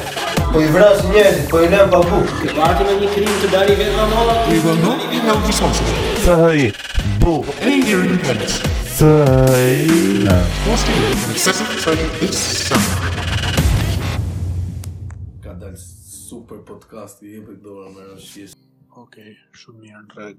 Po 0.52 0.60
i 0.62 0.68
vras 0.76 1.00
njerë, 1.10 1.40
po 1.50 1.62
i 1.64 1.70
nëmë 1.72 1.90
babu 1.94 2.20
E 2.46 2.52
vati 2.54 2.86
me 2.86 2.94
një 3.00 3.08
krim 3.16 3.32
të 3.42 3.50
dari 3.56 3.74
vetë 3.80 3.96
në 3.96 4.04
mola 4.12 4.36
I 4.54 4.60
vë 4.62 4.74
në 4.76 4.84
një 4.84 4.92
një 5.24 5.24
një 5.24 5.34
një 5.48 5.70
një 5.72 6.14
Së 6.22 6.36
hëj 6.40 6.62
Bu 7.24 7.34
E 7.50 7.72
një 7.72 7.80
një 7.82 8.06
një 8.12 8.36
një 8.38 8.48
Së 8.94 9.10
hëj 9.32 9.82
Ka 15.42 15.56
dalë 15.64 15.82
super 15.82 16.62
podcast 16.70 17.26
i 17.26 17.34
e 17.34 17.42
për 17.42 17.58
këdora 17.58 17.90
më 17.98 18.08
rëshqis 18.12 18.54
Okej, 19.02 19.34
shumë 19.50 19.82
mirë 19.82 20.06
në 20.06 20.30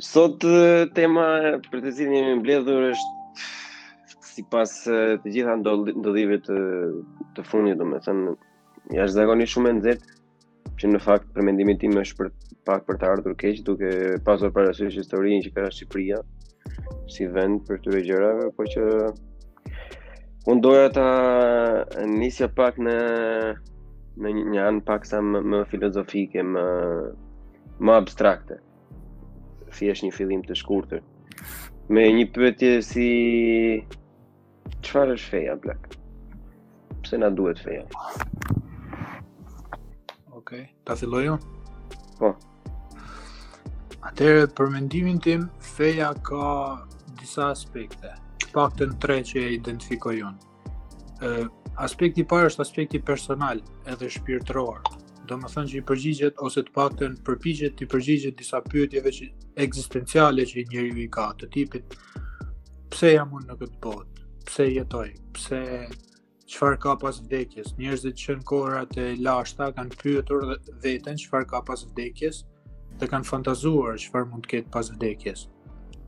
Sot 0.00 0.40
tema 0.96 1.24
për 1.68 1.82
të 1.84 1.90
cilin 1.98 2.14
jemi 2.16 2.36
mbledhur 2.38 2.84
është 2.94 4.20
sipas 4.28 4.70
të 4.88 5.32
gjitha 5.34 5.56
ndodhive 5.60 6.38
të 6.46 6.56
të 7.36 7.44
fundit, 7.48 7.76
domethënë 7.82 8.32
jashtëzakonisht 8.96 9.52
shumë 9.52 9.68
e 9.68 9.74
nxehtë 9.76 10.16
që 10.80 10.90
në 10.94 11.02
fakt 11.08 11.28
për 11.34 11.44
mendimin 11.50 11.80
tim 11.82 11.98
është 12.02 12.16
për 12.22 12.32
pak 12.70 12.86
për 12.88 13.00
të 13.02 13.10
ardhur 13.16 13.36
keq 13.42 13.60
duke 13.68 13.90
pasur 14.30 14.54
parasysh 14.56 14.96
historinë 14.96 15.44
që 15.48 15.54
ka 15.58 15.66
Shqipëria 15.76 16.22
si 17.16 17.28
vend 17.36 17.60
për 17.68 17.82
këto 17.84 18.02
gjëra, 18.08 18.32
por 18.56 18.72
që 18.72 18.88
unë 20.48 20.64
doja 20.64 20.88
ta 20.96 21.06
nisja 22.16 22.48
pak 22.62 22.80
në 22.88 22.96
në 24.24 24.34
një 24.40 24.64
anë 24.70 24.84
pak 24.88 25.04
sa 25.08 25.20
më, 25.24 25.40
më 25.52 25.62
filozofike, 25.74 26.40
më 26.54 26.68
më 27.84 27.94
abstrakte 28.00 28.61
thjesht 29.76 30.04
një 30.06 30.10
fillim 30.16 30.42
të 30.46 30.56
shkurtër. 30.62 31.02
Me 31.92 32.04
një 32.18 32.26
pyetje 32.36 32.72
si 32.88 33.08
çfarë 34.84 35.16
është 35.18 35.32
feja 35.34 35.56
blak? 35.64 35.90
Pse 37.02 37.18
na 37.22 37.30
duhet 37.38 37.60
feja? 37.66 37.84
Okej, 40.30 40.40
okay. 40.40 40.64
ta 40.86 40.96
filloj 41.00 41.24
unë. 41.34 41.46
Po. 42.20 42.32
Atëherë 44.12 44.46
për 44.58 44.70
mendimin 44.76 45.18
tim, 45.24 45.48
feja 45.74 46.12
ka 46.26 46.44
disa 47.20 47.48
aspekte. 47.54 48.14
Pak 48.52 48.76
të 48.78 48.90
tre 49.02 49.20
që 49.26 49.42
e 49.46 49.52
identifikoj 49.58 50.16
unë. 50.30 50.48
Ë, 51.22 51.46
aspekti 51.86 52.22
i 52.22 52.26
parë 52.32 52.50
është 52.52 52.66
aspekti 52.66 53.02
personal, 53.08 53.62
edhe 53.90 54.08
shpirtëror 54.12 54.82
do 55.28 55.36
më 55.38 55.48
thënë 55.52 55.70
që 55.72 55.76
i 55.80 55.84
përgjigjet 55.88 56.40
ose 56.46 56.62
të 56.66 56.72
pakten 56.74 57.12
përpijet 57.26 57.76
të 57.78 57.84
i 57.84 57.88
përgjigjet 57.92 58.36
disa 58.38 58.58
pyetjeve 58.70 59.12
që 59.18 59.28
eksistenciale 59.64 60.46
që 60.50 60.62
i 60.62 60.64
njeri 60.72 61.04
i 61.04 61.10
ka, 61.14 61.28
të 61.38 61.46
tipit 61.54 61.94
pse 62.92 63.12
jam 63.14 63.34
unë 63.38 63.48
në 63.50 63.56
këtë 63.60 63.80
botë, 63.84 64.22
pse 64.48 64.66
jetoj, 64.68 65.08
pse 65.38 65.60
qëfar 66.52 66.74
ka 66.82 66.94
pas 67.00 67.20
vdekjes, 67.24 67.70
njerëzit 67.80 68.18
që 68.24 68.38
në 68.40 68.46
korat 68.50 68.98
e 69.00 69.06
lashta 69.24 69.70
kanë 69.76 69.98
pyetur 70.02 70.46
dhe 70.50 70.76
veten 70.84 71.20
qëfar 71.22 71.46
ka 71.54 71.62
pas 71.70 71.86
vdekjes 71.92 72.42
dhe 73.00 73.08
kanë 73.08 73.28
fantazuar 73.30 73.94
qëfar 74.02 74.26
mund 74.28 74.44
të 74.44 74.50
ketë 74.56 74.74
pas 74.74 74.90
vdekjes. 74.96 75.46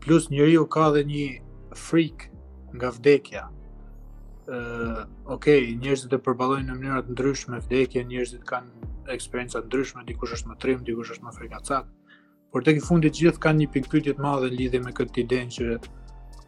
Plus 0.03 0.29
njeri 0.31 0.59
ju 0.59 0.67
ka 0.75 0.91
dhe 0.95 1.07
një 1.07 1.29
frik 1.81 2.29
nga 2.75 2.91
vdekja, 2.99 3.47
uh, 4.49 5.03
ok, 5.35 5.47
njerëzit 5.81 6.13
e 6.13 6.19
përballojnë 6.25 6.69
në 6.69 6.75
mënyra 6.79 7.03
të 7.09 7.15
ndryshme 7.17 7.61
vdekje, 7.65 8.03
njerëzit 8.11 8.45
kanë 8.49 9.15
eksperienca 9.15 9.63
ndryshme, 9.67 10.05
dikush 10.09 10.35
është 10.39 10.51
më 10.53 10.57
trim, 10.65 10.83
dikush 10.89 11.13
është 11.17 11.29
më 11.29 11.33
frikacat. 11.39 11.91
Por 12.53 12.65
tek 12.65 12.79
i 12.81 12.85
fundit 12.89 13.15
të 13.17 13.25
gjithë 13.27 13.43
kanë 13.45 13.63
një 13.65 13.69
pikë 13.77 13.93
pyetje 13.95 14.15
të 14.19 14.25
madhe 14.27 14.51
lidhje 14.53 14.81
me 14.85 14.93
këtë 14.99 15.25
idenë 15.25 15.57
që 15.57 15.79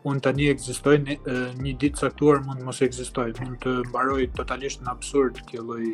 un 0.07 0.21
tani 0.23 0.49
ekzistoj 0.53 0.97
një, 1.05 1.17
një 1.63 1.73
ditë 1.83 2.03
caktuar 2.05 2.45
mund 2.47 2.63
të 2.63 2.69
mos 2.69 2.81
ekzistoj, 2.87 3.33
mund 3.41 3.59
të 3.65 3.75
mbaroj 3.91 4.21
totalisht 4.39 4.85
në 4.85 4.93
absurd 4.93 5.43
kjo 5.51 5.65
lloj 5.69 5.89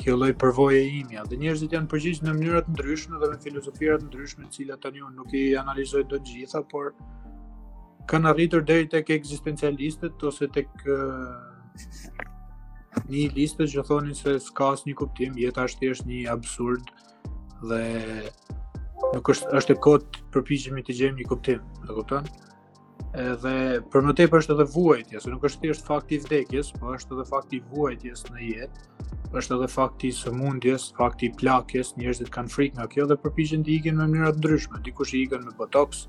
kjo 0.00 0.14
lloj 0.16 0.32
përvoje 0.40 0.80
imja. 1.02 1.22
Dhe 1.26 1.36
njerëzit 1.40 1.72
janë 1.74 1.88
përgjigjur 1.90 2.26
në 2.28 2.34
mënyra 2.38 2.60
të 2.66 2.74
ndryshme 2.76 3.18
dhe 3.18 3.30
me 3.32 3.38
filozofira 3.42 3.96
të 4.00 4.06
ndryshme, 4.06 4.44
të 4.46 4.54
cilat 4.60 4.82
tani 4.86 5.02
un 5.02 5.16
nuk 5.18 5.32
i 5.34 5.42
analizoj 5.62 6.04
dot 6.12 6.22
gjitha, 6.28 6.60
por 6.72 6.92
kanë 8.10 8.28
arritur 8.30 8.62
deri 8.66 8.86
tek 8.90 9.10
ekzistencialistët 9.10 10.22
ose 10.28 10.46
tek 10.54 10.70
një 13.10 13.24
listë 13.36 13.66
që 13.72 13.82
thonin 13.88 14.14
se 14.16 14.38
s'ka 14.40 14.70
asnjë 14.76 14.94
kuptim, 15.00 15.34
jeta 15.40 15.66
është 15.68 15.82
thjesht 15.82 16.06
një 16.08 16.20
absurd 16.32 16.90
dhe 17.66 17.80
nuk 19.12 19.30
është 19.34 19.52
është 19.58 19.74
e 19.76 19.80
kot 19.84 20.18
përpiqemi 20.34 20.82
të 20.86 20.96
gjejmë 21.00 21.20
një 21.20 21.28
kuptim, 21.32 21.66
e 21.86 21.92
kupton? 21.98 22.30
Edhe 23.20 23.52
për 23.92 24.06
më 24.06 24.14
tepër 24.20 24.42
është 24.42 24.54
edhe 24.54 24.68
vuajtja, 24.74 25.20
se 25.20 25.32
nuk 25.32 25.44
është 25.48 25.64
thjesht 25.66 25.86
fakti 25.88 26.16
i 26.18 26.22
vdekjes, 26.24 26.70
por 26.80 26.96
është 26.96 27.16
edhe 27.16 27.26
fakti 27.28 27.60
i 27.60 27.64
vuajtjes 27.72 28.24
në 28.30 28.42
jetë, 28.46 28.88
është 29.40 29.58
edhe 29.58 29.68
fakti 29.72 30.10
i 30.12 30.16
sëmundjes, 30.16 30.88
fakti 30.96 31.28
i 31.30 31.34
plakjes, 31.40 31.94
njerëzit 32.00 32.32
kanë 32.34 32.52
frikë 32.54 32.78
nga 32.80 32.88
kjo 32.94 33.08
dhe 33.12 33.18
përpiqen 33.24 33.64
të 33.66 33.76
ikin 33.78 34.00
në 34.00 34.08
mënyra 34.14 34.32
të 34.36 34.42
ndryshme, 34.42 34.80
dikush 34.88 35.14
i 35.18 35.22
ikën 35.26 35.44
me 35.50 35.54
botoks 35.58 36.06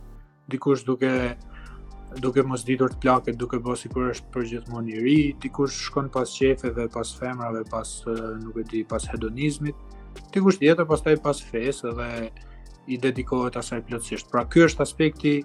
dikush 0.51 0.87
duke 0.87 1.11
duke 2.15 2.39
mos 2.43 2.63
ditur 2.65 2.91
të 2.93 3.01
plaket, 3.03 3.37
duke 3.39 3.59
bërë 3.61 3.79
sikur 3.81 4.05
është 4.13 4.31
për 4.33 4.45
gjithmonë 4.51 4.93
i 4.95 4.99
ri, 5.03 5.15
dikush 5.43 5.75
shkon 5.89 6.07
pas 6.13 6.31
qefeve, 6.31 6.85
pas 6.93 7.11
femrave, 7.19 7.65
pas 7.69 7.91
nuk 8.41 8.59
e 8.63 8.65
di, 8.71 8.81
pas 8.87 9.03
hedonizmit, 9.11 9.75
dikush 10.33 10.59
tjetër 10.61 10.87
pastaj 10.87 11.17
pas 11.23 11.41
fesë 11.51 11.91
dhe 11.99 12.09
i 12.95 12.99
dedikohet 13.03 13.59
asaj 13.59 13.81
plotësisht. 13.89 14.31
Pra 14.31 14.45
ky 14.47 14.63
është 14.69 14.85
aspekti 14.87 15.35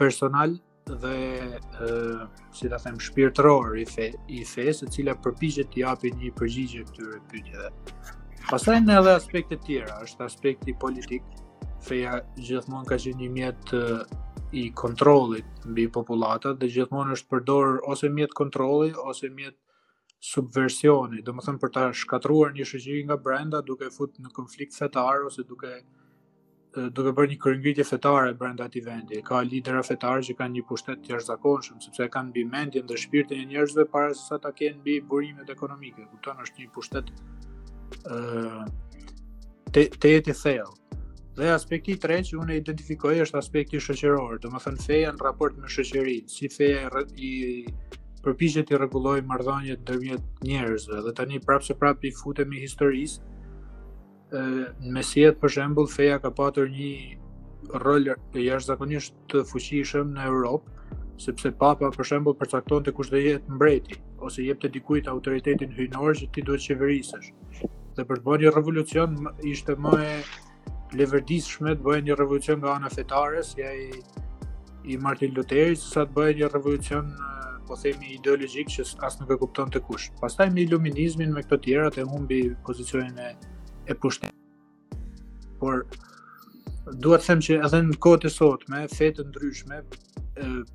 personal 0.00 0.56
dhe 0.88 1.14
ë 1.46 1.90
si 2.56 2.68
ta 2.72 2.80
them 2.82 2.98
shpirtëror 2.98 3.78
i 3.78 3.86
fe, 3.86 4.10
i 4.26 4.42
fesë, 4.46 4.88
e 4.90 4.94
cila 4.96 5.14
përpiqet 5.24 5.70
të 5.76 5.84
japë 5.86 6.14
një 6.18 6.34
përgjigje 6.40 6.86
këtyre 6.90 7.22
pyetjeve. 7.30 7.70
Pastaj 8.48 8.80
në 8.82 8.98
edhe 8.98 9.12
aspekte 9.14 9.58
tjera, 9.66 10.00
është 10.02 10.26
aspekti 10.26 10.74
politik. 10.82 11.22
Feja 11.84 12.18
gjithmonë 12.42 12.88
ka 12.88 12.96
qenë 12.98 13.20
një 13.22 13.28
mjet 13.36 13.72
i 14.52 14.72
kontrollit 14.74 15.44
mbi 15.68 15.88
popullatat 15.92 16.56
dhe 16.62 16.70
gjithmonë 16.76 17.16
është 17.18 17.28
përdorë 17.32 17.74
ose 17.92 18.08
mjet 18.12 18.32
kontrolli 18.36 18.92
ose 19.02 19.28
mjet 19.28 19.56
subversioni, 20.24 21.20
dhe 21.22 21.32
më 21.36 21.44
thëmë 21.46 21.60
për 21.64 21.72
ta 21.76 21.82
shkatruar 21.94 22.52
një 22.56 22.66
shëgjiri 22.66 23.02
nga 23.10 23.16
brenda 23.22 23.60
duke 23.62 23.90
fut 23.94 24.16
në 24.18 24.32
konflikt 24.38 24.74
fetar 24.78 25.26
ose 25.28 25.44
duke 25.50 25.74
duke 26.96 27.12
bërë 27.16 27.30
një 27.32 27.36
kërëngritje 27.42 27.84
fetare 27.88 28.34
brenda 28.38 28.66
ati 28.68 28.82
vendi. 28.84 29.18
Ka 29.24 29.40
lidera 29.42 29.80
fetarë 29.82 30.22
që 30.28 30.34
kanë 30.38 30.54
një 30.58 30.64
pushtet 30.68 31.00
të 31.02 31.14
jashtëzakonshëm, 31.14 31.80
sepse 31.82 32.06
kanë 32.14 32.34
bi 32.36 32.44
mendjen 32.46 32.84
dhe 32.86 32.98
shpirtin 33.04 33.40
e 33.42 33.46
njerëzve 33.50 33.86
para 33.92 34.12
se 34.14 34.26
sa 34.28 34.38
ta 34.42 34.52
kenë 34.52 34.82
bi 34.84 34.98
burimet 35.00 35.50
ekonomike. 35.54 36.04
Kupton 36.12 36.44
është 36.44 36.60
një 36.62 36.70
pushtet 36.76 37.08
uh, 38.12 38.68
te, 39.72 39.88
jeti 40.12 40.36
thellë. 40.44 40.77
Dhe 41.38 41.52
aspekti 41.54 41.92
i 41.94 41.98
tretë 42.02 42.32
që 42.32 42.38
unë 42.42 42.54
identifikoj 42.58 43.12
është 43.22 43.38
aspekti 43.38 43.78
shoqëror, 43.84 44.40
domethënë 44.42 44.80
feja 44.82 45.10
në 45.14 45.22
raport 45.22 45.54
me 45.62 45.68
shoqërinë, 45.70 46.24
si 46.34 46.48
feja 46.50 47.02
i 47.14 47.28
përpiqet 48.24 48.66
të 48.66 48.80
rregulloj 48.80 49.20
marrëdhëniet 49.30 49.84
ndërmjet 49.84 50.42
njerëzve. 50.48 50.98
Dhe 51.04 51.12
tani 51.20 51.38
prapse 51.44 51.76
prapë 51.84 52.08
i 52.08 52.12
futemi 52.22 52.58
historisë. 52.64 53.22
ë 54.38 54.40
në 54.82 54.90
Mesjet 54.96 55.38
për 55.44 55.52
shembull 55.58 55.86
feja 55.92 56.18
ka 56.24 56.30
patur 56.40 56.66
një 56.74 56.90
rol 57.86 58.10
jashtëzakonisht 58.34 59.14
të 59.30 59.44
fuqishëm 59.52 60.10
në 60.18 60.26
Europë, 60.32 60.66
sepse 61.28 61.52
papa 61.62 61.92
për 61.94 62.04
shembull 62.10 62.34
përcakton 62.42 62.82
të 62.88 62.92
kush 62.98 63.10
do 63.14 63.16
jetë 63.28 63.48
mbreti 63.60 63.94
ose 64.26 64.42
jep 64.48 64.58
të 64.64 64.70
dikujt 64.80 65.08
autoritetin 65.14 65.70
hyjnor 65.78 66.14
që 66.24 66.30
ti 66.34 66.42
duhet 66.42 66.60
të 66.60 67.22
Dhe 67.96 68.04
për 68.10 68.16
të 68.18 68.24
bërë 68.26 68.42
një 68.48 68.54
revolucion 68.58 69.16
ishte 69.54 69.74
më 69.84 69.94
e 70.10 70.16
shme 70.92 71.74
të 71.76 71.82
bëjë 71.84 72.02
një 72.04 72.16
revolucion 72.16 72.60
nga 72.60 72.72
ana 72.76 72.88
fetare, 72.88 73.42
si 73.44 73.62
ai 73.62 73.90
i 74.84 74.96
Martin 74.96 75.34
Lutherit, 75.34 75.78
sa 75.78 76.04
të 76.04 76.12
bëjë 76.16 76.38
një 76.38 76.48
revolucion 76.52 77.10
po 77.68 77.76
themi 77.76 78.14
ideologjik 78.16 78.68
që 78.72 78.84
as 79.04 79.18
nuk 79.20 79.30
e 79.30 79.36
kupton 79.36 79.68
të 79.70 79.80
kush. 79.86 80.06
Pastaj 80.20 80.48
me 80.54 80.62
iluminizmin 80.64 81.32
me 81.34 81.42
këto 81.44 81.58
të 81.92 82.06
humbi 82.08 82.54
pozicionin 82.64 83.18
e 83.18 83.32
e 83.88 83.94
pushtet. 83.96 84.32
Por 85.60 85.84
duhet 87.00 87.20
të 87.20 87.26
them 87.26 87.40
që 87.44 87.54
edhe 87.64 87.80
në 87.86 87.96
kohët 88.04 88.24
e 88.24 88.28
sotme, 88.32 88.82
fetë 88.92 89.24
ndryshme 89.28 89.78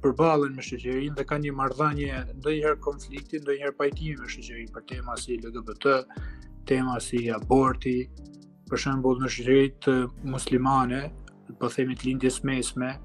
përballen 0.02 0.56
me 0.58 0.62
shoqërinë 0.66 1.16
dhe 1.18 1.24
kanë 1.30 1.46
një 1.48 1.54
marrëdhënie 1.58 2.22
ndonjëherë 2.38 2.80
konflikti, 2.82 3.40
ndonjëherë 3.42 3.78
pajtimi 3.80 4.18
me 4.22 4.30
shoqërinë 4.34 4.74
për 4.78 4.84
tema 4.94 5.18
si 5.24 5.38
LGBT, 5.38 5.94
tema 6.70 7.00
si 7.06 7.28
aborti, 7.38 7.98
për 8.74 8.82
shembull 8.82 9.20
në 9.22 9.30
shtrit 9.30 9.88
muslimane, 10.34 11.04
po 11.62 11.70
themi 11.70 11.94
të 12.00 12.08
lindjes 12.10 12.40
mesme, 12.48 12.96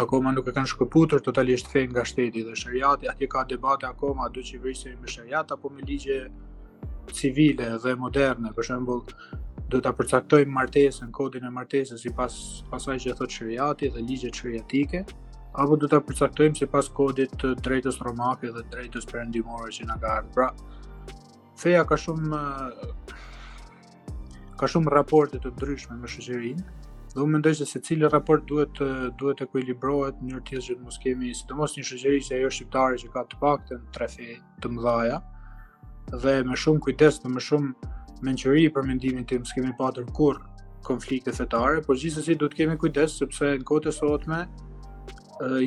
akoma 0.00 0.32
nuk 0.32 0.48
e 0.48 0.54
kanë 0.56 0.70
shkëputur 0.72 1.20
totalisht 1.22 1.68
fen 1.70 1.90
nga 1.92 2.04
shteti 2.08 2.42
dhe 2.46 2.56
sharia, 2.56 2.94
atje 3.12 3.28
ka 3.30 3.42
debate 3.50 3.86
akoma 3.90 4.24
a 4.26 4.32
duhet 4.32 4.48
të 4.56 4.62
vrisim 4.64 4.96
me 5.04 5.10
sharia 5.12 5.42
apo 5.44 5.70
me 5.74 5.84
ligje 5.90 6.16
civile 7.20 7.68
dhe 7.84 7.92
moderne, 8.00 8.54
për 8.56 8.68
shembull 8.70 9.04
do 9.72 9.80
ta 9.84 9.92
përcaktojmë 9.98 10.52
martesën, 10.56 11.10
kodin 11.18 11.44
e 11.48 11.52
martesës 11.58 12.00
sipas 12.06 12.38
pasaj 12.72 12.96
që 13.04 13.16
thot 13.20 13.36
sharia 13.36 13.68
dhe 13.84 13.92
ligjet 13.98 14.40
shariatike, 14.40 15.04
apo 15.60 15.76
do 15.76 15.90
ta 15.92 16.00
përcaktojmë 16.08 16.62
sipas 16.64 16.88
kodit 16.96 17.36
të 17.42 17.52
drejtës 17.66 18.00
romake 18.06 18.48
dhe 18.56 18.64
drejtës 18.72 19.04
perëndimore 19.12 19.68
që 19.78 19.90
na 19.92 19.98
ka 20.00 20.16
ardhur. 20.22 20.32
Pra, 20.34 21.18
feja 21.60 21.84
ka 21.86 22.00
shumë 22.04 22.42
ka 24.64 24.68
shumë 24.72 24.92
raporte 24.96 25.36
të 25.44 25.50
ndryshme 25.52 25.96
me 26.00 26.08
shoqërinë. 26.08 26.62
Dhe 27.14 27.20
unë 27.20 27.32
mendoj 27.36 27.50
se 27.58 27.66
secili 27.68 28.08
raport 28.10 28.46
duhet 28.48 28.70
të 28.78 28.86
duhet 29.20 29.36
të 29.40 29.44
ekuilibrohet 29.48 30.22
në 30.24 30.30
një 30.30 30.38
tjetër 30.48 30.64
që 30.66 30.76
të 30.78 30.84
mos 30.86 30.96
kemi 31.02 31.32
sidomos 31.40 31.74
një 31.76 31.84
shoqëri 31.90 32.20
që 32.28 32.38
ajo 32.38 32.52
shqiptare 32.56 32.96
që 33.02 33.10
ka 33.16 33.24
të 33.32 33.40
paktën 33.42 33.82
tre 33.96 34.08
fe 34.14 34.30
të 34.64 34.70
mëdha 34.72 35.18
dhe 36.24 36.32
me 36.48 36.56
shumë 36.64 36.80
kujdes 36.86 37.20
dhe 37.22 37.32
me 37.34 37.42
shumë 37.44 37.90
menqëri 38.30 38.64
për 38.78 38.86
mendimin 38.88 39.28
tim 39.28 39.44
s'kemi 39.50 39.72
patur 39.82 40.06
kur 40.16 40.40
konflikte 40.88 41.32
fetare, 41.36 41.82
por 41.84 41.96
gjithsesi 42.00 42.36
duhet 42.40 42.56
të 42.56 42.60
kemi 42.62 42.80
kujdes 42.80 43.18
sepse 43.20 43.52
në 43.60 43.64
kohët 43.68 43.88
e 43.88 43.94
sotme 43.98 44.42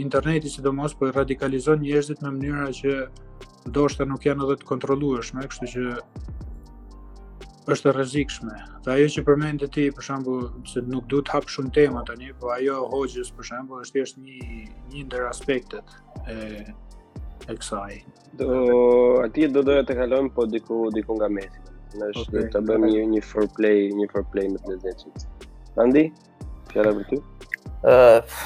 interneti 0.01 0.49
sidomos 0.55 0.93
po 0.97 1.09
radikalizon 1.13 1.83
njerëzit 1.85 2.21
në 2.25 2.33
mënyra 2.39 2.67
që 2.81 2.97
ndoshta 3.69 4.05
nuk 4.09 4.25
janë 4.25 4.45
edhe 4.49 4.57
të 4.63 4.69
kontrollueshme, 4.73 5.45
kështu 5.53 5.71
që 5.73 5.87
është 7.73 7.91
rrezikshme. 7.95 8.53
Dhe 8.85 8.91
ajo 8.95 9.07
që 9.17 9.23
përmendet 9.27 9.71
ti 9.75 9.87
për 9.93 10.05
shemb 10.07 10.27
se 10.71 10.81
nuk 10.91 11.07
duhet 11.11 11.27
të 11.27 11.33
hap 11.35 11.47
shumë 11.53 11.73
tema 11.75 12.03
tani, 12.07 12.29
po 12.39 12.51
ajo 12.55 12.77
hoxhës 12.93 13.31
për 13.35 13.47
shemb 13.49 13.71
është 13.81 13.95
thjesht 13.97 14.19
një 14.23 14.37
një 14.91 15.01
ndër 15.07 15.25
aspektet 15.31 15.89
e 16.35 16.37
e 17.47 17.55
kësaj. 17.59 17.97
Do 18.39 18.53
aty 19.25 19.49
do 19.55 19.61
doja 19.67 19.83
të 19.87 19.95
kalojmë 19.99 20.31
po 20.37 20.47
diku 20.51 20.79
diku 20.95 21.15
nga 21.19 21.27
mesi. 21.37 21.59
Ne 21.99 22.09
është 22.13 22.45
të 22.55 22.61
bëjmë 22.69 22.89
një 22.93 23.01
një 23.15 23.21
for 23.31 23.47
play, 23.57 23.83
një 23.99 24.07
for 24.13 24.23
play 24.33 24.47
me 24.53 24.61
të 24.63 24.71
lezetshit. 24.71 25.47
Andi, 25.83 26.03
fjala 26.71 26.93
për 26.95 27.09
ty? 27.11 27.19
Ëh, 27.87 28.45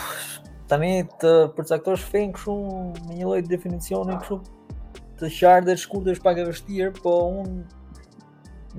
tani 0.72 0.92
të 1.22 1.34
përcaktosh 1.58 2.08
fen 2.14 2.34
këtu 2.38 2.58
me 3.06 3.20
një 3.22 3.30
lloj 3.30 3.42
definicioni 3.54 4.18
këtu 4.24 4.40
të 5.22 5.30
qartë 5.38 5.70
dhe 5.72 5.78
të 5.78 5.84
shkurtë 5.86 6.16
është 6.16 6.26
pak 6.28 6.42
e 6.44 6.48
vështirë, 6.52 6.94
po 7.04 7.14
unë 7.44 7.81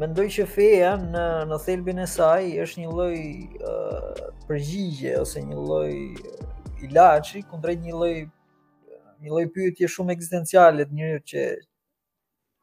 Mendoj 0.01 0.25
që 0.33 0.45
feja 0.49 0.91
në 0.97 1.23
në 1.51 1.57
thelbin 1.67 1.99
e 2.01 2.07
saj 2.09 2.47
është 2.65 2.81
një 2.81 2.93
lloj 2.95 3.17
uh, 3.61 4.23
përgjigje 4.49 5.19
ose 5.21 5.43
një 5.45 5.57
lloj 5.59 5.93
uh, 5.93 6.87
ilaçi 6.87 7.43
kundrejt 7.51 7.83
një 7.85 7.93
lloj 7.99 8.13
një 8.23 9.33
lloj 9.35 9.43
pyetje 9.57 9.91
shumë 9.93 10.15
ekzistenciale 10.17 10.87
të 10.89 10.97
njëri 10.99 11.19
që 11.35 11.45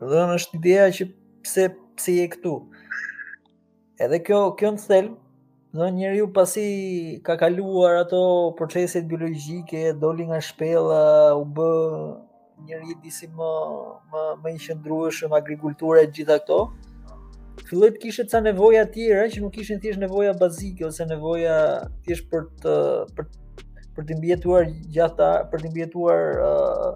dhënë 0.09 0.39
është 0.39 0.57
ideja 0.59 0.87
që 0.97 1.07
pse 1.45 1.67
pse 1.99 2.17
je 2.17 2.25
këtu. 2.33 2.55
Edhe 4.01 4.21
kjo 4.29 4.41
kjo 4.61 4.73
në 4.77 4.87
thelb 4.89 5.17
Në 5.77 5.87
njëri 5.93 6.21
pasi 6.33 6.61
ka 7.21 7.35
kaluar 7.37 7.99
ato 7.99 8.19
proceset 8.57 9.03
biologjike, 9.05 9.91
doli 10.01 10.25
nga 10.25 10.39
shpela, 10.41 11.35
u 11.37 11.43
bë 11.45 11.67
njëri 12.65 12.95
disi 13.03 13.29
më, 13.29 13.49
më, 14.09 14.23
më 14.41 14.53
i 14.55 14.63
shëndrueshëm 14.63 15.35
agrikulturet 15.37 16.09
gjitha 16.15 16.39
këto, 16.41 16.57
filloi 17.67 17.89
të 17.95 18.01
kishte 18.03 18.25
ca 18.31 18.39
nevoja 18.45 18.85
të 18.87 18.93
tjera 18.95 19.25
që 19.33 19.41
nuk 19.43 19.57
ishin 19.61 19.79
thjesht 19.83 20.01
nevoja 20.01 20.33
bazike 20.39 20.85
ose 20.87 21.05
nevoja 21.09 21.55
thjesht 22.07 22.29
për 22.31 22.47
të 22.63 22.75
për 23.17 23.29
për 23.95 24.05
të 24.07 24.17
mbijetuar 24.19 24.67
gjatë 24.95 25.29
për 25.51 25.63
të 25.63 25.71
mbijetuar 25.73 26.21
uh, 26.45 26.89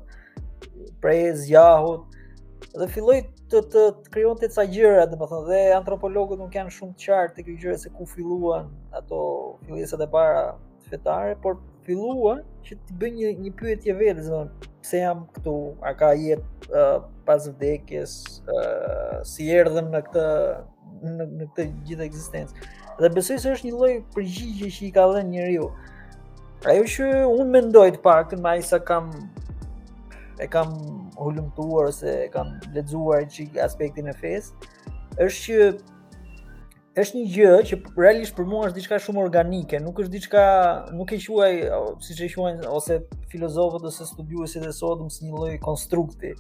prej 1.04 1.33
zjahut 1.44 2.69
dhe 2.80 2.88
filloi 2.95 3.19
të 3.51 3.63
të 3.74 3.83
krijonte 4.13 4.48
ca 4.56 4.63
gjëra 4.75 5.07
domethënë 5.12 5.45
dhe 5.50 5.60
antropologët 5.80 6.39
nuk 6.42 6.56
janë 6.60 6.75
shumë 6.77 6.95
të 7.00 7.06
qartë 7.10 7.38
tek 7.42 7.51
gjëra 7.60 7.80
se 7.83 7.92
ku 7.98 8.07
filluan 8.13 8.71
ato 9.00 9.24
njëjesat 9.68 10.06
e 10.07 10.10
para 10.15 10.44
fetare 10.88 11.36
por 11.44 11.60
fillua 11.86 12.36
që 12.66 12.78
të 12.88 12.98
bëj 13.02 13.12
një 13.18 13.32
një 13.44 13.52
pyetje 13.60 13.96
vetes, 14.00 14.30
domthonë, 14.32 14.72
pse 14.84 15.02
jam 15.04 15.24
këtu? 15.36 15.56
A 15.86 15.92
ka 16.00 16.12
jetë 16.16 16.72
uh, 16.72 16.98
pas 17.28 17.48
vdekjes? 17.52 18.16
Uh, 18.50 19.20
si 19.28 19.50
erdhëm 19.54 19.92
në 19.94 20.04
këtë 20.08 20.26
në, 21.10 21.28
në 21.28 21.50
këtë 21.52 21.68
gjithë 21.90 22.08
ekzistencë? 22.08 22.68
Dhe 23.00 23.10
besoj 23.16 23.40
se 23.42 23.56
është 23.56 23.68
një 23.70 23.76
lloj 23.78 23.94
përgjigje 24.16 24.72
që 24.78 24.86
i 24.88 24.92
ka 24.96 25.08
dhënë 25.12 25.32
njeriu. 25.36 25.70
Ajo 26.72 26.84
që 26.96 27.10
unë 27.30 27.48
mendoj 27.56 27.88
të 27.98 28.04
paktën 28.04 28.44
më 28.46 28.56
sa 28.68 28.80
kam 28.88 29.10
e 30.42 30.48
kam 30.50 30.72
hulumtuar 31.20 31.92
ose 31.92 32.10
e 32.26 32.30
kam 32.34 32.56
lexuar 32.74 33.28
çik 33.30 33.58
aspektin 33.62 34.08
e 34.10 34.16
fesë 34.18 34.70
është 35.24 35.42
që 35.42 35.68
është 37.01 37.16
një 37.18 37.24
gjë 37.34 37.54
që 37.69 37.78
realisht 37.98 38.36
për 38.38 38.45
mua 38.45 38.68
është 38.68 38.78
diçka 38.78 39.00
shumë 39.01 39.22
organike, 39.24 39.80
nuk 39.81 39.98
është 40.04 40.13
diçka, 40.13 40.42
nuk 40.94 41.13
e 41.13 41.18
quaj 41.24 41.54
siç 42.06 42.19
e 42.22 42.28
quajnë 42.36 42.69
ose 42.69 43.00
filozofët 43.31 43.88
ose 43.90 44.06
studiuesit 44.06 44.68
e 44.69 44.74
sotëm 44.78 45.10
si 45.10 45.25
një 45.25 45.34
lloj 45.34 45.56
konstrukti. 45.66 46.34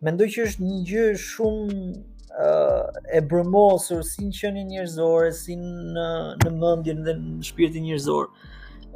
Mendoj 0.00 0.30
që 0.32 0.46
është 0.48 0.68
një 0.70 0.78
gjë 0.88 1.10
shumë 1.20 1.82
uh, 1.90 3.02
e 3.12 3.20
brëmosur 3.28 4.00
si 4.08 4.24
në 4.24 4.32
qenien 4.40 4.70
njerëzore, 4.72 5.34
si 5.36 5.58
në 5.60 6.06
në 6.46 6.54
mendjen 6.62 7.04
dhe 7.04 7.16
në 7.20 7.44
shpirtin 7.50 7.84
njerëzor. 7.90 8.30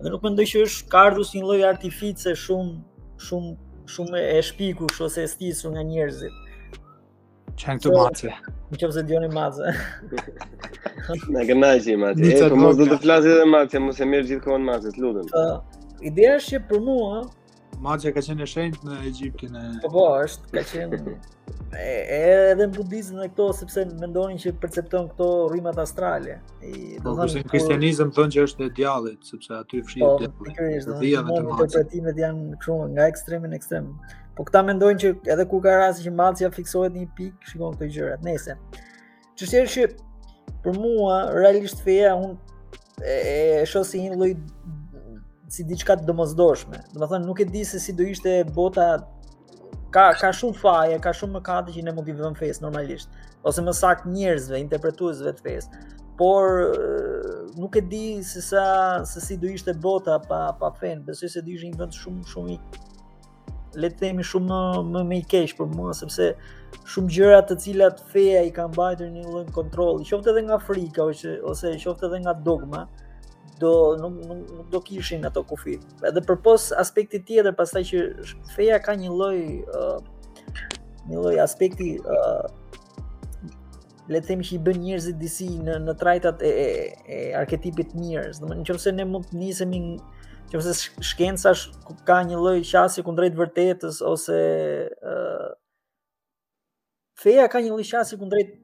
Dhe 0.01 0.09
nuk 0.15 0.25
mendoj 0.25 0.47
që 0.55 0.65
është 0.71 0.89
kardus 0.97 1.35
një 1.37 1.45
lloj 1.45 1.61
artifice 1.69 2.33
shumë 2.47 2.81
shumë 3.27 3.53
shumë 3.93 4.25
e 4.39 4.41
shpikur, 4.41 4.89
ose 4.97 5.11
se 5.19 5.29
e 5.29 5.29
stisur 5.35 5.75
nga 5.77 5.85
njerëzit. 5.85 6.41
Qenë 7.61 7.81
këtu 7.81 7.93
matje. 7.95 8.33
Në 8.73 8.79
qëpë 8.81 8.97
se 8.97 9.03
djoni 9.09 9.29
matje. 9.35 9.73
Në 11.31 11.45
kënë 11.51 11.61
nëjë 11.63 11.85
që 11.87 11.95
i 11.95 11.99
matje. 12.03 12.29
E, 12.33 12.43
për 12.43 12.51
po 12.55 12.59
mos 12.61 12.79
du 12.81 12.87
të 12.91 12.99
flasë 13.05 13.31
edhe 13.35 13.47
mace, 13.53 13.81
mos 13.85 14.01
e 14.05 14.09
mirë 14.11 14.29
gjithë 14.31 14.45
kohën 14.49 14.65
matje, 14.69 14.93
të 14.97 15.03
lutëm. 15.05 15.29
Po, 15.31 15.47
ideja 16.11 16.37
është 16.41 16.57
që 16.57 16.63
për 16.73 16.85
mua... 16.91 17.25
Mace 17.85 18.11
ka 18.15 18.23
qenë 18.23 18.43
e 18.43 18.47
shenjt 18.49 18.83
në 18.87 18.97
Egyptin 19.11 19.55
e... 19.59 19.63
Po 19.85 19.91
po, 19.95 20.05
është, 20.25 20.51
ka 20.57 20.63
qenë... 20.73 21.15
E, 21.75 21.95
edhe 22.17 22.65
në 22.65 22.69
buddhizm 22.77 23.17
në 23.21 23.27
këto, 23.33 23.49
sepse 23.61 23.83
mendonin 24.01 24.39
që 24.41 24.53
percepton 24.63 25.07
këto 25.13 25.27
rrimat 25.53 25.79
astrale. 25.83 26.39
Po, 26.63 27.15
përse 27.21 27.41
në 27.45 27.49
kristianizm 27.55 28.11
thonë 28.17 28.37
që 28.37 28.47
është 28.49 28.69
e 28.71 28.75
djallit, 28.81 29.27
sepse 29.31 29.55
aty 29.61 29.83
fshirë 29.89 30.05
djallit. 30.07 30.37
Po, 30.41 30.49
në 30.51 30.55
kërështë, 30.59 30.99
në 31.15 31.41
interpretimet 31.45 32.23
janë 32.25 32.63
këshumë 32.63 32.89
nga 32.95 33.11
ekstremin 33.13 33.59
ekstremin. 33.59 34.23
Po 34.35 34.43
këta 34.49 34.63
mendojnë 34.67 35.01
që 35.03 35.11
edhe 35.31 35.45
kur 35.51 35.61
ka 35.63 35.75
rasti 35.79 36.05
që 36.09 36.11
Malcia 36.19 36.49
fiksohet 36.55 36.95
në 36.97 37.05
një 37.05 37.11
pikë, 37.17 37.49
shikon 37.53 37.77
këto 37.77 37.89
gjëra. 37.95 38.17
Nëse 38.27 38.57
çështja 39.39 39.61
është 39.67 39.83
që 39.83 40.57
për 40.65 40.79
mua 40.83 41.19
realisht 41.37 41.81
feja 41.87 42.13
un 42.19 42.35
e, 43.01 43.15
e 43.15 43.37
shoh 43.71 43.87
si 43.87 44.03
një 44.05 44.15
lloj 44.19 44.33
si 45.55 45.63
diçka 45.69 45.97
të 46.01 46.07
domosdoshme. 46.09 46.81
Domethënë 46.97 47.23
nuk 47.29 47.43
e 47.43 47.47
di 47.53 47.63
se 47.69 47.79
si 47.83 47.95
do 47.95 48.07
ishte 48.11 48.37
bota 48.57 48.89
ka 49.95 50.09
ka 50.19 50.33
shumë 50.35 50.59
faje, 50.59 50.97
ka 51.03 51.13
shumë 51.15 51.39
mëkate 51.39 51.75
që 51.77 51.85
ne 51.87 51.95
mund 51.95 52.11
vëmë 52.11 52.39
fes 52.41 52.59
normalisht, 52.65 53.11
ose 53.47 53.63
më 53.63 53.75
sakt 53.81 54.09
njerëzve, 54.11 54.59
interpretuesve 54.67 55.35
të 55.39 55.47
fes. 55.47 55.69
Por 56.19 56.59
nuk 57.59 57.79
e 57.79 57.83
di 57.91 58.07
se 58.27 58.43
sa 58.43 58.67
se 59.13 59.23
si 59.23 59.39
do 59.43 59.51
ishte 59.51 59.75
bota 59.87 60.19
pa 60.27 60.41
pa 60.59 60.75
fen, 60.81 61.07
besoj 61.07 61.31
se 61.37 61.43
do 61.47 61.55
ishte 61.55 61.71
një 61.71 61.85
vend 61.85 62.03
shumë 62.03 62.33
shumë 62.35 62.59
i 62.59 62.59
le 63.81 63.89
të 63.91 64.01
themi 64.03 64.25
shumë 64.27 64.51
më 64.51 64.83
më, 64.95 65.03
më 65.11 65.19
i 65.19 65.25
keq 65.33 65.55
për 65.59 65.71
mua 65.75 65.95
sepse 65.99 66.29
shumë 66.93 67.13
gjëra 67.17 67.41
të 67.49 67.57
cilat 67.65 68.03
feja 68.13 68.43
i 68.47 68.53
ka 68.55 68.67
mbajtur 68.71 69.11
në 69.11 69.21
një 69.23 69.33
lloj 69.33 69.45
kontrolli, 69.57 70.07
qoftë 70.09 70.33
edhe 70.35 70.45
nga 70.49 70.59
frika 70.67 71.07
ose 71.11 71.35
ose 71.53 71.73
qoftë 71.85 72.09
edhe 72.11 72.23
nga 72.25 72.35
dogma, 72.47 72.85
do 73.63 73.73
nuk 74.01 74.19
nuk, 74.27 74.51
nuk 74.59 74.71
do 74.75 74.81
kishin 74.89 75.27
ato 75.29 75.43
kufi. 75.49 75.79
Edhe 76.11 76.23
përpos 76.29 76.71
aspekti 76.85 77.23
tjetër 77.29 77.55
pastaj 77.59 77.85
që 77.91 78.03
feja 78.55 78.81
ka 78.83 78.97
një 79.03 79.13
lloj 79.13 79.41
uh, 79.77 79.97
një 81.09 81.19
lloj 81.23 81.39
aspekti 81.47 81.95
uh, 82.01 82.45
le 84.11 84.21
të 84.21 84.29
themi 84.33 84.45
që 84.45 84.57
i 84.59 84.63
bën 84.67 84.83
njerëzit 84.85 85.21
disi 85.21 85.47
në 85.65 85.79
në 85.87 85.97
trajtat 86.03 86.43
e 86.45 86.53
e, 86.65 86.69
e 87.07 87.21
arketipit 87.43 87.95
mirës. 87.97 88.43
Domethënë 88.43 88.73
nëse 88.77 88.93
ne 88.99 89.09
mund 89.15 89.31
të 89.31 89.41
nisemi 89.41 89.85
që 90.51 90.59
përse 90.61 90.75
shkenca 91.11 91.53
sh 91.55 91.95
ka 92.09 92.19
një 92.29 92.41
loj 92.41 92.59
qasi 92.69 93.05
kundrejt 93.07 93.37
vërtetës, 93.39 94.01
ose 94.07 94.39
uh, 95.13 95.49
feja 97.21 97.47
ka 97.53 97.63
një 97.65 97.73
loj 97.75 97.85
qasi 97.89 98.19
kundrejt 98.21 98.59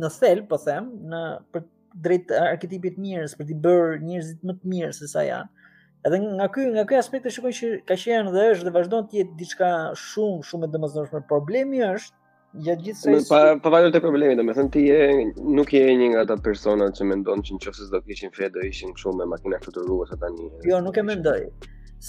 në 0.00 0.10
thelë, 0.18 0.46
po 0.50 0.58
them, 0.62 0.90
në 1.12 1.22
për 1.54 1.66
drejt 2.08 2.32
arketipit 2.38 2.98
mirës, 3.00 3.34
për 3.38 3.48
t'i 3.48 3.56
bërë 3.66 4.00
njërzit 4.06 4.42
më 4.46 4.58
të 4.58 4.72
mirës, 4.74 4.98
se 5.02 5.08
sa 5.12 5.22
janë. 5.24 5.66
Edhe 6.06 6.20
nga 6.22 6.46
kuj, 6.54 6.66
nga 6.76 6.84
kuj 6.88 6.98
aspekt 7.00 7.24
të 7.26 7.32
shukon 7.34 7.54
që 7.56 7.70
ka 7.88 7.96
shenë 7.98 8.30
dhe 8.34 8.44
është 8.52 8.68
dhe 8.68 8.74
vazhdojnë 8.76 9.10
tjetë 9.12 9.38
diçka 9.40 9.70
shumë, 10.08 10.44
shumë 10.48 10.68
e 10.68 10.72
domosdoshme. 10.76 11.24
Problemi 11.32 11.80
është 11.88 12.17
Ja 12.64 12.74
gjithë 12.80 13.12
Po, 13.28 13.40
po 13.60 13.70
vajon 13.70 13.92
te 13.92 14.00
problemi, 14.00 14.32
domethënë 14.38 14.70
ti 14.72 14.80
je 14.88 15.08
nuk 15.52 15.72
je 15.76 15.82
një 16.00 16.06
nga 16.14 16.22
ata 16.24 16.36
persona 16.40 16.86
që 16.96 17.04
mendon 17.10 17.42
që 17.44 17.58
nëse 17.58 17.88
do 17.92 18.00
të 18.00 18.14
ishin 18.14 18.32
fe 18.36 18.48
do 18.54 18.62
ishin 18.64 18.94
kështu 18.96 19.12
me 19.18 19.26
makina 19.28 19.58
fluturuese 19.64 20.16
tani. 20.22 20.48
Jo, 20.64 20.80
nuk 20.84 20.96
e 20.98 21.04
mendoj. 21.04 21.42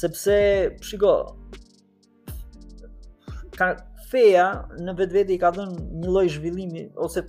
Sepse, 0.02 0.38
shiko. 0.86 1.18
Ka 3.58 3.72
feja 4.10 4.46
në 4.80 4.96
vetvete 5.02 5.36
i 5.36 5.42
ka 5.42 5.52
dhënë 5.58 5.88
një 6.00 6.08
lloj 6.16 6.26
zhvillimi 6.38 6.86
ose 7.08 7.26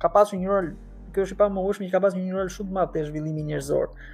ka 0.00 0.08
pasur 0.16 0.40
një 0.40 0.48
rol, 0.48 0.72
kjo 1.12 1.28
është 1.28 1.36
e 1.36 1.40
pamohshme, 1.42 1.86
i 1.88 1.92
ka 1.92 2.00
pasur 2.00 2.22
një 2.24 2.38
rol 2.38 2.48
shumë 2.54 2.70
të 2.72 2.78
madh 2.80 2.94
te 2.96 3.04
zhvillimi 3.10 3.44
njerëzor. 3.52 3.92
uh, 3.92 4.06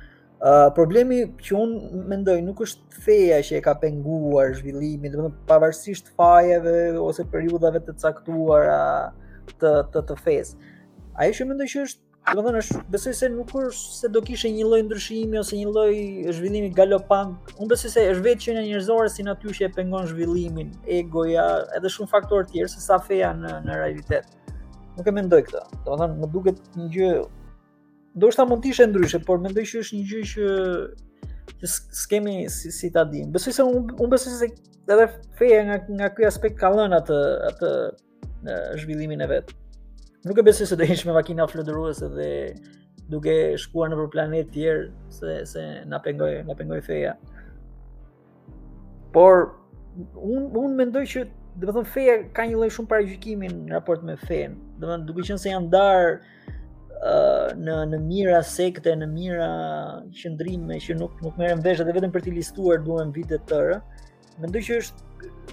Uh, 0.42 0.68
problemi 0.76 1.20
që 1.46 1.54
unë 1.56 2.00
mendoj 2.10 2.40
nuk 2.44 2.58
është 2.66 3.02
feja 3.04 3.36
që 3.46 3.58
e 3.58 3.60
ka 3.64 3.74
penguar 3.84 4.50
zhvillimin, 4.58 5.12
do 5.12 5.18
të 5.18 5.22
thonë 5.22 5.46
pavarësisht 5.50 6.10
fajeve 6.18 6.72
ose 7.00 7.24
periudhave 7.34 7.80
të 7.86 7.94
caktuara 8.02 8.80
të 9.62 9.72
të 9.94 10.02
të 10.10 10.16
fes. 10.26 10.50
Ajo 11.22 11.36
që 11.38 11.46
mendoj 11.52 11.68
që 11.74 11.84
është, 11.86 12.02
do 12.26 12.36
të 12.40 12.44
thonë 12.48 12.60
është 12.64 12.80
besoj 12.96 13.12
se 13.20 13.30
nuk 13.36 13.54
është 13.60 13.94
se 14.00 14.10
do 14.16 14.20
kishte 14.26 14.50
një 14.56 14.66
lloj 14.66 14.80
ndryshimi 14.88 15.40
ose 15.44 15.60
një 15.62 15.70
lloj 15.70 15.94
zhvillimi 16.40 16.72
galopant. 16.80 17.54
Unë 17.56 17.70
besoj 17.76 17.92
se 17.94 18.04
është 18.10 18.24
vetë 18.26 18.48
qenia 18.48 18.64
njerëzore 18.66 19.14
si 19.14 19.24
natyrë 19.30 19.56
që 19.60 19.68
e 19.68 19.70
pengon 19.78 20.10
zhvillimin, 20.10 20.74
egoja, 20.98 21.46
edhe 21.78 21.94
shumë 21.96 22.10
faktorë 22.16 22.50
tjerë 22.50 22.74
se 22.74 22.82
sa 22.88 22.98
feja 23.06 23.30
në 23.38 23.54
në 23.70 23.80
realitet. 23.80 24.34
Nuk 24.98 25.08
e 25.10 25.16
mendoj 25.22 25.40
këtë. 25.48 25.64
Do 25.78 25.82
të 25.86 25.98
thonë 26.02 26.10
më 26.24 26.30
duket 26.36 26.60
një 26.80 26.90
gjë 26.98 27.14
do 28.18 28.26
shta 28.30 28.44
mund 28.48 28.62
tishe 28.62 28.86
ndryshe, 28.86 29.18
por 29.26 29.38
me 29.42 29.50
që 29.50 29.64
është 29.82 29.98
një 29.98 30.04
gjy 30.10 30.22
që 30.30 31.66
s'kemi 31.98 32.34
si, 32.52 32.70
si 32.70 32.90
ta 32.94 33.02
dim. 33.10 33.30
Besoj 33.34 33.54
se 33.56 33.66
unë 33.66 33.96
un 34.04 34.12
besoj 34.12 34.34
se 34.38 34.48
edhe 34.94 35.06
feja 35.38 35.62
nga, 35.66 35.78
nga 35.98 36.10
aspekt 36.28 36.56
ka 36.60 36.70
atë, 36.76 37.18
atë 37.50 37.70
në 38.46 38.54
zhvillimin 38.82 39.20
e 39.26 39.30
vetë. 39.34 39.56
Nuk 40.28 40.38
e 40.40 40.46
besoj 40.46 40.68
se 40.70 40.78
do 40.78 40.86
ishme 40.86 41.12
vakina 41.16 41.46
flëdëruese 41.50 42.08
dhe 42.16 42.28
duke 43.12 43.34
shkuar 43.60 43.90
në 43.92 43.98
për 44.00 44.10
planet 44.14 44.50
tjerë 44.54 44.84
se, 45.12 45.34
se 45.50 45.62
na 45.90 45.98
pengoj, 46.00 46.42
na 46.48 46.54
pengoj 46.54 46.80
feja. 46.86 47.16
Por, 49.14 49.50
unë 50.14 50.46
un 50.62 50.78
mendoj 50.78 51.04
që 51.14 51.24
dhe 51.64 51.74
më 51.76 51.82
feja 51.86 52.16
ka 52.34 52.46
një 52.48 52.62
lojë 52.62 52.76
shumë 52.78 52.90
parajykimin 52.92 53.58
në 53.68 53.74
raport 53.76 54.06
me 54.08 54.16
fejen. 54.26 54.56
Dhe 54.80 54.88
më 54.90 55.02
duke 55.08 55.26
qënë 55.28 55.40
se 55.42 55.50
janë 55.52 55.68
darë 55.70 56.53
në 57.04 57.74
në 57.92 57.98
mira 58.00 58.38
sekte, 58.46 58.92
në 58.96 59.06
mira 59.10 59.48
qëndrime 60.16 60.78
që 60.80 60.96
nuk 60.96 61.12
nuk 61.24 61.36
merren 61.36 61.60
vesh 61.64 61.80
edhe 61.82 61.92
vetëm 61.98 62.12
për 62.14 62.22
t'i 62.24 62.30
listuar 62.32 62.80
duhen 62.86 63.10
vite 63.12 63.36
të 63.36 63.48
tëra. 63.50 63.80
Mendoj 64.40 64.60
që 64.66 64.78
është 64.80 65.02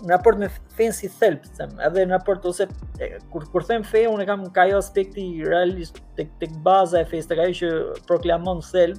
në 0.05 0.09
raport 0.11 0.39
me 0.41 0.47
fen 0.77 0.91
si 0.95 1.07
thelb, 1.17 1.43
them, 1.57 1.75
edhe 1.85 2.05
në 2.07 2.15
raport 2.15 2.45
ose 2.49 2.67
e, 3.03 3.09
kur 3.31 3.43
kur 3.51 3.63
them 3.67 3.83
fe, 3.85 4.05
unë 4.09 4.25
kam 4.25 4.45
ka 4.55 4.65
jo 4.71 4.77
aspekti 4.81 5.27
realist 5.45 5.99
tek 6.17 6.31
tek 6.41 6.51
baza 6.65 7.01
e 7.01 7.05
fes, 7.11 7.27
tek 7.29 7.39
ajo 7.39 7.57
që 7.61 7.71
proklamon 8.07 8.63
thelb, 8.71 8.97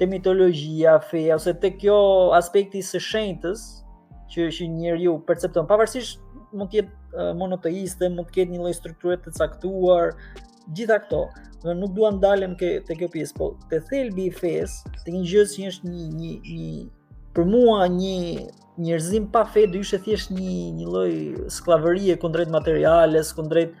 te 0.00 0.08
mitologjia, 0.10 0.96
feja 1.10 1.36
ose 1.38 1.54
tek 1.62 1.76
kjo 1.84 1.98
aspekti 2.36 2.82
së 2.82 3.00
shenjtës 3.04 3.66
që 4.32 4.48
që 4.56 4.68
njeriu 4.72 5.18
percepton, 5.28 5.68
pavarësisht 5.68 6.24
mund 6.56 6.72
të 6.72 6.80
jetë 6.80 7.32
monoteiste, 7.36 8.08
mund 8.12 8.28
të 8.32 8.36
ketë 8.40 8.52
një 8.56 8.62
lloj 8.64 8.72
strukture 8.78 9.18
të 9.22 9.32
caktuar, 9.38 10.16
gjitha 10.70 10.98
këto, 11.04 11.22
dhe 11.64 11.74
nuk 11.78 11.94
duam 11.96 12.20
dalem 12.22 12.54
ke 12.58 12.78
te 12.86 12.94
kjo 12.98 13.08
pjesë, 13.12 13.34
po 13.38 13.46
te 13.70 13.80
thelbi 13.90 14.28
i 14.30 14.34
fesë, 14.34 14.92
të 15.04 15.14
një 15.14 15.22
gjë 15.32 15.44
që 15.54 15.66
është 15.72 15.90
një 15.92 16.08
një 16.12 16.32
një 16.56 16.82
për 17.36 17.46
mua 17.48 17.84
një 17.90 18.14
njerëzim 18.82 19.26
pa 19.34 19.42
fe 19.48 19.66
do 19.70 19.80
ishte 19.82 19.98
thjesht 20.06 20.32
një 20.32 20.56
një 20.78 20.88
lloj 20.88 21.12
skllavërie 21.54 22.18
kundrejt 22.22 22.52
materiales, 22.52 23.32
kundrejt, 23.36 23.74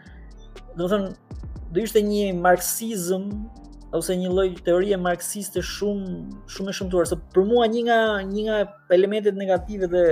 do 0.78 0.88
të 0.90 1.02
do 1.72 1.80
ishte 1.82 2.02
një 2.04 2.32
marksizëm 2.40 3.22
ose 3.96 4.12
një 4.16 4.30
lloj 4.32 4.50
teorie 4.64 4.96
marksiste 5.00 5.60
shumë 5.64 6.42
shumë 6.52 6.72
e 6.72 6.76
shëmtuar, 6.78 7.08
se 7.08 7.16
për 7.32 7.46
mua 7.48 7.64
një 7.68 7.86
nga 7.86 7.98
një 8.28 8.42
nga 8.46 8.58
elementet 8.96 9.36
negative 9.36 9.88
dhe 9.92 10.02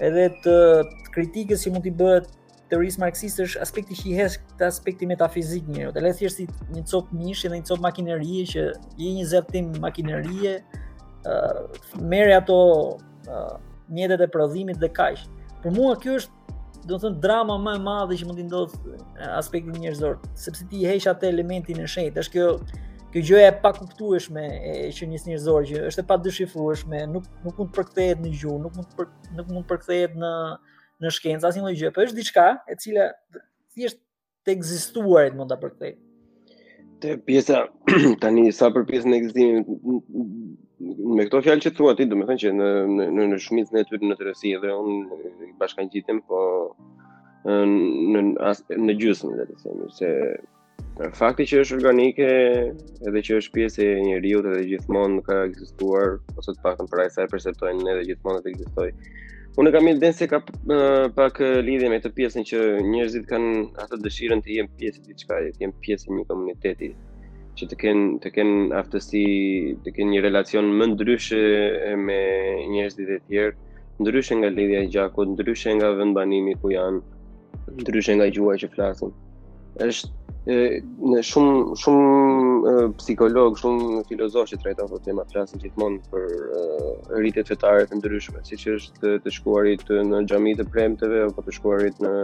edhe 0.00 0.28
të, 0.44 0.44
të 0.44 1.14
kritikës 1.14 1.64
që 1.66 1.72
mund 1.74 1.84
t'i 1.86 1.92
bëhet 2.00 2.26
teorisë 2.70 3.02
marksiste 3.02 3.44
është 3.46 3.62
aspekti 3.64 3.96
që 3.98 4.06
i 4.08 4.14
hes 4.18 4.36
këtë 4.40 4.66
aspekti 4.68 5.08
metafizik 5.10 5.66
njëriut. 5.70 5.94
të 5.96 6.02
le 6.04 6.12
thjesht 6.16 6.40
si 6.40 6.46
një 6.76 6.84
copë 6.90 7.18
mishi 7.20 7.50
dhe 7.50 7.58
një 7.58 7.66
copë 7.68 7.84
makinerie 7.88 8.44
që 8.52 8.64
i 9.04 9.10
një 9.16 9.26
zeptim 9.32 9.72
makinerie, 9.86 10.54
uh, 10.60 11.60
merë 12.12 12.36
ato 12.40 12.58
uh, 13.26 13.56
mjetet 13.90 14.20
e 14.20 14.28
prodhimit 14.36 14.78
dhe 14.80 14.90
kaq. 15.00 15.26
Për 15.64 15.74
mua 15.76 15.96
kjo 16.00 16.20
është 16.20 16.58
do 16.88 16.96
të 16.96 17.02
thënë 17.06 17.22
drama 17.24 17.58
më 17.60 17.74
e 17.76 17.80
madhe 17.88 18.16
që 18.20 18.28
mund 18.28 18.38
të 18.40 18.46
ndodh 18.46 18.76
aspekti 19.40 19.82
njerëzor, 19.82 20.14
sepse 20.44 20.64
ti 20.70 20.86
heq 20.88 21.10
atë 21.12 21.28
elementin 21.34 21.82
e 21.84 21.90
shenjtë. 21.94 22.22
Është 22.24 22.36
kjo 22.36 22.54
kjo 23.10 23.20
gjë 23.26 23.38
e 23.42 23.50
pakuptueshme 23.58 24.42
e 24.70 24.72
që 24.94 25.06
njës 25.12 25.24
njerëzor 25.26 25.64
që 25.68 25.80
është 25.90 26.00
e 26.04 26.08
padyshifueshme, 26.12 27.00
nuk 27.14 27.24
nuk 27.44 27.56
mund 27.58 27.72
të 27.72 27.76
përkthehet 27.80 28.20
në 28.24 28.30
gjuhë, 28.42 28.58
nuk 28.66 28.76
mund 28.78 28.92
të 28.94 29.08
nuk 29.40 29.48
mund 29.50 29.64
të 29.66 29.70
përkthehet 29.72 30.12
në 30.22 30.30
në 31.04 31.10
shkencë 31.16 31.48
asnjë 31.48 31.62
lloj 31.64 31.76
gjë, 31.80 31.90
po 31.96 32.04
është 32.04 32.18
diçka 32.20 32.44
e 32.68 32.76
cila 32.82 33.06
thjesht 33.72 34.00
të 34.46 34.54
ekzistuarit 34.56 35.36
mund 35.38 35.52
ta 35.52 35.58
përkthej. 35.62 35.94
Te 37.00 37.14
pjesa 37.28 37.62
tani 38.22 38.50
sa 38.52 38.68
për 38.74 38.84
pjesën 38.90 39.14
e 39.16 39.20
ekzistimit 39.22 39.74
me 40.80 41.26
këto 41.26 41.40
fjalë 41.46 41.64
që 41.66 41.72
thua 41.76 41.94
ti, 41.96 42.06
do 42.08 42.16
të 42.20 42.26
thënë 42.28 42.42
që 42.44 42.52
në 42.56 42.70
në 43.14 43.26
në 43.32 43.40
shumicën 43.46 43.80
e 43.80 43.84
tyre 43.88 44.06
në 44.08 44.16
tërësi 44.20 44.54
edhe 44.58 44.76
un 44.76 45.06
i 45.48 45.52
bashkangjitem, 45.60 46.20
po 46.30 46.42
në 47.48 48.16
në 48.16 48.54
në 48.84 48.98
gjysmë 49.00 49.38
le 49.40 49.48
të 49.50 49.58
them, 49.64 49.80
se 49.96 50.10
fakti 51.16 51.46
që 51.48 51.62
është 51.64 51.76
organike 51.80 52.26
edhe 53.08 53.24
që 53.26 53.38
është 53.40 53.54
pjesë 53.56 53.86
e 53.90 53.96
njeriu 54.04 54.40
edhe 54.50 54.64
gjithmonë 54.74 55.22
ka 55.28 55.42
ekzistuar 55.48 56.18
ose 56.36 56.52
të 56.56 56.64
paktën 56.66 56.90
për 56.92 57.04
ai 57.04 57.10
sa 57.14 57.24
e 57.24 57.30
perceptojnë 57.32 57.88
edhe 57.94 58.06
gjithmonë 58.12 58.44
të 58.44 58.52
ekzistojë 58.56 59.16
unë 59.58 59.70
kam 59.74 59.88
edhe 59.90 60.10
se 60.14 60.26
ka 60.30 60.38
pak 61.16 61.40
lidhje 61.68 61.88
me 61.90 61.98
të 62.02 62.10
pjesën 62.18 62.44
që 62.50 62.60
njerëzit 62.90 63.24
kanë 63.30 63.56
atë 63.84 63.98
dëshirën 64.04 64.42
të 64.46 64.52
jenë 64.56 64.74
pjesë 64.80 65.02
diçkaje, 65.08 65.50
të 65.56 65.64
jenë 65.64 65.78
pjesë 65.84 66.10
e 66.12 66.18
një 66.18 66.26
komuniteti, 66.28 66.90
që 67.58 67.68
të 67.72 67.78
kenë 67.82 68.04
të 68.22 68.32
kenë 68.36 68.68
aftësi 68.82 69.24
të 69.86 69.94
kenë 69.96 70.14
një 70.14 70.20
relacion 70.28 70.70
më 70.78 70.90
ndryshë 70.92 71.42
me 72.04 72.20
njerëzit 72.76 73.10
e 73.10 73.18
tjerë, 73.26 73.56
ndryshe 74.00 74.38
nga 74.38 74.52
lidhja 74.54 74.84
e 74.86 74.90
gjakut, 74.94 75.28
ndryshe 75.34 75.74
nga 75.80 75.90
vendbanimi 75.98 76.54
ku 76.62 76.70
janë, 76.76 77.02
ndryshe 77.82 78.12
nga 78.20 78.30
gjuha 78.34 78.54
që 78.62 78.70
flasin 78.76 79.10
është 79.78 80.16
në 80.40 81.18
shumë 81.22 81.76
shumë 81.78 82.72
psikolog, 83.00 83.58
shumë 83.60 84.00
filozof 84.08 84.48
që 84.48 84.58
trajton 84.62 84.88
këto 84.88 84.98
tema 85.04 85.26
flasin 85.30 85.60
gjithmonë 85.62 86.00
për 86.10 86.30
rritjet 87.20 87.52
fetare 87.52 87.84
të 87.90 87.98
ndryshme, 88.00 88.40
siç 88.48 88.64
është 88.72 89.14
të, 89.26 89.32
shkuarit 89.36 89.84
në 90.08 90.22
xhami 90.30 90.54
të 90.56 90.64
premteve 90.74 91.20
apo 91.26 91.44
të 91.46 91.54
shkuarit 91.58 92.00
në 92.06 92.14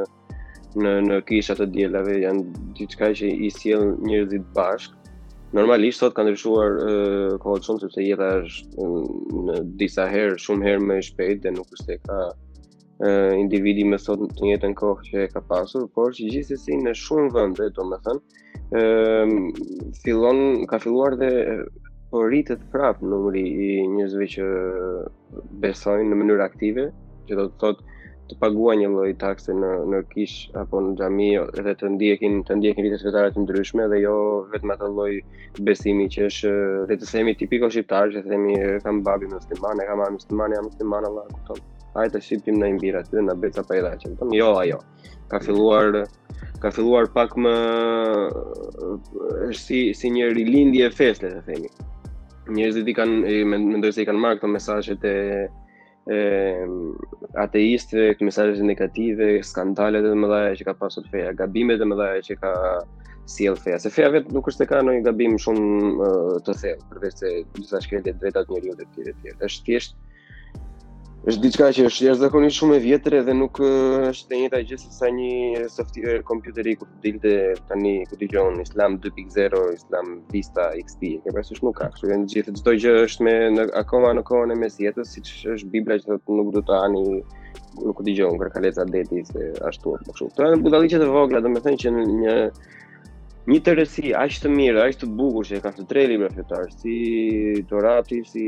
në 0.77 0.95
në 1.09 1.21
kisha 1.29 1.55
të 1.57 1.67
dielave 1.75 2.17
janë 2.23 2.65
diçka 2.79 3.13
që 3.21 3.29
i 3.33 3.51
sjell 3.53 3.85
njerëzit 4.09 4.49
bashk. 4.59 4.97
Normalisht 5.57 6.03
sot 6.03 6.17
kanë 6.19 6.33
ndryshuar 6.35 6.75
kohën 7.45 7.65
shumë 7.69 7.85
sepse 7.87 8.05
jeta 8.09 8.29
është 8.43 8.91
në 9.47 9.63
disa 9.81 10.09
herë 10.13 10.41
shumë 10.45 10.69
herë 10.71 10.85
më 10.91 10.99
e 11.01 11.07
shpejtë 11.11 11.45
dhe 11.47 11.55
nuk 11.61 11.73
është 11.79 11.93
se 11.95 12.01
ka 12.11 12.19
individi 13.37 13.85
me 13.85 13.99
sot 14.01 14.21
të 14.39 14.47
njëjtën 14.47 14.75
kohë 14.79 15.05
që 15.09 15.25
e 15.25 15.33
ka 15.33 15.41
pasur, 15.49 15.83
por 15.97 16.15
që 16.17 16.31
gjithsesi 16.33 16.79
në 16.81 16.95
shumë 16.97 17.33
vende, 17.35 17.67
domethënë, 17.77 18.45
ë 18.73 19.97
fillon 20.05 20.41
ka 20.71 20.79
filluar 20.81 21.17
dhe 21.21 21.29
po 22.11 22.23
rritet 22.29 22.61
në 22.81 23.09
numri 23.11 23.43
i 23.45 23.69
njerëzve 23.97 24.29
që 24.37 24.47
besojnë 25.67 26.09
në 26.11 26.21
mënyrë 26.23 26.45
aktive, 26.47 26.89
që 27.29 27.37
do 27.41 27.47
të 27.51 27.61
thotë 27.61 27.95
të 28.27 28.37
paguajnë 28.43 28.83
një 28.83 28.89
lloj 28.93 29.11
takse 29.23 29.53
në 29.55 29.71
në 29.93 30.01
kish 30.15 30.39
apo 30.63 30.81
në 30.87 30.97
xhami 30.99 31.29
edhe 31.61 31.75
të 31.79 31.91
ndjekin 31.95 32.41
të 32.49 32.57
ndjekin 32.59 32.89
rritjet 32.89 33.37
të 33.37 33.45
ndryshme 33.45 33.87
dhe 33.93 34.01
jo 34.03 34.17
vetëm 34.55 34.73
atë 34.75 34.89
lloj 34.97 35.13
besimi 35.69 36.09
që 36.17 36.27
është 36.31 36.51
vetësemi 36.91 36.97
të 36.97 37.13
themi 37.19 37.37
tipiko 37.45 37.71
shqiptar, 37.77 38.11
që 38.17 38.25
themi 38.31 38.59
kam 38.89 39.05
babi 39.11 39.31
musliman, 39.37 39.79
e 39.79 39.87
kam 39.93 40.03
mamë 40.03 40.19
musliman, 40.19 40.57
jam 40.59 40.67
musliman 40.73 41.07
Allah 41.11 41.29
kupton 41.37 41.63
ajta 42.01 42.21
të 42.47 42.55
në 42.57 42.69
imbira 42.75 43.03
të 43.07 43.17
dhe 43.17 43.23
në 43.27 43.35
beca 43.45 43.63
pa 43.69 43.79
edhe 43.79 43.93
që 44.03 44.11
në 44.13 44.19
tëmë, 44.21 44.39
jo, 44.39 44.51
ajo, 44.63 44.79
ka 45.33 45.41
filluar, 45.45 45.99
ka 46.63 46.71
filluar 46.77 47.09
pak 47.15 47.37
më 47.45 47.55
është 48.87 49.63
si, 49.63 49.81
si 50.01 50.11
një 50.17 50.31
rilindje 50.37 50.91
e 50.91 51.13
le 51.13 51.31
të 51.31 51.45
themi. 51.49 51.71
Njërëzit 52.57 52.89
i 52.89 52.95
kanë, 52.95 53.37
me, 53.51 53.91
se 53.93 54.03
i 54.03 54.07
kanë 54.07 54.21
marrë 54.23 54.39
këto 54.39 54.53
mesajët 54.53 55.07
e 55.11 55.15
ateistëve, 57.43 58.13
këto 58.15 58.29
mesajët 58.29 58.61
negative, 58.63 59.31
skandalet 59.43 60.07
e 60.07 60.13
më 60.15 60.29
dhaja 60.31 60.53
që 60.61 60.69
ka 60.69 60.77
pasur 60.85 61.09
feja, 61.11 61.33
gabimet 61.41 61.83
e 61.83 61.89
më 61.91 61.99
dhaja 61.99 62.23
që 62.29 62.37
ka 62.45 62.53
si 63.27 63.49
feja, 63.59 63.81
se 63.83 63.91
feja 63.91 64.13
vetë 64.15 64.31
nuk 64.37 64.47
është 64.53 64.63
se 64.63 64.67
ka 64.71 64.85
ndonjë 64.87 65.03
gabim 65.09 65.35
shumë 65.43 66.11
të 66.47 66.53
thellë, 66.61 66.85
përveç 66.93 67.17
se 67.25 67.31
disa 67.59 67.73
të 67.73 67.81
shkretet 67.89 68.21
vetat 68.23 68.47
dhe 68.55 68.61
të 68.63 68.77
të 68.77 68.85
të 68.85 69.01
të 69.01 69.33
të 69.41 69.51
të 69.57 69.81
të 69.81 70.05
është 71.27 71.43
diçka 71.43 71.67
që 71.75 71.85
është 71.89 72.05
jashtëzakonisht 72.07 72.55
shumë 72.61 72.77
e 72.79 72.83
vjetër 72.85 73.15
edhe 73.21 73.33
nuk 73.35 73.59
është 73.59 74.37
e 74.37 74.39
njëjta 74.43 74.61
gjë 74.69 74.77
si 74.79 74.93
sa 74.95 75.09
një 75.15 75.65
software 75.75 76.21
kompjuteri 76.29 76.77
ku 76.79 76.87
dilte 77.03 77.33
tani 77.67 77.95
ku 78.07 78.15
dëgjon 78.21 78.61
Islam 78.63 78.95
2.0, 79.03 79.63
Islam 79.79 80.13
Vista 80.31 80.69
XP, 80.79 81.01
e 81.27 81.35
pra 81.35 81.43
s'është 81.43 81.67
nuk 81.67 81.81
ka. 81.81 81.91
Kështu 81.97 82.13
që 82.13 82.21
gjithë 82.37 82.55
çdo 82.61 82.77
gjë 82.79 82.95
është 83.09 83.27
me 83.27 83.35
në, 83.57 83.67
akoma 83.83 84.15
në 84.21 84.23
kohën 84.31 84.55
e 84.55 84.59
mesjetës, 84.63 85.17
siç 85.17 85.33
është 85.57 85.73
Bibla 85.75 85.99
që 86.05 86.13
thotë 86.13 86.39
nuk 86.39 86.55
do 86.55 86.63
të 86.71 86.79
hani 86.85 87.05
ku 87.91 88.07
dëgjon 88.07 88.39
kërkaleca 88.45 88.87
deti 88.95 89.27
se 89.33 89.51
ashtu 89.67 89.99
apo 89.99 90.15
kështu. 90.15 90.31
Këto 90.37 90.47
janë 90.53 90.65
budalliqet 90.69 91.03
e 91.03 91.13
vogla, 91.19 91.43
domethënë 91.49 91.83
që 91.83 91.97
një 92.23 92.37
një 93.47 93.61
të 93.63 93.73
rësi, 93.79 94.09
ashtë 94.19 94.47
të 94.49 94.53
mirë, 94.53 94.81
ashtë 94.83 95.05
të 95.05 95.09
bukur 95.19 95.47
që 95.47 95.59
e 95.59 95.63
ka 95.63 95.71
të 95.75 95.85
tre 95.93 96.03
libra 96.11 96.31
fjetarë, 96.35 96.71
si 96.81 96.95
Torati, 97.71 98.19
si 98.27 98.43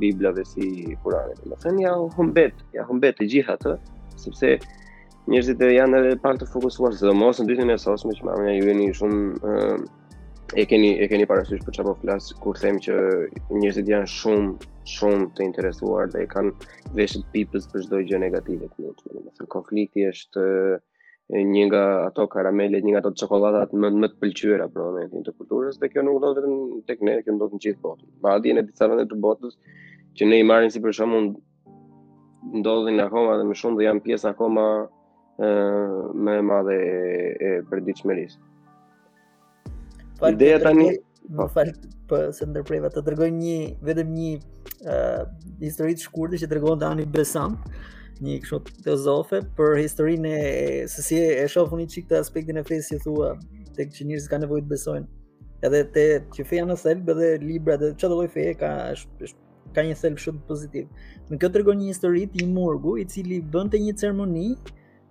Bibla 0.00 0.32
dhe 0.36 0.44
si 0.48 0.92
kurare. 1.04 1.38
Më 1.48 1.56
të 1.62 1.72
në 1.72 1.84
ja 1.86 1.94
humbet, 2.18 2.58
ja 2.76 2.84
humbet 2.88 3.16
të 3.20 3.28
gjitha 3.32 3.56
të, 3.62 3.72
sepse 4.20 4.50
njerëzit 5.32 5.64
e 5.64 5.70
janë 5.72 6.02
edhe 6.02 6.12
pak 6.26 6.42
të 6.42 6.50
fokusuar, 6.52 6.96
se 7.00 7.14
mos 7.16 7.40
në 7.40 7.48
ditën 7.48 7.72
e 7.72 7.78
sotme 7.80 8.12
që 8.18 8.28
mamënja 8.28 8.54
ju 8.58 8.68
e 8.68 8.76
një 8.82 8.90
shumë, 9.00 9.56
e 10.60 10.66
keni, 10.68 10.90
e 11.00 11.08
keni 11.08 11.28
parasysh 11.30 11.64
për 11.64 11.78
qapo 11.80 11.96
flasë, 12.02 12.36
kur 12.44 12.60
them 12.60 12.82
që 12.84 13.00
njerëzit 13.56 13.88
janë 13.94 14.12
shumë, 14.18 14.72
shumë 14.98 15.30
të 15.38 15.46
interesuar 15.48 16.12
dhe 16.12 16.26
e 16.26 16.28
kanë 16.36 16.52
veshët 17.00 17.24
pipës 17.32 17.70
për 17.72 17.86
çdo 17.88 18.04
gjë 18.04 18.20
negativet 18.20 18.76
Më 18.76 18.96
të 19.00 19.62
një, 19.72 20.10
të 20.12 20.80
një 21.32 21.64
nga 21.68 21.82
ato 22.08 22.26
karamele, 22.28 22.80
një 22.84 22.90
nga 22.92 23.00
ato 23.00 23.12
çokoladat 23.16 23.72
më 23.72 23.88
më 24.02 24.08
të 24.12 24.16
pëlqyera 24.20 24.66
për 24.68 24.72
pra, 24.74 24.82
momentin 24.92 25.22
të 25.24 25.32
kulturës 25.38 25.78
dhe 25.80 25.88
kjo 25.88 26.02
nuk 26.04 26.18
do 26.20 26.32
vetëm 26.36 26.56
tek 26.88 27.00
ne, 27.06 27.14
kjo 27.24 27.32
ndodh 27.38 27.54
në 27.56 27.60
gjithë 27.64 27.80
botën. 27.84 28.08
Bardhjen 28.24 28.58
pra, 28.60 28.64
e 28.64 28.68
disa 28.68 28.88
vendeve 28.90 29.08
të 29.14 29.20
botës 29.24 29.54
që 30.18 30.28
ne 30.28 30.40
i 30.42 30.46
marrim 30.46 30.70
si 30.72 30.82
për 30.84 30.92
shembull 30.98 31.30
ndodhin 32.60 33.00
akoma 33.00 33.38
dhe 33.40 33.46
më 33.48 33.56
shumë 33.60 33.78
dhe 33.80 33.86
janë 33.88 34.04
pjesë 34.08 34.28
akoma 34.34 34.66
ë 35.40 35.54
më 36.20 36.36
e 36.36 36.44
madhe 36.52 36.76
e, 36.76 37.16
e 37.48 37.52
përditshmërisë. 37.72 38.44
Ideja 40.28 40.60
tani 40.68 40.90
më 40.92 41.38
po, 41.38 41.48
fal 41.50 41.72
për 42.10 42.28
se 42.36 42.46
ndërpreva 42.52 42.92
të 42.92 43.06
dërgoj 43.08 43.32
një 43.40 43.56
vetëm 43.88 44.12
një 44.20 44.28
ë 44.36 45.00
uh, 45.22 45.26
histori 45.64 45.96
të 45.96 46.04
shkurtër 46.10 46.44
që 46.44 46.50
tregon 46.52 46.78
Dani 46.84 47.06
Besant 47.08 47.64
një 48.20 48.36
kështu 48.44 48.58
filozofe 48.84 49.40
për 49.56 49.78
historinë 49.80 50.32
e 50.40 50.52
se 50.92 51.04
si 51.06 51.18
e 51.22 51.46
shoh 51.50 51.70
unë 51.74 51.86
çik 51.94 52.08
të 52.10 52.18
aspektin 52.20 52.60
e 52.60 52.64
fesë 52.66 52.84
si 52.88 52.98
thua 53.06 53.32
tek 53.76 53.94
që 53.94 54.06
njerëzit 54.10 54.30
kanë 54.32 54.44
nevojë 54.46 54.64
të 54.66 54.72
besojnë. 54.74 55.08
Edhe 55.66 55.80
te 55.94 56.06
që 56.34 56.46
feja 56.50 56.66
në 56.68 56.76
selb 56.82 57.08
edhe 57.14 57.30
libra 57.46 57.76
dhe 57.80 57.92
çdo 57.96 58.10
lloj 58.16 58.28
feje 58.34 58.52
ka 58.60 58.70
është 58.96 59.32
ka 59.72 59.84
një 59.88 59.94
selb 59.96 60.20
shumë 60.20 60.42
pozitiv. 60.50 60.86
Në 61.30 61.40
kjo 61.40 61.50
tregon 61.54 61.78
një 61.80 61.92
histori 61.94 62.26
të 62.34 62.46
murgu 62.52 62.96
i 63.00 63.06
cili 63.08 63.38
bënte 63.54 63.78
një 63.80 63.94
ceremoni, 64.02 64.48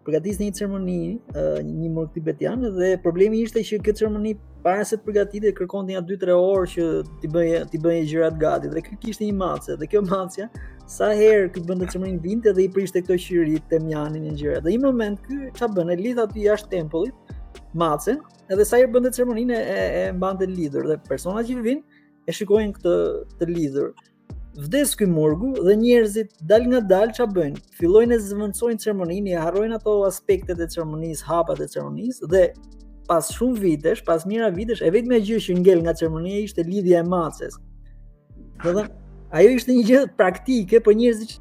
përgatis 0.05 0.37
një 0.41 0.51
ceremoni 0.53 0.99
një 1.35 1.91
murg 1.95 2.13
tibetian 2.15 2.63
dhe 2.77 2.93
problemi 3.03 3.41
ishte 3.47 3.63
që 3.65 3.79
këtë 3.87 4.03
ceremoni 4.03 4.35
para 4.61 4.83
se 4.85 4.99
të 4.99 5.07
përgatitej 5.07 5.55
kërkonte 5.57 5.95
nga 5.95 6.03
2-3 6.11 6.35
orë 6.37 6.69
që 6.75 6.85
ti 7.21 7.29
bëje 7.33 7.63
ti 7.71 7.79
bëje 7.81 8.05
gjërat 8.11 8.37
gati 8.43 8.69
dhe 8.71 8.83
kjo 8.85 9.13
një 9.23 9.35
mace 9.41 9.77
dhe 9.81 9.89
kjo 9.89 10.03
macja 10.11 10.49
sa 10.91 11.07
herë 11.15 11.45
këtë 11.55 11.67
bëndë 11.69 11.85
të 11.87 11.93
qëmërin 11.93 12.15
vinte 12.23 12.51
dhe 12.55 12.65
i 12.65 12.69
prishte 12.73 12.99
këto 13.05 13.15
qyrit 13.25 13.63
të 13.71 13.77
mjanin 13.85 14.25
një 14.27 14.33
gjire. 14.39 14.57
Dhe 14.65 14.73
i 14.75 14.79
moment 14.81 15.21
kë, 15.23 15.37
që 15.55 15.69
bënë, 15.77 15.93
e 15.95 15.99
lidha 16.03 16.25
të 16.33 16.43
jashtë 16.49 16.71
tempullit, 16.73 17.31
macen, 17.79 18.19
edhe 18.51 18.65
sa 18.67 18.79
herë 18.81 18.91
bëndë 18.97 19.11
të 19.15 19.21
qëmërin 19.23 19.53
e, 19.55 19.61
e, 19.75 19.85
e 20.01 20.05
mbanë 20.17 20.41
të 20.41 20.49
lidhur. 20.57 20.87
Dhe 20.91 20.97
persona 21.07 21.45
që 21.47 21.57
vinë, 21.67 21.99
e 22.27 22.35
shikojnë 22.37 22.75
këtë 22.79 22.95
të 23.39 23.49
lidhur. 23.53 23.93
Vdes 24.65 24.91
këj 24.99 25.07
murgu 25.07 25.53
dhe 25.63 25.77
njerëzit 25.79 26.33
dal 26.49 26.65
nga 26.67 26.81
dal 26.91 27.15
që 27.15 27.27
bëjnë, 27.37 27.61
fillojnë 27.79 28.17
e 28.17 28.21
zëvëndsojnë 28.27 28.83
cërmonin, 28.83 29.29
i 29.31 29.37
harrojnë 29.39 29.77
ato 29.79 29.95
aspektet 30.09 30.59
e 30.59 30.67
cërmonis, 30.73 31.23
hapat 31.29 31.63
e 31.63 31.69
cërmonis, 31.71 32.19
dhe 32.33 32.49
pas 33.07 33.31
shumë 33.31 33.63
vitesh, 33.63 34.03
pas 34.07 34.27
mira 34.27 34.51
vitesh, 34.59 34.83
e 34.83 34.91
vetë 34.91 35.07
me 35.13 35.23
që 35.23 35.55
ngell 35.63 35.85
nga 35.87 35.95
qërmonia 36.03 36.43
ishte 36.43 36.67
lidhja 36.67 36.99
e 36.99 37.07
maces. 37.15 37.55
Dhe 38.65 38.73
dhe, 38.77 38.83
ajo 39.31 39.51
ishte 39.55 39.73
një 39.75 39.83
gjë 39.87 39.99
praktike, 40.19 40.79
po 40.83 40.91
njerëzit 40.95 41.37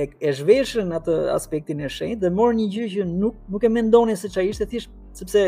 e, 0.00 0.06
e 0.08 0.34
zhveshën 0.38 0.92
atë 0.98 1.16
aspektin 1.36 1.82
e 1.84 1.90
shenjtë 1.92 2.22
dhe 2.24 2.30
morën 2.38 2.60
një 2.62 2.68
gjë 2.76 2.86
që 2.94 3.06
nuk 3.10 3.36
nuk 3.54 3.64
e 3.64 3.70
mendonin 3.74 4.16
se 4.18 4.30
çfarë 4.32 4.52
ishte 4.52 4.68
thjesht 4.70 4.94
sepse 5.18 5.42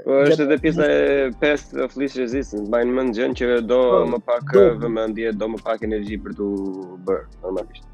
Po 0.04 0.16
është 0.24 0.48
edhe 0.48 0.56
pjesa 0.58 0.86
e 0.90 1.04
pest 1.40 1.76
of 1.84 1.94
least 2.02 2.18
resistance, 2.18 2.66
bajnë 2.74 2.96
mend 2.98 3.14
gjën 3.16 3.36
që 3.40 3.50
do 3.70 3.78
po, 3.92 4.00
më 4.10 4.18
pak 4.26 4.56
vëmendje, 4.82 5.36
do 5.38 5.52
më 5.54 5.60
pak 5.68 5.86
energji 5.86 6.18
për 6.24 6.34
të 6.40 6.48
bërë 7.08 7.28
normalisht 7.46 7.92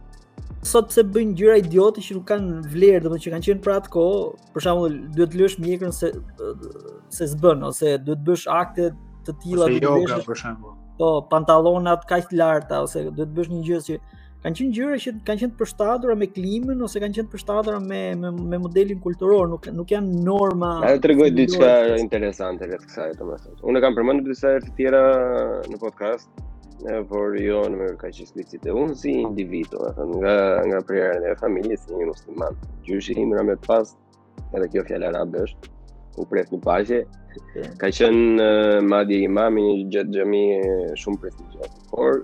sot 0.67 0.89
pse 0.91 1.03
bëjnë 1.15 1.35
gjëra 1.39 1.57
idiotë 1.63 2.01
që 2.05 2.15
nuk 2.17 2.25
kanë 2.29 2.59
vlerë, 2.73 3.03
domethënë 3.05 3.25
që 3.25 3.33
kanë 3.33 3.47
qenë 3.47 3.63
për 3.65 3.73
atë 3.75 3.91
kohë, 3.93 4.23
për 4.55 4.65
shembull, 4.65 4.95
duhet 5.17 5.33
të 5.35 5.39
lësh 5.41 5.57
mjekrën 5.63 5.93
se 5.95 6.09
se 7.17 7.27
s'bën 7.31 7.63
ose 7.69 7.93
duhet 8.03 8.19
të 8.19 8.25
bësh 8.27 8.47
akte 8.55 8.89
të 9.27 9.35
tilla 9.43 9.69
të 9.71 9.79
yoga 9.85 10.19
për 10.27 10.41
shembull. 10.43 10.75
Po, 10.99 11.13
pantallonat 11.31 12.03
kaq 12.09 12.27
të 12.31 12.41
larta 12.41 12.81
ose 12.87 13.05
duhet 13.07 13.29
të 13.31 13.37
bësh 13.39 13.53
një 13.53 13.61
gjë 13.69 13.81
që 13.87 13.97
kanë 14.43 14.59
qenë 14.61 14.75
gjëra 14.75 14.99
që 15.05 15.13
kanë 15.27 15.43
qenë 15.45 15.57
përshtatura 15.61 16.17
me 16.19 16.27
klimën 16.35 16.83
ose 16.85 16.99
kanë 17.03 17.15
qenë 17.19 17.31
përshtatura 17.33 17.79
me, 17.85 18.01
me 18.19 18.31
me 18.51 18.61
modelin 18.67 18.99
kulturor, 19.05 19.47
nuk 19.53 19.67
nuk 19.79 19.91
janë 19.95 20.21
norma. 20.27 20.73
Ai 20.91 20.99
tregoi 21.03 21.31
diçka 21.39 21.71
interesante 22.03 22.67
vetë 22.73 22.85
kësaj, 22.91 23.09
domethënë. 23.23 23.59
Unë 23.71 23.83
kam 23.85 23.97
përmendur 23.99 24.31
disa 24.33 24.55
herë 24.57 24.67
të 24.67 24.75
tjera 24.81 25.01
në 25.71 25.81
podcast, 25.85 26.31
e, 26.87 26.93
por 27.09 27.35
jo 27.41 27.59
në 27.69 27.79
mërë 27.79 27.95
ka 28.01 28.09
që 28.15 28.27
slicit 28.29 28.65
e 28.69 28.75
unë 28.81 28.95
si 29.01 29.13
individu 29.21 29.81
nga, 29.97 30.35
nga 30.67 30.79
prejera 30.87 31.17
në 31.25 31.33
familje 31.41 31.77
si 31.83 31.95
një 31.97 32.07
musliman 32.11 32.55
gjyshi 32.87 33.17
imra 33.19 33.43
me 33.49 33.55
të 33.59 33.67
pas 33.67 33.95
edhe 34.57 34.69
kjo 34.73 34.85
fjallë 34.89 35.23
është, 35.43 35.73
u 36.19 36.25
pret 36.31 36.53
u 36.55 36.59
paqe. 36.65 37.01
ka 37.81 37.87
qënë 37.93 38.47
madje 38.89 39.19
imami 39.27 39.61
një 39.67 39.73
gjëtë 39.93 40.13
gjëmi 40.15 40.45
shumë 41.03 41.19
prestigjat 41.21 41.75
por 41.91 42.23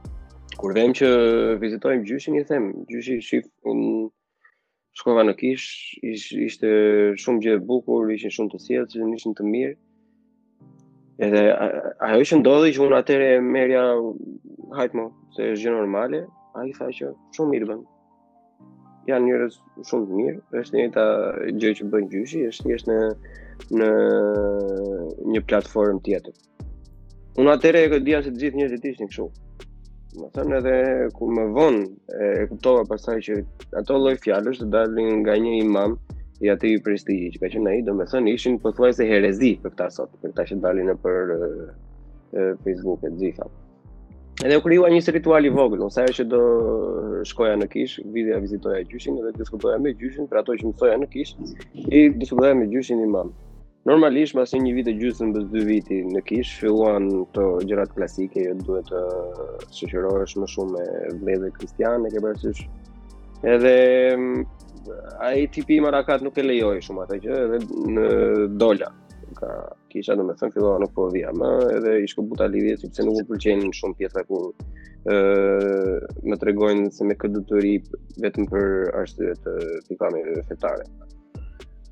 kur 0.59 0.73
vem 0.75 0.91
që 0.95 1.09
vizitojmë 1.61 2.07
gjyshin, 2.07 2.35
i 2.39 2.43
them, 2.47 2.71
gjyshi 2.89 3.19
shif, 3.23 3.47
unë 3.69 4.09
shkova 4.99 5.23
në 5.27 5.35
kish, 5.39 5.67
ish, 6.11 6.29
ishte 6.47 6.71
shumë 7.21 7.45
gjithë 7.45 7.65
bukur, 7.69 8.11
ishin 8.15 8.33
shumë 8.35 8.51
të 8.55 8.61
sjetë, 8.65 8.89
që 8.93 9.07
ishin 9.15 9.37
të 9.37 9.47
mirë, 9.47 9.77
edhe 11.27 11.43
ajo 11.53 12.19
ishë 12.25 12.39
ndodhi 12.41 12.73
që 12.75 12.83
unë 12.85 12.97
atere 12.97 13.29
merja 13.45 13.85
hajtë 14.75 14.99
mo, 14.99 15.07
se 15.37 15.49
është 15.53 15.67
gjë 15.67 15.75
normale, 15.77 16.25
a 16.57 16.65
i 16.67 16.73
tha 16.75 16.89
që 16.97 17.13
shumë 17.37 17.53
mirë 17.55 17.69
bënë, 17.71 17.87
janë 19.11 19.27
njërës 19.29 19.59
shumë 19.87 20.09
të 20.09 20.19
mirë, 20.19 20.41
është 20.63 20.77
një 20.81 20.87
ta 20.97 21.07
gjë 21.61 21.75
që 21.79 21.87
bënë 21.93 22.11
gjyshi, 22.11 22.43
është 22.51 22.75
është 22.79 22.91
në, 22.91 22.99
në 23.79 23.89
një 25.35 25.43
platformë 25.51 26.03
tjetër. 26.09 26.35
Unë 27.39 27.53
atere 27.55 27.85
e 27.85 27.91
këtë 27.93 28.03
dhja 28.09 28.19
se 28.25 28.33
të 28.35 28.41
gjithë 28.43 28.59
njërës 28.59 28.75
e 28.75 28.81
tishtë 28.83 29.05
një 29.05 29.11
këshu, 29.13 29.29
Më 30.19 30.27
thënë 30.35 30.55
edhe 30.59 30.75
ku 31.15 31.23
më 31.35 31.43
vonë 31.55 31.83
e 32.23 32.25
kuptova 32.51 32.81
pasaj 32.91 33.17
që 33.25 33.35
ato 33.81 33.95
loj 34.03 34.15
fjallës 34.25 34.57
të 34.59 34.65
dalin 34.73 35.21
nga 35.21 35.37
një 35.43 35.53
imam 35.63 35.93
i 36.43 36.49
ati 36.51 36.71
i 36.75 36.81
prestigi 36.87 37.29
që 37.31 37.39
ka 37.43 37.49
që 37.53 37.61
në 37.63 37.75
i 37.79 37.85
do 37.87 37.93
më 37.95 38.07
thënë 38.11 38.33
ishin 38.37 38.57
për 38.63 38.73
thuaj 38.79 38.89
se 38.97 39.05
herezi 39.11 39.51
për 39.63 39.71
këta 39.75 39.87
sot, 39.97 40.11
për 40.23 40.33
këta 40.33 40.43
që 40.49 40.57
dalin 40.65 40.91
e 40.91 40.95
për 41.05 41.31
e, 41.37 42.43
Facebook 42.65 43.05
e 43.07 43.11
të 43.13 43.21
zifa. 43.23 43.47
Edhe 44.43 44.57
u 44.59 44.65
kryua 44.65 44.89
një 44.91 44.99
rituali 44.99 45.17
ritual 45.19 45.47
i 45.47 45.53
vogël, 45.61 45.83
nësaj 45.85 46.05
që 46.17 46.25
do 46.33 46.41
shkoja 47.31 47.55
në 47.61 47.69
kishë, 47.77 48.03
vidhja 48.17 48.41
vizitoja 48.43 48.83
gjyshin 48.91 49.21
edhe 49.23 49.31
diskutoja 49.39 49.79
me 49.85 49.95
gjyshin, 50.01 50.27
pra 50.31 50.43
ato 50.43 50.57
që 50.59 50.71
më 50.73 50.77
thoja 50.81 50.99
në 51.03 51.07
kishë, 51.15 51.49
i 51.87 52.03
diskutoja 52.25 52.57
me 52.63 52.67
gjyshin 52.73 53.05
imam. 53.07 53.31
Normalisht 53.89 54.35
pas 54.37 54.51
një 54.53 54.71
vit 54.77 54.87
e 54.91 54.93
gjysmë 54.93 55.41
dy 55.51 55.61
viti 55.65 55.95
në 56.05 56.19
kish 56.29 56.51
filluan 56.61 57.07
këto 57.33 57.45
gjërat 57.65 57.95
klasike, 57.95 58.43
jo 58.45 58.51
duhet 58.59 58.91
të 58.91 59.01
shoqërohesh 59.73 60.35
më 60.43 60.49
shumë 60.53 60.73
me 60.75 60.85
vlezë 61.23 61.49
kristiane, 61.55 62.11
ke 62.13 62.21
parasysh. 62.21 62.59
Edhe 63.53 63.71
mm, 64.11 64.43
ai 65.25 65.47
tipi 65.55 65.79
i 65.79 65.81
Marakat 65.81 66.21
nuk 66.21 66.37
e 66.37 66.45
lejoi 66.45 66.75
shumë 66.85 67.07
atë 67.07 67.17
gjë, 67.25 67.39
edhe 67.47 67.63
në 67.97 68.05
dola. 68.61 68.91
Ka 69.41 69.49
kisha 69.89 70.13
domethënë 70.19 70.53
fillova 70.59 70.77
nuk 70.85 70.93
po 70.99 71.09
vija 71.15 71.33
më, 71.41 71.49
edhe 71.79 71.95
i 72.03 72.11
shkoi 72.13 72.29
buta 72.35 72.51
lidhje 72.53 72.77
sepse 72.83 73.07
nuk 73.09 73.17
u 73.23 73.27
pëlqejnë 73.31 73.73
shumë 73.81 73.99
pjesa 74.03 74.27
ku 74.29 74.43
ë 75.09 76.21
më 76.29 76.39
tregojnë 76.45 76.93
se 76.99 77.09
me 77.09 77.17
këtë 77.17 77.39
detyri 77.39 77.73
vetëm 78.27 78.45
për 78.53 78.91
arsye 79.01 79.33
të 79.41 79.57
pikave 79.89 80.21
fetare. 80.51 80.85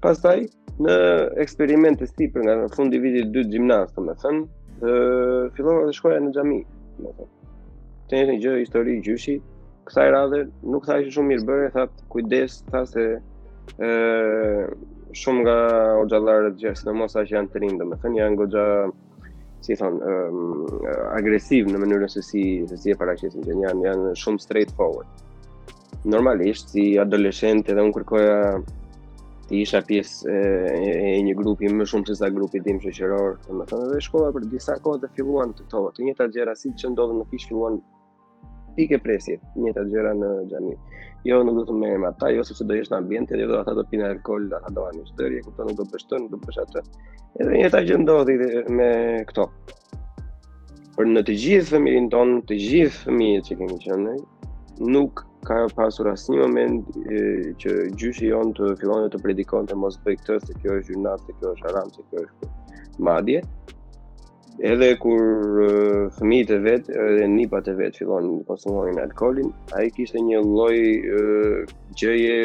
Pastaj 0.05 0.43
në 0.83 0.93
eksperiment 1.43 1.99
të 1.99 2.07
sipër 2.13 2.45
nga 2.45 2.53
fundi 2.75 2.99
vitit 3.03 3.33
dy 3.35 3.43
të 3.43 3.51
gjimnaz, 3.55 3.89
të 3.95 4.03
më 4.05 4.15
thënë, 4.21 4.43
të 5.55 5.63
dhe 5.65 5.95
shkoja 5.99 6.21
në 6.25 6.33
gjami, 6.37 6.61
Më 6.99 7.11
thënë. 7.17 7.25
Të 8.09 8.17
një 8.19 8.23
një 8.29 8.33
gjë, 8.43 8.53
histori 8.63 8.95
i 8.97 9.01
gjyshi, 9.05 9.33
kësaj 9.87 10.07
radhe, 10.15 10.39
nuk 10.73 10.87
tha 10.89 10.97
ishë 10.99 11.13
shumë 11.15 11.29
mirë 11.31 11.45
bërë, 11.47 11.67
e 11.69 11.73
tha 11.77 11.85
të 11.91 12.07
kujdes, 12.13 12.57
tha 12.73 12.81
se 12.91 13.03
ë 13.87 13.91
shumë 15.21 15.45
nga 15.45 15.55
o 16.01 16.07
gjallarët 16.11 16.57
gjersë 16.59 16.89
në 16.89 16.95
mosa 17.01 17.23
që 17.27 17.37
janë 17.37 17.53
të 17.53 17.61
rindë, 17.63 17.87
të 17.93 17.99
thënë, 18.03 18.19
janë 18.19 18.39
gogja, 18.41 18.65
si 19.63 19.75
thon 19.79 19.99
e, 20.11 20.17
agresiv 21.21 21.67
në 21.71 21.79
mënyrën 21.85 22.11
se 22.17 22.23
si, 22.31 22.43
se 22.69 22.77
si 22.83 22.91
e 22.93 22.99
para 22.99 23.15
që 23.19 23.31
janë 23.43 24.15
shumë 24.19 24.43
straight 24.43 24.71
forward. 24.79 25.07
Normalisht, 26.03 26.71
si 26.75 26.93
adoleshent 27.01 27.71
edhe 27.71 27.83
unë 27.87 27.95
kërkoja 28.01 28.41
ti 29.49 29.57
isha 29.65 29.81
pjesë 29.89 30.29
e, 30.31 30.41
e 30.95 31.21
një 31.25 31.33
grupi 31.39 31.69
më 31.73 31.87
shumë 31.89 32.09
se 32.11 32.17
sa 32.21 32.29
grupi 32.33 32.61
tim 32.65 32.77
shoqëror, 32.83 33.39
domethënë 33.47 33.87
edhe 33.87 34.01
shkolla 34.05 34.29
për 34.35 34.45
disa 34.51 34.75
kohë 34.85 35.01
të 35.03 35.09
filluan 35.17 35.55
të 35.57 35.65
thotë, 35.71 35.93
të 35.97 36.05
njëjtat 36.05 36.33
gjëra 36.35 36.55
si 36.59 36.71
që 36.81 36.91
ndodhen 36.93 37.17
në 37.23 37.27
fish 37.31 37.47
filluan 37.49 37.79
pikë 38.77 38.99
presje, 39.05 39.39
të 39.53 39.63
njëjtat 39.65 39.89
gjëra 39.93 40.11
në 40.21 40.29
xhami. 40.51 40.73
Jo 41.27 41.41
nuk 41.43 41.57
do 41.57 41.63
të 41.67 41.73
më 41.75 41.81
merrem 41.83 42.05
ata, 42.11 42.29
jo 42.31 42.45
sepse 42.47 42.67
do 42.69 42.77
jesh 42.77 42.91
në 42.93 42.99
ambient, 43.01 43.31
edhe 43.35 43.47
do 43.49 43.57
ata 43.59 43.73
të 43.79 43.87
pinë 43.91 44.05
alkool, 44.13 44.45
do 44.53 44.59
ata 44.59 44.69
do 44.77 44.85
anë 44.91 45.01
histori, 45.01 45.39
e 45.39 45.45
kupton, 45.47 45.73
do 45.75 45.87
nuk 45.89 46.29
do 46.35 46.41
bësh 46.45 46.59
atë. 46.65 46.83
Edhe 47.41 47.63
një 47.63 47.83
gjë 47.89 47.97
ndodhi 48.05 48.37
me 48.79 48.91
këto. 49.31 49.49
Por 50.95 51.09
në 51.09 51.25
të 51.27 51.39
gjithë 51.41 51.73
fëmijën 51.73 52.07
tonë, 52.13 52.37
të 52.47 52.61
gjithë 52.67 53.03
fëmijët 53.07 53.49
që 53.49 53.57
kemi 53.63 53.81
qenë, 53.87 54.15
nuk 54.95 55.25
ka 55.47 55.55
pasur 55.75 56.09
asnjë 56.11 56.41
moment 56.43 56.83
e, 57.15 57.19
që 57.61 57.71
gjyshi 57.99 58.29
jon 58.31 58.49
të 58.57 58.73
fillonte 58.81 59.11
të 59.13 59.21
predikonte 59.23 59.77
mos 59.79 59.97
bëj 60.03 60.17
këtë, 60.19 60.37
se 60.47 60.55
kjo 60.59 60.75
është 60.81 60.95
gjunat, 60.95 61.23
se 61.27 61.35
kjo 61.39 61.53
është 61.55 61.67
haram, 61.69 61.91
se 61.95 62.05
kjo 62.09 62.23
është 62.25 62.49
madje. 63.09 63.43
Edhe 64.73 64.89
kur 64.99 65.21
fëmijët 66.17 66.49
e 66.51 66.59
vet, 66.65 66.89
edhe 67.03 67.27
nipat 67.31 67.69
e 67.71 67.77
vet 67.79 67.95
fillonin 68.01 68.41
të 68.41 68.49
konsumonin 68.49 68.99
alkolin, 69.05 69.53
ai 69.79 69.85
kishte 69.95 70.19
një 70.19 70.41
lloj 70.43 70.79
gjëje, 72.01 72.35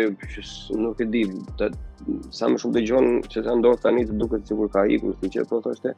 nuk 0.84 1.02
e 1.02 1.08
di, 1.16 1.24
të, 1.58 1.72
sa 2.38 2.52
më 2.52 2.62
shumë 2.62 2.76
dëgjon 2.78 3.10
se 3.32 3.42
sa 3.42 3.58
ndodh 3.58 3.82
tani 3.82 4.06
të 4.06 4.20
duket 4.22 4.46
sikur 4.52 4.70
ka 4.76 4.86
ikur 4.94 5.18
si 5.18 5.32
që 5.34 5.48
po 5.50 5.58
thoshte. 5.66 5.96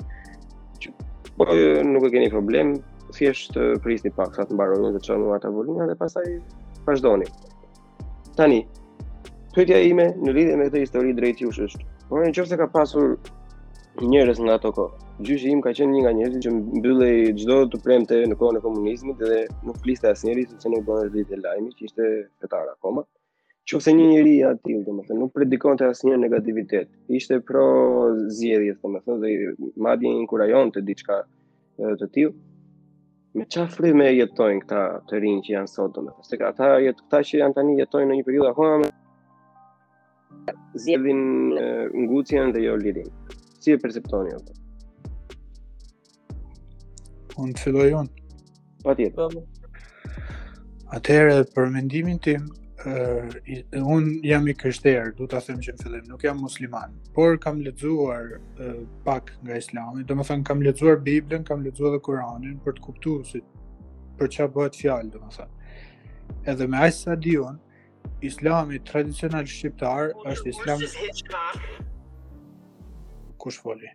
Po, 1.37 1.45
po 1.45 1.57
nuk 1.93 2.09
e 2.09 2.15
keni 2.17 2.33
problem, 2.33 2.73
thjesht 3.13 3.61
prisni 3.85 4.15
pak 4.17 4.33
sa 4.39 4.49
të 4.49 4.57
mbarojë 4.57 4.97
të 4.97 5.05
çojmë 5.11 5.35
ata 5.37 5.53
volinë 5.53 5.91
dhe 5.93 5.99
pastaj 6.01 6.31
vazhdoni. 6.87 7.25
Tani, 8.39 8.61
pyetja 9.55 9.79
ime 9.89 10.11
në 10.21 10.35
lidhje 10.39 10.57
me 10.61 10.67
këtë 10.69 10.83
histori 10.85 11.15
drejt 11.17 11.43
jush 11.43 11.61
është, 11.69 11.83
por 12.11 12.23
në 12.25 12.31
qoftë 12.37 12.53
se 12.55 12.59
ka 12.61 12.69
pasur 12.77 13.17
njerëz 14.15 14.41
nga 14.45 14.57
ato 14.61 14.73
kohë. 14.79 15.03
Gjyshi 15.27 15.49
im 15.51 15.63
ka 15.65 15.73
qenë 15.77 15.95
një 15.95 16.01
nga 16.05 16.13
njerëzit 16.19 16.45
që 16.47 16.51
mbylli 16.77 17.13
çdo 17.41 17.63
të 17.73 17.79
premte 17.87 18.19
në 18.31 18.37
kohën 18.39 18.59
e 18.59 18.65
komunizmit 18.65 19.21
dhe 19.25 19.39
nuk 19.65 19.79
fliste 19.83 20.11
asnjëri 20.13 20.45
sepse 20.51 20.69
nuk 20.73 20.85
bënte 20.87 21.09
ditë 21.15 21.39
lajmi 21.41 21.71
që 21.79 21.87
ishte 21.89 22.09
fetar 22.45 22.69
akoma. 22.75 23.07
Qoftë 23.67 23.95
një 23.97 24.11
njeri 24.13 24.35
i 24.37 24.43
atij, 24.51 24.77
domethënë, 24.87 25.19
nuk 25.23 25.33
predikonte 25.35 25.89
asnjë 25.91 26.19
negativitet. 26.23 26.93
Ishte 27.19 27.41
pro 27.49 27.65
zgjedhjes, 28.39 28.77
domethënë, 28.85 29.23
dhe 29.25 29.71
madje 29.89 30.13
inkurajonte 30.21 30.85
diçka 30.87 31.23
të 31.81 32.13
tillë 32.15 32.37
me 33.37 33.45
qa 33.53 33.67
frime 33.69 34.07
jetojnë 34.17 34.63
këta 34.65 34.79
të 35.11 35.19
rinjë 35.21 35.43
që 35.47 35.53
janë 35.55 35.69
sotë, 35.69 36.03
me 36.07 36.13
përste 36.17 36.39
ka 36.41 36.49
ta 36.57 36.69
jetë 36.81 37.03
këta 37.05 37.19
që 37.31 37.41
janë 37.43 37.57
tani 37.59 37.75
jetojnë 37.83 38.09
në 38.11 38.17
një 38.21 38.25
periuda 38.31 38.53
koha 38.57 38.79
me 38.81 38.89
zjedhin 40.81 41.21
ngucjen 41.93 42.55
dhe 42.57 42.63
jo 42.65 42.77
lirin. 42.81 43.11
Si 43.61 43.75
e 43.77 43.83
perceptoni 43.83 44.33
o 44.33 44.41
Unë 47.45 47.53
të 47.53 47.61
filloj 47.67 47.91
unë. 47.99 48.11
Pa 48.87 48.95
tjetë. 48.97 49.15
Po, 49.17 49.29
po. 49.29 50.21
Atere, 50.97 51.43
për 51.53 51.69
mendimin 51.75 52.17
tim, 52.25 52.47
uh, 52.87 53.37
unë 53.81 54.21
jam 54.31 54.47
i 54.49 54.55
krishterë, 54.59 55.15
du 55.19 55.27
të 55.27 55.41
them 55.49 55.61
që 55.65 55.73
në 55.75 55.81
fillim, 55.83 56.05
nuk 56.11 56.23
jam 56.27 56.39
musliman, 56.43 56.93
por 57.17 57.37
kam 57.43 57.59
ledzuar 57.65 58.37
uh, 58.63 58.77
pak 59.07 59.33
nga 59.43 59.57
islami, 59.61 60.05
do 60.07 60.15
më 60.19 60.27
thënë 60.31 60.47
kam 60.49 60.63
ledzuar 60.65 61.01
Biblën, 61.05 61.43
kam 61.49 61.65
ledzuar 61.67 61.97
dhe 61.97 62.03
Koranin, 62.09 62.59
për 62.65 62.79
të 62.79 62.85
kuptu 62.89 63.17
si 63.27 63.43
për 64.21 64.31
qa 64.37 64.47
bëhet 64.55 64.79
fjalë, 64.81 65.11
do 65.17 65.23
më 65.23 65.33
thënë. 65.37 65.73
Edhe 66.53 66.69
me 66.73 66.79
ajë 66.87 66.97
sa 67.01 67.17
di 67.27 67.35
islami 68.27 68.79
tradicional 68.87 69.45
shqiptar 69.51 70.15
është 70.31 70.53
Islami 70.53 70.87
Kush 73.39 73.59
foli? 73.63 73.91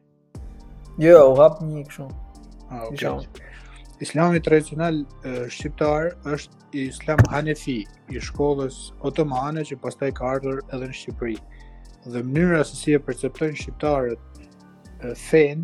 Jo, 0.99 1.07
yeah, 1.07 1.25
u 1.31 1.35
hap 1.39 1.63
një 1.63 1.81
këshu. 1.87 2.05
Ah, 2.71 2.83
okay. 2.87 3.50
Islami 4.01 4.39
tradicional 4.41 4.95
shqiptar 5.53 6.07
është 6.35 6.79
Islam 6.87 7.19
Hanefi, 7.29 7.75
i 8.17 8.21
shkollës 8.27 8.79
otomane 9.09 9.61
që 9.69 9.77
pastaj 9.83 10.09
ka 10.19 10.25
ardhur 10.35 10.63
edhe 10.77 10.87
në 10.87 10.97
Shqipëri. 11.01 11.35
Dhe 12.15 12.23
mënyra 12.31 12.63
se 12.65 12.79
si 12.79 12.95
e 12.97 13.01
perceptojnë 13.09 13.59
shqiptarët 13.61 14.41
fen 15.27 15.61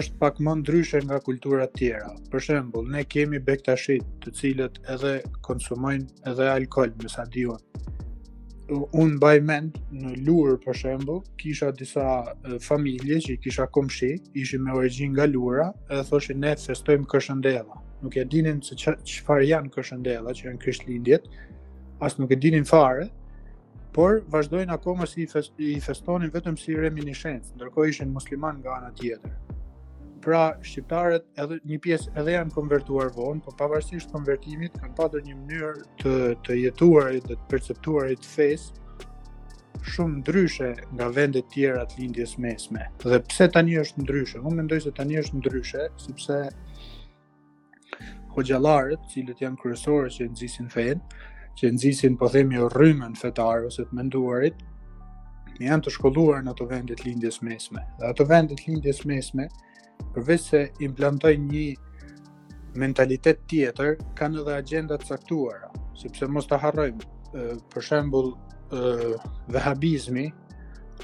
është 0.00 0.18
pak 0.22 0.38
më 0.46 0.54
ndryshe 0.60 1.02
nga 1.08 1.18
kultura 1.28 1.66
të 1.66 1.76
tjera. 1.80 2.12
Për 2.30 2.46
shembull, 2.50 2.86
ne 2.94 3.02
kemi 3.16 3.42
bektashit, 3.50 4.06
të 4.22 4.34
cilët 4.42 4.78
edhe 4.94 5.14
konsumojnë 5.50 6.30
edhe 6.32 6.48
alkool, 6.54 6.94
mesadiot 7.02 7.66
un 8.90 9.16
by 9.22 9.38
mend 9.44 9.76
në 9.94 10.14
Lur 10.26 10.56
për 10.64 10.74
shemb, 10.80 11.10
kisha 11.38 11.68
disa 11.78 12.04
familje 12.64 13.20
që 13.22 13.36
kisha 13.44 13.68
komshi, 13.70 14.14
ishin 14.34 14.64
me 14.64 14.74
origjinë 14.74 15.14
nga 15.14 15.26
Lura, 15.30 15.68
e 15.90 16.00
thoshin 16.08 16.40
ne 16.42 16.56
festojmë 16.58 17.06
Krishtlindjet. 17.10 17.70
Nuk 18.02 18.16
e 18.20 18.24
dinin 18.24 18.58
se 18.62 18.74
çfarë 18.76 19.46
janë 19.52 19.70
Krishtlindjet, 19.74 20.26
që 20.40 20.48
janë 20.50 20.62
Krishtlindjet. 20.64 21.30
As 22.02 22.18
nuk 22.18 22.34
e 22.34 22.40
dinin 22.42 22.66
fare, 22.68 23.06
por 23.94 24.20
vazhdojnë 24.32 24.74
akoma 24.74 25.06
si 25.08 25.24
i, 25.24 25.28
i 25.70 25.80
festonin 25.80 26.32
vetëm 26.34 26.58
si 26.60 26.76
reminiscencë, 26.76 27.54
ndërkohë 27.56 27.94
ishin 27.94 28.10
musliman 28.12 28.58
nga 28.60 28.74
ana 28.80 28.90
tjetër 28.98 29.38
pra 30.26 30.56
shqiptarët 30.64 31.22
edhe 31.38 31.56
një 31.70 31.76
pjesë 31.84 32.10
edhe 32.18 32.32
janë 32.34 32.54
konvertuar 32.56 33.12
vonë, 33.14 33.44
por 33.46 33.54
pavarësisht 33.60 34.10
konvertimit 34.14 34.74
kanë 34.80 34.96
padur 34.98 35.22
një 35.22 35.36
mënyrë 35.38 35.84
të 36.02 36.14
të 36.48 36.56
jetuarit 36.64 37.28
dhe 37.28 37.36
të 37.36 37.46
perceptuarit 37.52 38.26
fesë 38.26 39.86
shumë 39.92 40.18
ndryshe 40.24 40.72
nga 40.96 41.06
vendet 41.14 41.46
tjera 41.54 41.84
të 41.86 42.00
lindjes 42.00 42.34
mesme. 42.42 42.88
Dhe 43.06 43.20
pse 43.28 43.46
tani 43.54 43.76
është 43.84 44.02
ndryshe? 44.02 44.42
Unë 44.42 44.58
mendoj 44.64 44.80
se 44.88 44.92
tani 44.98 45.20
është 45.22 45.38
ndryshe 45.42 45.86
sepse 46.08 46.40
hojallarët, 48.34 49.04
të 49.06 49.12
cilët 49.14 49.46
janë 49.46 49.60
kryesorë 49.62 50.10
që 50.16 50.28
nxisin 50.32 50.72
fen, 50.74 51.06
që 51.56 51.70
nxisin 51.76 52.18
po 52.18 52.32
themi 52.34 52.58
rrymën 52.74 53.14
fetare 53.22 53.70
ose 53.70 53.86
të 53.86 54.00
menduarit, 54.00 54.58
janë 55.64 55.86
të 55.86 55.92
shkolluar 55.94 56.42
në 56.44 56.52
ato 56.52 56.66
vendet 56.68 57.02
lindjes 57.06 57.40
mesme. 57.44 57.80
Dhe 58.00 58.10
ato 58.10 58.24
vendet 58.28 58.64
lindjes 58.66 59.04
mesme, 59.08 59.46
përveç 60.14 60.44
se 60.50 60.62
implantojnë 60.84 61.46
një 61.52 61.66
mentalitet 62.76 63.40
tjetër, 63.48 63.96
kanë 64.18 64.42
edhe 64.42 64.56
agjenda 64.60 64.98
të 65.00 65.08
caktuara, 65.14 65.70
sepse 65.96 66.28
mos 66.28 66.48
të 66.50 66.58
harrojmë, 66.64 67.12
për 67.72 67.86
shembull, 67.86 68.34
vehabizmi 69.54 70.24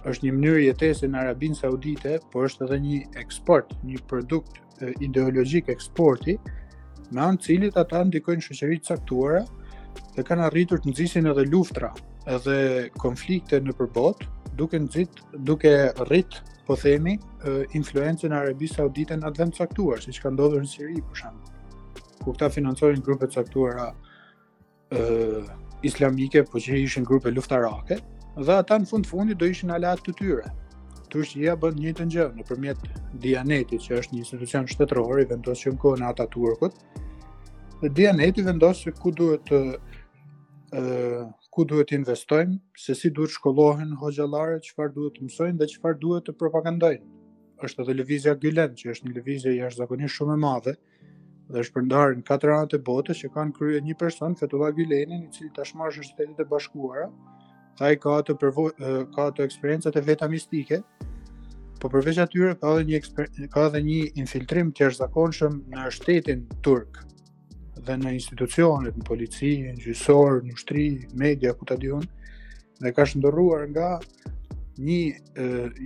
është 0.09 0.25
një 0.27 0.33
mënyrë 0.35 0.63
jetese 0.67 1.07
në 1.07 1.21
Arabinë 1.23 1.57
Saudite, 1.59 2.17
por 2.33 2.47
është 2.49 2.67
edhe 2.67 2.79
një 2.85 2.99
eksport, 3.23 3.77
një 3.87 4.03
produkt 4.11 4.59
ideologjik 5.01 5.69
eksporti, 5.71 6.37
me 7.13 7.21
anë 7.23 7.41
cilit 7.45 7.77
ata 7.79 8.01
ndikojnë 8.09 8.43
shëqerit 8.47 8.89
caktuara 8.89 9.45
dhe 10.17 10.25
kanë 10.27 10.47
arritur 10.49 10.81
të 10.83 10.91
nëzisin 10.91 11.29
edhe 11.31 11.47
luftra 11.53 11.93
edhe 12.31 12.89
konflikte 13.03 13.61
në 13.61 13.75
botë, 13.93 14.27
duke 14.57 14.79
nxit, 14.79 15.11
duke 15.45 15.73
rrit, 16.09 16.41
po 16.67 16.77
themi, 16.79 17.17
influencën 17.75 18.33
e 18.33 18.39
Arabisë 18.39 18.77
Saudite 18.81 19.17
në 19.19 19.27
atë 19.31 19.49
caktuar, 19.57 19.99
siç 20.03 20.21
ka 20.23 20.31
ndodhur 20.31 20.63
në 20.63 20.71
Siri 20.71 21.01
për 21.03 21.19
shemb. 21.23 21.53
Ku 22.23 22.31
ata 22.37 22.47
financojnë 22.55 23.03
grupe 23.03 23.27
të 23.27 23.35
caktuara 23.41 23.89
ë 24.93 25.45
islamike, 25.83 26.45
po 26.47 26.63
që 26.63 26.79
ishin 26.85 27.05
grupe 27.05 27.31
luftarake, 27.35 27.99
dhe 28.39 28.57
ata 28.61 28.79
në 28.79 28.87
fund 28.89 29.07
fundi 29.11 29.35
do 29.35 29.49
ishin 29.51 29.75
alat 29.75 30.05
të 30.07 30.15
tyre. 30.21 30.53
Turqia 31.13 31.57
bën 31.61 31.77
një 31.83 31.93
të 31.99 32.07
gjë 32.15 32.29
nëpërmjet 32.39 32.87
Dianetit, 33.21 33.83
që 33.83 33.99
është 34.01 34.15
një 34.15 34.23
institucion 34.23 34.69
shtetëror 34.71 35.21
i 35.21 35.29
vendosur 35.35 35.75
këtu 35.77 35.97
në 36.01 36.13
ata 36.13 36.29
turkut. 36.31 36.79
Dhe 37.83 37.91
Dianeti 37.99 38.45
vendos 38.47 38.85
se 38.87 38.95
ku 39.03 39.11
duhet 39.13 39.51
të 39.51 41.31
ku 41.53 41.67
duhet 41.69 41.91
të 41.91 41.97
investojmë, 42.01 42.57
se 42.83 42.95
si 42.97 43.11
duhet 43.13 43.35
shkollohen 43.35 43.91
hoxhallarë, 44.01 44.59
çfarë 44.71 44.95
duhet 44.97 45.19
të 45.19 45.27
mësojnë 45.27 45.61
dhe 45.61 45.69
çfarë 45.75 45.99
duhet 46.01 46.25
të 46.31 46.35
propagandojnë. 46.41 47.03
Është 47.67 47.85
edhe 47.85 47.97
lëvizja 47.99 48.35
Gülen, 48.43 48.73
që 48.81 48.89
është 48.95 49.09
një 49.11 49.17
lëvizje 49.19 49.53
jashtëzakonisht 49.59 50.17
shumë 50.17 50.37
e 50.39 50.43
madhe 50.47 50.75
dhe 51.53 51.61
është 51.63 51.77
përndarë 51.77 52.17
në 52.19 52.25
katër 52.31 52.55
anët 52.57 52.75
e 52.79 52.83
botës 52.89 53.21
që 53.23 53.31
kanë 53.37 53.55
krye 53.59 53.83
një 53.89 53.99
person, 54.01 54.37
Fetullah 54.41 54.73
Gülenin, 54.79 55.27
i 55.29 55.33
cili 55.37 55.53
tashmë 55.59 55.91
është 55.91 56.01
në 56.03 56.07
Shtetet 56.09 56.41
e 56.41 56.49
Bashkuara. 56.55 57.07
Ai 57.85 57.99
ka 58.01 58.17
të 58.25 58.39
përvo, 58.43 58.67
ka 59.17 59.29
të 59.37 59.45
eksperiencat 59.51 60.01
e 60.01 60.07
veta 60.09 60.31
mistike, 60.33 60.81
por 61.83 61.93
përveç 61.95 62.23
atyre 62.25 62.57
ka 62.63 62.73
edhe 62.79 62.89
një 62.91 63.49
ka 63.57 63.69
edhe 63.69 63.85
një 63.91 64.01
infiltrim 64.25 64.73
të 64.73 64.87
jashtëzakonshëm 64.89 65.61
në 65.75 65.89
shtetin 65.99 66.47
turk 66.65 67.03
dhe 67.87 67.97
në 67.99 68.13
institucionet, 68.19 68.97
në 68.99 69.07
polici, 69.07 69.51
në 69.67 69.77
gjysor, 69.83 70.41
në 70.47 70.55
ushtri, 70.57 70.85
media, 71.19 71.53
ku 71.57 71.67
të 71.69 71.79
dihon, 71.83 72.05
dhe 72.83 72.93
ka 72.95 73.07
shëndërruar 73.09 73.69
nga 73.73 73.91
një, 74.83 75.03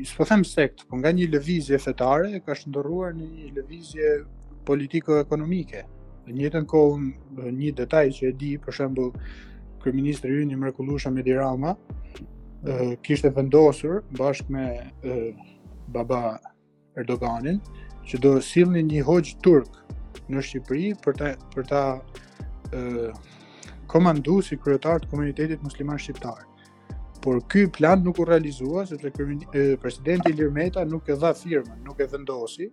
i 0.01 0.05
së 0.07 0.17
po 0.19 0.27
them 0.29 0.45
sekt, 0.47 0.85
po 0.89 1.01
nga 1.01 1.13
një 1.17 1.29
levizje 1.35 1.81
fetare, 1.83 2.43
ka 2.45 2.57
shëndërruar 2.57 3.17
një 3.19 3.51
levizje 3.57 4.15
politiko-ekonomike. 4.69 5.85
Në 6.27 6.37
një 6.41 6.49
të 6.53 7.51
një 7.55 7.75
detaj 7.83 8.09
që 8.19 8.31
e 8.33 8.39
di, 8.39 8.55
për 8.59 8.75
shembo, 8.81 9.11
kërministrë 9.85 10.33
ju 10.41 10.47
një 10.51 10.57
mërkullusha 10.65 11.13
me 11.15 11.23
dirama, 11.23 11.77
kishtë 13.07 13.29
e 13.31 13.35
vendosur, 13.37 14.01
bashkë 14.19 14.51
me 14.53 14.65
e, 15.07 15.19
baba 15.95 16.35
Erdoganin, 16.99 17.61
që 18.09 18.19
do 18.25 18.33
silni 18.43 18.83
një 18.89 19.05
hoqë 19.07 19.37
turkë, 19.45 19.86
në 20.33 20.43
Shqipëri 20.49 20.91
për 21.05 21.17
ta 21.23 21.31
për 21.55 21.67
ta 21.71 21.81
ë 22.73 23.09
komandu 23.91 24.39
si 24.43 24.59
kryetar 24.59 25.03
të 25.05 25.11
komunitetit 25.13 25.63
musliman 25.63 25.99
shqiptar. 26.03 26.43
Por 27.23 27.39
ky 27.51 27.67
plan 27.75 28.03
nuk 28.05 28.19
u 28.23 28.27
realizua 28.29 28.85
sepse 28.87 29.11
presidenti 29.83 30.33
Ilir 30.35 30.51
Meta 30.55 30.85
nuk 30.87 31.09
e 31.11 31.17
dha 31.19 31.33
firmën, 31.37 31.81
nuk 31.87 32.01
e 32.03 32.07
vendosi 32.13 32.69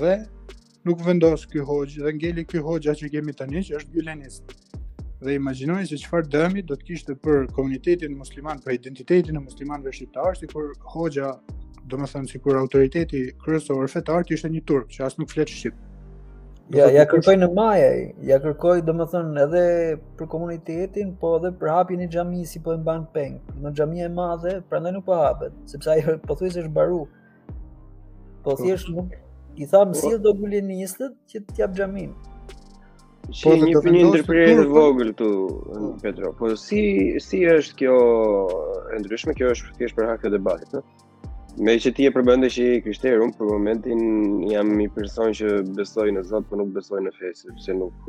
dhe 0.00 0.14
nuk 0.88 1.00
vendos 1.04 1.46
ky 1.48 1.60
hoxh 1.70 2.00
dhe 2.04 2.12
ngeli 2.16 2.44
ky 2.48 2.60
hoxha 2.64 2.94
që 3.00 3.10
kemi 3.16 3.34
tani 3.36 3.62
që 3.68 3.80
është 3.80 3.94
gjylenist. 3.96 4.54
Dhe 5.20 5.34
imagjinoni 5.36 5.84
se 5.88 5.98
çfarë 6.00 6.30
dëmi 6.32 6.62
do 6.68 6.76
të 6.80 6.86
kishte 6.88 7.12
për 7.24 7.50
komunitetin 7.56 8.14
musliman, 8.16 8.60
për 8.64 8.78
identitetin 8.78 9.36
e 9.36 9.42
muslimanëve 9.44 9.92
shqiptar, 9.92 10.38
sikur 10.40 10.70
hoxha, 10.94 11.34
domethënë 11.92 12.30
sikur 12.32 12.56
autoriteti 12.60 13.26
kryesor 13.42 13.84
fetar 13.92 14.24
të 14.24 14.36
ishte 14.38 14.48
një 14.54 14.62
turp 14.68 14.88
që 14.96 15.04
as 15.08 15.18
nuk 15.20 15.28
flet 15.32 15.52
shqip. 15.52 15.76
Ja, 16.70 16.84
ja 16.86 17.02
kërkoj 17.10 17.32
në 17.40 17.46
maj, 17.50 17.80
ja 18.22 18.36
kërkoj 18.44 18.76
dhe 18.86 18.92
më 18.94 19.06
thënë 19.10 19.40
edhe 19.44 19.62
për 20.20 20.28
komunitetin, 20.30 21.08
po 21.18 21.32
edhe 21.40 21.50
për 21.62 21.72
hapjen 21.74 21.98
një 22.04 22.06
gjami 22.12 22.44
si 22.46 22.60
po 22.62 22.76
e 22.76 22.78
mban 22.78 23.08
peng. 23.16 23.40
Në 23.64 23.72
gjami 23.80 24.04
e 24.06 24.10
madhe, 24.18 24.52
pra 24.70 24.78
ndaj 24.84 24.92
nuk 24.94 25.06
po 25.08 25.16
hapet, 25.18 25.56
sepse 25.72 25.90
ajo 25.96 26.14
po 26.28 26.36
thuj 26.38 26.52
është 26.52 26.70
baru. 26.76 27.00
Po, 27.50 28.52
po 28.52 28.56
thjesht 28.62 28.92
nuk, 28.94 29.18
i 29.58 29.66
thamë 29.72 29.96
po. 29.96 29.98
si 30.04 30.12
po, 30.14 30.20
do 30.28 30.34
gullin 30.44 30.70
njëstët 30.70 31.18
që 31.32 31.42
t'japë 31.50 31.80
gjamin. 31.80 32.14
Po 33.42 33.56
një 33.58 33.74
një 33.96 34.06
ndërprerje 34.12 34.54
të 34.62 34.68
vogël 34.76 35.10
tu 35.18 35.26
Petro. 36.04 36.30
Po 36.38 36.54
si 36.68 36.84
si 37.26 37.42
është 37.56 37.80
kjo 37.82 37.98
e 38.94 39.02
ndryshme? 39.02 39.34
Kjo 39.38 39.50
është 39.56 39.74
thjesht 39.82 39.98
për 39.98 40.12
hakë 40.14 40.28
të 40.28 40.36
debatit, 40.38 40.78
ëh? 40.82 40.88
Me 41.58 41.74
që 41.82 41.90
ti 41.96 42.04
e 42.06 42.10
përbënde 42.14 42.46
që 42.54 42.64
i 42.76 42.80
kryshteru, 42.84 43.26
për 43.38 43.48
momentin 43.50 44.00
jam 44.52 44.70
i 44.80 44.86
person 44.94 45.32
që 45.34 45.50
besoj 45.74 46.04
në 46.14 46.22
Zotë, 46.28 46.44
për 46.46 46.52
po 46.52 46.58
nuk 46.60 46.68
besoj 46.76 47.00
në 47.02 47.10
fesë, 47.16 47.48
eh, 47.50 47.56
se 47.64 47.74
nuk, 47.74 48.04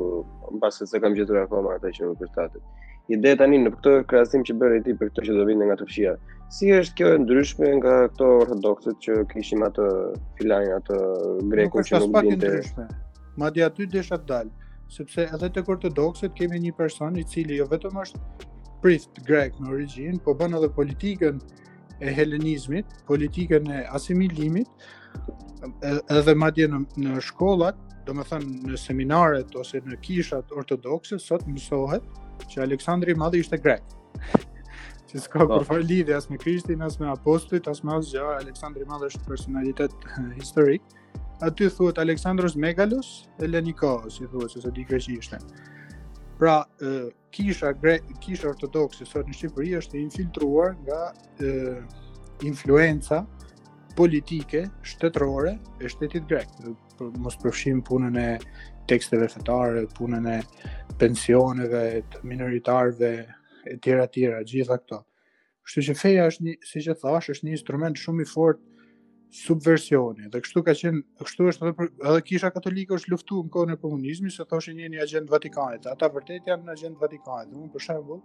në 0.51 0.59
pasë 0.61 0.85
se 0.91 1.01
kam 1.01 1.15
gjithur 1.17 1.39
akoma 1.41 1.73
ata 1.79 1.89
që 1.95 2.11
më 2.11 2.17
kërstatët. 2.19 2.89
Ide 3.15 3.31
tani 3.41 3.59
në 3.63 3.71
këtë 3.75 3.93
krasim 4.11 4.45
që 4.45 4.55
bërë 4.61 4.75
e 4.77 4.83
ti 4.85 4.93
për 4.99 5.09
këtë 5.09 5.23
që 5.29 5.37
do 5.39 5.45
vinë 5.49 5.67
nga 5.71 5.77
të 5.81 5.87
fshia, 5.89 6.11
si 6.57 6.69
është 6.77 6.97
kjo 6.99 7.07
e 7.15 7.21
ndryshme 7.23 7.71
nga 7.79 7.95
këto 8.11 8.29
ortodoksit 8.43 9.01
që 9.07 9.17
kishim 9.33 9.65
atë 9.67 9.87
filajnë, 10.37 10.75
atë 10.77 10.99
greku 11.55 11.83
që 11.89 12.01
nuk 12.03 12.11
binte? 12.11 12.11
Nuk 12.11 12.35
është 12.37 12.43
ndryshme, 12.43 12.87
ma 13.41 13.49
di 13.57 13.65
aty 13.69 13.87
desha 13.95 14.19
të 14.21 14.29
dalë, 14.29 14.53
sepse 14.99 15.25
edhe 15.39 15.49
të 15.57 15.65
ortodoksit 15.65 16.37
kemi 16.37 16.61
një 16.67 16.75
person 16.77 17.17
i 17.17 17.25
cili 17.33 17.57
jo 17.57 17.65
vetëm 17.73 17.97
është 18.05 18.21
prift 18.85 19.17
grek 19.27 19.57
në 19.61 19.73
origin, 19.73 20.21
po 20.27 20.37
bën 20.37 20.59
edhe 20.61 20.71
politikën 20.77 21.41
e 22.01 22.09
helenizmit, 22.13 22.85
politikën 23.07 23.69
e 23.71 23.83
asimilimit, 23.93 24.67
edhe 26.09 26.33
madje 26.35 26.67
në, 26.71 26.79
në 27.03 27.21
shkollat, 27.25 27.77
do 28.07 28.15
me 28.17 28.23
thënë 28.25 28.69
në 28.71 28.79
seminaret 28.81 29.53
ose 29.61 29.83
në 29.85 29.99
kishat 30.05 30.49
ortodoxe, 30.57 31.19
sot 31.21 31.45
mësohet 31.45 32.47
që 32.49 32.63
Aleksandri 32.65 33.13
madhë 33.21 33.43
ishte 33.43 33.59
grek. 33.61 33.83
që 35.11 35.21
s'ka 35.25 35.43
oh. 35.43 35.45
Po. 35.51 35.59
kërfar 35.59 35.83
lidhja 35.85 36.17
as 36.17 36.29
me 36.31 36.39
Krishtin, 36.41 36.81
as 36.81 36.97
me 36.99 37.07
Apostlit, 37.11 37.69
as 37.69 37.83
me 37.85 37.93
as 37.99 38.09
gja, 38.09 38.25
Aleksandri 38.39 38.87
Madhi 38.89 39.11
është 39.11 39.25
personalitet 39.27 39.93
historik. 40.39 40.81
Aty 41.41 41.69
thuhet 41.73 41.99
Aleksandros 42.01 42.55
Megalos, 42.57 43.11
Helenikos, 43.41 44.17
i 44.23 44.29
thuhet, 44.31 44.55
se 44.57 44.63
se 44.65 44.73
di 44.79 44.85
kërë 44.89 45.17
ishte. 45.19 45.39
Pra, 46.41 46.65
e, 46.81 47.11
kisha, 47.29 47.69
gre, 47.77 47.99
kisha 48.21 48.47
ortodoxi 48.49 49.05
sot 49.05 49.27
në 49.29 49.35
Shqipëri 49.37 49.75
është 49.77 49.99
infiltruar 49.99 50.71
nga 50.79 51.01
e, 51.37 51.51
influenza 52.49 53.19
politike 53.93 54.63
shtetërore 54.89 55.53
e 55.85 55.91
shtetit 55.93 56.25
grek. 56.31 56.49
Për 56.97 57.11
mos 57.27 57.37
përfshim 57.43 57.83
punën 57.91 58.17
e 58.17 58.25
teksteve 58.89 59.29
fetare, 59.29 59.85
punën 59.99 60.25
e 60.33 60.39
pensioneve, 61.05 61.83
të 62.09 62.23
minoritarve, 62.33 63.13
etj. 63.61 63.77
tjera 63.85 64.09
tjera, 64.17 64.41
gjitha 64.53 64.79
këto. 64.81 65.03
Kështu 65.67 65.85
që 65.91 65.97
feja 66.01 66.25
është 66.33 66.47
një, 66.49 66.55
si 66.71 66.81
që 66.87 66.97
thash, 67.05 67.29
është 67.35 67.47
një 67.51 67.57
instrument 67.59 68.01
shumë 68.01 68.25
i 68.25 68.31
fort 68.33 68.63
subversioni. 69.31 70.27
Dhe 70.29 70.41
kështu 70.43 70.63
ka 70.67 70.73
qenë, 70.75 70.99
kështu 71.23 71.47
është 71.53 71.69
edhe 71.69 71.85
edhe 71.87 72.23
kisha 72.27 72.49
katolike 72.51 72.97
është 72.97 73.13
luftuar 73.13 73.45
në 73.45 73.51
kohën 73.55 73.73
e 73.73 73.81
komunizmit, 73.81 74.35
se 74.35 74.43
thoshin 74.51 74.79
jeni 74.83 74.99
agent 74.99 75.29
Vatikanit. 75.31 75.87
Ata 75.87 76.09
vërtet 76.11 76.49
janë 76.51 76.71
agent 76.75 76.99
Vatikanit. 76.99 77.53
Unë 77.55 77.71
për 77.77 77.85
shembull 77.85 78.19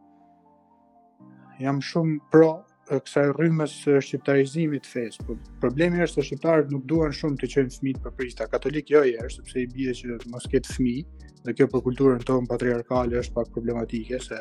jam 1.62 1.78
shumë 1.82 2.16
pro 2.34 2.48
kësaj 2.90 3.30
rrymës 3.36 3.72
së 3.84 3.94
shqiptarizimit 4.06 4.84
të 4.86 4.90
fesë, 4.94 5.24
problemi 5.62 6.02
është 6.04 6.20
se 6.20 6.26
shqiptarët 6.28 6.68
nuk 6.70 6.84
duan 6.86 7.14
shumë 7.16 7.40
të 7.40 7.48
qenë 7.54 7.72
fëmijë 7.76 8.02
për 8.04 8.12
prista. 8.18 8.46
Katolik 8.52 8.90
jo, 8.94 9.02
jo, 9.08 9.30
sepse 9.32 9.62
i 9.62 9.66
bie 9.74 9.94
që 9.98 10.18
të 10.24 10.30
mos 10.30 10.46
ketë 10.52 10.74
fëmijë, 10.76 11.24
dhe 11.46 11.54
kjo 11.56 11.66
për 11.72 11.82
kulturën 11.88 12.22
tonë 12.28 12.50
patriarkale 12.50 13.18
është 13.22 13.36
pak 13.40 13.50
problematike 13.56 14.20
se 14.22 14.38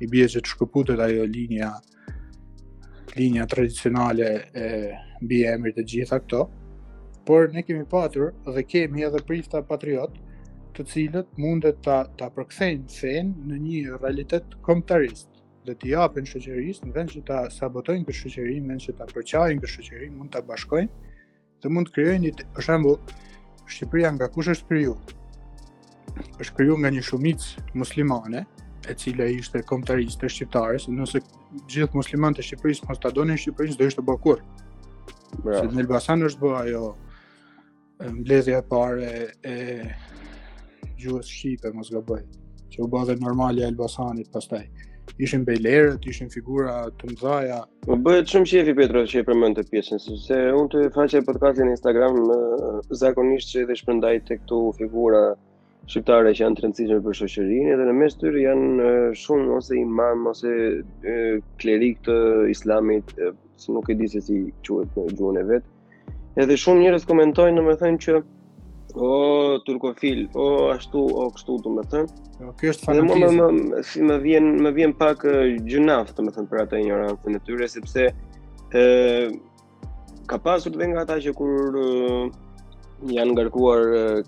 i 0.00 0.10
bie 0.10 0.28
që 0.30 0.38
të 0.42 0.52
shkëputet 0.54 1.02
ajo 1.06 1.26
linja 1.30 1.72
linja 3.18 3.44
tradicionale 3.50 4.28
e 4.58 4.68
mbi 5.24 5.40
emër 5.50 5.74
të 5.76 5.84
gjitha 5.92 6.18
këto, 6.24 6.44
por 7.28 7.50
ne 7.54 7.62
kemi 7.64 7.86
patur 7.90 8.32
dhe 8.52 8.64
kemi 8.68 9.04
edhe 9.08 9.22
prifta 9.28 9.62
patriot 9.70 10.16
të 10.76 10.84
cilët 10.90 11.30
mundet 11.42 11.80
ta, 11.86 11.98
ta 12.18 12.28
përkthejnë 12.36 12.90
fen 12.98 13.30
në 13.48 13.58
një 13.66 13.98
realitet 14.02 14.56
kombëtarist, 14.66 15.28
dhe 15.64 15.74
të 15.80 15.92
japin 15.94 16.26
shoqërisë 16.28 16.84
në 16.84 16.94
vend 16.96 17.12
që 17.14 17.22
ta 17.28 17.38
sabotojnë 17.54 18.04
për 18.08 18.18
shëqeri, 18.20 18.56
në 18.60 18.72
vend 18.72 18.84
që 18.86 18.96
ta 18.98 19.06
përqajnë 19.12 19.62
për 19.64 19.72
shëqeri, 19.74 20.10
mund 20.16 20.34
ta 20.34 20.42
bashkojnë 20.44 20.90
të 21.64 21.70
mund 21.72 21.88
të 21.88 21.94
kryojnë, 21.98 22.34
për 22.56 22.66
shembull 22.68 23.14
Shqipëria 23.64 24.10
nga 24.12 24.26
kush 24.28 24.50
është 24.52 24.66
kryu? 24.68 24.90
është 26.42 26.52
kryu 26.58 26.74
nga 26.76 26.90
një 26.92 27.00
shumicë 27.06 27.62
muslimane, 27.80 28.42
e 28.90 28.92
cila 29.00 29.24
ishte 29.32 29.62
komptariste 29.70 30.28
shqiptare, 30.28 30.76
shqiptarës, 30.82 30.84
nëse 30.92 31.22
gjithë 31.72 31.96
muslimantë 31.96 32.42
e 32.42 32.44
Shqipërisë 32.50 32.88
mos 32.90 33.00
ta 33.00 33.08
donin 33.16 33.40
Shqipërinë, 33.40 33.78
do 33.80 33.86
ishte 33.88 34.04
bakur. 34.04 34.42
Se 35.44 35.64
në 35.64 35.84
Elbasan 35.84 36.22
është 36.28 36.42
bëha 36.46 36.62
jo 36.70 36.82
mbledhja 38.14 38.60
e 38.62 38.66
parë 38.70 39.08
e 39.50 39.56
gjuhës 41.02 41.30
shqipe 41.36 41.72
mos 41.76 41.90
gaboj. 41.94 42.22
Që 42.72 42.82
u 42.84 42.88
bë 42.90 43.02
dhe 43.10 43.16
normale 43.24 43.64
e 43.64 43.68
Elbasanit 43.70 44.30
pastaj. 44.34 44.62
Ishin 45.22 45.42
bejlerët, 45.46 46.06
ishin 46.12 46.30
figura 46.34 46.76
të 47.00 47.10
mëdhaja. 47.10 47.58
U 47.84 47.90
po, 47.90 47.96
bë 48.06 48.14
shumë 48.30 48.50
shefi 48.50 48.74
Petro 48.78 49.02
që 49.10 49.20
e 49.20 49.26
përmend 49.28 49.58
të 49.58 49.66
pjesën, 49.72 50.00
sepse 50.04 50.38
unë 50.58 50.70
të 50.72 50.84
faqe 50.94 51.20
podcastin 51.26 51.68
në 51.68 51.74
Instagram 51.76 52.22
zakonisht 53.02 53.52
që 53.52 53.62
edhe 53.66 53.76
shpërndaj 53.82 54.14
tek 54.30 54.40
këto 54.46 54.62
figura 54.80 55.20
shqiptare 55.92 56.32
që 56.34 56.40
janë 56.46 56.56
të 56.58 56.64
rëndësishme 56.64 57.00
për 57.04 57.18
shoqërinë 57.20 57.76
dhe 57.82 57.86
në 57.90 57.94
mes 58.00 58.14
tyre 58.22 58.44
janë 58.46 58.90
shumë 59.22 59.58
ose 59.58 59.76
imam 59.82 60.26
ose 60.30 60.52
klerik 61.62 62.00
të 62.08 62.16
islamit, 62.56 63.12
që 63.58 63.74
nuk 63.74 63.88
e 63.88 63.94
di 63.98 64.08
se 64.10 64.20
si 64.26 64.36
quhet 64.66 64.96
në 64.98 65.12
gjuhën 65.18 65.38
e 65.40 65.44
vet. 65.50 65.68
Edhe 66.42 66.56
shumë 66.58 66.82
njerëz 66.84 67.04
komentojnë, 67.08 67.56
domethënë 67.60 68.00
që 68.06 68.16
o 69.08 69.10
turkofil, 69.66 70.20
o 70.38 70.46
ashtu, 70.74 71.02
o 71.24 71.28
kështu 71.34 71.56
domethënë. 71.64 72.22
Jo, 72.42 72.52
kjo 72.60 72.74
është 72.74 72.86
fanatizëm. 72.86 73.24
Edhe 73.24 73.34
më 73.38 73.48
më 73.70 73.82
si 73.90 74.06
më 74.08 74.18
vjen, 74.24 74.48
më 74.66 74.74
vjen 74.78 74.94
pak 75.00 75.26
gjunaft 75.70 76.16
domethënë 76.18 76.52
për 76.52 76.62
atë 76.64 76.82
njëra 76.84 77.10
e 77.14 77.34
në 77.36 77.42
tyre 77.48 77.68
sepse 77.72 78.08
ë 78.74 78.86
ka 80.30 80.38
pasur 80.46 80.72
dhe 80.78 80.88
nga 80.90 81.04
ata 81.06 81.18
që 81.26 81.32
kur 81.36 81.78
janë 83.14 83.34
ngarkuar 83.36 83.82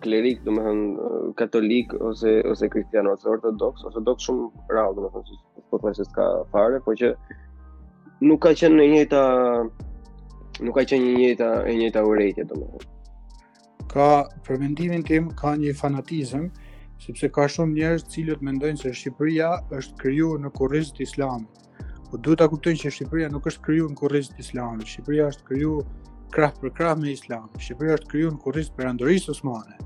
klerik, 0.05 0.43
domethënë 0.47 1.11
katolik 1.39 1.95
ose 2.11 2.39
ose 2.53 2.69
kristian 2.75 3.09
ose 3.15 3.29
ortodoks, 3.35 3.87
ortodoks 3.91 4.27
shumë 4.31 4.67
rall 4.77 4.97
domethënë, 4.99 5.41
po 5.71 5.81
thashë 5.85 6.03
se 6.05 6.09
s'ka 6.11 6.27
fare, 6.55 6.83
po 6.87 6.95
që 7.03 7.15
nuk 8.24 8.42
ka 8.48 8.52
qenë 8.57 8.72
në 8.81 8.85
njëta 8.94 9.20
nuk 10.64 10.76
ka 10.79 10.85
qenë 10.88 11.05
në 11.05 11.16
njëjta 11.20 11.48
e 11.68 11.74
njëjta 11.76 12.00
urrëtie 12.09 12.46
domethënë. 12.48 12.94
Ka 13.92 14.09
për 14.46 14.61
mendimin 14.62 15.02
tim 15.05 15.29
ka 15.37 15.52
një 15.61 15.74
fanatizëm 15.76 16.46
sepse 17.00 17.29
ka 17.29 17.44
shumë 17.48 17.76
njerëz 17.76 18.07
të 18.07 18.12
cilët 18.14 18.40
mendojnë 18.48 18.81
se 18.81 18.94
Shqipëria 18.96 19.50
është 19.76 20.00
krijuar 20.00 20.40
në 20.44 20.50
kurriz 20.57 20.92
të 20.96 21.05
Islamit. 21.05 21.52
Po 22.09 22.16
duhet 22.16 22.40
ta 22.40 22.48
kuptojnë 22.48 22.81
që 22.87 22.94
Shqipëria 22.96 23.29
nuk 23.35 23.50
është 23.50 23.66
krijuar 23.66 23.92
në 23.92 23.98
kurriz 24.00 24.31
të 24.33 24.40
Islamit. 24.46 24.88
Shqipëria 24.94 25.29
është 25.35 25.46
krijuar 25.50 25.85
krah 26.33 26.55
për 26.61 26.72
krah 26.79 26.96
me 26.96 27.12
Islamin. 27.12 27.52
Shqipëria 27.61 27.98
është 28.00 28.11
krijuar 28.14 28.33
në 28.38 28.42
kurriz 28.46 28.72
perandorisë 28.76 29.35
osmane 29.37 29.76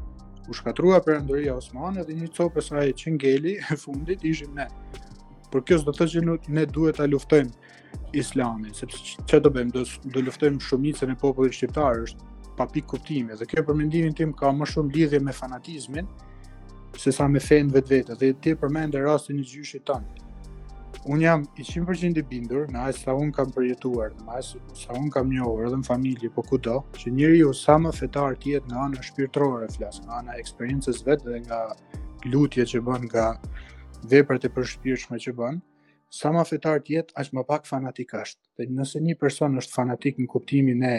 u 0.50 0.54
shkatrua 0.56 0.98
perandoria 1.06 1.52
osmane 1.58 2.02
dhe 2.04 2.14
një 2.20 2.28
copë 2.38 2.62
saj 2.64 2.88
qengeli 2.98 3.52
e 3.70 3.76
fundit 3.78 4.22
ishim 4.24 4.54
ne. 4.54 4.66
Por 5.50 5.62
kjo 5.66 5.78
s'do 5.82 5.90
të 5.94 5.98
thotë 6.06 6.22
që 6.30 6.54
ne 6.56 6.64
duhet 6.66 6.98
ta 7.00 7.06
luftojmë 7.10 7.52
islamin, 8.16 8.72
sepse 8.74 8.98
çfarë 9.26 9.44
do 9.44 9.50
bëjmë 9.56 9.74
do 9.76 9.82
do 10.14 10.22
luftojmë 10.26 10.62
shumicën 10.66 11.12
e 11.14 11.18
popullit 11.22 11.54
shqiptar 11.56 12.02
është 12.06 12.30
pa 12.58 12.66
pikë 12.72 12.90
kuptimi 12.92 13.36
dhe 13.40 13.46
kjo 13.50 13.62
për 13.68 13.78
mendimin 13.80 14.16
tim 14.18 14.32
ka 14.40 14.50
më 14.60 14.66
shumë 14.72 14.92
lidhje 14.96 15.20
me 15.26 15.34
fanatizmin 15.36 16.08
se 17.04 17.12
sa 17.16 17.28
me 17.34 17.40
fen 17.46 17.70
vetvete 17.76 18.16
dhe 18.22 18.32
ti 18.44 18.54
përmend 18.64 18.98
rastin 19.04 19.38
e 19.42 19.46
gjyshit 19.46 19.84
tan. 19.86 20.04
Un 21.08 21.22
jam 21.22 21.44
i 21.56 21.62
100% 21.64 22.18
i 22.20 22.24
bindur 22.32 22.66
me 22.72 22.82
as 22.90 22.98
sa 23.04 23.14
un 23.14 23.30
kam 23.32 23.52
përjetuar, 23.54 24.10
me 24.26 24.34
as 24.40 24.50
sa 24.76 24.92
un 24.98 25.08
kam 25.14 25.30
njohur 25.32 25.68
edhe 25.68 25.78
në 25.80 25.86
familje 25.86 26.30
po 26.34 26.42
kudo, 26.42 26.80
që 26.98 27.12
njeriu 27.16 27.54
sa 27.56 27.78
më 27.80 27.94
fetar 28.00 28.34
tjetë 28.36 28.50
jetë 28.58 28.72
në 28.74 28.80
anë 28.84 29.06
shpirtërore 29.08 29.70
flas, 29.78 30.02
në 30.04 30.12
anë 30.18 30.36
eksperiencës 30.42 31.00
vetë 31.06 31.30
dhe 31.30 31.40
nga 31.46 31.60
lutjet 32.34 32.74
që 32.74 32.82
bën 32.86 33.06
nga 33.08 33.26
veprat 34.12 34.44
e 34.44 34.52
përshpirëshme 34.58 35.22
që 35.24 35.32
bën, 35.38 35.62
sa 36.10 36.32
ma 36.34 36.42
fetar 36.44 36.80
të 36.82 36.94
jetë, 36.96 37.14
aq 37.22 37.28
më 37.36 37.44
pak 37.50 37.68
fanatik 37.70 38.12
është. 38.18 38.40
Dhe 38.58 38.66
nëse 38.76 38.98
një 39.04 39.14
person 39.20 39.56
është 39.62 39.76
fanatik 39.78 40.18
në 40.18 40.26
kuptimin 40.32 40.82
e 40.84 40.96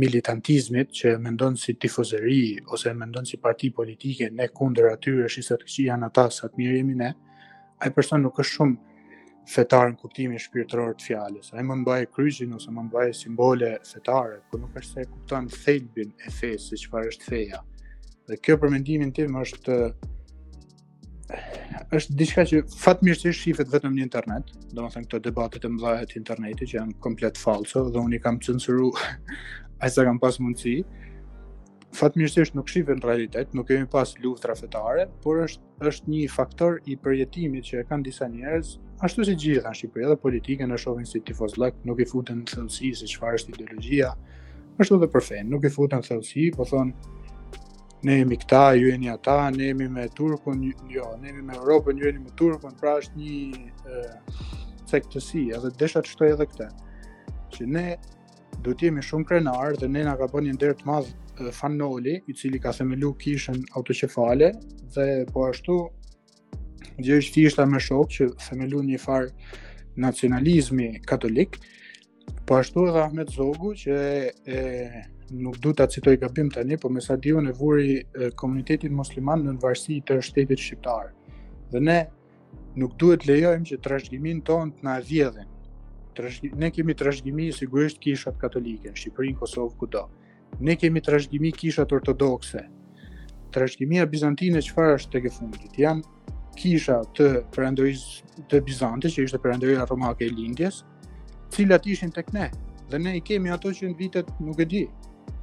militantizmit, 0.00 0.88
që 0.98 1.14
mendon 1.22 1.58
si 1.60 1.76
tifozëri, 1.76 2.64
ose 2.72 2.92
mendon 2.96 3.28
si 3.28 3.36
parti 3.38 3.68
politike, 3.70 4.30
ne 4.32 4.48
kunder 4.50 4.88
atyre, 4.92 5.28
shisa 5.30 5.60
që 5.60 5.84
janë 5.90 6.08
ata, 6.08 6.24
sa 6.32 6.48
të 6.48 6.56
mirë 6.58 6.78
jemi 6.80 6.96
ne, 7.02 7.10
aj 7.84 7.92
person 7.94 8.24
nuk 8.24 8.40
është 8.40 8.56
shumë 8.58 8.90
fetar 9.54 9.90
në 9.92 10.00
kuptimin 10.00 10.40
shpirtëror 10.40 10.94
të 10.96 11.10
fjalës. 11.10 11.52
Ai 11.52 11.62
më 11.68 11.76
mbaj 11.84 12.00
kryqin 12.16 12.56
ose 12.56 12.72
më 12.72 12.86
mbaj 12.88 13.10
simbole 13.20 13.74
fetare, 13.84 14.40
por 14.48 14.64
nuk 14.64 14.80
është 14.80 15.02
se 15.02 15.06
kupton 15.12 15.48
thelbin 15.52 16.14
e 16.24 16.32
fesë, 16.38 16.70
se 16.72 16.80
çfarë 16.86 17.12
është 17.12 17.28
feja. 17.28 17.60
Dhe 18.24 18.40
kjo 18.40 18.56
për 18.62 18.72
mendimin 18.78 19.12
tim 19.12 19.36
është 19.42 19.76
është 21.98 22.14
diçka 22.20 22.44
që 22.50 22.58
fatmirësisht 22.82 23.38
shifet 23.44 23.70
vetëm 23.72 23.94
në 23.96 24.04
internet, 24.04 24.50
do 24.76 24.84
thënë 24.84 25.06
këto 25.08 25.20
debatet 25.24 25.64
e 25.64 25.70
mëdha 25.72 26.04
të 26.10 26.18
internetit 26.20 26.72
që 26.72 26.78
janë 26.80 26.98
komplet 27.04 27.40
false 27.40 27.80
dhe 27.92 28.00
unë 28.02 28.18
i 28.18 28.20
kam 28.24 28.40
censuru 28.44 28.90
ai 29.82 29.90
sa 29.90 30.04
kam 30.04 30.20
pas 30.20 30.36
mundësi. 30.42 30.76
Fatmirësisht 31.94 32.56
nuk 32.58 32.66
shifet 32.68 32.98
në 32.98 33.06
realitet, 33.06 33.52
nuk 33.54 33.68
kemi 33.70 33.86
pas 33.86 34.16
luftra 34.18 34.56
fetare, 34.58 35.06
por 35.22 35.44
është 35.44 35.62
është 35.90 36.10
një 36.10 36.22
faktor 36.32 36.80
i 36.90 36.96
përjetimit 37.04 37.68
që 37.68 37.80
e 37.84 37.84
kanë 37.86 38.06
disa 38.08 38.26
njerëz, 38.32 38.72
ashtu 39.06 39.24
si 39.28 39.34
gjithë 39.38 39.62
në 39.64 39.72
Shqipëri 39.78 40.06
edhe 40.08 40.16
politikën 40.24 40.72
e 40.74 40.78
shohin 40.80 41.06
si 41.06 41.20
tifozlek, 41.28 41.74
nuk 41.86 42.00
i 42.02 42.06
futen 42.10 42.42
thellësi 42.50 42.90
se 42.98 43.08
çfarë 43.14 43.38
është 43.40 43.52
ideologjia. 43.54 44.10
Ashtu 44.82 44.96
edhe 44.98 45.10
për 45.14 45.26
fen, 45.28 45.50
nuk 45.54 45.62
i 45.62 45.70
futen 45.74 46.02
thellësi, 46.06 46.46
po 46.56 46.64
thonë 46.66 47.14
ne 48.04 48.18
jemi 48.18 48.36
këta, 48.40 48.62
ju 48.78 48.88
jeni 48.90 49.10
ata, 49.10 49.36
ne 49.50 49.70
jemi 49.70 49.88
me 49.88 50.06
Turkun, 50.16 50.62
jo, 50.92 51.06
ne 51.22 51.28
jemi 51.30 51.42
me 51.48 51.54
Europën, 51.56 51.98
ju 51.98 52.06
jeni 52.10 52.20
me 52.24 52.32
Turkun, 52.36 52.74
pra 52.80 52.98
është 53.00 53.20
një 53.20 53.34
uh, 53.88 54.40
cektësi, 54.90 55.44
edhe 55.56 55.70
desha 55.80 56.02
të 56.04 56.10
shtoj 56.12 56.32
edhe 56.36 56.46
këte. 56.52 56.68
Që 57.54 57.68
ne 57.76 57.86
do 58.64 58.72
të 58.74 58.90
jemi 58.90 59.04
shumë 59.04 59.28
krenarë 59.30 59.80
dhe 59.80 59.88
ne 59.90 60.04
na 60.08 60.14
ka 60.20 60.28
bën 60.32 60.46
një 60.48 60.56
nder 60.58 60.76
të 60.80 60.88
madh 60.90 61.14
Fanoli, 61.56 62.18
i 62.30 62.34
cili 62.38 62.60
ka 62.62 62.70
themelu 62.76 63.12
kishën 63.22 63.62
autoqefale 63.78 64.52
dhe 64.96 65.06
po 65.34 65.48
ashtu 65.48 65.78
gjë 67.02 67.16
është 67.24 67.42
ishta 67.48 67.64
me 67.66 67.80
shok 67.82 68.12
që 68.16 68.28
themelu 68.48 68.84
një 68.92 69.00
far 69.02 69.30
nacionalizmi 70.04 70.92
katolik. 71.08 71.58
Po 72.46 72.58
ashtu 72.58 72.82
edhe 72.88 73.00
Ahmet 73.00 73.30
Zogu 73.32 73.70
që 73.80 73.94
e, 74.52 74.56
nuk 75.32 75.54
du 75.64 75.70
të 75.72 75.86
citoj 75.94 76.12
gabim 76.20 76.50
të 76.52 76.64
një, 76.68 76.76
po 76.82 76.90
me 76.92 77.00
sa 77.00 77.16
dion 77.16 77.48
e 77.48 77.54
vuri 77.56 77.96
komunitetin 78.42 78.92
musliman 78.92 79.40
në 79.40 79.54
nënvarsi 79.54 80.02
të 80.10 80.18
shtetit 80.28 80.60
shqiptarë. 80.66 81.08
Dhe 81.72 81.80
ne 81.88 81.94
nuk 82.82 82.98
duhet 83.00 83.24
lejojmë 83.30 83.64
që 83.70 83.78
trashgimin 83.88 84.42
tonë 84.50 84.74
të 84.76 84.84
në 84.86 84.92
avjedhin. 84.98 85.48
Ne 86.60 86.68
kemi 86.74 86.94
trashgimi 87.00 87.48
sigurisht 87.62 88.02
kishat 88.04 88.36
katolike 88.38 88.92
në 88.92 89.32
Kosovë, 89.40 89.76
kudo. 89.80 90.04
Ne 90.60 90.76
kemi 90.76 91.00
trashgimi 91.00 91.50
kishat 91.52 91.90
ortodokse. 91.92 92.60
a 93.56 94.06
bizantine 94.06 94.58
e 94.58 94.62
qëfar 94.68 94.92
është 94.98 95.10
të 95.22 95.30
fundit, 95.38 95.74
janë 95.78 96.02
kisha 96.56 97.00
të 97.16 97.26
përëndërisë 97.56 98.24
të 98.50 98.60
Bizantës, 98.68 99.12
që 99.16 99.24
ishte 99.24 99.38
përëndërisë 99.40 99.82
aromake 99.82 100.24
e 100.26 100.28
lindjes, 100.28 100.84
cilat 101.56 101.86
ishin 101.86 102.10
tek 102.10 102.32
ne. 102.32 102.50
Dhe 102.90 102.98
ne 103.04 103.16
i 103.16 103.20
kemi 103.24 103.50
ato 103.54 103.70
që 103.72 103.90
në 103.92 103.98
vitet 104.00 104.30
nuk 104.42 104.60
e 104.60 104.66
di. 104.74 104.84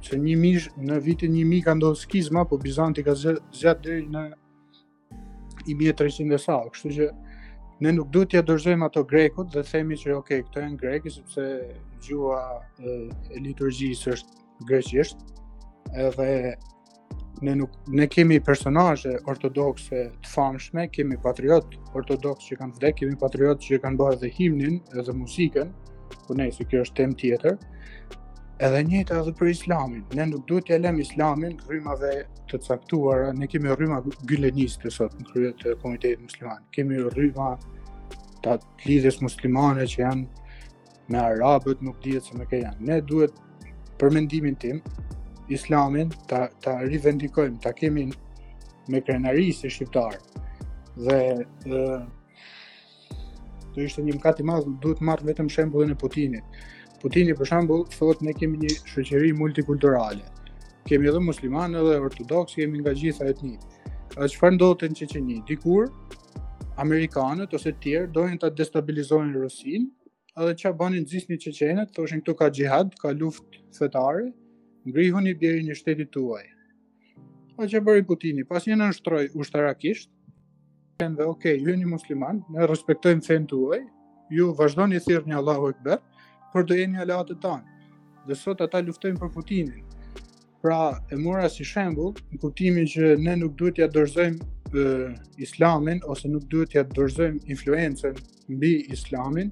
Se 0.02 0.16
një 0.20 0.34
mish 0.38 0.68
në 0.78 0.96
vitin 1.02 1.34
1000 1.34 1.62
ka 1.66 1.72
ndodhur 1.78 1.98
skizma, 1.98 2.42
po 2.46 2.56
Bizanti 2.62 3.02
ka 3.06 3.14
zgjat 3.18 3.80
deri 3.84 4.04
në 4.10 4.22
1300 5.66 6.34
e 6.36 6.40
sa, 6.42 6.56
kështu 6.74 6.92
që 6.96 7.08
ne 7.86 7.92
nuk 7.98 8.10
duhet 8.14 8.32
t'ja 8.32 8.42
dorëzojmë 8.46 8.86
ato 8.86 9.02
grekut 9.10 9.50
dhe 9.54 9.62
themi 9.66 9.98
që 9.98 10.16
ok, 10.18 10.30
këto 10.48 10.62
janë 10.64 10.78
greke 10.82 11.10
sepse 11.10 11.46
gjua 12.06 12.40
e, 12.82 12.94
e 13.34 13.42
liturgjisë 13.46 14.14
është 14.16 14.42
greqisht. 14.70 15.22
Edhe 15.94 16.28
ne 17.46 17.54
nuk 17.62 17.74
ne 17.90 18.06
kemi 18.10 18.38
personazhe 18.40 19.16
ortodokse 19.30 20.04
të 20.24 20.32
famshme, 20.34 20.86
kemi 20.94 21.18
patriot 21.26 21.74
ortodoks 21.98 22.50
që 22.50 22.58
kanë 22.62 22.76
vdekur, 22.78 23.06
kemi 23.06 23.20
patriot 23.26 23.62
që 23.66 23.80
kanë 23.86 23.98
bërë 24.02 24.20
dhe 24.24 24.32
himnin 24.38 24.78
edhe 24.98 25.14
muzikën, 25.24 25.72
po 26.28 26.34
ne 26.36 26.48
se 26.52 26.64
kjo 26.68 26.82
është 26.86 26.96
temë 27.02 27.18
tjetër. 27.20 27.56
Edhe 28.62 28.82
njëta 28.88 29.18
edhe 29.20 29.32
për 29.38 29.50
Islamin. 29.54 30.02
Ne 30.16 30.26
nuk 30.30 30.44
duhet 30.48 30.68
të 30.68 30.78
lëmë 30.84 31.04
Islamin 31.06 31.56
rrymave 31.66 32.12
të 32.50 32.60
caktuara. 32.66 33.32
Ne 33.38 33.48
kemi 33.50 33.72
rrymë 33.74 34.00
gyleniste 34.30 34.90
sot 34.92 35.14
në 35.18 35.26
krye 35.30 35.52
të 35.62 35.74
komunitetit 35.82 36.22
musliman. 36.26 36.62
Kemi 36.76 37.00
rrymë 37.08 37.50
të 38.44 38.56
lidhës 38.86 39.20
muslimane 39.22 39.88
që 39.92 40.02
janë 40.04 40.44
me 41.12 41.18
arabët, 41.22 41.82
nuk 41.82 41.98
dihet 42.04 42.28
se 42.28 42.38
me 42.38 42.46
kë 42.48 42.62
janë. 42.64 42.86
Ne 42.90 43.00
duhet 43.06 43.34
për 43.98 44.12
mendimin 44.18 44.54
tim 44.58 44.80
Islamin 45.52 46.12
ta 46.30 46.46
ta 46.64 46.78
rivendikojmë, 46.84 47.58
ta 47.64 47.72
kemi 47.74 48.06
me 48.90 49.00
krenarisë 49.02 49.70
shqiptar. 49.70 50.18
Dhe, 50.96 51.20
dhe 51.66 51.84
do 53.74 53.84
ishte 53.84 54.02
një 54.04 54.14
mëkat 54.18 54.40
i 54.42 54.46
madh, 54.48 54.66
duhet 54.82 55.00
të 55.00 55.06
marr 55.08 55.22
vetëm 55.24 55.48
shembullin 55.52 55.92
e 55.94 55.98
Putinit. 56.00 56.60
Putini 57.02 57.34
për 57.38 57.48
shembull 57.50 57.86
thotë 57.92 58.26
ne 58.28 58.34
kemi 58.36 58.60
një 58.62 58.74
shoqëri 58.92 59.32
multikulturale. 59.38 60.22
Kemi 60.86 61.08
edhe 61.10 61.20
muslimanë 61.22 61.80
edhe 61.80 61.96
ortodoksë, 62.08 62.60
kemi 62.60 62.82
nga 62.82 62.92
gjitha 63.00 63.26
etnit. 63.30 63.64
A 64.20 64.28
çfarë 64.28 64.56
ndodhte 64.58 64.88
në 64.90 64.98
Çeçeni? 65.00 65.40
Dikur 65.48 65.88
amerikanët 66.84 67.54
ose 67.56 67.72
të 67.72 67.82
tjerë 67.84 68.12
doin 68.14 68.38
ta 68.42 68.50
destabilizojnë 68.60 69.34
Rusinë, 69.42 69.88
edhe 70.38 70.54
çfarë 70.60 70.78
bënin 70.82 71.04
nxisni 71.06 71.38
çeçenët, 71.42 71.92
thoshin 71.96 72.20
këtu 72.22 72.34
ka 72.38 72.48
xhihad, 72.50 72.94
ka 73.00 73.12
luftë 73.12 73.62
fetare, 73.78 74.28
ngrihuni 74.88 75.34
deri 75.40 75.64
në 75.66 75.76
shtetin 75.78 76.08
tuaj. 76.14 76.44
Pa 77.56 77.68
që 77.70 77.82
bëri 77.86 78.06
Putini, 78.08 78.44
pas 78.48 78.64
një 78.66 78.78
nënështroj 78.82 79.30
ushtarakisht, 79.38 80.10
fenë 81.02 81.18
dhe 81.18 81.26
okej, 81.26 81.56
okay, 81.58 81.70
jeni 81.70 81.86
musliman, 81.90 82.40
ne 82.54 82.66
respektojmë 82.70 83.26
fenë 83.26 83.48
të 83.50 83.58
uaj, 83.66 83.78
ju 84.36 84.50
vazhdojnë 84.58 84.98
i 85.00 85.04
thyrë 85.06 85.28
një 85.32 85.38
Allahu 85.42 85.70
Ekber, 85.74 86.00
për 86.52 86.66
do 86.68 86.78
një 86.78 87.02
alatë 87.06 87.34
të 87.34 87.38
tanë. 87.44 87.78
Dhe 88.28 88.36
sot 88.38 88.62
ata 88.64 88.80
luftojnë 88.86 89.18
për 89.22 89.32
Putinin. 89.36 89.88
Pra, 90.62 90.82
e 91.10 91.18
mora 91.18 91.48
si 91.50 91.64
shembul, 91.66 92.12
në 92.30 92.38
kuptimin 92.42 92.86
që 92.92 93.14
ne 93.22 93.34
nuk 93.40 93.56
duhet 93.58 93.80
ja 93.82 93.88
dorëzojmë 93.90 94.46
e, 94.74 94.84
islamin, 95.42 95.98
ose 96.12 96.30
nuk 96.30 96.44
duhet 96.52 96.76
ja 96.78 96.84
dorëzojmë 96.96 97.42
influencen 97.50 98.14
mbi 98.54 98.72
islamin, 98.94 99.50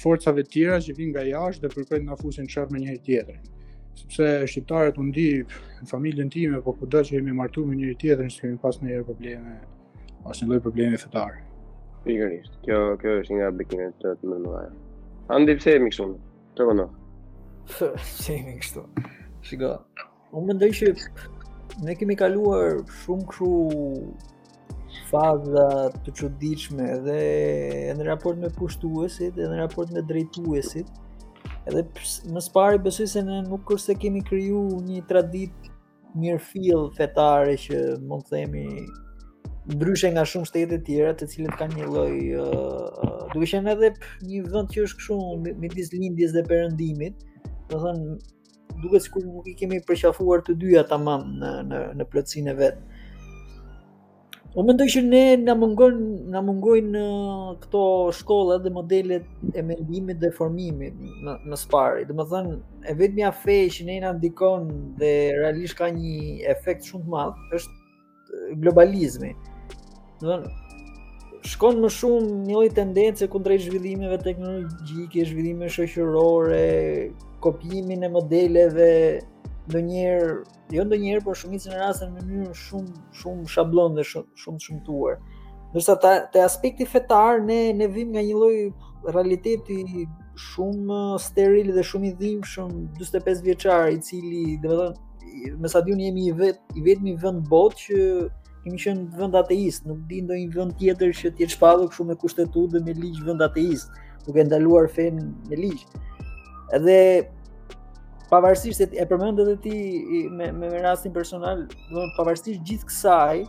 forcave 0.00 0.46
tjera 0.52 0.80
që 0.86 0.96
vinë 0.96 1.12
nga 1.14 1.26
jashtë 1.32 1.66
dhe 1.66 1.74
përkojnë 1.76 2.08
nga 2.08 2.16
fusin 2.22 2.48
qërë 2.48 2.72
me 2.72 2.80
njëri 2.84 3.02
tjetërin 3.08 3.44
sepse 3.96 4.26
shqiptarët 4.52 4.98
u 5.00 5.06
familjen 5.90 6.28
time, 6.32 6.58
po 6.60 6.74
kudo 6.80 7.00
që 7.04 7.14
jemi 7.18 7.32
martu 7.32 7.64
me 7.64 7.76
njëri 7.78 7.94
tjetër, 8.02 8.28
kemi 8.40 8.58
pas 8.60 8.76
në 8.84 8.98
probleme 9.08 9.54
është 10.30 10.44
një 10.46 10.50
lloj 10.50 10.62
problemi 10.64 10.98
fetar. 11.00 11.36
Pikërisht. 12.06 12.54
Kjo 12.66 12.78
kjo 13.00 13.14
është 13.22 13.34
një 13.34 13.40
nga 13.40 13.50
bekimet 13.60 13.96
të 14.02 14.12
të 14.20 14.30
më 14.30 14.38
mëdha. 14.44 14.64
Andi 15.36 15.54
pse 15.60 15.74
e 15.76 15.82
kështu? 15.86 16.06
Të 16.56 16.66
vono. 16.70 16.88
Pse 17.98 18.30
e 18.36 18.40
miksu? 18.46 18.84
Shiko. 19.46 19.72
Unë 20.30 20.52
mendoj 20.52 20.68
që 20.78 20.90
ne 21.86 21.96
kemi 21.98 22.14
kaluar 22.18 22.76
shumë 23.02 23.24
kështu 23.32 23.48
faza 25.10 25.66
të 26.06 26.14
çuditshme 26.20 26.86
dhe 27.04 27.20
në 27.98 28.06
raport 28.08 28.38
me 28.42 28.50
pushtuesit, 28.56 29.34
edhe 29.36 29.48
në 29.52 29.60
raport 29.64 29.90
me 29.94 30.02
drejtuesit. 30.08 30.86
Edhe 31.66 31.82
më 32.32 32.42
së 32.46 32.52
pari 32.54 32.78
besoj 32.86 33.08
se 33.10 33.22
ne 33.26 33.40
nuk 33.48 33.66
kurse 33.66 33.98
kemi 33.98 34.22
kriju 34.28 34.62
një 34.86 35.02
traditë 35.10 35.74
mirëfill 36.16 36.86
fetare 36.96 37.58
që 37.66 37.82
mund 38.08 38.24
të 38.30 38.34
themi 38.36 38.66
ndryshe 39.74 40.06
nga 40.14 40.22
shumë 40.30 40.46
shtete 40.48 40.76
të 40.78 40.84
tjera 40.86 41.12
të 41.18 41.26
cilët 41.32 41.56
kanë 41.58 41.76
një 41.78 41.86
lloj 41.90 42.16
uh, 42.38 42.42
uh, 42.42 43.22
duke 43.32 43.48
qenë 43.50 43.72
edhe 43.74 43.88
një 44.26 44.42
vend 44.52 44.72
që 44.76 44.84
është 44.86 44.98
kështu 45.00 45.56
midis 45.62 45.90
lindjes 45.94 46.34
dhe 46.36 46.44
perëndimit, 46.50 47.24
do 47.70 47.72
të 47.74 47.80
thonë 47.82 48.18
duket 48.84 49.06
sikur 49.06 49.24
nuk 49.26 49.48
i 49.50 49.56
kemi 49.58 49.80
përqafuar 49.88 50.44
të 50.46 50.54
dyja 50.62 50.84
tamam 50.90 51.26
në 51.40 51.50
në 51.70 51.80
në 51.98 52.06
plotësinë 52.12 52.54
vet. 52.60 52.78
O 54.56 54.62
mendoj 54.64 54.86
që 54.94 55.00
ne 55.04 55.24
na 55.42 55.54
mungon 55.60 55.98
na 56.32 56.44
mungojnë 56.46 56.92
në 56.94 57.02
uh, 57.02 57.50
këto 57.64 57.82
shkolla 58.20 58.60
dhe 58.62 58.70
modelet 58.72 59.26
e 59.50 59.66
mendimit 59.66 60.22
dhe 60.22 60.30
formimit 60.38 60.94
në 61.26 61.34
në 61.50 61.58
spari. 61.64 62.06
Do 62.08 62.14
të 62.22 62.28
thonë 62.30 62.56
e 62.86 62.96
vetmja 63.02 63.34
fe 63.42 63.58
që 63.74 63.90
ne 63.90 63.98
na 64.06 64.14
ndikon 64.14 64.70
dhe 65.02 65.12
realisht 65.42 65.76
ka 65.82 65.90
një 65.90 66.46
efekt 66.54 66.86
shumë 66.86 67.10
të 67.10 67.16
madh 67.18 67.58
është 67.62 67.78
uh, 67.80 68.48
globalizmi 68.62 69.34
do 70.20 70.36
shkon 71.46 71.78
më 71.82 71.90
shumë 71.92 72.44
një 72.48 72.54
lloj 72.56 72.68
tendence 72.74 73.26
kundrejt 73.30 73.62
zhvillimeve 73.68 74.16
teknologjike, 74.24 75.26
zhvillimeve 75.28 75.70
shoqërore, 75.70 77.10
kopjimin 77.44 78.02
e 78.02 78.08
modeleve 78.10 78.88
ndonjëherë, 79.68 80.32
jo 80.74 80.84
ndonjëherë, 80.88 81.22
por 81.26 81.36
shumicën 81.38 81.74
e 81.76 81.78
rasteve 81.82 82.10
në 82.18 82.24
mënyrë 82.26 82.56
shumë 82.64 82.90
shumë 83.20 83.50
shablon 83.54 83.94
dhe 83.98 84.04
shumë 84.10 84.42
shumë 84.42 84.64
shumtuar. 84.66 85.20
Ndërsa 85.70 85.96
ta, 86.02 86.12
te 86.34 86.42
aspekti 86.42 86.86
fetar 86.88 87.38
ne 87.46 87.60
ne 87.78 87.86
vim 87.94 88.10
nga 88.16 88.22
një 88.26 88.36
lloj 88.40 88.56
realiteti 89.14 90.08
shumë 90.48 91.00
steril 91.26 91.70
dhe 91.76 91.84
shumë 91.90 92.10
i 92.10 92.14
dhimbshëm 92.22 92.70
45 92.98 93.46
vjeçar 93.46 93.92
i 93.94 94.02
cili, 94.06 94.56
domethënë, 94.64 95.60
me 95.62 95.68
sa 95.70 95.84
diun 95.84 96.02
jemi 96.02 96.26
i 96.30 96.34
vet 96.42 96.58
i 96.74 96.82
vetmi 96.82 97.14
vend 97.22 97.46
botë 97.46 97.84
që 97.84 98.00
kemi 98.66 98.80
qenë 98.82 99.02
në 99.06 99.20
vend 99.20 99.36
ateist, 99.38 99.84
nuk 99.86 100.00
di 100.10 100.18
ndonjë 100.24 100.50
vend 100.58 100.72
tjetër 100.80 101.12
që 101.14 101.30
të 101.36 101.44
jetë 101.44 101.54
shpallur 101.54 101.90
kështu 101.92 102.06
me 102.08 102.16
kushtetutë 102.18 102.72
dhe 102.72 102.80
me 102.88 102.94
ligj 102.98 103.20
vend 103.28 103.44
ateist, 103.44 103.94
duke 104.26 104.42
ndaluar 104.48 104.88
fen 104.90 105.20
me 105.50 105.58
ligj. 105.60 105.84
Edhe 106.74 106.96
pavarësisht 108.32 108.80
se 108.82 108.88
e 108.98 109.06
përmend 109.06 109.38
edhe 109.44 109.54
ti 109.62 110.26
me 110.38 110.48
me, 110.58 110.70
me 110.72 110.82
rastin 110.82 111.14
personal, 111.14 111.62
do 111.68 111.94
të 112.02 112.16
pavarësisht 112.18 112.66
gjithë 112.66 112.90
kësaj, 112.90 113.44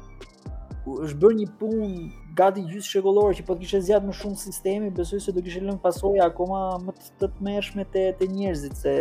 është 1.08 1.22
bërë 1.24 1.38
një 1.42 1.48
punë 1.64 1.90
gati 2.38 2.62
gjysë 2.70 2.92
shkollorë 3.00 3.40
që 3.40 3.46
po 3.48 3.56
të 3.58 3.64
kishte 3.66 3.82
zgjat 3.88 4.06
më 4.06 4.14
shumë 4.22 4.38
sistemi, 4.44 4.92
besoj 5.00 5.24
se 5.26 5.34
do 5.34 5.42
kishte 5.48 5.64
lënë 5.66 5.82
pasojë 5.88 6.22
akoma 6.28 6.62
më 6.86 6.94
të 7.24 7.32
tëmëshme 7.40 7.88
të 7.96 8.04
të 8.22 8.30
njerëzit 8.36 8.78
se 8.84 8.94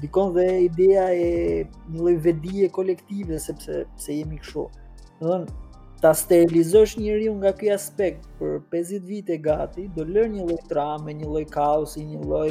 dikon 0.00 0.32
dhe 0.38 0.46
ideja 0.70 1.04
e 1.12 1.28
një 1.92 2.00
lloj 2.00 2.16
vedije 2.30 2.70
kolektive 2.74 3.38
sepse 3.50 3.84
pse 4.00 4.18
jemi 4.22 4.40
kështu. 4.40 4.64
Do 5.20 5.34
të 5.38 5.52
ta 6.06 6.10
sterilizosh 6.12 6.96
njeriu 7.00 7.32
nga 7.38 7.52
ky 7.56 7.70
aspekt 7.72 8.24
për 8.38 8.56
50 8.72 9.04
vite 9.08 9.36
gati, 9.44 9.86
do 9.96 10.04
lër 10.04 10.26
një 10.32 10.42
lloj 10.48 10.58
trame, 10.68 11.14
një 11.18 11.28
lloj 11.30 11.44
kaosi, 11.54 12.02
një 12.04 12.18
lloj 12.20 12.50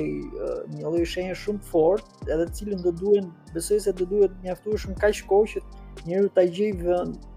një 0.79 0.81
lloj 0.85 1.03
shenje 1.11 1.35
shumë 1.37 1.61
fort, 1.69 2.07
edhe 2.25 2.47
të 2.47 2.55
cilën 2.59 2.81
do 2.87 2.93
duhen, 3.01 3.27
besoj 3.53 3.83
se 3.85 3.93
do 3.99 4.07
duhet 4.13 4.33
mjaftuarshëm 4.45 4.95
kaq 5.03 5.19
kohë 5.29 5.51
që 5.53 5.61
njeriu 6.07 6.31
ta 6.39 6.47
gjejë 6.57 6.79
vend, 6.87 7.27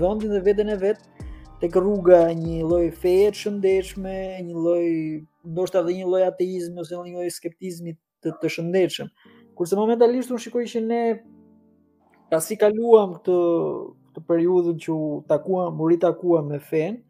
vendin 0.00 0.32
e 0.38 0.40
veten 0.46 0.72
e 0.72 0.78
vet 0.86 1.04
tek 1.60 1.76
rruga 1.76 2.22
një 2.40 2.62
lloj 2.70 2.86
feje 3.02 3.28
të 3.34 3.42
shëndetshme, 3.42 4.16
një 4.48 4.56
lloj 4.56 4.86
ndoshta 5.52 5.82
edhe 5.84 5.98
një 5.98 6.08
lloj 6.12 6.24
ateizmi 6.30 6.80
ose 6.86 7.02
një 7.02 7.18
lloj 7.18 7.28
skeptizmi 7.36 7.98
të 8.24 8.32
të 8.40 8.54
shëndetshëm. 8.56 9.12
Kurse 9.58 9.76
momentalisht 9.76 10.32
unë 10.32 10.44
shikoj 10.46 10.64
që 10.72 10.84
ne 10.88 11.04
pasi 12.32 12.56
kaluam 12.64 13.12
këtë 13.20 13.36
të 14.16 14.22
periudhën 14.28 14.78
që 14.80 14.94
takuam, 15.28 15.78
u 15.80 15.88
ritakuam 15.92 16.48
me 16.48 16.58
fen, 16.70 17.00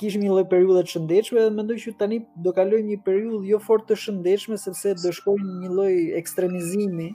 kishim 0.00 0.22
një 0.22 0.30
lloj 0.34 0.44
periudhe 0.52 0.82
të 0.86 0.92
shëndetshme 0.94 1.42
dhe 1.46 1.52
mendoj 1.56 1.78
që 1.82 1.92
tani 1.98 2.18
do 2.44 2.52
kaloj 2.54 2.82
një 2.86 2.98
periudhë 3.06 3.48
jo 3.52 3.58
fort 3.64 3.86
të 3.88 3.96
shëndetshme 4.02 4.58
sepse 4.62 4.92
do 5.02 5.10
shkojnë 5.16 5.54
një 5.62 5.70
lloj 5.72 5.94
ekstremizimi 6.20 7.08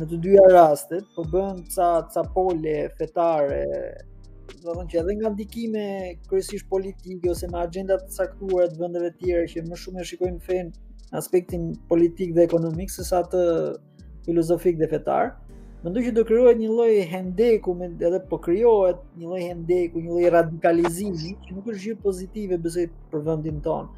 në 0.00 0.08
të 0.08 0.18
dyja 0.24 0.46
rastet, 0.54 1.04
po 1.14 1.26
bën 1.30 1.60
ca 1.74 1.90
ca 2.12 2.24
pole 2.34 2.74
fetare, 2.98 3.60
do 4.50 4.56
të 4.56 4.64
thonë 4.64 4.86
që 4.90 4.98
edhe 5.02 5.18
nga 5.20 5.34
ndikime 5.36 5.84
kryesisht 6.30 6.66
politike 6.72 7.30
ose 7.34 7.46
me 7.52 7.60
agjenda 7.60 8.00
të 8.00 8.10
caktuara 8.16 8.72
të 8.72 8.80
vendeve 8.82 9.12
të 9.14 9.20
tjera 9.26 9.44
që 9.52 9.66
më 9.68 9.78
shumë 9.84 10.00
e 10.02 10.08
shikojnë 10.10 10.42
fen 10.48 10.72
aspektin 11.20 11.70
politik 11.92 12.34
dhe 12.36 12.48
ekonomik 12.48 12.90
sesa 12.90 13.20
të 13.28 13.44
filozofik 14.26 14.80
dhe 14.82 14.88
fetar. 14.92 15.30
Mendoj 15.80 16.02
që 16.04 16.10
do 16.12 16.22
krijohet 16.28 16.58
një 16.60 16.66
lloj 16.70 16.96
hendeku 17.10 17.72
edhe 17.84 18.18
po 18.30 18.36
krijohet 18.44 18.98
një 19.20 19.28
lloj 19.28 19.44
hendeku, 19.46 20.00
një 20.04 20.10
lloj 20.12 20.32
radikalizimi 20.34 21.30
që 21.46 21.54
nuk 21.56 21.70
është 21.72 21.80
gjë 21.84 21.94
pozitive 22.02 22.58
besoj 22.66 22.84
për 23.14 23.22
vendin 23.28 23.62
ton. 23.64 23.88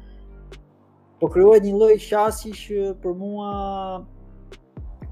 Po 1.23 1.27
krijohet 1.33 1.67
një 1.67 1.73
lloj 1.81 1.97
qasje 2.05 2.53
që 2.59 2.85
për 3.03 3.17
mua 3.25 3.49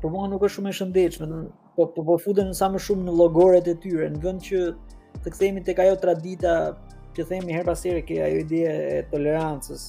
për 0.02 0.16
mua 0.16 0.30
nuk 0.32 0.48
është 0.48 0.62
shumë 0.62 0.72
e 0.72 0.78
shëndetshme, 0.80 1.42
po 1.76 1.90
po, 1.98 2.06
po 2.12 2.16
futen 2.24 2.56
sa 2.58 2.72
më 2.74 2.80
shumë 2.88 3.04
në 3.10 3.18
llogoret 3.20 3.68
e 3.68 3.76
tyre, 3.84 4.08
në 4.16 4.24
vend 4.24 4.48
që 4.48 4.64
të 5.26 5.36
kthehemi 5.36 5.66
tek 5.68 5.84
ajo 5.84 6.00
tradita 6.06 6.56
që 7.18 7.28
themi 7.34 7.58
her 7.60 7.68
pas 7.68 7.84
here 7.86 8.00
ke 8.08 8.22
ajo 8.30 8.42
ide 8.46 8.64
e 8.96 9.04
tolerancës 9.12 9.84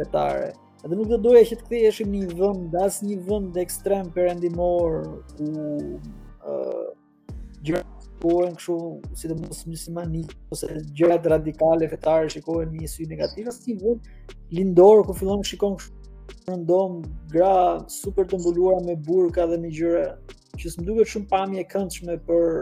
fetare. 0.00 0.54
Edhe 0.84 0.96
nuk 0.96 1.10
do 1.12 1.18
doja 1.22 1.42
që 1.44 1.56
të 1.60 1.66
kthehesh 1.68 1.96
në 2.02 2.10
një 2.20 2.34
vend 2.40 2.76
as 2.82 2.98
një 3.04 3.16
vend 3.26 3.56
ekstrem 3.62 4.06
perëndimor 4.14 4.94
ku 5.34 5.48
ë 5.60 5.96
uh, 6.54 6.86
gjë 7.68 7.82
po 8.22 8.32
e 8.46 8.48
si 9.16 9.28
të 9.28 9.36
mos 9.42 9.60
më 9.68 9.76
simani 9.82 10.22
ose 10.52 10.70
gjëra 10.96 11.18
radikale 11.34 11.88
fetare 11.92 12.32
shikohen 12.32 12.72
me 12.72 12.80
një 12.84 12.90
sy 12.94 13.06
negativ 13.12 13.52
as 13.52 13.60
një 13.66 13.76
vend 13.82 14.08
lindor 14.56 15.04
ku 15.08 15.18
fillon 15.20 15.44
të 15.44 15.50
shikon 15.52 15.76
kshu 15.76 16.48
rëndom 16.48 16.96
gra 17.34 17.52
super 18.00 18.28
të 18.32 18.40
mbuluara 18.40 18.80
me 18.88 18.96
burka 19.08 19.44
dhe 19.52 19.60
me 19.62 19.68
gjëra 19.76 20.06
që 20.60 20.72
s'm 20.76 20.88
duket 20.88 21.12
shumë 21.12 21.30
pamje 21.34 21.60
e 21.60 21.68
këndshme 21.76 22.16
për 22.28 22.52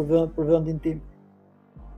për 0.00 0.46
vendin 0.48 0.78
tim. 0.84 1.00
Ë 1.00 1.11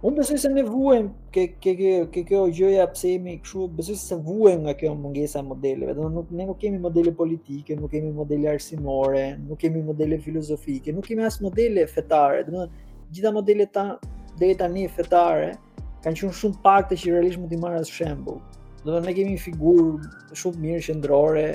Unë 0.05 0.19
besoj 0.21 0.37
se 0.37 0.49
ne 0.53 0.61
vuajm 0.69 1.07
ke 1.33 1.43
ke 1.65 1.73
ke 1.81 1.93
ke 2.13 2.23
kjo 2.29 2.41
gjëja 2.57 2.83
pse 2.93 3.15
jemi 3.15 3.39
kështu, 3.41 3.63
besoj 3.79 3.95
se 4.01 4.19
vuajm 4.27 4.67
nga 4.67 4.75
kjo 4.77 4.91
mungesa 5.01 5.41
e 5.41 5.47
modeleve. 5.47 5.95
Do 5.97 6.11
nuk 6.13 6.29
ne 6.31 6.45
nuk 6.51 6.59
kemi 6.61 6.77
modele 6.79 7.13
politike, 7.21 7.73
nuk 7.79 7.91
kemi 7.95 8.11
modele 8.13 8.51
arsimore, 8.53 9.25
nuk 9.47 9.57
kemi 9.65 9.81
modele 9.87 10.19
filozofike, 10.21 10.93
nuk 10.93 11.09
kemi 11.09 11.25
as 11.25 11.41
modele 11.41 11.87
fetare. 11.89 12.45
Do 12.51 12.67
të 12.67 12.69
gjitha 13.17 13.33
modelet 13.33 13.73
ta 13.73 13.87
deri 14.43 14.59
tani 14.61 14.85
fetare 14.93 15.55
kanë 16.05 16.19
qenë 16.21 16.37
shumë 16.43 16.61
pak 16.67 16.91
të 16.91 17.01
që 17.01 17.15
realisht 17.17 17.41
mund 17.41 17.55
të 17.57 17.63
marrë 17.65 17.81
as 17.81 17.97
shembull. 17.97 18.43
Do 18.85 19.01
ne 19.01 19.17
kemi 19.17 19.39
një 19.39 19.43
figurë 19.47 20.37
shumë 20.43 20.61
mirë 20.67 20.85
qendrore, 20.91 21.47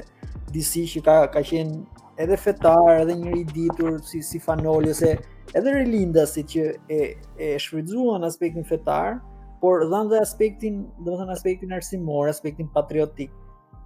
disi 0.58 0.88
që 0.89 1.06
ka 1.06 1.22
ka 1.38 1.45
qenë 1.52 2.26
edhe 2.26 2.41
fetar, 2.50 2.95
edhe 3.06 3.14
njëri 3.22 3.45
i 3.45 3.52
ditur 3.54 4.00
si 4.10 4.26
si 4.26 4.41
Fanoli 4.41 4.89
ose 4.95 5.14
edhe 5.56 5.72
Relinda 5.74 6.26
si 6.30 6.43
që 6.43 6.64
e 6.89 7.00
e 7.39 7.58
shfrytzuan 7.60 8.26
aspektin 8.28 8.66
fetar, 8.68 9.20
por 9.62 9.84
dhanë 9.89 10.14
dhe 10.14 10.20
aspektin, 10.24 10.82
do 11.06 11.18
thënë 11.20 11.34
aspektin 11.36 11.74
arsimor, 11.76 12.30
aspektin 12.32 12.70
patriotik. 12.76 13.32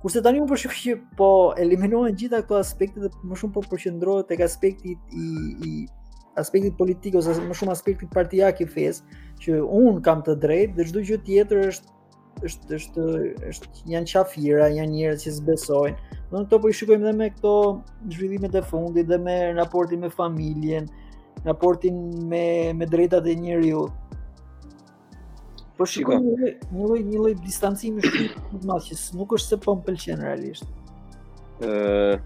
Kurse 0.03 0.21
tani 0.21 0.41
unë 0.43 0.49
po 0.51 0.57
që 0.59 0.97
po 1.17 1.29
eliminohen 1.57 2.15
gjitha 2.19 2.43
këto 2.43 2.59
aspekte 2.59 3.01
dhe 3.05 3.09
më 3.23 3.39
shumë 3.39 3.53
po 3.55 3.63
përqendrohet 3.71 4.27
tek 4.33 4.41
aspekti 4.45 4.97
i 4.97 5.27
i 5.69 5.73
aspekti 6.41 6.71
politik 6.77 7.15
ose 7.15 7.35
më 7.39 7.53
shumë 7.57 7.71
aspekti 7.73 8.07
partijak 8.13 8.61
i 8.61 8.65
fes, 8.75 9.03
që 9.41 9.59
un 9.63 10.01
kam 10.01 10.23
të 10.25 10.35
drejtë 10.45 10.75
dhe 10.79 10.87
çdo 10.91 11.05
gjë 11.09 11.19
tjetër 11.27 11.67
është 11.67 11.91
është 12.43 12.73
është 12.77 13.05
është 13.49 13.87
janë 13.93 14.09
çafira, 14.11 14.67
janë 14.73 14.91
njerëz 14.95 15.25
që 15.27 15.33
zbesojnë. 15.37 15.97
Do 16.33 16.39
të 16.49 16.57
po 16.63 16.69
i 16.69 16.73
shikojmë 16.73 17.05
edhe 17.07 17.17
me 17.17 17.27
këto 17.29 17.51
zhvillimet 18.09 18.55
e 18.57 18.61
fundit 18.65 19.07
dhe 19.11 19.19
me 19.21 19.35
raportin 19.53 20.01
me 20.01 20.09
familjen, 20.09 20.89
raportin 21.43 22.25
me 22.27 22.73
me 22.73 22.85
drejtat 22.85 23.25
e 23.27 23.33
njeriu. 23.35 23.81
Po 25.77 25.85
shikoj 25.89 26.19
një 26.21 26.51
lloj 26.71 26.99
një 27.07 27.21
lloj 27.23 27.33
distancimi 27.45 28.03
shumë 28.05 28.29
të 28.35 28.69
madh 28.69 28.87
që 28.89 28.99
nuk 29.17 29.33
është 29.37 29.53
se 29.53 29.57
po 29.65 29.75
më 29.77 29.85
pëlqen 29.87 30.21
realisht. 30.27 30.67
Ë 31.65 32.19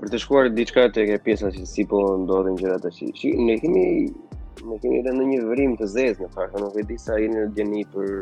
për 0.00 0.12
të 0.12 0.20
shkuar 0.22 0.50
diçka 0.54 0.84
tek 0.94 1.14
pjesa 1.24 1.50
që 1.54 1.64
si 1.66 1.86
po 1.90 2.02
ndodhin 2.26 2.60
gjërat 2.60 2.84
tash. 2.86 3.00
Shi, 3.20 3.32
ne 3.48 3.56
kemi 3.62 3.86
ne 4.68 4.78
kemi 4.82 5.00
edhe 5.00 5.16
në 5.16 5.24
një 5.32 5.40
vrim 5.48 5.74
të 5.80 5.88
zezë 5.96 6.24
në 6.26 6.30
fakt, 6.36 6.60
nuk 6.60 6.76
e 6.76 6.84
di 6.90 6.98
sa 7.00 7.16
jeni 7.18 7.40
në 7.42 7.48
gjeni 7.56 7.84
për 7.94 8.12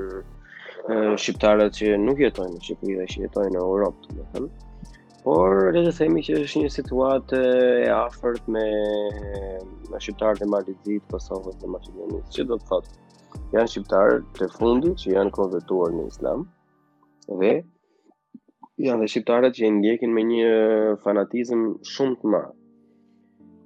shqiptarët 1.20 1.74
që 1.80 1.96
nuk 1.98 2.20
jetojnë 2.22 2.54
në 2.54 2.60
Shqipëri 2.62 2.96
dhe 3.00 3.04
që 3.12 3.22
jetojnë 3.24 3.54
në 3.56 3.62
Europë, 3.66 4.12
domethënë 4.12 4.50
por 5.26 5.56
le 5.74 5.80
të 5.82 5.90
themi 5.96 6.20
që 6.22 6.36
është 6.46 6.60
një 6.62 6.68
situatë 6.70 7.38
e 7.84 7.86
afërt 7.94 8.44
me 8.56 8.62
me 9.90 9.98
shqiptarët 10.04 10.44
e 10.44 10.46
Maldivit, 10.52 11.06
Kosovës 11.10 11.56
dhe 11.62 11.70
Maqedonisë. 11.72 12.28
Që 12.36 12.44
do 12.50 12.58
të 12.60 12.66
thotë, 12.68 12.92
janë 13.56 13.72
shqiptarë 13.72 14.20
të 14.38 14.48
fundit 14.60 15.00
që 15.02 15.16
janë 15.16 15.32
konvertuar 15.38 15.96
në 15.96 16.04
Islam 16.12 16.44
dhe 17.40 17.50
janë 18.86 19.02
dhe 19.02 19.10
shqiptarët 19.14 19.56
që 19.58 19.64
janë 19.66 19.80
ndjekin 19.82 20.14
me 20.14 20.24
një 20.30 20.54
fanatizëm 21.08 21.64
shumë 21.94 22.20
të 22.22 22.32
madh. 22.36 22.52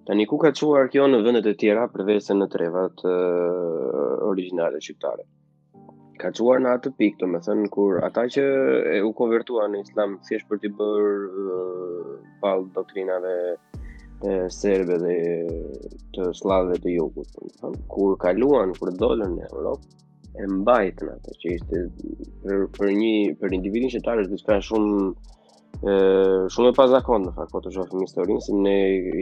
Tani 0.08 0.26
ku 0.30 0.40
ka 0.44 0.52
çuar 0.62 0.88
kjo 0.94 1.10
në 1.12 1.20
vendet 1.28 1.50
e 1.52 1.54
tjera 1.60 1.84
përveçse 1.92 2.38
në 2.40 2.48
trevat 2.56 3.04
uh, 3.04 4.30
origjinale 4.30 4.80
shqiptare. 4.80 5.28
Ëh, 5.28 5.39
ka 6.20 6.30
çuar 6.36 6.60
në 6.60 6.70
atë 6.76 6.90
pikë, 7.00 7.20
domethënë 7.22 7.68
kur 7.74 8.00
ata 8.08 8.26
që 8.34 8.42
e 8.92 8.98
u 9.04 9.10
konvertuan 9.20 9.72
në 9.74 9.80
Islam 9.86 10.16
thjesht 10.26 10.48
për 10.50 10.60
të 10.62 10.70
bërë 10.80 11.46
uh, 11.56 12.10
pall 12.42 12.66
doktrinave 12.76 13.36
e 14.20 14.32
serbe 14.52 14.98
dhe 15.00 15.16
të 16.14 16.26
slavëve 16.40 16.76
të 16.84 16.94
jugut. 16.98 17.30
Domethënë 17.38 17.82
kur 17.94 18.18
kaluan, 18.24 18.74
kur 18.78 18.92
dolën 19.02 19.36
në 19.38 19.48
Europë, 19.48 20.02
e 20.42 20.48
mbajtën 20.58 21.12
atë 21.14 21.36
që 21.44 21.54
ishte 21.56 21.84
për, 22.44 22.66
për 22.76 22.92
një 23.00 23.14
për 23.40 23.56
individin 23.56 23.90
shqiptar 23.92 24.20
është 24.22 24.36
diçka 24.36 24.58
shumë 24.68 24.98
e, 25.10 25.94
shumë 26.54 26.68
e 26.70 26.76
pazakontë 26.80 27.28
në 27.28 27.32
fakt, 27.40 27.50
po 27.56 27.64
të 27.64 27.72
shohim 27.78 28.04
historinë 28.04 28.44
se 28.46 28.54
ne 28.66 28.74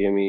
jemi 0.02 0.28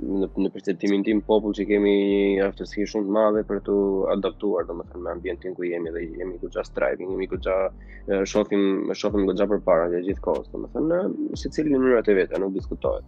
në, 0.00 0.28
në 0.44 0.50
perceptimin 0.54 1.02
tim 1.04 1.20
popull 1.26 1.54
që 1.56 1.64
kemi 1.68 1.92
një 2.38 2.44
aftësi 2.48 2.86
shumë 2.92 3.06
të 3.08 3.14
madhe 3.16 3.42
për 3.48 3.60
të 3.66 3.76
adaptuar 4.14 4.66
dhe 4.68 4.76
më 4.78 4.86
në 5.04 5.12
ambientin 5.14 5.56
ku 5.56 5.66
jemi 5.68 5.92
dhe 5.94 6.02
jemi 6.06 6.38
ku 6.40 6.50
qa 6.54 6.64
strajvi, 6.66 7.08
jemi 7.12 7.28
ku 7.32 7.38
qa 7.46 7.56
shofim, 8.32 8.64
shohim 9.00 9.28
ku 9.28 9.36
qa 9.40 9.48
për 9.66 9.86
dhe 9.94 10.02
gjithë 10.08 10.24
kohës 10.26 10.48
dhe 10.54 10.62
më 10.64 10.84
në 10.86 11.00
se 11.42 11.52
cilë 11.56 11.76
në 11.76 12.02
e 12.12 12.18
vetë, 12.22 12.40
nuk 12.42 12.56
diskutohet. 12.56 13.04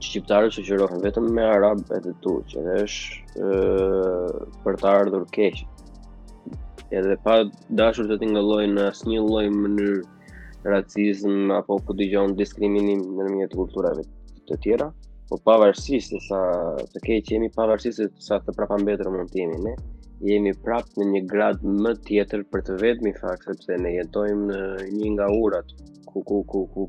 që 0.05 0.11
qiptarët 0.13 0.53
që 0.53 0.65
qërohen 0.69 1.01
vetëm 1.05 1.31
me 1.33 1.47
arabë 1.49 1.97
e 1.97 2.01
të 2.05 2.11
tu, 2.21 2.35
edhe 2.61 2.75
është 2.83 4.59
për 4.67 4.77
të 4.83 4.89
ardhur 4.99 5.25
keqë 5.33 5.71
edhe 6.99 7.17
pa 7.25 7.39
dashur 7.81 8.07
të 8.11 8.19
tingëlloj 8.21 8.67
në 8.75 8.83
asnjë 8.93 9.23
lloj 9.25 9.47
mënyrë 9.55 9.97
racizm 10.73 11.39
apo 11.61 11.73
ku 11.85 11.93
dëgjon 11.99 12.29
diskriminim 12.41 13.01
ndërmjet 13.15 13.53
kulturave 13.61 14.05
të 14.49 14.57
tjera, 14.67 14.87
por 15.29 15.41
pavarësisht 15.49 16.15
se 16.17 16.21
sa 16.29 16.39
të 16.95 17.03
keq 17.09 17.33
jemi, 17.35 17.51
pavarësisht 17.59 17.99
se 18.01 18.09
sa 18.29 18.39
të 18.47 18.55
prapambetur 18.59 19.11
mund 19.17 19.33
të 19.35 19.41
jemi 19.43 19.59
ne, 19.67 19.75
jemi 20.31 20.55
prapë 20.67 21.01
në 21.03 21.09
një 21.13 21.23
grad 21.35 21.67
më 21.85 21.93
tjetër 22.09 22.47
për 22.55 22.65
të 22.69 22.79
vetëmi 22.85 23.15
fakt 23.21 23.51
sepse 23.51 23.81
ne 23.85 23.95
jetojmë 23.99 24.47
në 24.53 24.91
një 24.99 25.13
nga 25.17 25.29
urat 25.43 25.77
ku 26.11 26.25
ku 26.31 26.41
ku 26.53 26.65
ku 26.75 26.89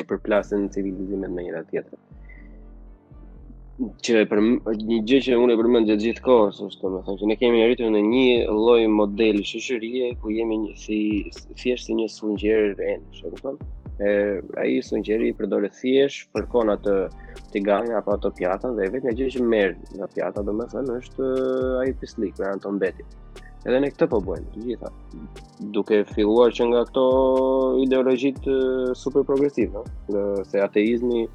për, 0.00 0.18
për, 0.22 0.36
civilizimet 0.74 1.30
me 1.38 1.46
njëra 1.46 1.62
tjetër 1.70 1.98
që 3.80 4.24
për 4.28 4.40
një 4.88 4.96
gjë 5.08 5.18
që 5.26 5.36
unë 5.40 5.54
e 5.54 5.58
përmend 5.60 5.88
gjatë 5.88 6.04
gjithë 6.04 6.22
kohës 6.26 6.58
është 6.66 6.82
domethënë 6.84 7.18
që 7.22 7.28
ne 7.30 7.36
kemi 7.40 7.60
arritur 7.64 7.92
në 7.94 8.00
një 8.08 8.24
lloj 8.56 8.80
modeli 8.92 9.44
shoqërie 9.48 10.10
ku 10.22 10.32
jemi 10.34 10.58
një, 10.64 10.72
si 10.82 10.98
thjesht 11.62 11.88
si 11.88 11.96
një 11.96 12.08
sungjer 12.12 12.74
rend, 12.78 13.06
e 13.24 13.30
kupton? 13.32 13.56
Ë 14.02 14.10
ai 14.60 14.74
sungjeri 14.84 15.30
i 15.32 15.36
përdoret 15.38 15.72
thjesht 15.78 16.28
fërkon 16.36 16.72
atë 16.74 16.96
tigan 17.54 17.88
apo 17.96 18.12
ato 18.18 18.30
pjatën 18.38 18.76
dhe 18.76 18.90
vetëm 18.94 19.16
gjë 19.18 19.30
që 19.36 19.44
merr 19.54 19.74
nga 19.96 20.08
pjata 20.14 20.44
domethënë 20.48 20.98
është 21.00 21.32
ai 21.84 21.92
pislik 22.02 22.34
me 22.36 22.40
pra, 22.44 22.52
anton 22.56 22.80
betit. 22.80 23.18
Edhe 23.62 23.78
ne 23.84 23.88
këtë 23.94 24.08
po 24.12 24.18
bëjmë 24.26 24.48
të 24.56 24.60
gjitha. 24.68 24.88
Duke 25.76 26.00
filluar 26.12 26.52
që 26.56 26.66
nga 26.72 26.80
këto 26.88 27.04
ideologjitë 27.84 28.56
super 29.04 29.24
progresive, 29.28 29.84
ëh, 30.12 30.42
se 30.50 30.60
ateizmi 30.64 31.28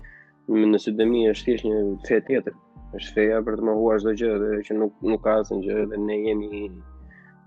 Në 0.48 0.60
nëse 0.72 0.92
dëmi 0.96 1.22
është 1.30 1.46
thjesht 1.46 1.66
një 1.68 1.80
të 2.08 2.18
tjetër, 2.28 2.54
është 2.98 3.14
feja 3.16 3.40
për 3.48 3.56
të 3.60 3.66
mohuar 3.70 3.98
çdo 4.04 4.12
gjë 4.20 4.36
dhe 4.44 4.52
që 4.68 4.78
nuk 4.78 5.02
nuk 5.12 5.22
ka 5.26 5.34
asnjë 5.42 5.58
gjë 5.66 5.82
dhe 5.92 5.98
ne 6.08 6.16
jemi 6.26 6.60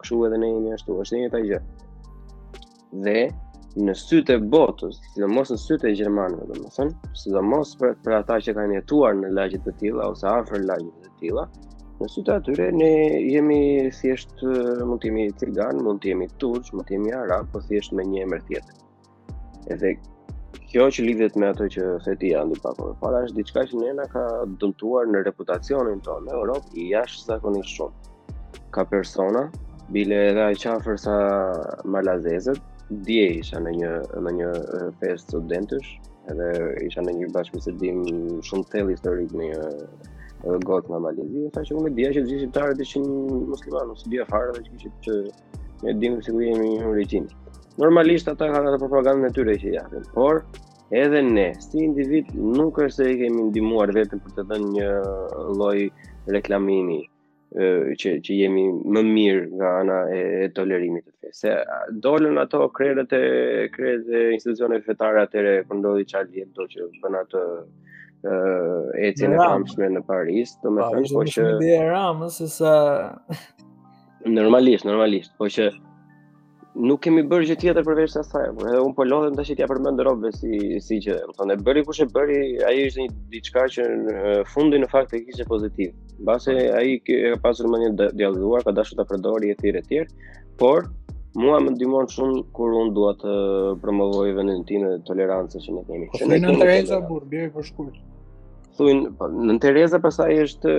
kështu 0.03 0.19
edhe 0.29 0.41
ne 0.43 0.51
jemi 0.51 0.75
ashtu, 0.77 0.97
është 1.05 1.21
një 1.21 1.31
taj 1.35 1.41
gjë. 1.47 1.61
Dhe 3.07 3.17
në 3.89 3.95
sytë 4.03 4.37
e 4.37 4.43
botës, 4.57 4.99
sidomos 5.15 5.55
në 5.55 5.59
sytë 5.65 5.89
e 5.89 5.95
gjermanëve, 6.03 6.49
domethënë, 6.53 7.11
sidomos 7.23 7.73
për, 7.81 7.97
për 8.05 8.19
ata 8.19 8.39
që 8.51 8.55
kanë 8.61 8.77
jetuar 8.81 9.17
në 9.23 9.33
lagje 9.39 9.63
të 9.69 9.75
tilla 9.81 10.11
ose 10.13 10.29
afër 10.35 10.61
lagjeve 10.67 11.09
të 11.09 11.15
tilla, 11.25 11.47
në 12.03 12.11
sytë 12.19 12.37
atyre 12.37 12.69
ne 12.83 12.93
jemi 13.33 13.61
thjesht 14.03 14.45
mund 14.51 15.01
të 15.01 15.09
jemi 15.13 15.27
cigan, 15.41 15.81
mund 15.89 16.05
të 16.05 16.13
jemi 16.13 16.29
turq, 16.45 16.69
mund 16.77 16.93
të 16.93 16.99
jemi 16.99 17.17
arab, 17.25 17.49
po 17.57 17.65
thjesht 17.71 17.97
me 18.01 18.05
një 18.13 18.27
emër 18.29 18.45
tjetër. 18.53 18.89
Edhe 19.77 19.97
kjo 20.71 20.85
që 20.95 21.03
lidhet 21.03 21.35
me 21.41 21.49
ato 21.51 21.65
që 21.75 21.85
theti 22.05 22.29
ja 22.31 22.45
ndi 22.47 22.57
pak 22.63 22.77
më 22.79 22.93
po. 23.01 23.09
është 23.23 23.37
diçka 23.41 23.63
që 23.71 23.75
nëna 23.81 24.05
ka 24.13 24.23
dëmtuar 24.61 25.09
në 25.11 25.23
reputacionin 25.27 25.99
tonë 26.07 26.29
në 26.29 26.35
Europë 26.39 26.77
i 26.79 26.85
jashtëzakonisht 26.93 27.73
shumë. 27.75 28.11
Ka 28.75 28.85
persona 28.93 29.43
bile 29.97 30.21
edhe 30.29 30.45
ai 30.47 30.55
qafër 30.63 30.97
sa 31.07 31.17
malazezët 31.95 32.63
dje 33.09 33.25
isha 33.41 33.59
në 33.65 33.73
një 33.81 33.91
në 34.29 34.35
një 34.39 34.51
festë 35.03 35.35
studentësh, 35.35 35.89
edhe 36.35 36.49
isha 36.87 37.03
në 37.03 37.17
një 37.19 37.45
dim 37.83 38.01
shumë 38.51 38.69
të 38.71 38.87
historik 38.95 39.35
në 39.41 39.51
Gotë 40.65 40.89
në 40.95 40.99
Malezi, 41.05 41.43
e 41.47 41.51
ta 41.53 41.61
që 41.67 41.75
unë 41.77 41.91
e 41.91 41.95
dhja 41.99 42.11
që 42.17 42.21
të 42.25 42.29
gjithë 42.29 42.63
të 42.63 42.85
ishin 42.87 43.03
muslimanë, 43.51 43.91
nësë 43.91 44.09
dhja 44.15 44.25
farë 44.31 44.55
dhe 44.57 44.63
që 44.67 44.79
që 44.79 44.79
që 44.79 44.91
që 45.03 45.19
që 45.83 45.95
që 45.99 46.79
që 46.79 47.09
që 47.11 47.27
normalisht 47.83 48.29
ata 48.33 48.47
kanë 48.53 48.69
ato 48.71 48.79
propagandën 48.83 49.29
e 49.31 49.35
tyre 49.37 49.55
që 49.63 49.71
japin, 49.77 50.03
por 50.15 50.43
edhe 51.03 51.21
ne 51.27 51.47
si 51.65 51.81
individ 51.87 52.29
nuk 52.59 52.81
është 52.85 52.97
se 52.97 53.13
i 53.13 53.17
kemi 53.23 53.47
ndihmuar 53.49 53.93
vetëm 53.97 54.21
për 54.27 54.35
të 54.39 54.45
dhënë 54.51 54.73
një 54.77 54.89
lloj 55.61 55.79
reklamimi 56.37 56.99
që 58.01 58.11
që 58.27 58.35
jemi 58.43 58.65
më 58.95 59.03
mirë 59.07 59.47
nga 59.59 59.71
ana 59.81 59.97
e 60.17 60.49
tolerimit 60.55 61.03
të 61.09 61.13
fesë. 61.23 61.39
Se 61.41 61.55
dolën 62.05 62.37
ato 62.43 62.61
krerët 62.77 63.15
e 63.17 63.23
krerët 63.75 64.13
e 64.19 64.23
institucioneve 64.37 64.87
fetare 64.87 65.25
atëre 65.25 65.55
kur 65.65 65.73
po 65.73 65.79
ndodhi 65.81 66.07
çfarë 66.13 66.31
dihet 66.35 66.53
do 66.59 66.69
që 66.71 66.87
bën 67.03 67.17
atë 67.25 67.43
e 67.51 69.09
e 69.09 69.13
cilën 69.19 69.35
e 69.35 69.49
kam 69.49 69.67
në 69.97 70.05
Paris, 70.13 70.53
do 70.63 70.77
të 70.77 70.91
them 70.93 71.09
po 71.17 71.27
që 71.35 71.49
ideja 71.57 71.81
e 71.83 71.91
Ramës 71.91 72.39
se 72.43 72.49
sa 72.55 72.75
normalisht, 74.37 74.85
normalisht, 74.87 75.33
po 75.41 75.49
që 75.57 75.71
nuk 76.89 77.03
kemi 77.05 77.23
bërë 77.29 77.47
gjë 77.51 77.57
tjetër 77.63 77.87
përveç 77.89 78.15
asaj. 78.21 78.49
Edhe 78.53 78.79
un 78.85 78.95
po 78.97 79.05
lodhem 79.07 79.37
tash 79.39 79.53
t'ia 79.57 79.67
përmend 79.69 80.01
Robbe 80.07 80.31
si 80.35 80.79
si 80.85 80.99
që, 81.05 81.17
do 81.27 81.33
të 81.33 81.37
thonë, 81.41 81.57
e 81.57 81.65
bëri 81.67 81.83
kush 81.87 82.03
e 82.05 82.09
bëri, 82.15 82.39
ai 82.69 82.77
ishte 82.87 83.05
një 83.05 83.17
diçka 83.35 83.65
që 83.77 83.87
në 83.95 84.17
fundi 84.53 84.81
në 84.83 84.89
fakt 84.93 85.15
e 85.15 85.21
kishte 85.27 85.47
pozitiv. 85.51 85.93
Mbase 86.25 86.57
ai 86.81 86.97
ka 87.07 87.37
pasur 87.45 87.69
më 87.73 87.83
një 87.83 87.91
dialoguar, 88.21 88.65
ka 88.67 88.75
dashur 88.77 89.01
ta 89.03 89.07
përdori 89.11 89.53
etj 89.57 89.75
etj, 89.83 90.03
por 90.61 90.89
mua 91.41 91.61
më 91.63 91.77
ndihmon 91.77 92.09
shumë 92.11 92.45
kur 92.57 92.75
un 92.81 92.93
dua 92.97 93.13
të 93.21 93.35
promovoj 93.85 94.33
vendin 94.39 94.65
tim 94.69 94.87
të 94.89 94.97
tolerancës 95.11 95.67
që 95.69 95.77
ne 95.77 95.85
kemi. 95.91 96.09
Po 96.11 96.23
po, 96.23 96.33
në 96.47 96.57
Tereza 96.63 97.01
Burr, 97.09 97.29
për 97.55 97.69
shkurt. 97.69 98.01
Thuin, 98.81 99.07
në 99.21 99.61
Tereza 99.63 99.99
pastaj 100.03 100.33
është 100.47 100.75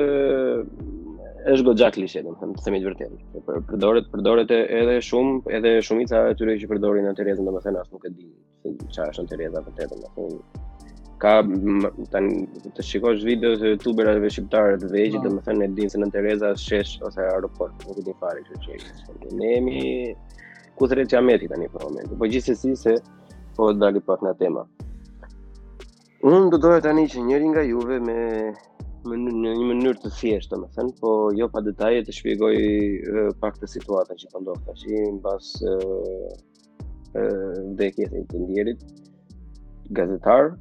është 1.49 1.63
goxha 1.65 1.87
klishe, 1.93 2.21
do 2.23 2.33
të 2.35 2.39
them, 2.43 2.51
të 2.57 2.63
themi 2.67 2.79
të 2.81 2.87
vërtetë. 2.89 3.39
Për 3.45 3.61
përdoret 3.71 4.09
përdoret 4.13 4.51
edhe 4.55 4.97
shumë, 5.05 5.39
edhe 5.57 5.71
shumica 5.87 6.19
e 6.27 6.33
atyre 6.35 6.53
që 6.61 6.69
përdorin 6.69 7.07
në 7.09 7.13
Terezën, 7.17 7.47
domethënë 7.47 7.81
as 7.81 7.87
nuk 7.93 8.05
e 8.05 8.11
di 8.13 8.27
se 8.61 8.73
çfarë 8.93 9.15
është 9.15 9.25
Tereza 9.31 9.63
vërtet, 9.65 9.95
domethënë 9.95 10.37
ka 11.21 11.31
tani 12.13 12.37
të 12.77 12.85
shikosh 12.85 13.25
video 13.25 13.55
të 13.61 13.71
youtuberëve 13.75 14.29
shqiptarë 14.33 14.77
të 14.83 14.91
vegjël, 14.93 15.21
mm. 15.21 15.29
domethënë 15.29 15.65
e 15.67 15.71
din 15.79 15.91
se 15.93 15.99
në 16.01 16.11
Tereza 16.15 16.53
shesh 16.61 16.95
ose 17.07 17.25
aeroport, 17.33 17.75
nuk 17.87 17.97
e 17.97 18.05
di 18.09 18.15
fare 18.21 18.45
çfarë 18.45 18.61
që 18.65 18.77
është. 18.77 19.33
Ne 19.41 19.51
jemi 19.55 19.83
ku 20.77 20.89
thret 20.91 21.09
çameti 21.13 21.49
tani 21.49 21.69
për 21.73 21.87
momentin. 21.89 22.21
Po 22.21 22.29
gjithsesi 22.31 22.75
se 22.85 22.97
po 23.57 23.73
dali 23.73 24.01
pak 24.05 24.25
në 24.25 24.37
tema. 24.41 24.65
Unë 26.27 26.51
do 26.53 26.59
doja 26.61 26.83
tani 26.85 27.07
që 27.09 27.21
njëri 27.25 27.47
nga 27.53 27.61
juve 27.65 27.97
me 28.05 28.17
në 29.01 29.33
një 29.33 29.51
mënyrë 29.65 29.99
të 30.03 30.09
thjeshtë, 30.13 30.57
më 30.61 30.83
po 31.01 31.11
jo 31.33 31.47
pa 31.49 31.61
detaje 31.65 32.03
të 32.05 32.13
shpjegoj 32.13 32.53
pak 33.41 33.55
të 33.57 33.69
situatën 33.73 34.19
që 34.21 34.27
pëndohë 34.33 34.61
po 34.61 34.75
të 34.75 34.75
tashi 34.77 35.01
në 35.09 35.21
basë 35.25 35.71
dhe 37.79 37.87
kjetë 37.95 38.21
i 38.21 38.25
të 38.29 38.41
ndjerit, 38.43 38.83
gazetarë, 39.97 40.51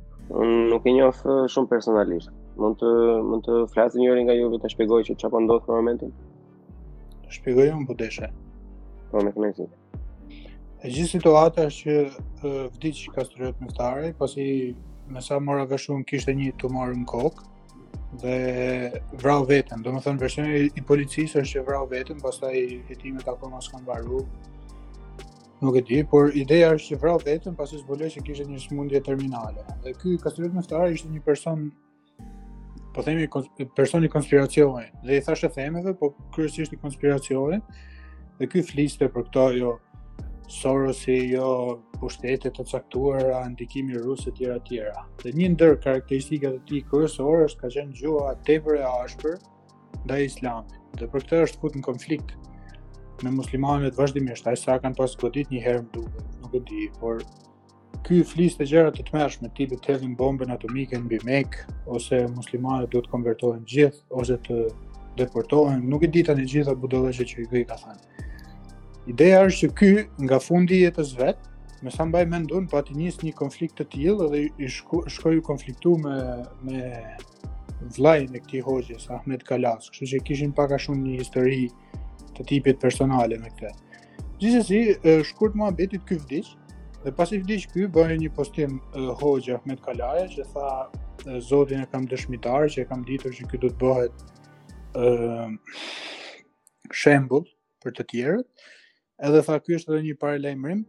nuk 0.73 0.87
e 0.89 0.95
njofë 0.97 1.37
shumë 1.53 1.69
personalisht. 1.71 2.33
Mund 2.61 2.79
të, 2.81 2.89
mund 3.29 3.45
të 3.47 3.61
flasë 3.75 4.01
njëri 4.03 4.25
nga 4.27 4.35
juve 4.39 4.59
të 4.65 4.73
shpjegoj 4.73 5.03
që 5.09 5.19
që 5.21 5.29
po 5.33 5.41
ndodh 5.45 5.69
në 5.71 5.77
momentin? 5.77 6.11
Të 7.27 7.37
shpjegoj 7.39 7.69
më 7.77 7.85
për 7.85 7.87
po 7.93 7.99
deshe. 8.01 8.33
Po, 9.13 9.23
me 9.23 9.31
të 9.53 9.69
E 10.81 10.89
gjithë 10.89 11.11
situatë 11.21 11.65
është 11.69 11.95
që 12.41 12.51
vdicë 12.79 13.03
që 13.05 13.15
ka 13.15 13.25
së 13.29 13.53
të 13.77 14.13
pasi 14.19 14.45
me 15.13 15.21
sa 15.21 15.37
mora 15.45 15.67
ka 15.69 15.77
shumë 15.77 16.07
kishtë 16.09 16.35
një 16.39 16.55
të 16.63 16.71
në 16.73 17.05
kokë, 17.11 17.45
dhe 18.19 19.03
vrau 19.17 19.45
veten. 19.49 19.81
Do 19.83 19.93
më 19.95 20.03
thënë, 20.05 20.19
versioni 20.21 20.63
i 20.75 20.83
policisë 20.87 21.43
është 21.45 21.53
që 21.61 21.67
vrau 21.67 21.87
veten, 21.89 22.19
pas 22.23 22.39
ta 22.43 22.51
i 22.51 22.81
jetimet 22.89 23.29
apo 23.31 23.51
mas 23.51 23.69
kanë 23.71 23.87
varu. 23.87 24.25
Nuk 25.61 25.77
e 25.77 25.83
di, 25.85 26.01
por 26.09 26.33
ideja 26.35 26.73
është 26.75 26.95
që 26.95 27.01
vrau 27.03 27.21
veten, 27.23 27.55
pas 27.57 27.71
i 27.71 27.79
zbulloj 27.79 28.09
që 28.17 28.25
kishtë 28.27 28.49
një 28.49 28.63
smundje 28.65 29.03
terminale. 29.07 29.63
Dhe 29.85 29.95
kjo 30.01 30.17
kastrujt 30.23 30.57
me 30.57 30.65
fëtara 30.65 30.91
ishte 30.91 31.11
një 31.13 31.21
person, 31.25 31.69
po 32.97 33.05
themi, 33.07 33.29
person 33.77 34.05
i 34.05 34.11
konspiracioni. 34.11 34.89
Dhe 35.07 35.21
i 35.21 35.25
thashe 35.29 35.53
themeve, 35.55 35.95
po 36.01 36.11
kërës 36.35 36.59
ishte 36.65 36.81
konspiracioni, 36.83 37.61
dhe 38.41 38.51
kjo 38.51 38.65
fliste 38.73 39.07
për 39.13 39.29
këto, 39.29 39.47
jo, 39.61 39.77
Sorosi 40.51 41.15
jo 41.31 41.51
pushtetet 42.01 42.57
të 42.59 42.65
caktuar, 42.69 43.29
antikimi 43.41 44.01
rusë 44.05 44.33
e 44.33 44.35
tjera 44.39 44.57
tjera. 44.71 45.05
Dhe 45.23 45.33
një 45.39 45.51
ndër 45.55 45.77
karakteristikat 45.85 46.57
të 46.57 46.65
ti 46.71 46.81
kërësorë 46.95 47.45
është 47.51 47.61
ka 47.61 47.71
qenë 47.77 47.99
gjua 48.01 48.33
tepër 48.49 48.81
e 48.81 48.89
ashpër 49.05 49.37
dhe 50.11 50.19
islami. 50.31 50.81
Dhe 50.99 51.07
për 51.13 51.25
këtër 51.29 51.45
është 51.51 51.61
put 51.65 51.77
në 51.79 51.85
konflikt 51.89 52.35
me 53.23 53.31
muslimanët 53.37 54.01
vazhdimisht, 54.03 54.49
a 54.51 54.57
i 54.57 54.59
sa 54.65 54.79
kanë 54.83 54.99
pas 55.03 55.15
godit 55.23 55.53
një 55.55 55.61
herë 55.69 55.85
më 55.87 55.91
duke, 55.99 56.25
nuk 56.43 56.57
e 56.57 56.61
di, 56.73 56.87
por 56.99 57.21
ky 58.09 58.19
flisë 58.33 58.63
të 58.63 58.69
gjera 58.73 58.95
të 58.99 59.07
të 59.07 59.17
mersh 59.21 59.39
me 59.45 59.51
tipi 59.61 59.77
të 59.79 59.93
hedhin 59.95 60.17
bombe 60.25 60.49
atomike 60.57 60.99
në 61.05 61.13
bimek, 61.15 61.61
ose 61.99 62.25
muslimanët 62.37 62.91
duhet 62.97 63.07
të 63.07 63.15
konvertohen 63.15 63.63
gjithë, 63.75 64.03
ose 64.23 64.39
të 64.49 64.59
deportohen, 65.23 65.85
nuk 65.95 66.09
e 66.09 66.11
di 66.19 66.25
të 66.27 66.35
një 66.43 66.49
gjithë 66.57 66.75
atë 66.77 67.27
që 67.35 67.45
i 67.45 67.49
vej 67.55 67.65
ka 67.71 67.79
thanë. 67.85 68.29
Ideja 69.09 69.39
është 69.49 69.61
që 69.61 69.71
ky 69.79 70.27
nga 70.27 70.39
fundi 70.45 70.77
i 70.77 70.83
jetës 70.83 71.15
vet, 71.19 71.39
me 71.81 71.91
sa 71.93 72.05
mbaj 72.05 72.25
mendon, 72.29 72.67
po 72.69 72.79
atë 72.83 72.97
nis 72.99 73.17
një 73.25 73.33
konflikt 73.39 73.79
të 73.81 73.87
tillë 73.95 74.29
dhe 74.35 74.41
i 74.45 74.69
shko, 74.69 75.05
shkoi 75.09 75.39
u 75.41 75.45
konfliktu 75.47 75.95
me 76.03 76.17
me 76.69 76.89
vllajin 77.97 78.35
e 78.37 78.41
këtij 78.45 78.63
hoxhi, 78.67 78.99
Ahmed 79.17 79.45
Kalas, 79.49 79.87
kështu 79.93 80.11
që 80.11 80.19
kishin 80.29 80.51
pak 80.59 80.75
a 80.77 80.79
shumë 80.85 81.05
një 81.07 81.21
histori 81.23 81.63
të 82.37 82.45
tipit 82.51 82.83
personale 82.83 83.39
me 83.41 83.49
këtë. 83.61 84.01
Gjithsesi, 84.41 84.81
shkurt 85.31 85.57
më 85.57 85.71
abeti 85.71 86.01
ky 86.09 86.19
vdiq 86.25 86.51
dhe 87.07 87.13
pasi 87.17 87.41
vdiq 87.41 87.65
ky 87.73 87.87
bën 87.95 88.13
një 88.21 88.29
postim 88.37 88.77
hoxha 89.23 89.57
Ahmed 89.59 89.81
Kalaja 89.87 90.27
që 90.37 90.45
tha 90.53 91.39
Zotin 91.49 91.81
e 91.85 91.89
kam 91.93 92.05
dëshmitar 92.11 92.69
që 92.75 92.85
e 92.85 92.89
kam 92.93 93.09
ditur 93.09 93.33
që 93.39 93.49
ky 93.49 93.63
do 93.65 93.73
të 93.73 93.81
bëhet 93.81 95.01
ë 95.01 95.09
uh, 95.09 95.51
shembull 97.01 97.49
për 97.85 97.97
të 97.99 98.07
tjerët 98.13 98.47
edhe 99.27 99.41
tha 99.47 99.57
ky 99.61 99.77
është 99.79 99.95
edhe 99.95 100.05
një 100.11 100.17
paralajmërim 100.21 100.83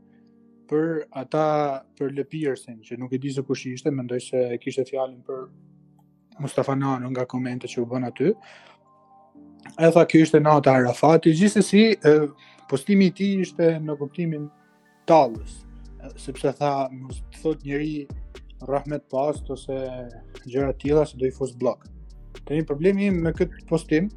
për 0.72 0.88
ata 1.20 1.44
për 2.00 2.14
Lepiersin, 2.16 2.78
që 2.88 2.98
nuk 3.00 3.14
e 3.14 3.20
di 3.20 3.32
se 3.36 3.44
kush 3.44 3.66
ishte, 3.74 3.92
mendoj 3.92 4.22
se 4.28 4.44
e 4.56 4.60
kishte 4.64 4.86
fjalën 4.88 5.18
për 5.28 5.44
Mustafa 6.42 6.78
Nano 6.80 7.10
nga 7.12 7.26
komentet 7.30 7.74
që 7.74 7.82
u 7.84 7.90
bën 7.92 8.06
aty. 8.08 8.32
Ai 9.76 9.92
tha 9.94 10.06
ky 10.10 10.22
ishte 10.24 10.40
Nata 10.42 10.72
Arafati, 10.80 11.34
gjithsesi 11.36 11.84
postimi 12.72 13.10
i 13.12 13.16
tij 13.18 13.34
ishte 13.46 13.70
në 13.84 13.98
kuptimin 14.00 14.48
tallës, 15.12 15.58
sepse 16.16 16.54
tha 16.60 16.72
mos 16.92 17.20
thot 17.42 17.66
njëri 17.68 18.06
rahmet 18.70 19.04
pas 19.12 19.36
ose 19.52 19.76
gjëra 20.46 20.72
të 20.72 20.82
tilla 20.86 21.04
se 21.10 21.20
do 21.20 21.28
i 21.28 21.36
fus 21.36 21.52
blok. 21.52 21.84
Tani 22.48 22.64
problemi 22.64 23.12
me 23.12 23.34
këtë 23.36 23.68
postim 23.70 24.08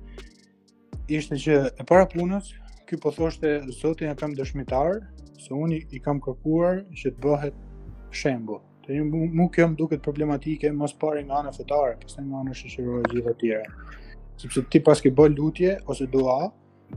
ishte 1.12 1.34
që 1.34 1.58
e 1.74 1.82
para 1.88 2.06
punës 2.12 2.52
ky 2.94 3.00
po 3.02 3.10
thoshte 3.10 3.50
zotin 3.82 4.06
e 4.12 4.14
kam 4.14 4.30
dëshmitar 4.38 5.00
se 5.42 5.50
unë 5.54 5.80
i, 5.90 5.98
kam 6.02 6.20
kërkuar 6.22 6.78
që 6.94 7.14
të 7.16 7.22
bëhet 7.24 7.56
shembull 8.14 8.62
Të 8.84 8.92
një 8.98 9.28
mu, 9.32 9.46
kem 9.48 9.48
kjo 9.56 9.66
më 9.70 9.76
duket 9.78 10.00
problematike, 10.04 10.68
mos 10.76 10.92
pari 11.00 11.22
nga 11.24 11.38
anë 11.40 11.54
fetare, 11.56 11.94
përse 12.02 12.20
nga 12.20 12.40
anë 12.42 12.56
shëshirojë 12.58 13.08
gjithë 13.14 13.30
atyre. 13.30 13.62
Sepse 14.42 14.60
ti 14.68 14.80
pas 14.84 15.00
ke 15.00 15.08
bëllë 15.16 15.38
lutje, 15.38 15.70
ose 15.88 16.04
dua, 16.12 16.34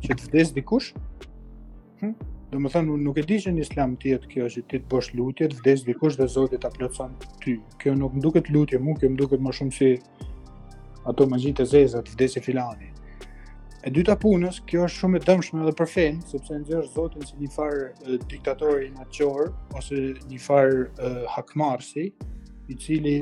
që 0.04 0.18
të 0.20 0.26
vdes 0.28 0.52
dikush, 0.58 0.90
hm? 2.02 2.12
dhe 2.52 2.60
më 2.60 2.74
thënë, 2.74 2.98
nuk 3.06 3.22
e 3.24 3.24
di 3.30 3.40
që 3.40 3.56
një 3.56 3.64
islam 3.64 3.96
tjetë 4.04 4.32
kjo, 4.34 4.50
që 4.58 4.66
ti 4.68 4.82
të 4.84 4.90
bësh 4.94 5.10
lutje, 5.16 5.48
të 5.54 5.62
vdes 5.62 5.88
dikush 5.88 6.20
dhe 6.20 6.28
zotit 6.36 6.66
të 6.68 6.74
plëtson 6.76 7.16
ty. 7.46 7.56
Kjo 7.80 7.96
nuk 8.04 8.20
më 8.20 8.26
duket 8.28 8.52
lutje, 8.52 8.84
mu 8.84 8.98
kjo 9.00 9.14
më 9.16 9.22
duket 9.24 9.48
më 9.48 9.56
shumë 9.62 9.76
si 9.80 9.94
ato 11.08 11.32
më 11.32 11.40
gjitë 11.46 11.62
të 11.64 11.72
zezat, 11.72 12.12
vdes 12.18 12.36
e 12.36 12.44
filani. 12.50 12.92
E 13.88 13.92
dyta 13.94 14.18
punës, 14.20 14.58
kjo 14.68 14.82
është 14.84 14.98
shumë 15.00 15.20
e 15.20 15.22
dëmshme 15.26 15.62
edhe 15.64 15.72
për 15.80 15.88
fen, 15.88 16.18
sepse 16.30 16.56
nxjerr 16.60 16.88
Zotin 16.92 17.22
si 17.28 17.38
një 17.40 17.52
far 17.54 17.76
diktatori 18.32 18.90
i 18.90 18.90
natyror 18.96 19.54
ose 19.80 20.00
një 20.32 20.40
far 20.46 20.72
hakmarsi, 21.36 22.04
i 22.68 22.76
cili 22.84 23.14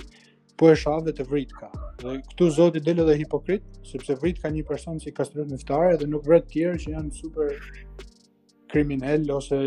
po 0.58 0.72
e 0.72 1.12
të 1.20 1.28
vrit 1.30 1.54
ka. 1.60 1.70
Dhe 2.02 2.16
këtu 2.32 2.48
Zoti 2.58 2.82
del 2.88 3.04
edhe 3.06 3.18
hipokrit, 3.22 3.70
sepse 3.92 4.18
vrit 4.24 4.42
ka 4.42 4.50
një 4.56 4.66
person 4.72 4.98
si 5.00 5.14
kastrohet 5.14 5.52
me 5.54 5.62
ftare 5.62 6.00
dhe 6.02 6.10
nuk 6.10 6.26
vret 6.26 6.50
tjerë 6.56 6.82
që 6.88 6.96
janë 6.96 7.14
super 7.22 7.54
kriminal 8.74 9.30
ose 9.38 9.60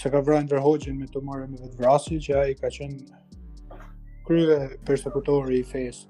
se 0.00 0.10
ka 0.16 0.24
vrajnë 0.24 0.48
ndër 0.48 0.96
me 1.02 1.12
të 1.12 1.24
marrë 1.28 1.50
me 1.52 1.60
vetvrasje 1.66 2.22
që 2.24 2.36
ai 2.40 2.56
ka 2.62 2.72
qenë 2.72 3.22
krye 4.30 4.58
persekutori 4.88 5.60
i 5.60 5.64
fesë 5.64 6.06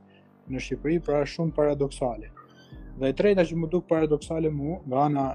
në 0.54 0.62
Shqipëri, 0.62 1.00
pra 1.10 1.24
shumë 1.26 1.52
paradoksale. 1.58 2.37
Dhe 2.98 3.12
e 3.12 3.14
treta 3.14 3.44
që 3.46 3.54
më 3.62 3.68
duk 3.70 3.84
paradoksale 3.86 4.50
mu, 4.50 4.80
nga 4.88 5.04
ana 5.06 5.26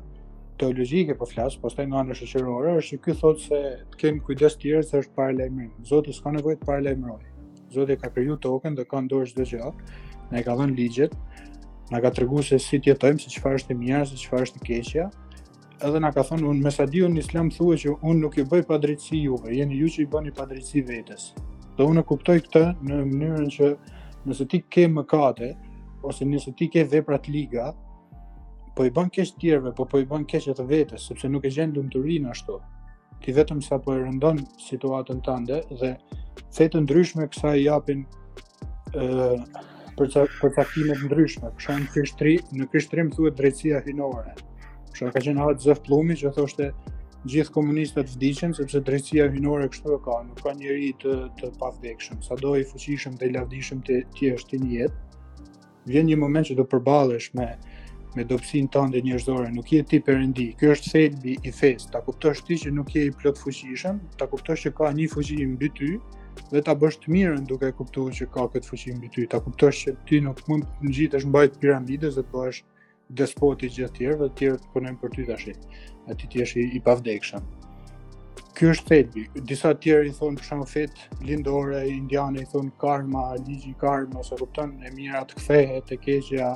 teologjike 0.59 1.15
po 1.19 1.23
flas, 1.29 1.55
pastaj 1.61 1.85
nga 1.87 2.01
ana 2.03 2.17
shoqërore, 2.19 2.73
është 2.81 2.89
që 2.97 3.05
ky 3.05 3.15
thotë 3.21 3.43
se 3.43 3.59
të 3.93 3.99
kemi 4.01 4.19
kujdes 4.27 4.57
tjerë 4.59 4.81
se 4.89 4.99
është 5.03 5.15
para 5.15 5.37
lajmërim. 5.37 5.69
Zoti 5.91 6.11
s'ka 6.17 6.33
nevojë 6.35 6.59
të 6.59 6.67
para 6.67 6.83
lajmëroj. 6.89 7.23
Zoti 7.77 7.95
ka 8.03 8.11
krijuar 8.17 8.41
tokën 8.43 8.75
dhe 8.79 8.85
ka 8.91 8.99
ndorë 9.07 9.31
çdo 9.31 9.45
gjë. 9.53 9.71
Ne 10.33 10.43
ka 10.43 10.57
dhënë 10.59 10.77
ligjet, 10.81 11.15
na 11.93 12.03
ka 12.03 12.11
treguar 12.17 12.43
se 12.49 12.59
si 12.67 12.81
të 12.83 12.91
jetojmë, 12.93 13.23
se 13.23 13.31
çfarë 13.37 13.61
është 13.63 13.71
e 13.71 13.79
mirë, 13.85 14.05
se 14.11 14.19
çfarë 14.25 14.49
është 14.49 14.59
e 14.61 14.65
keqja. 14.67 15.07
Edhe 15.87 16.03
na 16.03 16.11
ka 16.15 16.27
thonë 16.27 16.49
unë 16.51 16.65
mesadiu 16.67 17.07
në 17.11 17.21
Islam 17.23 17.49
thuhet 17.55 17.85
që 17.85 17.95
unë 17.95 18.23
nuk 18.25 18.37
i 18.43 18.49
bëj 18.51 18.67
padrejtësi 18.69 19.23
juve, 19.23 19.55
jeni 19.57 19.79
ju 19.79 19.89
që 19.95 20.03
i 20.03 20.09
bëni 20.13 20.35
padrejtësi 20.37 20.83
vetes. 20.91 21.29
Dhe 21.79 21.85
unë 21.91 22.03
kuptoj 22.11 22.37
këtë 22.45 22.65
në 22.89 22.99
mënyrën 23.11 23.51
që 23.55 23.73
nëse 24.27 24.47
ti 24.51 24.61
ke 24.73 24.85
mëkate, 24.97 25.51
ose 26.07 26.25
nëse 26.27 26.51
ti 26.57 26.67
ke 26.71 26.83
veprat 26.89 27.27
liga, 27.31 27.71
po 28.75 28.85
i 28.87 28.91
bën 28.93 29.09
keq 29.13 29.35
tjerëve, 29.41 29.73
po 29.77 29.85
po 29.89 29.99
i 30.01 30.07
bën 30.09 30.25
keq 30.29 30.47
edhe 30.53 30.63
vetes, 30.69 31.05
sepse 31.09 31.29
nuk 31.29 31.45
e 31.45 31.51
gjen 31.53 31.73
lumturinë 31.75 32.31
ashtu. 32.33 32.59
Ti 33.23 33.35
vetëm 33.37 33.61
sa 33.63 33.77
po 33.79 33.93
e 33.95 34.01
rëndon 34.01 34.41
situatën 34.59 35.21
tënde 35.23 35.59
dhe 35.81 35.91
se 36.51 36.65
të 36.73 36.81
ndryshme 36.87 37.27
kësaj 37.31 37.59
japin 37.61 38.01
ë 38.91 39.05
për 39.99 40.09
për 40.41 40.53
taktime 40.57 40.97
të 40.97 41.07
ndryshme. 41.11 41.53
Për 41.55 41.67
shembull, 41.67 42.41
në 42.57 42.67
krishtrim 42.73 43.13
thuhet 43.13 43.37
drejtësia 43.39 43.83
hinore. 43.85 44.33
Për 44.33 44.97
shembull, 44.97 45.15
ka 45.19 45.23
qenë 45.29 45.45
hat 45.45 45.63
Zef 45.63 45.79
Plumi 45.85 46.17
që 46.23 46.33
thoshte 46.35 46.71
gjithë 47.31 47.55
komunistët 47.55 48.09
vdiqen 48.17 48.57
sepse 48.57 48.81
drejtësia 48.89 49.29
hyjnore 49.31 49.69
kështu 49.71 49.95
e 49.95 50.01
ka, 50.09 50.17
nuk 50.27 50.43
ka 50.43 50.57
njerëz 50.59 50.97
të 51.05 51.15
të 51.39 51.53
pavdekshëm, 51.61 52.19
sado 52.25 52.57
i 52.59 52.65
fuqishëm 52.73 53.15
dhe 53.21 53.29
i 53.29 53.35
lavdishëm 53.37 53.85
të 53.87 54.01
tjerë 54.17 54.63
në 54.65 54.71
jetë 54.81 55.12
vjen 55.89 56.07
një 56.07 56.17
moment 56.19 56.47
që 56.49 56.55
do 56.59 56.63
përballesh 56.69 57.29
me 57.39 57.53
me 58.15 58.21
dobësinë 58.29 58.67
tënde 58.69 58.99
njerëzore, 59.01 59.47
nuk 59.49 59.71
je 59.73 59.79
ti 59.89 59.97
perëndi. 60.07 60.51
Ky 60.59 60.67
është 60.75 60.91
thelbi 60.91 61.31
i 61.49 61.53
fesë. 61.59 61.87
Ta 61.95 62.01
kuptosh 62.05 62.43
ti 62.45 62.59
që 62.61 62.69
nuk 62.75 62.91
je 62.93 63.07
i 63.07 63.09
plot 63.09 63.39
fuqishëm, 63.41 63.97
ta 64.19 64.27
kuptosh 64.29 64.67
që 64.67 64.73
ka 64.79 64.91
një 64.93 65.07
fuqi 65.15 65.39
mbi 65.55 65.69
ty 65.79 65.89
dhe 66.53 66.61
ta 66.61 66.75
bësh 66.77 66.99
të 67.01 67.09
mirën 67.15 67.47
duke 67.49 67.71
kuptuar 67.79 68.13
që 68.13 68.29
ka 68.29 68.45
këtë 68.53 68.69
fuqi 68.69 68.93
mbi 68.99 69.09
ty. 69.15 69.25
Ta 69.33 69.41
kuptosh 69.41 69.81
që 69.87 69.95
ti 70.05 70.21
nuk 70.21 70.45
mund 70.45 70.69
të 70.77 70.91
ngjitesh 70.93 71.25
mbajt 71.31 71.57
piramidës 71.65 72.15
dhe 72.21 72.27
të 72.29 72.37
bësh 72.37 72.61
despoti 73.17 73.73
gjithë 73.73 73.97
tjerë 73.97 74.21
dhe 74.21 74.29
tjerë 74.37 74.61
të 74.61 74.71
punojnë 74.77 75.01
për 75.01 75.17
ty 75.17 75.25
tash. 75.33 75.49
Ati 76.13 76.29
ti 76.29 76.45
je 76.45 76.69
i 76.69 76.83
pavdekshëm. 76.85 77.49
Ky 78.53 78.67
është 78.69 78.85
tebi. 78.87 79.21
Disa 79.49 79.71
të 79.73 79.79
tjerë 79.81 80.09
i 80.11 80.13
thon 80.13 80.35
për 80.37 80.45
shemb 80.45 80.65
fet 80.69 80.99
lindore 81.25 81.79
indiane 81.89 82.43
i 82.43 82.49
thon 82.51 82.67
karma, 82.81 83.23
ligji 83.47 83.71
i 83.71 83.77
karma, 83.81 84.19
ose 84.21 84.37
kupton 84.37 84.75
e 84.85 84.91
mira 84.93 85.23
të 85.25 85.39
kthehet 85.39 85.93
e 85.95 85.97
keqja 86.03 86.49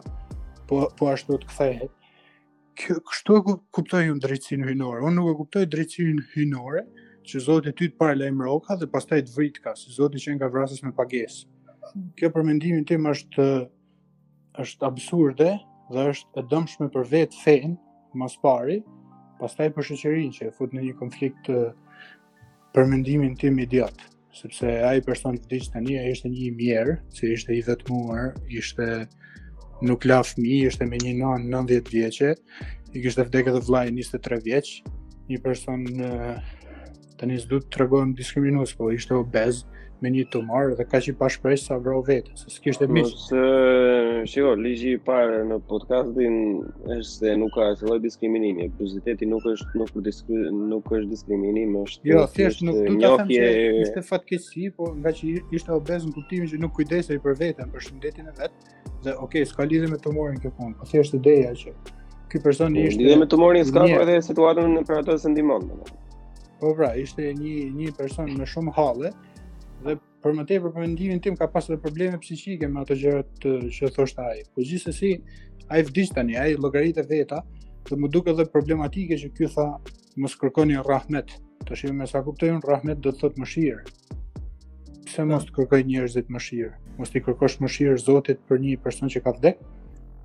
po 0.70 0.84
po 1.00 1.08
ashtu 1.10 1.40
të 1.42 1.50
kthehet. 1.50 1.94
Ky 2.78 3.00
kështu 3.10 3.38
e 3.40 3.56
kuptoi 3.74 4.04
unë 4.12 4.22
drejtsinë 4.28 4.68
hyjnore. 4.70 5.02
Unë 5.10 5.16
nuk 5.18 5.30
e 5.32 5.38
kuptoj 5.40 5.64
drejtsinë 5.74 6.28
hyjnore 6.36 6.84
që 7.32 7.42
Zoti 7.48 7.74
ty 7.80 7.90
të 7.90 7.98
paralajmëroka 8.04 8.76
roka 8.78 8.78
dhe 8.84 8.90
pastaj 8.94 9.20
të 9.30 9.34
vritka, 9.40 9.74
se 9.82 9.96
Zoti 9.98 10.22
që 10.26 10.38
nga 10.38 10.52
vrasës 10.54 10.86
me 10.86 10.94
pagesë. 11.00 11.50
Kjo 12.20 12.30
për 12.38 12.46
mendimin 12.52 12.86
tim 12.92 13.10
është 13.14 13.48
është 14.62 14.88
absurde 14.92 15.50
dhe 15.98 16.06
është 16.14 16.44
e 16.46 16.46
dëmshme 16.54 16.92
për 16.94 17.10
vetë 17.16 17.42
fen, 17.42 17.76
mos 18.22 18.38
pari, 18.46 18.78
pastaj 19.42 19.72
për 19.74 19.90
shoqërinë 19.90 20.38
që 20.38 20.48
e 20.52 20.56
fut 20.60 20.74
në 20.78 20.86
një 20.86 20.96
konflikt 21.02 21.50
për 22.76 22.88
mendimin 22.92 23.36
tim 23.40 23.60
idiot, 23.64 23.96
sepse 24.36 24.72
ai 24.88 25.00
person 25.06 25.38
që 25.40 25.52
ditë 25.54 25.74
tani 25.76 25.96
ai 26.00 26.12
ishte 26.16 26.32
një 26.32 26.44
i 26.48 26.52
mirë, 26.60 26.98
se 27.18 27.32
ishte 27.36 27.56
i 27.58 27.64
vetmuar, 27.68 28.34
ishte 28.60 28.88
nuk 29.88 30.08
la 30.10 30.20
fëmi, 30.26 30.62
ishte 30.68 30.88
me 30.90 31.00
një 31.02 31.14
nanë 31.22 31.50
90 31.54 31.94
vjeqe, 31.94 32.34
i 32.96 33.04
kështë 33.04 33.24
e 33.24 33.28
vdekë 33.30 33.56
dhe 33.58 33.64
vlaj 33.70 33.88
23 33.96 34.40
vjeqë, 34.48 34.94
një 35.32 35.42
person 35.48 35.86
të 37.18 37.30
njësë 37.32 37.62
të 37.74 37.84
regojnë 37.84 38.16
diskriminus, 38.20 38.76
po 38.78 38.92
ishte 38.94 39.16
obez, 39.18 39.64
me 40.02 40.10
një 40.14 40.26
tumor 40.32 40.72
dhe 40.78 40.86
kaq 40.88 41.08
i 41.10 41.14
pa 41.18 41.28
shpresë 41.32 41.66
sa 41.72 41.78
vrau 41.82 42.04
vetë, 42.06 42.34
se 42.38 42.52
s'kishte 42.54 42.86
po, 42.88 42.94
mish. 42.94 43.10
Mos 43.10 43.28
e 43.34 44.26
shiko, 44.30 44.52
ligji 44.60 44.92
i 44.96 45.00
parë 45.08 45.40
në 45.50 45.58
podcastin 45.70 46.38
është 46.86 47.06
se 47.10 47.34
nuk 47.42 47.54
ka 47.56 47.70
asnjë 47.74 47.98
diskriminim, 48.06 48.60
ekuiteti 48.68 49.30
nuk 49.32 49.46
është 49.54 49.72
nuk 49.80 49.92
është 49.94 50.04
diskriminim, 50.10 50.62
nuk 50.74 50.92
është 51.00 51.12
diskriminim, 51.14 51.78
është 51.82 52.12
Jo, 52.12 52.26
thjesht 52.36 52.64
nuk 52.68 52.80
duhet 52.88 53.02
ta 53.04 53.16
them 53.24 53.32
se 53.34 53.54
ishte 53.84 54.06
fatkeqësi, 54.10 54.70
po 54.78 54.92
nga 55.00 55.14
që 55.20 55.34
ishte 55.60 55.74
obez 55.78 56.06
në 56.10 56.16
kuptimin 56.18 56.52
që 56.54 56.62
nuk 56.66 56.76
kujdesej 56.78 57.22
për 57.26 57.40
veten, 57.44 57.72
për 57.76 57.88
shëndetin 57.88 58.32
e 58.34 58.36
vet, 58.42 58.70
dhe 59.06 59.16
okay, 59.26 59.46
s'ka 59.50 59.66
lidhje 59.72 59.90
me 59.96 60.02
tumorin 60.06 60.38
këtu 60.38 60.54
punë. 60.60 60.78
Po 60.82 60.90
thjesht 60.92 61.18
ideja 61.18 61.54
që 61.64 61.74
ky 62.28 62.42
person 62.44 62.76
i 62.76 62.86
po, 62.86 62.92
ishte 62.92 63.16
me 63.24 63.30
tumorin 63.34 63.66
s'ka 63.66 63.88
për 63.90 64.06
atë 64.06 64.20
situatën 64.30 64.78
për 64.90 65.02
atë 65.02 65.18
sentiment. 65.26 65.74
Po 66.62 66.72
vra, 66.78 66.94
ishte 66.98 67.32
një 67.38 67.58
një 67.80 67.96
person 67.98 68.30
me 68.34 68.46
shumë 68.50 68.74
halle, 68.74 69.14
dhe 69.86 69.94
për 70.26 70.34
më 70.38 70.44
tepër 70.50 70.72
për 70.76 70.84
mendimin 70.84 71.20
tim 71.24 71.36
ka 71.38 71.48
pasur 71.54 71.78
probleme 71.82 72.18
psiqike 72.22 72.70
me 72.72 72.82
ato 72.82 72.96
gjërat 72.98 73.48
që 73.78 73.90
thoshte 73.98 74.24
ai. 74.30 74.40
Po 74.54 74.66
gjithsesi, 74.66 75.12
ai 75.70 75.84
vdiq 75.86 76.14
tani, 76.18 76.38
ai 76.42 76.56
llogaritë 76.58 77.04
veta 77.12 77.44
dhe 77.88 78.00
më 78.02 78.10
duket 78.16 78.34
edhe 78.36 78.48
problematike 78.54 79.18
që 79.22 79.30
ky 79.38 79.50
tha 79.56 79.68
mos 80.24 80.36
kërkoni 80.42 80.82
rahmet. 80.90 81.36
Tash 81.70 81.86
më 81.94 82.08
sa 82.10 82.24
kuptoj 82.26 82.50
un 82.56 82.64
rahmet 82.70 83.00
do 83.06 83.12
të 83.14 83.22
thotë 83.24 83.44
mëshirë. 83.44 83.86
Pse 85.08 85.26
mos 85.30 85.46
të 85.48 85.54
kërkoj 85.60 85.82
njerëzit 85.92 86.30
mëshirë? 86.34 86.74
Mos 86.98 87.14
ti 87.14 87.22
kërkosh 87.24 87.60
mëshirë 87.64 88.02
Zotit 88.02 88.42
për 88.50 88.60
një 88.64 88.80
person 88.84 89.12
që 89.14 89.22
ka 89.26 89.36
vdekur? 89.38 89.70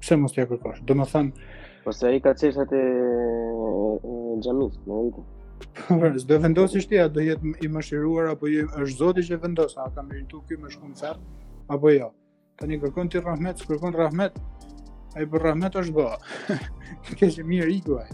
Pse 0.02 0.16
mos 0.18 0.34
t'ja 0.34 0.48
kërkosh? 0.50 0.80
Do 0.88 0.96
më 0.98 1.06
thënë... 1.12 1.46
Po 1.84 1.94
se 1.94 2.10
ka 2.24 2.32
qeshtë 2.40 2.64
atë 2.66 2.78
e 2.78 2.90
xhamit, 4.42 4.76
në 4.86 4.98
Do 6.28 6.38
vendosësh 6.42 6.86
ti 6.88 6.98
a 7.00 7.06
do 7.12 7.22
jetë 7.24 7.52
i 7.64 7.68
mëshiruar 7.76 8.30
apo 8.32 8.50
jo? 8.50 8.64
Është 8.84 8.96
Zoti 9.00 9.24
që 9.28 9.38
vendos 9.42 9.76
a 9.78 9.86
ka 9.94 10.02
meritu 10.06 10.40
ky 10.48 10.56
më 10.62 10.70
shkon 10.74 10.94
fat 10.98 11.20
apo 11.76 11.90
jo? 11.92 12.08
Tani 12.60 12.78
kërkon 12.82 13.10
ti 13.12 13.20
rahmet, 13.24 13.62
kërkon 13.68 13.96
rahmet. 13.98 14.38
Ai 15.16 15.26
për 15.28 15.44
rahmet 15.48 15.76
është 15.82 15.94
bë. 15.96 16.56
Ke 17.20 17.28
e 17.28 17.44
mirë 17.52 17.68
i 17.76 17.80
kuaj. 17.84 18.06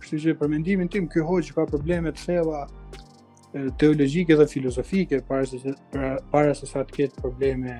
Kështu 0.00 0.20
që 0.26 0.34
për 0.42 0.52
mendimin 0.54 0.90
tim 0.92 1.06
ky 1.08 1.24
që 1.24 1.54
ka 1.56 1.66
probleme 1.72 2.12
të 2.12 2.24
thella 2.28 2.64
teologjike 3.78 4.34
dhe 4.36 4.46
filozofike 4.50 5.20
para 5.28 5.46
se 5.46 5.74
pra, 5.92 6.08
para 6.30 6.54
se 6.58 6.66
sa 6.66 6.82
të 6.82 6.96
ketë 6.96 7.20
probleme 7.22 7.74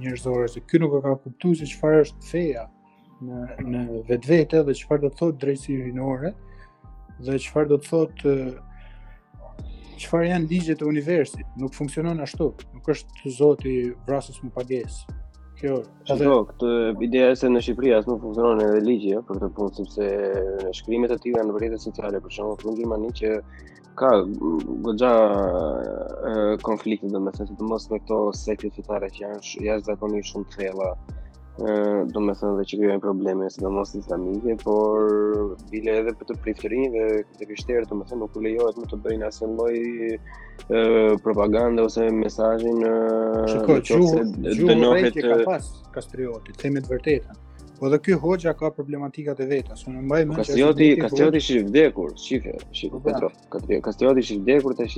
njerëzore 0.00 0.46
se 0.48 0.60
ky 0.68 0.80
nuk 0.80 0.94
e 0.96 1.02
ka 1.04 1.12
kuptuar 1.26 1.56
se 1.60 1.68
çfarë 1.68 1.98
është 2.06 2.28
feja 2.32 2.62
në 3.22 3.64
në 3.72 4.00
vetvete 4.08 4.62
dhe 4.64 4.76
çfarë 4.80 5.04
do 5.06 5.10
thotë 5.20 5.42
drejtësi 5.44 5.76
rinore 5.82 6.34
dhe 7.24 7.36
qëfar 7.44 7.66
do 7.70 7.76
të 7.80 7.88
thotë 7.92 8.34
qëfar 10.00 10.24
janë 10.26 10.48
ligjet 10.50 10.80
të 10.80 10.86
universit, 10.88 11.42
nuk 11.60 11.74
funksionon 11.76 12.20
ashtu, 12.24 12.46
nuk 12.76 12.88
është 12.94 13.16
të 13.18 13.32
zoti 13.38 13.74
vrasës 14.08 14.38
më 14.44 14.52
pages. 14.56 15.00
Kjo, 15.60 15.82
që 16.08 16.16
dhe... 16.22 16.30
këtë 16.52 16.70
ideja 17.06 17.32
e 17.32 17.34
se 17.36 17.50
në 17.52 17.60
Shqipëri 17.66 17.92
asë 17.98 18.10
nuk 18.14 18.22
funksionon 18.24 18.62
edhe 18.64 18.78
dhe 18.78 18.86
ligje, 18.86 19.12
jo, 19.18 19.26
për 19.28 19.42
të 19.42 19.48
punë, 19.58 19.74
sepse 19.80 20.06
në 20.68 20.72
shkrimet 20.78 21.12
e 21.12 21.18
tiju 21.24 21.36
janë 21.36 21.50
në 21.52 21.58
vërjetë 21.58 21.82
sociale, 21.84 22.22
për 22.26 22.36
shumë, 22.38 22.56
për 22.62 22.70
në 22.70 22.76
Gjimani 22.80 23.12
që 23.20 23.34
ka 24.00 24.12
gëgja 24.86 25.12
konflikt 26.64 27.04
dhe 27.12 27.20
me 27.20 27.34
të 27.36 27.66
mos 27.68 27.88
me 27.92 27.98
këto 28.00 28.20
sekjët 28.40 28.78
fitare 28.80 29.10
që 29.18 29.26
janë 29.26 29.42
jashtë 29.42 29.90
zakoni 29.90 30.22
shumë 30.30 30.48
të 30.54 30.62
thela, 30.62 30.92
do 31.60 32.20
me 32.26 32.32
thënë 32.40 32.54
dhe 32.58 32.64
që 32.70 32.76
kjojnë 32.80 33.02
probleme 33.04 33.48
së 33.52 33.64
do 33.66 33.70
mos 33.74 33.92
islamike, 33.98 34.54
por 34.62 35.04
bile 35.72 35.96
edhe 36.00 36.14
për 36.20 36.28
të 36.30 36.36
pritërinjë 36.46 36.90
dhe 36.96 37.04
këtë 37.32 37.48
kështerë, 37.50 37.82
do 37.90 37.98
me 38.00 38.06
thënë 38.10 38.20
nuk 38.24 38.38
u 38.40 38.44
lejojt 38.46 38.80
më 38.82 38.88
të 38.94 39.00
bëjnë 39.06 39.28
asë 39.28 39.50
në 39.50 39.60
loj 39.60 41.18
propaganda 41.26 41.84
ose 41.90 42.06
mesajin 42.22 42.82
në 42.84 42.94
qëtë 43.68 44.00
se 44.00 44.24
dënohet... 44.24 44.50
Gjurë 44.62 44.90
rejtje 45.02 45.28
ka 45.28 45.38
pas, 45.50 45.70
Kastriotit, 45.98 46.60
themit 46.64 46.88
vërtetën. 46.94 47.40
Po 47.80 47.86
edhe 47.88 47.96
ky 48.04 48.12
hoxha 48.12 48.52
ka 48.52 48.68
problematikat 48.76 49.38
e 49.40 49.46
veta, 49.48 49.72
Unë 49.88 49.96
në 50.02 50.02
mbaj 50.08 50.18
mend. 50.28 50.38
Kastrioti, 50.42 50.88
Kastrioti 51.00 51.40
është 51.42 51.54
i 51.54 51.60
vdekur, 51.68 52.10
shifë, 52.20 52.52
shifë 52.76 52.90
po, 52.92 52.98
po, 52.98 53.06
Petro. 53.06 53.30
Po. 53.54 53.78
Kastrioti 53.86 54.20
është 54.26 54.34
i 54.34 54.40
vdekur 54.42 54.74
tash 54.80 54.96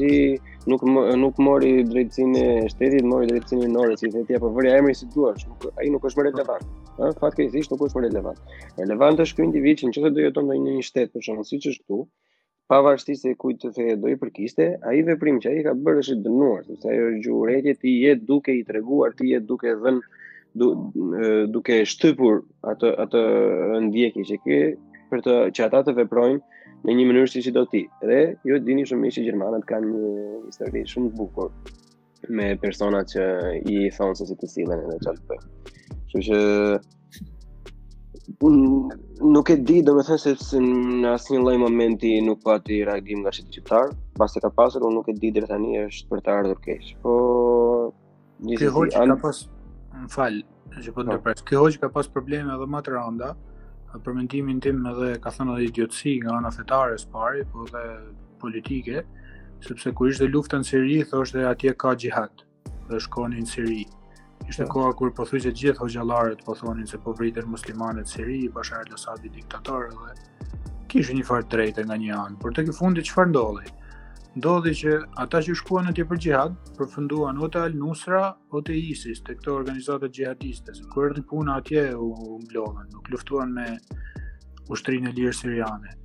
nuk 0.73 0.83
nuk 1.21 1.39
mori 1.47 1.71
drejtsinë 1.87 2.41
e 2.41 2.65
shtetit, 2.73 3.07
mori 3.13 3.29
drejtsinë 3.31 3.69
minore, 3.69 3.95
si 4.01 4.11
thënë 4.11 4.27
ti 4.27 4.35
apo 4.41 4.51
vëri 4.57 4.73
emrin 4.81 4.97
si 4.99 5.07
duash, 5.15 5.45
nuk 5.53 5.69
ai 5.79 5.87
nuk 5.95 6.09
është 6.11 6.21
më 6.21 6.27
relevant. 6.29 6.67
Ë, 6.99 7.13
fatkeqësisht 7.23 7.77
nuk 7.77 7.87
është 7.87 8.01
më 8.01 8.03
relevant. 8.09 8.43
Relevant 8.83 9.23
është 9.27 9.39
ky 9.39 9.47
individ 9.47 9.83
që 9.85 9.93
nëse 9.93 10.13
do 10.19 10.27
jeton 10.27 10.51
në 10.51 10.59
një 10.65 10.77
shtet, 10.89 11.15
për 11.15 11.27
shembull, 11.29 11.47
siç 11.53 11.71
është 11.75 11.85
këtu, 11.87 12.01
pavarësisht 12.73 13.29
se 13.29 13.37
kujt 13.45 13.63
të 13.63 13.73
thejë 13.79 13.97
do 14.03 14.11
i 14.11 14.19
përkiste, 14.25 14.67
ai 14.91 15.05
veprim 15.13 15.39
që 15.47 15.55
ai 15.55 15.63
ka 15.71 15.77
bërë 15.87 16.03
është 16.09 16.19
i 16.19 16.25
dënuar, 16.27 16.67
sepse 16.73 16.91
ajo 16.97 17.09
gjuhëretje 17.29 17.77
ti 17.85 17.95
je 18.03 18.19
duke 18.33 18.51
i 18.59 18.67
treguar, 18.73 19.15
ti 19.23 19.31
je 19.37 19.43
duke 19.53 19.71
dhënë 19.87 20.22
du, 20.59 20.69
duke 21.53 21.83
shtypur 21.89 22.43
atë 22.69 22.91
atë 23.07 23.21
ndjekje 23.89 24.25
që 24.31 24.39
ke 24.47 24.59
për 25.13 25.25
të 25.27 25.37
që 25.57 25.67
ata 25.69 25.83
të 25.87 25.95
veprojnë 26.03 26.41
në 26.87 26.97
një 26.99 27.05
mënyrë 27.09 27.31
siç 27.35 27.49
do 27.57 27.63
ti. 27.73 27.85
Dhe 28.11 28.19
ju 28.25 28.53
jo 28.53 28.59
e 28.59 28.63
dini 28.67 28.85
shumë 28.91 29.05
mirë 29.05 29.17
që 29.19 29.25
gjermanët 29.29 29.67
kanë 29.69 29.91
një 29.93 30.15
histori 30.49 30.83
shumë 30.95 31.13
të 31.13 31.19
bukur 31.21 31.53
me 32.39 32.49
persona 32.65 33.01
që 33.13 33.27
i 33.73 33.87
thonë 33.97 34.19
se 34.19 34.29
si 34.29 34.37
të 34.43 34.49
silen 34.55 34.83
edhe 34.87 34.99
që 35.07 35.13
atë 35.13 35.31
përë. 35.31 35.95
Që 36.13 36.25
që... 36.29 36.41
Unë 38.47 38.97
nuk 39.35 39.49
e 39.53 39.57
di 39.69 39.81
do 39.87 39.95
me 39.97 40.05
thënë 40.07 40.35
se 40.41 40.61
në 40.63 41.11
asë 41.15 41.39
një 41.41 41.55
momenti 41.63 42.13
nuk 42.25 42.39
pati 42.47 42.77
po 42.83 42.91
reagim 42.91 43.23
nga 43.25 43.33
shitë 43.35 43.55
qiptarë. 43.57 43.97
Pas 44.21 44.35
të 44.35 44.43
ka 44.45 44.51
pasur, 44.59 44.85
unë 44.87 44.99
nuk 45.01 45.11
e 45.11 45.17
di 45.21 45.33
dhe 45.35 45.47
një 45.61 45.83
është 45.89 46.11
për 46.13 46.23
të 46.27 46.35
ardhur 46.41 46.63
keshë. 46.67 46.95
Po... 47.07 47.17
Këhoj 48.59 48.89
që 48.95 49.09
ka 49.23 49.31
më 49.95 50.09
fal, 50.15 50.37
që 50.73 50.81
të 50.87 50.93
po 50.95 51.01
po. 51.01 51.05
ndërpres. 51.09 51.43
Ky 51.49 51.59
hoj 51.61 51.75
ka 51.83 51.91
pas 51.95 52.09
probleme 52.15 52.53
edhe 52.57 52.69
më 52.73 52.81
të 52.87 52.95
rënda 52.97 53.33
për 53.93 54.15
mentimin 54.17 54.61
tim 54.65 54.79
edhe 54.89 55.11
ka 55.23 55.31
thënë 55.35 55.55
edhe 55.57 55.67
idiotësi 55.71 56.15
nga 56.25 56.37
ana 56.39 56.53
fetare 56.57 56.95
së 57.03 57.11
pari, 57.13 57.43
po 57.53 57.67
edhe 57.67 57.83
politike, 58.41 59.03
sepse 59.67 59.93
kur 59.97 60.09
ishte 60.11 60.29
lufta 60.33 60.59
në 60.63 60.69
Siri, 60.69 60.97
thoshte 61.13 61.45
atje 61.49 61.75
ka 61.85 61.93
gjihat, 62.05 62.47
Dhe 62.89 62.99
shkonin 63.01 63.45
në 63.45 63.51
Siri. 63.51 63.83
Ishte 64.49 64.65
po. 64.67 64.73
koha 64.75 64.93
kur 64.99 65.13
po 65.15 65.23
thujë 65.29 65.53
gjithë 65.61 65.81
hoxhallarët 65.85 66.41
po 66.45 66.55
thonin 66.59 66.87
se 66.91 66.99
po 66.99 67.13
vriten 67.15 67.47
muslimanët 67.49 68.09
Siri, 68.11 68.49
Bashar 68.57 68.83
al-Assad 68.89 69.25
i 69.25 69.29
diktator 69.37 69.87
dhe 69.91 70.17
kishin 70.91 71.17
një 71.21 71.25
farë 71.29 71.49
drejtë 71.53 71.85
nga 71.87 71.97
një 72.03 72.17
anë, 72.25 72.39
por 72.43 72.53
të 72.53 72.65
i 72.69 72.73
fundi 72.81 73.01
çfarë 73.07 73.31
ndodhi? 73.31 73.71
ndodhi 74.39 74.71
që 74.77 74.93
ata 75.25 75.41
që 75.47 75.55
shkuan 75.61 75.91
atje 75.91 76.05
për 76.13 76.21
xhihad 76.25 76.55
përfunduan 76.79 77.41
ote 77.47 77.61
Al 77.65 77.75
Nusra 77.81 78.23
ote 78.61 78.77
ISIS 78.93 79.21
te 79.27 79.37
këto 79.41 79.57
organizata 79.61 80.09
xhihadiste. 80.17 80.77
Kur 80.95 81.11
erdhi 81.11 81.25
puna 81.33 81.59
atje 81.61 81.85
u 82.09 82.13
mblodhën, 82.47 82.89
nuk 82.97 83.11
luftuan 83.17 83.53
me 83.59 83.69
ushtrinë 84.77 85.11
e 85.13 85.19
lirë 85.21 85.37
siriane. 85.41 85.97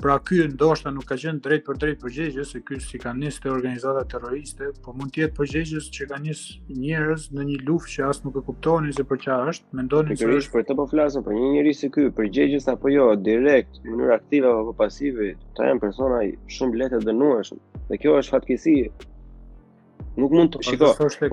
Pra 0.00 0.14
ky 0.28 0.36
ndoshta 0.52 0.88
nuk 0.94 1.06
ka 1.10 1.16
qenë 1.22 1.42
drejt 1.46 1.64
për 1.66 1.78
drejt 1.82 1.98
përgjegjës 2.04 2.52
se 2.54 2.60
ky 2.70 2.78
si 2.84 3.00
kanë 3.02 3.22
nisë 3.24 3.42
të 3.46 3.50
organizata 3.54 4.04
terroriste, 4.14 4.68
po 4.86 4.94
mund 4.98 5.12
të 5.16 5.22
jetë 5.22 5.36
përgjegjës 5.38 5.88
që 5.96 6.06
kanë 6.12 6.28
nisë 6.28 6.76
njerëz 6.84 7.26
në 7.38 7.46
një 7.50 7.58
luftë 7.70 7.92
që 7.94 8.06
as 8.10 8.22
nuk 8.24 8.38
e 8.40 8.44
kuptonin 8.48 8.96
se 9.00 9.06
për 9.12 9.20
çfarë 9.26 9.54
është, 9.54 9.80
mendonin 9.80 10.20
se 10.22 10.30
është 10.38 10.54
për 10.56 10.66
të 10.70 10.78
po 10.80 10.86
flasë 10.94 11.24
për 11.28 11.38
një 11.40 11.50
njerëz 11.56 11.82
si 11.84 11.90
ky, 11.96 12.08
përgjegjës 12.20 12.70
apo 12.74 12.94
jo, 12.94 13.08
direkt, 13.30 13.82
në 13.84 13.90
mënyrë 13.94 14.16
aktive 14.18 14.54
apo 14.62 14.74
pasive, 14.84 15.30
ta 15.58 15.68
janë 15.70 15.84
persona 15.86 16.22
shumë 16.58 16.82
lehtë 16.84 17.04
dënueshëm. 17.10 17.62
Dhe 17.92 18.00
kjo 18.04 18.16
është 18.22 18.36
fatkeqësi 18.38 18.78
Nuk 20.16 20.32
mund 20.32 20.54
të 20.54 20.60
shiko. 20.64 20.88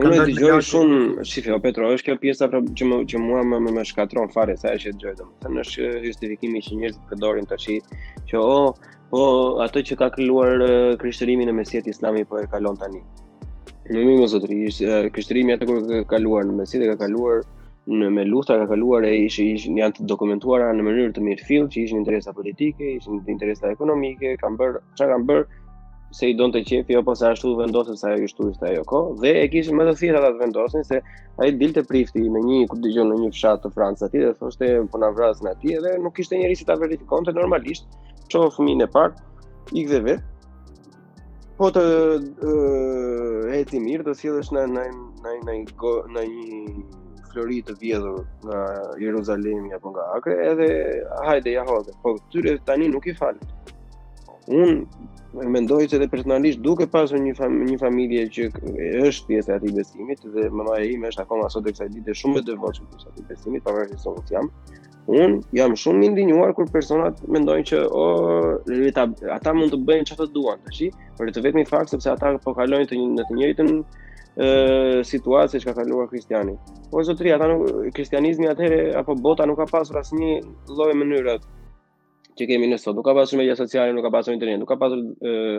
Unë 0.06 0.24
dëgjoj 0.28 0.58
shumë 0.70 1.24
shifë 1.34 1.58
Petro, 1.64 1.88
është 1.96 2.10
kjo 2.10 2.16
pjesa 2.24 2.50
pra 2.52 2.60
që 2.80 2.88
më, 2.90 2.98
që 3.14 3.22
mua 3.24 3.44
më 3.48 3.62
më 3.78 3.84
shkatron 3.94 4.32
fare 4.34 4.58
sa 4.60 4.74
që 4.76 4.92
dëgjoj 4.98 5.14
domethënë 5.22 5.62
është 5.64 5.92
justifikimi 6.10 6.60
që 6.66 6.80
njerëzit 6.82 7.06
përdorin 7.14 7.48
tash 7.54 7.70
që 8.32 8.42
o 8.56 8.58
o 9.16 9.24
ato 9.68 9.80
që 9.88 9.96
ka 10.02 10.10
krijuar 10.16 10.68
krishterimin 11.04 11.48
në 11.52 11.56
mesjet 11.62 11.88
islami 11.94 12.26
po 12.28 12.42
e 12.44 12.48
kalon 12.56 12.76
tani. 12.82 13.00
Në 13.88 14.00
mënyrë 14.00 14.20
më 14.20 14.28
zotëri, 14.34 14.60
krishterimi 15.16 15.56
ato 15.56 15.70
kur 15.70 15.80
ka 15.88 16.02
kaluar 16.18 16.44
në 16.50 16.60
mesjet 16.60 16.84
e 16.88 16.92
ka 16.92 16.98
kaluar 17.06 17.44
në 17.94 18.10
me 18.16 18.28
luta, 18.28 18.58
ka 18.64 18.68
kaluar 18.74 19.08
e 19.08 19.14
ishë, 19.30 19.48
ishë, 19.56 19.76
janë 19.80 19.98
të 20.00 20.10
dokumentuara 20.12 20.70
në 20.76 20.86
mënyrë 20.90 21.16
të 21.18 21.24
mirë 21.30 21.48
fill 21.52 21.70
që 21.76 21.84
ishin 21.86 22.04
interesa 22.04 22.36
politike, 22.38 22.92
ishin 22.98 23.22
interesa 23.36 23.72
ekonomike, 23.76 24.36
kanë 24.44 24.60
bër 24.64 24.80
çka 24.98 25.10
kanë 25.14 25.28
bër, 25.32 25.48
se 26.14 26.30
i 26.30 26.36
donte 26.38 26.62
qepi 26.64 26.96
apo 27.00 27.12
jo, 27.12 27.16
se 27.18 27.28
ashtu 27.32 27.54
vendosen 27.58 27.98
se 27.98 28.06
ajo 28.12 28.26
ishte 28.28 28.38
turiste 28.38 28.68
ajo 28.70 28.84
kohë 28.92 29.14
dhe 29.24 29.32
e 29.42 29.48
kishin 29.54 29.78
më 29.80 29.86
të 29.88 29.94
thirrë 30.02 30.20
ata 30.20 30.30
të 30.36 30.42
vendosin 30.44 30.86
se 30.90 31.00
ai 31.42 31.50
dilte 31.62 31.84
prifti 31.90 32.26
në 32.36 32.42
një 32.46 32.60
kur 32.70 32.82
dëgjon 32.84 33.10
në 33.14 33.18
një 33.22 33.30
fshat 33.34 33.64
të 33.64 33.72
Francës 33.78 34.06
aty 34.08 34.22
dhe 34.28 34.34
thoshte 34.42 34.70
po 34.94 35.02
na 35.06 35.10
vras 35.18 35.42
në 35.48 35.56
aty 35.56 35.74
dhe 35.88 35.96
nuk 36.06 36.14
kishte 36.20 36.38
njerëz 36.44 36.62
që 36.62 36.70
ta 36.70 36.78
verifikonte 36.84 37.34
normalisht 37.40 37.90
çon 38.34 38.54
fëmin 38.58 38.86
e 38.86 38.90
parë 38.98 39.14
ik 39.82 39.90
dhe 39.94 40.02
vet 40.10 40.30
po 41.64 41.72
të 41.80 41.86
e 43.58 43.64
ti 43.72 43.82
mirë 43.88 44.06
do 44.12 44.16
sillesh 44.24 44.54
në 44.54 44.68
në 44.76 44.86
në 45.26 45.34
në 45.50 45.58
në 45.66 46.28
një 46.36 46.86
flori 47.34 47.64
të 47.66 47.80
vjedhur 47.82 48.22
nga 48.46 48.64
Jeruzalemi 49.02 49.74
apo 49.74 49.90
nga 49.90 50.06
Akre 50.20 50.38
edhe 50.52 50.70
hajde 51.26 51.58
ja 51.58 51.66
hote 51.72 51.98
po 52.04 52.16
tyre 52.36 52.60
tani 52.70 52.94
nuk 52.94 53.10
i 53.10 53.18
falet 53.22 53.73
unë 54.52 55.48
mendoj 55.52 55.86
se 55.90 55.98
edhe 55.98 56.08
personalisht 56.12 56.60
duke 56.64 56.88
pasur 56.90 57.20
një 57.24 57.34
fam 57.38 57.56
një 57.66 57.78
familje 57.82 58.26
që 58.36 58.48
është 59.08 59.30
pjesë 59.30 59.54
e 59.54 59.56
atij 59.58 59.76
besimit 59.78 60.26
dhe 60.36 60.50
mamaja 60.54 60.86
e 60.86 60.92
ime 60.96 61.10
është 61.12 61.24
akoma 61.24 61.50
sot 61.50 61.66
tek 61.66 61.76
sa 61.80 61.88
ditë 61.90 62.14
shumë 62.20 62.42
e 62.44 62.46
devotshme 62.52 62.86
për 62.92 63.08
atij 63.12 63.28
besimit 63.32 63.66
pavarësisht 63.66 64.04
sot 64.04 64.30
jam 64.34 64.52
un 65.14 65.40
jam 65.58 65.74
shumë 65.80 66.06
i 66.08 66.12
ndinjuar 66.14 66.54
kur 66.58 66.70
personat 66.74 67.18
mendojnë 67.28 67.66
që 67.72 67.82
o 67.90 68.04
ata 69.38 69.54
mund 69.56 69.74
të 69.74 69.82
bëjnë 69.90 70.10
çfarë 70.12 70.30
duan 70.36 70.62
tash 70.70 70.86
për 71.20 71.34
të 71.36 71.46
vetëm 71.48 71.68
fakt 71.72 71.96
sepse 71.96 72.12
ata 72.14 72.36
po 72.46 72.54
kalojnë 72.58 72.92
të 72.92 73.00
një, 73.00 73.10
në 73.18 73.28
të 73.32 73.40
njëjtën 73.42 73.74
situatë 75.06 75.60
që 75.62 75.68
ka 75.70 75.74
kaluar 75.78 76.08
Kristiani. 76.10 76.56
Po 76.90 77.04
zotëri, 77.06 77.36
ata 77.36 77.52
nuk 77.52 77.68
kristianizmi 77.94 78.48
atëherë 78.50 78.80
apo 78.98 79.14
bota 79.14 79.46
nuk 79.46 79.60
ka 79.62 79.68
pasur 79.70 80.00
asnjë 80.00 80.40
lloj 80.72 80.96
mënyre 80.98 81.36
që 82.38 82.48
kemi 82.50 82.68
në 82.72 82.78
sot, 82.82 82.96
nuk 82.98 83.06
ka 83.08 83.14
pasur 83.18 83.40
media 83.42 83.56
sociale, 83.58 83.94
nuk 83.96 84.06
ka 84.08 84.12
pasur 84.14 84.36
internet, 84.36 84.60
nuk 84.62 84.70
ka 84.72 84.78
pasur 84.82 85.00
uh, 85.02 85.58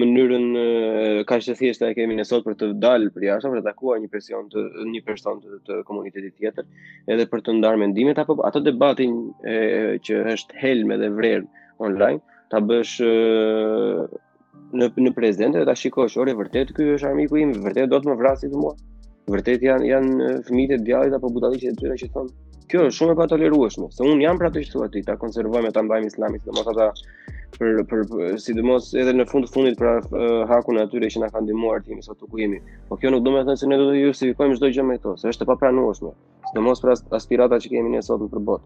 mënyrën 0.00 0.46
uh, 0.60 1.20
kaq 1.28 1.44
të 1.48 1.56
thjeshtë 1.58 1.90
që 1.90 1.98
kemi 2.00 2.16
ne 2.18 2.26
sot 2.26 2.44
për 2.46 2.56
të 2.60 2.68
dalë 2.82 3.10
për 3.16 3.26
jashtë, 3.28 3.52
për 3.54 3.62
të 3.62 3.66
takuar 3.68 4.02
një 4.02 4.10
person 4.12 4.48
të 4.52 4.64
një 4.92 5.02
person 5.08 5.42
të, 5.44 5.58
të 5.68 5.80
komunitetit 5.88 6.36
tjetër, 6.40 6.66
edhe 7.14 7.26
për 7.34 7.44
të 7.48 7.56
ndarë 7.58 7.82
mendimet 7.84 8.20
apo 8.24 8.38
ato 8.48 8.62
debatin 8.68 9.16
e, 9.54 9.58
që 10.06 10.20
është 10.34 10.58
helm 10.64 10.94
edhe 10.96 11.10
vrer 11.18 11.44
online, 11.84 12.22
ta 12.52 12.60
bësh 12.62 12.94
në 14.78 14.88
në 15.06 15.12
prezente 15.16 15.58
dhe 15.62 15.66
ta 15.70 15.74
shikosh, 15.78 16.14
orë 16.22 16.34
vërtet 16.42 16.70
ky 16.76 16.86
është 16.96 17.08
armiku 17.12 17.38
im, 17.42 17.52
vërtet 17.64 17.90
do 17.94 17.98
të 18.02 18.10
më 18.10 18.16
vrasë 18.20 18.50
ti 18.52 18.56
mua. 18.60 18.74
Vërtet 19.32 19.62
janë 19.66 19.86
janë 19.88 20.30
fëmijët 20.48 20.74
e 20.78 20.82
djalit 20.86 21.14
apo 21.18 21.30
butalliqët 21.36 21.70
e 21.74 21.78
tyre 21.80 21.94
që 22.02 22.10
thonë, 22.16 22.32
kjo 22.70 22.82
është 22.88 22.96
shumë 22.98 23.14
e 23.14 23.18
patolerueshme, 23.18 23.88
se 23.92 24.06
un 24.10 24.20
jam 24.24 24.38
për 24.40 24.48
atë 24.48 24.62
që 24.66 24.72
thua 24.74 24.86
ti, 24.92 25.02
ta 25.08 25.16
konservojmë 25.20 25.72
ta 25.76 25.82
mbajmë 25.84 26.10
islamin, 26.12 26.42
domoshta 26.46 26.74
ata 26.74 27.32
për 27.58 27.82
për 27.90 28.36
sidomos 28.42 28.88
edhe 29.02 29.12
në 29.14 29.26
fund 29.30 29.46
të 29.46 29.52
fundit 29.54 29.80
për 29.80 29.90
uh, 29.90 30.44
hakun 30.50 30.78
e 30.80 30.86
atyre 30.86 31.10
që 31.14 31.22
na 31.24 31.28
kanë 31.34 31.46
ndihmuar 31.48 31.84
ti 31.86 31.98
sot 32.02 32.24
ku 32.30 32.40
jemi. 32.40 32.58
Po 32.88 32.96
kjo 32.98 33.12
nuk 33.14 33.24
do 33.26 33.34
të 33.36 33.44
thënë 33.50 33.60
se 33.64 33.68
ne 33.72 33.76
do 33.82 33.90
të 33.90 33.98
justifikojmë 34.00 34.56
çdo 34.58 34.72
gjë 34.78 34.86
me 34.88 34.96
to, 35.04 35.12
se 35.20 35.28
është 35.34 35.46
e 35.46 35.50
papranueshme, 35.52 36.14
sidomos 36.50 36.82
për 36.84 36.94
aspiratat 37.20 37.66
që 37.66 37.74
kemi 37.76 37.94
ne 37.96 38.02
sot 38.08 38.24
në 38.24 38.32
përbot. 38.34 38.64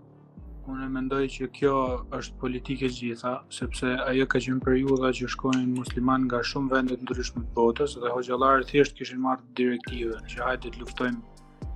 Unë 0.69 0.87
mendoj 0.93 1.23
që 1.33 1.47
kjo 1.57 1.75
është 2.19 2.35
politike 2.43 2.91
gjitha, 2.93 3.35
sepse 3.59 3.93
ajo 4.13 4.27
ka 4.29 4.41
qenë 4.45 4.61
periudha 4.67 5.13
që 5.17 5.31
shkojnë 5.35 5.65
musliman 5.75 6.27
nga 6.29 6.43
shumë 6.45 6.75
vende 6.75 6.99
të 7.01 7.09
ndryshme 7.09 7.45
të 7.47 7.57
botës 7.57 7.97
dhe 8.03 8.13
hoxhallarët 8.17 8.69
thjesht 8.73 8.97
kishin 9.01 9.23
marrë 9.25 9.47
direktivën 9.63 10.29
që 10.35 10.45
hajde 10.45 10.75
të 10.75 10.83
luftojmë 10.85 11.25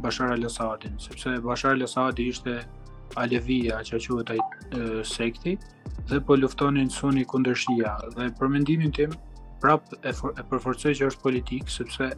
Bashar 0.03 0.31
al 0.33 0.45
assadin 0.51 0.99
sepse 1.07 1.33
Bashar 1.43 1.73
al-Asadi 1.79 2.25
ishte 2.35 2.53
Alevia, 3.23 3.79
që 3.91 3.99
quhet 4.05 4.31
ai 4.35 5.03
sekti, 5.15 5.53
dhe 6.11 6.19
po 6.31 6.37
luftonin 6.45 6.89
Suni 6.99 7.23
kundër 7.33 7.61
Shia. 7.65 7.93
Dhe 8.17 8.27
për 8.41 8.51
mendimin 8.55 8.95
tim, 9.01 9.13
prap 9.65 9.93
e, 10.11 10.13
for, 10.21 10.33
e 10.43 10.47
përforcoj 10.55 10.95
që 11.01 11.11
është 11.11 11.23
politik, 11.27 11.71
sepse 11.75 12.09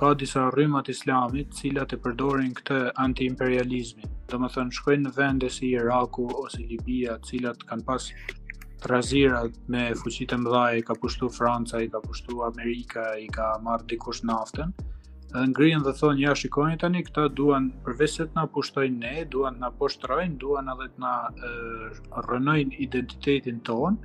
ka 0.00 0.12
disa 0.22 0.46
rrymat 0.54 0.88
islamit, 0.94 1.50
të 1.50 1.60
cilat 1.64 1.94
e 1.96 1.98
përdorin 2.06 2.54
këtë 2.60 2.80
antiimperializmin. 3.06 4.14
Domethën 4.32 4.70
shkojnë 4.78 5.08
në 5.08 5.12
vende 5.18 5.50
si 5.56 5.72
Iraku 5.80 6.28
ose 6.44 6.62
Libia, 6.72 7.18
të 7.18 7.32
cilat 7.34 7.66
kanë 7.72 7.86
pas 7.90 8.08
trazira 8.86 9.42
me 9.72 9.88
fuqitë 10.04 10.38
mëdha, 10.44 10.64
i 10.78 10.86
ka 10.90 10.96
pushtuar 11.02 11.34
Franca, 11.40 11.82
i 11.84 11.90
ka 11.96 12.00
pushtuar 12.06 12.46
Amerika, 12.54 13.10
i 13.26 13.28
ka 13.36 13.50
marrë 13.66 13.90
dikush 13.96 14.22
naftën. 14.32 14.72
Edhe 15.30 15.46
ngrihen 15.54 15.82
dhe 15.86 15.92
thonë 15.98 16.22
ja 16.26 16.32
shikojnë 16.38 16.78
tani, 16.82 17.00
këta 17.06 17.28
duan 17.38 17.66
përveç 17.86 18.14
se 18.18 18.24
të 18.26 18.34
na 18.38 18.44
pushtojnë 18.54 18.96
ne, 19.02 19.26
duan 19.34 19.56
të 19.58 19.62
na 19.64 19.68
poshtrojnë, 19.82 20.38
duan 20.42 20.70
edhe 20.72 20.88
të 20.94 21.02
na 21.04 21.12
rënojnë 22.26 22.78
identitetin 22.86 23.60
ton. 23.68 24.00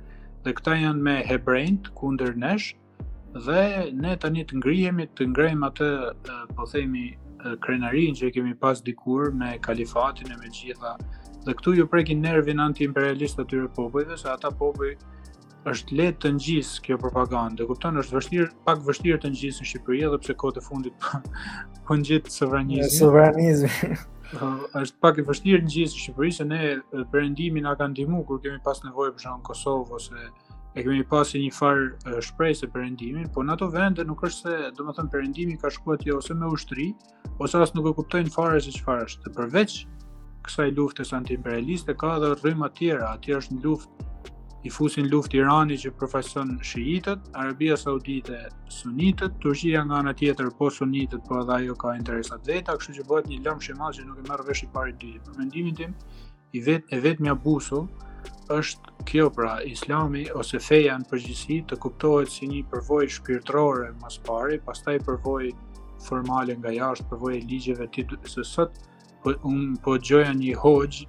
Dhe 0.46 0.54
këta 0.60 0.76
janë 0.78 1.02
me 1.08 1.16
hebrejt 1.30 1.90
kundër 1.98 2.36
nesh 2.44 2.68
dhe 3.48 3.64
ne 4.04 4.14
tani 4.26 4.44
të 4.52 4.60
ngrihemi 4.60 5.08
të 5.18 5.26
ngrejmë 5.32 5.66
atë 5.72 5.90
po 6.60 6.68
themi 6.74 7.04
krenarin 7.66 8.14
që 8.20 8.30
kemi 8.36 8.54
pas 8.62 8.80
dikur 8.90 9.34
me 9.42 9.56
kalifatin 9.66 10.30
e 10.32 10.38
me 10.44 10.52
gjitha 10.60 10.94
dhe 11.46 11.54
këtu 11.58 11.74
ju 11.80 11.88
prekin 11.96 12.22
nervin 12.28 12.62
antiimperialist 12.68 13.36
të 13.42 13.48
tyre 13.50 13.72
popojve 13.80 14.16
se 14.22 14.30
ata 14.36 14.54
popoj 14.62 14.94
është 15.72 15.96
lehtë 15.98 16.20
të 16.22 16.28
ngjis 16.36 16.68
kjo 16.84 16.96
propagandë. 17.02 17.64
Kupton, 17.68 17.96
është 18.02 18.16
vështirë, 18.16 18.46
pak 18.66 18.82
vështirë 18.86 19.20
të 19.24 19.30
ngjisë 19.34 19.62
në 19.64 19.68
Shqipëri 19.70 20.02
edhe 20.08 20.18
pse 20.22 20.36
kohët 20.42 20.60
e 20.60 20.64
fundit 20.66 20.96
po, 21.04 21.20
po 21.88 21.96
ngjit 22.02 22.30
sovranizmi. 22.36 22.90
Sovranizmi. 23.00 23.96
Po, 24.26 24.48
është 24.80 24.96
pak 25.04 25.20
e 25.22 25.22
vështirë 25.22 25.60
të 25.62 25.66
ngjisë 25.70 25.94
në 25.94 26.00
Shqipëri 26.02 26.32
se 26.34 26.44
ne 26.48 27.04
perëndimi 27.12 27.60
na 27.62 27.76
ka 27.78 27.86
ndihmu 27.92 28.24
kur 28.26 28.40
kemi 28.42 28.56
pas 28.64 28.80
nevojë 28.82 29.12
për 29.14 29.22
shkak 29.22 29.44
Kosovë 29.46 29.94
ose 30.00 30.22
e 30.74 30.82
kemi 30.82 31.04
pas 31.06 31.30
një 31.38 31.52
farë 31.54 32.16
shpresë 32.26 32.66
për 32.66 32.72
perëndimin, 32.74 33.28
por 33.36 33.46
në 33.46 33.54
ato 33.54 33.68
vende 33.70 34.02
nuk 34.08 34.24
është 34.26 34.48
se, 34.48 34.56
thëmë 34.80 35.06
perëndimi 35.14 35.54
ka 35.62 35.70
shkuat 35.70 36.02
ti 36.02 36.10
ose 36.16 36.34
me 36.40 36.50
ushtri, 36.50 36.88
ose 37.38 37.62
as 37.62 37.70
nuk 37.78 37.86
e 37.86 37.94
kuptojnë 38.00 38.34
fare 38.34 38.58
se 38.66 38.74
çfarë 38.74 39.06
është. 39.06 39.34
Përveç 39.38 39.78
kësaj 40.48 40.70
luftës 40.74 41.14
antiimperialiste 41.20 41.94
ka 42.02 42.16
edhe 42.18 42.34
rrymë 42.42 42.72
të 42.72 42.78
tjera, 42.82 43.12
aty 43.14 43.38
është 43.38 43.60
një 43.60 43.64
luftë 43.68 44.34
i 44.66 44.70
fusin 44.74 45.06
luft 45.12 45.30
Irani 45.36 45.76
që 45.78 45.92
përfaqëson 46.00 46.56
shiitët, 46.66 47.28
Arabia 47.42 47.76
Saudite 47.78 48.38
sunitët, 48.74 49.36
Turqia 49.44 49.82
nga 49.86 50.00
ana 50.02 50.14
tjetër 50.20 50.48
po 50.58 50.66
sunitët, 50.78 51.22
po 51.28 51.38
edhe 51.44 51.54
ajo 51.60 51.76
ka 51.82 51.92
interesat 52.00 52.48
veta, 52.50 52.74
kështu 52.78 52.96
që 52.98 53.04
bëhet 53.10 53.28
një 53.30 53.38
lëmshë 53.46 53.76
madh 53.78 54.00
që 54.00 54.06
nuk 54.08 54.18
e 54.22 54.26
merr 54.30 54.42
vesh 54.48 54.64
i 54.66 54.68
parë 54.74 54.96
dy. 55.02 55.12
Për 55.26 55.38
mendimin 55.38 55.78
tim, 55.78 55.94
i 56.58 56.62
vet 56.66 56.94
e 56.94 57.00
vetmja 57.06 57.36
është 58.54 58.90
kjo 59.10 59.24
pra 59.36 59.52
Islami 59.66 60.24
ose 60.40 60.58
feja 60.62 60.94
në 60.98 61.08
përgjithësi 61.10 61.56
të 61.70 61.78
kuptohet 61.82 62.30
si 62.30 62.46
një 62.46 62.60
përvojë 62.70 63.10
shpirtërore 63.16 63.88
më 64.02 64.08
së 64.14 64.20
pari, 64.28 64.58
pastaj 64.68 64.96
përvojë 65.08 65.50
formale 66.06 66.54
nga 66.60 66.70
jashtë, 66.78 67.08
përvojë 67.10 67.40
ligjeve 67.50 67.86
të 67.94 68.44
sot 68.54 68.78
po 69.22 69.34
un 69.50 69.74
po 69.82 69.96
dëgjoja 69.98 70.32
një 70.42 70.54
hoj 70.62 71.02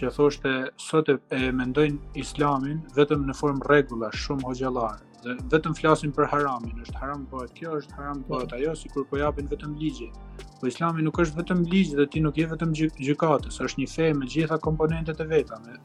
që 0.00 0.08
thoshte 0.16 0.50
sot 0.82 1.10
e, 1.12 1.18
mendojnë 1.60 2.16
islamin 2.22 2.78
vetëm 2.96 3.26
në 3.30 3.34
formë 3.40 3.66
rregulla 3.68 4.08
shumë 4.22 4.46
hoxhallare 4.48 5.08
dhe 5.24 5.34
vetëm 5.52 5.74
flasin 5.76 6.12
për 6.16 6.30
haramin, 6.32 6.78
është 6.84 6.96
haram 7.02 7.26
po 7.28 7.42
kjo 7.58 7.74
është 7.82 7.96
haram 7.98 8.22
po 8.28 8.38
ajo 8.58 8.72
sikur 8.82 9.04
po 9.10 9.18
japin 9.20 9.50
vetëm 9.50 9.74
ligje. 9.82 10.08
Po 10.60 10.68
Islami 10.70 11.04
nuk 11.04 11.20
është 11.24 11.40
vetëm 11.42 11.60
ligj 11.74 11.90
dhe 11.98 12.06
ti 12.14 12.22
nuk 12.24 12.40
je 12.40 12.46
vetëm 12.54 12.72
gjykatës, 12.80 13.58
është 13.68 13.82
një 13.82 13.88
fe 13.98 14.06
me 14.22 14.28
gjitha 14.36 14.56
komponentet 14.68 15.20
e 15.20 15.26
veta, 15.34 15.60
me 15.66 15.76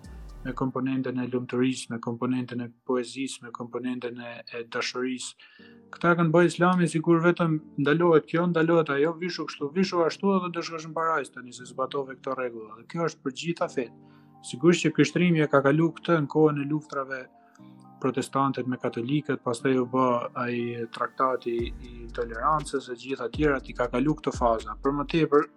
me 0.46 0.54
komponentën 0.54 1.18
e 1.20 1.26
lumturisë, 1.32 1.88
me 1.94 1.98
komponentën 2.04 2.62
e 2.62 2.68
poezisë, 2.88 3.42
me 3.48 3.52
komponentën 3.56 4.20
e, 4.22 4.34
e 4.46 4.62
dashurisë. 4.72 5.48
Këta 5.96 6.14
kanë 6.20 6.34
bëjë 6.34 6.52
Islami 6.52 6.90
sikur 6.92 7.20
vetëm 7.24 7.56
ndalohet 7.82 8.28
kjo, 8.30 8.46
ndalohet 8.52 8.92
ajo, 8.96 9.16
vishu 9.22 9.48
kështu, 9.50 9.72
vishu 9.76 10.04
ashtu 10.06 10.36
edhe 10.38 10.52
do 10.58 10.64
shkosh 10.66 10.88
në 10.92 10.98
parajsë 11.00 11.36
tani 11.40 11.56
se 11.58 11.66
zbatove 11.72 12.18
këtë 12.20 12.38
rregull. 12.40 12.70
Dhe 12.78 12.86
kjo 12.94 13.08
është 13.10 13.26
për 13.26 13.36
gjithë 13.42 13.70
fetë. 13.74 13.88
fet. 13.88 14.14
Sigurisht 14.46 14.86
që 14.86 14.94
krishtrimi 15.00 15.42
e 15.42 15.48
ka 15.50 15.64
kalu 15.66 15.90
këtë 15.98 16.20
në 16.26 16.32
kohën 16.36 16.62
e 16.62 16.68
luftrave 16.70 17.24
protestantët 18.04 18.68
me 18.70 18.78
katolikët, 18.78 19.42
pastaj 19.42 19.80
u 19.82 19.88
bë 19.90 20.04
ai 20.38 20.86
traktati 20.94 21.54
i 21.90 21.94
tolerancës 22.14 22.92
e 22.94 22.98
gjitha 23.02 23.30
të 23.34 23.50
ti 23.66 23.74
ka 23.74 23.88
kalu 23.96 24.14
këtë 24.20 24.36
fazë. 24.38 24.78
Për 24.84 24.92
më 25.00 25.06
tepër, 25.16 25.48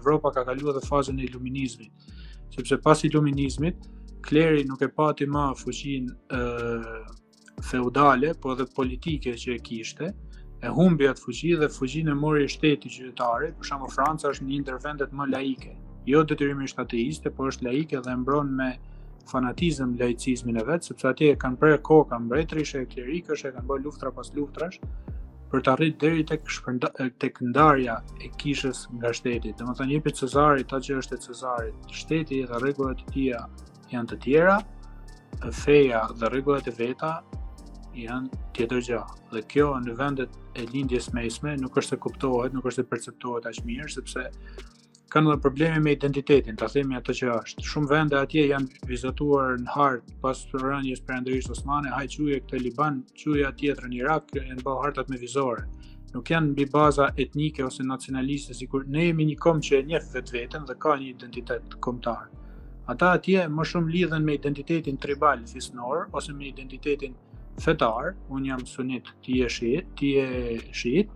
Evropa 0.00 0.32
ka 0.36 0.44
kaluar 0.44 0.76
edhe 0.76 0.84
fazën 0.84 1.20
e 1.20 1.24
iluminizmit, 1.30 2.10
sepse 2.56 2.76
pas 2.84 3.00
iluminizmit, 3.08 3.88
kleri 4.28 4.64
nuk 4.64 4.80
e 4.80 4.88
pati 4.88 5.26
ma 5.26 5.52
fuqin 5.54 6.06
feudale, 7.70 8.30
po 8.40 8.52
edhe 8.54 8.64
politike 8.76 9.34
që 9.40 9.56
e 9.58 9.62
kishte, 9.66 10.06
e 10.64 10.70
humbi 10.76 11.08
atë 11.10 11.20
fuqi 11.26 11.50
dhe 11.60 11.68
fuqin 11.68 12.08
e 12.10 12.16
mori 12.18 12.46
shteti 12.48 12.90
qytetari, 12.94 13.50
për 13.58 13.68
shumë 13.70 13.90
Franca 13.94 14.30
është 14.32 14.46
një 14.48 14.56
intervendet 14.60 15.12
më 15.18 15.26
laike, 15.36 15.74
jo 16.08 16.24
detyrimisht 16.30 16.80
ateiste, 16.84 17.30
po 17.36 17.48
është 17.52 17.68
laike 17.68 18.00
dhe 18.06 18.16
mbron 18.22 18.52
me 18.60 18.70
fanatizëm 19.30 19.92
laicizmin 20.00 20.58
e 20.60 20.64
vetë, 20.68 20.90
sepse 20.92 21.06
atje 21.10 21.30
e 21.32 21.36
kanë 21.44 21.60
prerë 21.60 21.82
kohë, 21.88 22.08
kanë 22.12 22.26
mbretrish 22.30 22.74
e 22.80 22.84
klerikësh, 22.94 23.44
e 23.48 23.52
kanë 23.56 23.70
bërë 23.70 23.86
luftra 23.86 24.12
pas 24.12 24.32
luftrash, 24.36 24.80
për 25.52 25.62
të 25.68 25.72
arritë 25.72 26.00
deri 26.04 26.24
tek 26.32 26.48
këndarja 26.48 27.30
ndarja 27.50 27.94
e 28.24 28.30
kishës 28.42 28.80
nga 28.98 29.12
shteti. 29.16 29.54
Domethënë 29.60 29.96
jepi 29.98 30.12
Cezarit 30.20 30.72
atë 30.76 30.86
që 30.88 30.96
është 31.02 31.14
e 31.14 31.22
Cezarit. 31.28 31.92
Shteti 32.00 32.40
dhe 32.50 32.58
rregullat 32.60 33.04
e 33.06 33.12
tija 33.14 33.42
janë 33.92 34.10
të 34.12 34.16
tjera, 34.24 34.54
feja 35.58 36.00
dhe 36.20 36.28
rregullat 36.32 36.68
e 36.70 36.74
veta 36.78 37.10
janë 38.00 38.40
tjetër 38.56 38.82
gjë. 38.88 39.02
Dhe 39.34 39.42
kjo 39.52 39.68
në 39.84 39.96
vendet 39.98 40.38
e 40.62 40.66
lindjes 40.72 41.10
isme 41.24 41.56
nuk 41.60 41.76
është 41.82 41.96
e 41.96 41.98
kuptohet, 42.06 42.54
nuk 42.56 42.64
është 42.70 42.82
e 42.84 42.88
perceptohet 42.92 43.46
aq 43.50 43.64
mirë 43.68 43.88
sepse 43.96 44.28
kanë 45.14 45.30
edhe 45.30 45.42
probleme 45.44 45.78
me 45.84 45.92
identitetin, 45.94 46.56
ta 46.58 46.66
themi 46.66 46.98
të 47.06 47.14
që 47.18 47.28
është. 47.36 47.62
Shumë 47.70 47.90
vende 47.92 48.18
atje 48.18 48.48
janë 48.50 48.88
vizatuar 48.90 49.60
në 49.62 49.70
hartë 49.76 50.16
pas 50.24 50.40
rënjes 50.64 51.04
perandorisë 51.06 51.52
osmane, 51.54 51.92
haj 51.94 52.06
çuje 52.16 52.40
këtë 52.46 52.62
Liban, 52.64 52.98
çuja 53.22 53.52
tjetër 53.60 53.86
në 53.92 54.00
Irak, 54.00 54.32
janë 54.40 54.64
bërë 54.66 54.82
hartat 54.82 55.12
me 55.12 55.20
vizore. 55.22 55.68
Nuk 56.16 56.30
janë 56.34 56.50
mbi 56.54 56.66
baza 56.72 57.12
etnike 57.18 57.62
ose 57.66 57.86
nacionaliste, 57.86 58.56
sikur 58.58 58.86
ne 58.90 59.06
jemi 59.10 59.28
një 59.30 59.38
kom 59.44 59.62
që 59.66 59.80
e 59.82 59.86
njeh 59.92 60.10
vetën 60.14 60.66
dhe 60.70 60.78
ka 60.84 60.98
një 60.98 61.12
identitet 61.14 61.78
kombëtar 61.84 62.28
ata 62.90 63.06
atje 63.16 63.38
më 63.48 63.64
shumë 63.70 63.92
lidhen 63.94 64.24
me 64.26 64.34
identitetin 64.38 64.96
tribal 65.04 65.40
fisnor 65.52 66.06
ose 66.18 66.32
me 66.36 66.44
identitetin 66.50 67.12
fetar, 67.64 68.04
un 68.34 68.44
jam 68.48 68.60
sunit, 68.66 69.08
ti 69.22 69.38
je 69.42 69.48
shiit, 69.56 69.86
ti 69.98 70.08
je 70.18 70.26
shiit, 70.74 71.08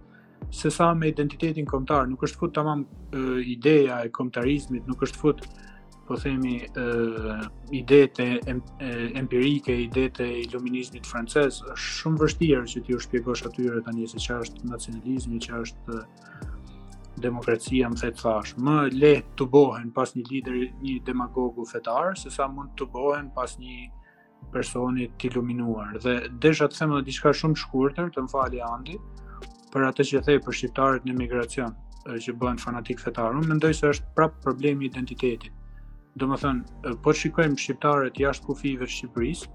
se 0.55 0.71
sa 0.71 0.93
me 0.95 1.11
identitetin 1.11 1.67
kombëtar, 1.67 2.07
nuk 2.09 2.23
është 2.25 2.39
fut 2.41 2.55
tamam 2.55 2.85
e, 2.87 3.23
ideja 3.57 3.97
e 4.07 4.13
kombëtarizmit, 4.15 4.85
nuk 4.87 5.03
është 5.07 5.19
fut 5.21 5.43
po 6.09 6.17
themi 6.17 6.63
ë 6.63 6.85
idetë 7.83 8.25
empirike, 9.19 9.75
idetë 9.91 10.23
e 10.33 10.39
iluminizmit 10.47 11.05
francez, 11.11 11.59
është 11.75 11.91
shumë 12.01 12.23
vështirë 12.23 12.63
që 12.73 12.81
ti 12.87 12.97
u 12.97 13.01
shpjegosh 13.05 13.45
atyre 13.51 13.83
tani 13.85 14.07
se 14.09 14.17
çfarë 14.23 14.47
është 14.47 14.71
nacionalizmi, 14.73 15.43
çfarë 15.45 15.69
është 15.69 15.99
demokracia 17.27 17.89
më 17.93 17.99
thetë 18.03 18.23
thash, 18.23 18.53
më 18.65 18.77
le 18.95 19.13
të 19.39 19.47
bohen 19.53 19.91
pas 19.95 20.13
një 20.15 20.25
lider, 20.31 20.59
një 20.85 20.95
demagogu 21.07 21.65
fetar, 21.69 22.15
se 22.19 22.31
sa 22.35 22.47
mund 22.49 22.75
të 22.79 22.89
bohen 22.95 23.31
pas 23.37 23.55
një 23.61 23.89
personi 24.55 25.09
të 25.19 25.31
iluminuar. 25.31 25.97
Dhe 26.05 26.15
desha 26.43 26.69
të 26.71 26.79
themë 26.81 26.99
dhe 26.99 27.07
diçka 27.11 27.33
shumë 27.41 27.59
shkurëtër, 27.65 28.13
të 28.15 28.25
më 28.25 28.33
fali 28.33 28.63
Andi, 28.73 28.97
për 29.73 29.89
atë 29.91 30.07
që 30.11 30.23
thejë 30.29 30.45
për 30.47 30.59
shqiptarët 30.61 31.07
në 31.09 31.19
migracion, 31.21 31.75
që 32.09 32.35
bëhen 32.41 32.61
fanatik 32.63 33.03
fetarën, 33.03 33.45
më 33.51 33.59
ndoj 33.59 33.73
se 33.77 33.91
është 33.95 34.15
prapë 34.17 34.45
problemi 34.47 34.87
identitetit. 34.89 35.53
Do 36.19 36.27
më 36.31 36.39
thënë, 36.43 36.95
po 37.05 37.13
shikojmë 37.15 37.59
shqiptarët 37.63 38.17
jashtë 38.23 38.47
kufive 38.49 38.87
Shqipërisë, 38.89 39.51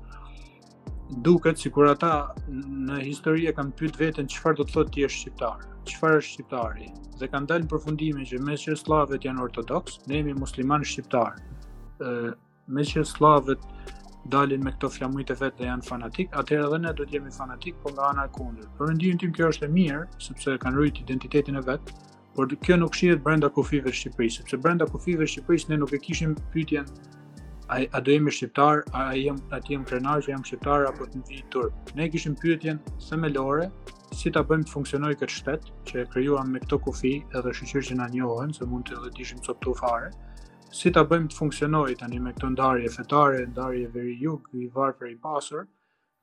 duket 1.21 1.59
sikur 1.59 1.85
ata 1.91 2.33
në 2.49 3.01
histori 3.05 3.45
e 3.47 3.51
kanë 3.55 3.75
pyet 3.77 3.97
veten 3.99 4.27
çfarë 4.31 4.57
do 4.59 4.63
të 4.67 4.73
thotë 4.77 4.93
ti 4.95 5.03
je 5.03 5.09
shqiptar. 5.15 5.59
Çfarë 5.89 6.17
është 6.19 6.31
shqiptari? 6.33 6.87
Dhe 7.19 7.27
kanë 7.29 7.49
dalë 7.51 7.65
në 7.65 7.71
përfundimin 7.73 8.25
që 8.29 8.39
mesë 8.47 8.71
që 8.71 8.75
slavët 8.83 9.27
janë 9.27 9.43
ortodoks, 9.45 9.99
ne 10.07 10.17
jemi 10.21 10.33
musliman 10.39 10.85
shqiptar. 10.87 11.37
Ë, 12.01 12.33
mesë 12.71 12.95
që 13.01 13.05
slavët 13.13 13.67
dalin 14.33 14.63
me 14.63 14.71
këto 14.75 14.89
flamuj 14.95 15.25
e 15.29 15.37
vetë 15.41 15.59
dhe 15.61 15.69
janë 15.69 15.87
fanatik, 15.89 16.31
atëherë 16.39 16.67
edhe 16.69 16.79
ne 16.85 16.93
do 16.97 17.05
të 17.07 17.17
jemi 17.19 17.33
fanatik, 17.37 17.75
por 17.83 17.93
nga 17.97 18.09
ana 18.13 18.25
e 18.29 18.31
kundërt. 18.37 18.71
Për 18.79 18.91
mendimin 18.93 19.21
tim 19.21 19.33
kjo 19.35 19.51
është 19.53 19.67
e 19.69 19.73
mirë, 19.77 20.03
sepse 20.27 20.57
kanë 20.63 20.79
ruajtur 20.79 21.05
identitetin 21.09 21.59
e 21.59 21.65
vet, 21.67 21.91
por 22.33 22.47
kjo 22.65 22.79
nuk 22.81 22.95
shihet 22.97 23.19
brenda 23.25 23.51
kufive 23.53 23.91
të 23.91 23.99
Shqipërisë, 23.99 24.41
sepse 24.45 24.61
brenda 24.63 24.87
kufive 24.89 25.27
të 25.27 25.33
Shqipërisë 25.35 25.73
ne 25.75 25.81
nuk 25.83 25.91
e 25.93 25.99
kishim 26.07 26.33
pyetjen 26.55 26.87
a, 27.73 27.87
a 27.97 28.01
do 28.01 28.11
jemi 28.11 28.31
shqiptar, 28.31 28.83
a 28.93 29.03
jem 29.17 29.37
aty 29.57 29.73
jem 29.73 29.85
krenar 29.89 30.17
që 30.25 30.33
jam 30.33 30.43
shqiptar 30.45 30.83
apo 30.89 31.07
të 31.09 31.21
ndi 31.23 31.39
tur. 31.53 31.69
Ne 31.97 32.09
kishim 32.13 32.35
pyetjen 32.41 32.79
themelore 33.05 33.69
si 34.19 34.31
ta 34.35 34.43
bëjmë 34.49 34.67
të 34.69 34.73
funksionojë 34.75 35.19
këtë 35.21 35.37
shtet 35.37 35.71
që 35.89 36.03
e 36.03 36.05
krijuam 36.13 36.51
me 36.53 36.61
këto 36.65 36.79
kufi 36.85 37.13
edhe 37.39 37.53
shqyqyr 37.57 37.87
që 37.89 37.97
na 38.01 38.07
njohën, 38.13 38.53
se 38.57 38.67
mund 38.73 38.91
të 38.91 39.09
dishim 39.17 39.41
soptu 39.47 39.73
fare. 39.79 40.11
Si 40.73 40.91
ta 40.93 41.03
bëjmë 41.09 41.31
të 41.33 41.39
funksionojë 41.39 41.97
tani 42.03 42.21
me 42.27 42.35
këto 42.37 42.51
ndarje 42.53 42.93
fetare, 42.95 43.43
ndarje 43.53 43.89
veri 43.95 44.15
jug, 44.21 44.47
i 44.63 44.69
varfër 44.75 45.09
i 45.09 45.17
pasur. 45.25 45.65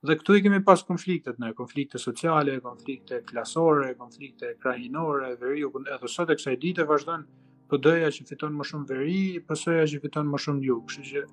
Dhe 0.06 0.16
këtu 0.16 0.38
i 0.38 0.44
kemi 0.46 0.62
pas 0.64 0.82
konfliktet 0.88 1.40
në, 1.42 1.52
konflikte 1.58 1.98
sociale, 2.00 2.58
konflikte 2.64 3.22
klasore, 3.28 3.90
konflikte 3.98 4.54
krajinore, 4.62 5.34
veri 5.42 5.66
u 5.66 5.72
edhe 5.82 6.08
sot 6.08 6.30
e 6.32 6.56
dite 6.56 6.86
vazhdanë 6.88 7.49
PD-ja 7.70 8.08
që 8.14 8.24
fiton 8.30 8.56
më 8.58 8.64
shumë 8.70 8.88
veri, 8.90 9.18
PS-ja 9.46 9.84
që 9.92 10.00
fiton 10.04 10.28
më 10.30 10.38
shumë 10.44 10.66
jug, 10.66 10.80
kështu 10.88 11.06
që 11.10 11.24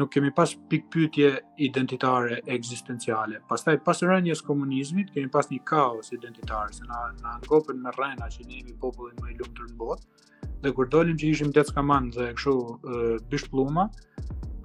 nuk 0.00 0.10
kemi 0.14 0.30
pas 0.34 0.50
pikë 0.70 0.88
pyetje 0.94 1.26
identitare 1.68 2.38
ekzistenciale. 2.56 3.42
Pastaj 3.50 3.76
pas 3.86 4.00
rënjes 4.08 4.40
komunizmit 4.48 5.12
kemi 5.14 5.28
pas 5.36 5.48
një 5.52 5.58
kaos 5.70 6.10
identitar, 6.16 6.72
se 6.74 6.86
na 6.88 7.02
na 7.22 7.34
ngopën 7.46 7.78
me 7.84 7.92
rrena 7.98 8.30
që 8.36 8.46
ne 8.48 8.58
jemi 8.62 8.74
populli 8.86 9.14
më 9.20 9.34
i 9.34 9.38
lumtur 9.42 9.68
në 9.70 9.78
botë. 9.82 10.24
Dhe 10.64 10.72
kur 10.78 10.88
dolim 10.96 11.20
që 11.20 11.30
ishim 11.34 11.52
deca 11.58 11.82
mand 11.92 12.16
dhe 12.18 12.30
kështu 12.38 13.22
dy 13.30 13.40
shpluma, 13.44 13.84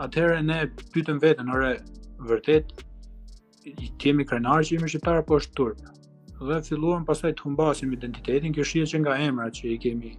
atëherë 0.08 0.40
ne 0.48 0.60
pyetëm 0.96 1.20
veten, 1.26 1.52
ore 1.58 1.76
vërtet 2.32 2.72
i 3.68 3.92
kemi 4.02 4.26
krenar 4.32 4.64
që 4.66 4.78
jemi 4.80 4.90
shqiptar 4.94 5.20
apo 5.22 5.38
është 5.44 5.58
turp. 5.62 5.86
Dhe 6.40 6.58
filluam 6.70 7.04
pastaj 7.06 7.36
të 7.38 7.46
humbasim 7.50 7.94
identitetin, 8.00 8.54
kjo 8.56 8.66
shihet 8.72 8.94
që 8.96 9.04
nga 9.04 9.18
emrat 9.28 9.58
që 9.60 9.72
i 9.76 9.80
kemi 9.86 10.14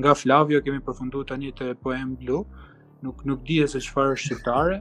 nga 0.00 0.14
Flavio 0.14 0.60
kemi 0.64 0.80
përfunduar 0.86 1.26
tani 1.30 1.50
te 1.58 1.72
poem 1.82 2.16
blu. 2.16 2.44
Nuk 3.02 3.24
nuk 3.26 3.40
di 3.46 3.56
se 3.70 3.78
çfarë 3.86 4.14
është 4.14 4.24
shqiptare. 4.26 4.76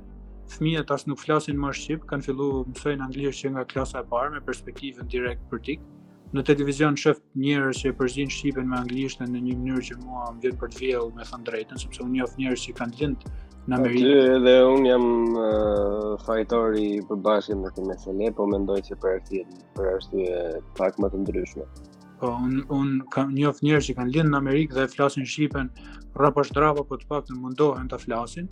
Fëmijët 0.54 0.92
as 0.96 1.08
nuk 1.08 1.20
flasin 1.20 1.58
më 1.60 1.72
shqip, 1.76 2.06
kanë 2.10 2.24
filluar 2.28 2.64
të 2.64 2.70
mësojnë 2.74 3.04
anglisht 3.06 3.42
që 3.44 3.50
nga 3.54 3.64
klasa 3.72 4.00
e 4.04 4.08
parë 4.12 4.32
me 4.36 4.40
perspektivën 4.48 5.08
direkt 5.12 5.44
për 5.52 5.60
tik. 5.68 5.80
Në 6.34 6.44
televizion 6.50 6.96
shoh 7.02 7.20
njerëz 7.44 7.82
që 7.84 7.92
përzin 8.00 8.32
shqipen 8.36 8.66
me 8.72 8.78
anglishtën 8.80 9.28
në 9.34 9.42
një 9.48 9.58
mënyrë 9.60 9.84
që 9.90 9.98
mua 10.06 10.24
më 10.36 10.42
vjen 10.46 10.58
për 10.62 10.72
të 10.74 10.80
vjedhur, 10.84 11.12
me 11.18 11.28
thënë 11.30 11.48
drejtën, 11.50 11.82
sepse 11.84 12.02
unë 12.06 12.20
jam 12.22 12.36
njerëz 12.42 12.64
që 12.66 12.74
kanë 12.80 12.98
lind 13.02 13.28
në 13.68 13.78
Amerikë. 13.78 14.16
Aty 14.16 14.32
edhe 14.38 14.56
un 14.72 14.88
jam 14.90 15.06
uh, 15.44 16.10
fajtor 16.26 16.80
i 16.80 16.88
përbashkët 17.12 17.62
me 17.64 17.74
Kimesele, 17.76 18.32
po 18.40 18.48
mendoj 18.56 18.80
se 18.90 19.00
për 19.04 19.14
arsye 19.20 19.46
për 19.78 19.92
arsye 19.94 20.42
pak 20.80 21.00
më 21.04 21.14
të 21.16 21.24
ndryshme. 21.26 21.68
Po, 22.20 22.32
unë 22.42 22.64
un, 22.74 22.96
kam 23.14 23.34
of 23.50 23.60
njerëz 23.64 23.88
që 23.92 23.94
kanë 24.00 24.14
lindë 24.16 24.32
në 24.34 24.38
Amerikë 24.40 24.74
dhe 24.78 24.86
flasin 24.90 25.26
Shqipen 25.32 25.68
rrapa 26.18 26.44
shtrapa, 26.48 26.82
po 26.90 26.98
të 26.98 27.06
pak 27.12 27.28
mundohen 27.42 27.90
të 27.92 28.00
flasin. 28.08 28.48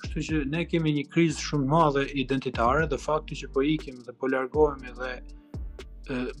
Kështu 0.00 0.22
që 0.28 0.36
ne 0.54 0.62
kemi 0.70 0.92
një 0.98 1.02
krizë 1.12 1.42
shumë 1.48 1.66
madhe 1.68 2.04
identitare 2.22 2.86
dhe 2.88 2.96
fakti 3.02 3.36
që 3.42 3.50
po 3.52 3.60
ikim 3.74 3.98
dhe 4.06 4.14
po 4.22 4.30
largohemi 4.32 4.94
dhe 5.00 5.10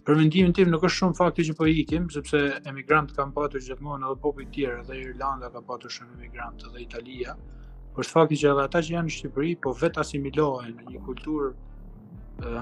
për 0.06 0.16
mendimin 0.22 0.54
tim 0.56 0.70
nuk 0.72 0.86
është 0.88 0.98
shumë 1.02 1.18
fakti 1.20 1.44
që 1.50 1.54
po 1.58 1.68
ikim, 1.74 2.06
sepse 2.14 2.38
emigrantë 2.72 3.14
kanë 3.18 3.36
patur 3.36 3.62
gjithmonë 3.66 4.08
edhe 4.08 4.16
popujt 4.24 4.48
tjerë, 4.56 4.78
edhe 4.86 4.96
Irlanda 5.02 5.50
ka 5.54 5.60
patur 5.68 5.92
shumë 5.96 6.16
emigrantë 6.16 6.72
dhe 6.74 6.80
Italia. 6.86 7.34
Por 7.94 8.08
fakti 8.08 8.38
që 8.40 8.54
edhe 8.54 8.64
ata 8.70 8.80
që 8.82 8.94
janë 8.96 9.10
në 9.10 9.14
Shqipëri 9.18 9.50
po 9.66 9.74
vetë 9.82 10.00
asimilohen 10.06 10.72
në 10.80 10.88
një 10.94 11.04
kulturë 11.06 11.52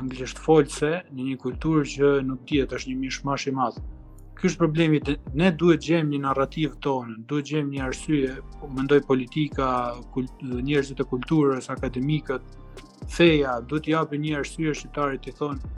anglisht 0.02 0.42
folse, 0.48 0.92
në 1.14 1.28
një 1.30 1.38
kulturë 1.46 1.86
që 1.94 2.12
nuk 2.32 2.42
dihet 2.50 2.76
është 2.80 2.92
një 2.92 3.00
mishmash 3.06 3.46
i 3.52 3.56
madh. 3.62 3.80
Ky 4.38 4.46
është 4.46 4.58
problemi 4.58 4.98
të 5.06 5.12
ne 5.40 5.46
duhet 5.60 5.82
gjem 5.84 6.10
një 6.12 6.18
narrativ 6.24 6.74
tonë, 6.86 7.14
duhet 7.30 7.48
gjem 7.48 7.70
një 7.74 7.80
arsye, 7.88 8.34
po 8.60 8.68
mendoj 8.74 8.98
politika, 9.08 9.70
njerëzit 10.68 11.02
e 11.02 11.06
kulturës, 11.12 11.66
akademikët, 11.74 12.44
feja, 13.16 13.56
duhet 13.72 13.86
t'i 13.88 13.96
japë 13.96 14.20
një 14.26 14.36
arsye 14.42 14.76
shqiptarit 14.82 15.26
i 15.26 15.34
thonë, 15.40 15.72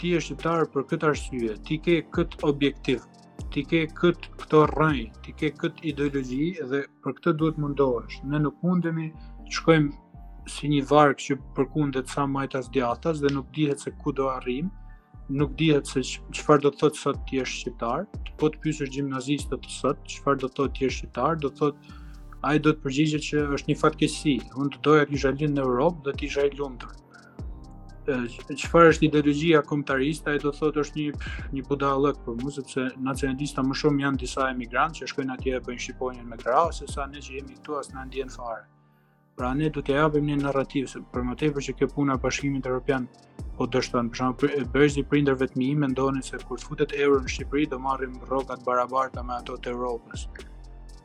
ti 0.00 0.14
je 0.14 0.22
shqiptar 0.28 0.64
për 0.76 0.88
këtë 0.94 1.10
arsye, 1.12 1.58
ti 1.68 1.78
ke 1.88 1.98
kët 2.16 2.38
objektiv, 2.52 3.04
ti 3.52 3.66
ke 3.74 3.82
kët 4.00 4.30
këto 4.46 4.62
rrënjë, 4.72 5.12
ti 5.26 5.36
ke 5.42 5.52
kët 5.60 5.84
ideologji 5.92 6.48
dhe 6.72 6.80
për 7.04 7.18
këtë 7.20 7.36
duhet 7.42 7.60
mundohesh. 7.66 8.22
Ne 8.32 8.40
nuk 8.48 8.64
mundemi 8.64 9.10
të 9.44 9.60
shkojmë 9.60 10.46
si 10.54 10.72
një 10.72 10.80
varg 10.94 11.20
që 11.26 11.36
përkundet 11.60 12.08
sa 12.16 12.24
majtas 12.38 12.72
djathtas 12.78 13.20
dhe 13.26 13.36
nuk 13.36 13.52
dihet 13.60 13.84
se 13.86 13.92
ku 14.02 14.16
do 14.22 14.32
arrijmë 14.38 14.72
nuk 15.30 15.54
dihet 15.58 15.86
se 15.88 16.02
çfarë 16.34 16.64
do 16.66 16.70
të 16.74 16.80
thotë 16.82 17.00
sot 17.02 17.20
ti 17.30 17.38
je 17.38 17.44
shqiptar. 17.50 18.04
Po 18.40 18.48
të 18.50 18.60
pyesësh 18.64 18.90
gjimnazistët 18.96 19.62
të 19.66 19.74
sot 19.76 20.00
çfarë 20.14 20.42
do 20.44 20.48
të 20.50 20.58
thotë 20.58 20.76
ti 20.78 20.84
je 20.86 20.90
shqiptar, 20.96 21.38
do 21.44 21.50
thotë 21.60 21.96
ai 22.50 22.56
do 22.64 22.72
të 22.74 22.82
përgjigjet 22.86 23.24
që 23.28 23.44
është 23.58 23.70
një 23.70 23.76
fatkeqësi. 23.84 24.34
Unë 24.62 24.74
të 24.76 24.82
doja 24.88 25.06
të 25.08 25.16
isha 25.18 25.32
lindur 25.36 25.54
në 25.60 25.66
Europë, 25.68 26.02
do 26.08 26.16
të 26.18 26.28
isha 26.28 26.48
i 26.48 26.50
lumtur. 26.60 26.96
Çfarë 28.64 28.90
është 28.94 29.06
ideologjia 29.10 29.62
kombëtariste, 29.70 30.32
ai 30.34 30.42
do 30.42 30.50
thotë 30.60 30.82
është 30.84 31.04
një 31.04 31.30
një 31.56 31.64
budallëk 31.70 32.24
për 32.26 32.40
mua 32.42 32.56
sepse 32.58 32.88
nacionalista 33.10 33.66
më 33.70 33.78
shumë 33.84 34.06
janë 34.06 34.22
disa 34.24 34.50
emigrantë 34.56 35.00
që 35.04 35.10
shkojnë 35.14 35.36
atje 35.38 35.54
e 35.60 35.62
bëjnë 35.68 35.86
shqiponjën 35.86 36.28
me 36.32 36.40
krahas 36.42 36.82
sesa 36.82 37.06
ne 37.14 37.22
që 37.28 37.38
jemi 37.38 37.58
këtu 37.60 37.78
as 37.82 37.92
na 37.94 38.08
ndjen 38.10 38.32
fare. 38.38 38.64
Pra 39.40 39.54
ne 39.56 39.70
duhet 39.72 39.86
të 39.88 39.94
japim 39.96 40.26
një 40.28 40.34
narrativ 40.36 40.88
se 40.92 41.00
për 41.14 41.22
më 41.24 41.34
tepër 41.40 41.64
që 41.64 41.72
kjo 41.78 41.86
puna 41.94 42.14
e 42.18 42.20
Bashkimit 42.20 42.66
Evropian 42.68 43.06
po 43.60 43.64
dështon. 43.72 44.10
Për 44.12 44.18
shembull, 44.20 44.56
bërzi 44.74 44.90
si 44.98 45.04
prindër 45.12 45.38
vetëm 45.40 45.62
i 45.64 45.68
mendonin 45.84 46.26
se 46.26 46.36
kur 46.42 46.60
futet 46.60 46.92
euro 47.04 47.22
në 47.22 47.32
Shqipëri 47.32 47.70
do 47.72 47.78
marrim 47.84 48.18
rroga 48.26 48.58
të 48.60 48.66
barabarta 48.66 49.24
me 49.24 49.38
ato 49.38 49.56
të 49.64 49.72
Evropës. 49.72 50.26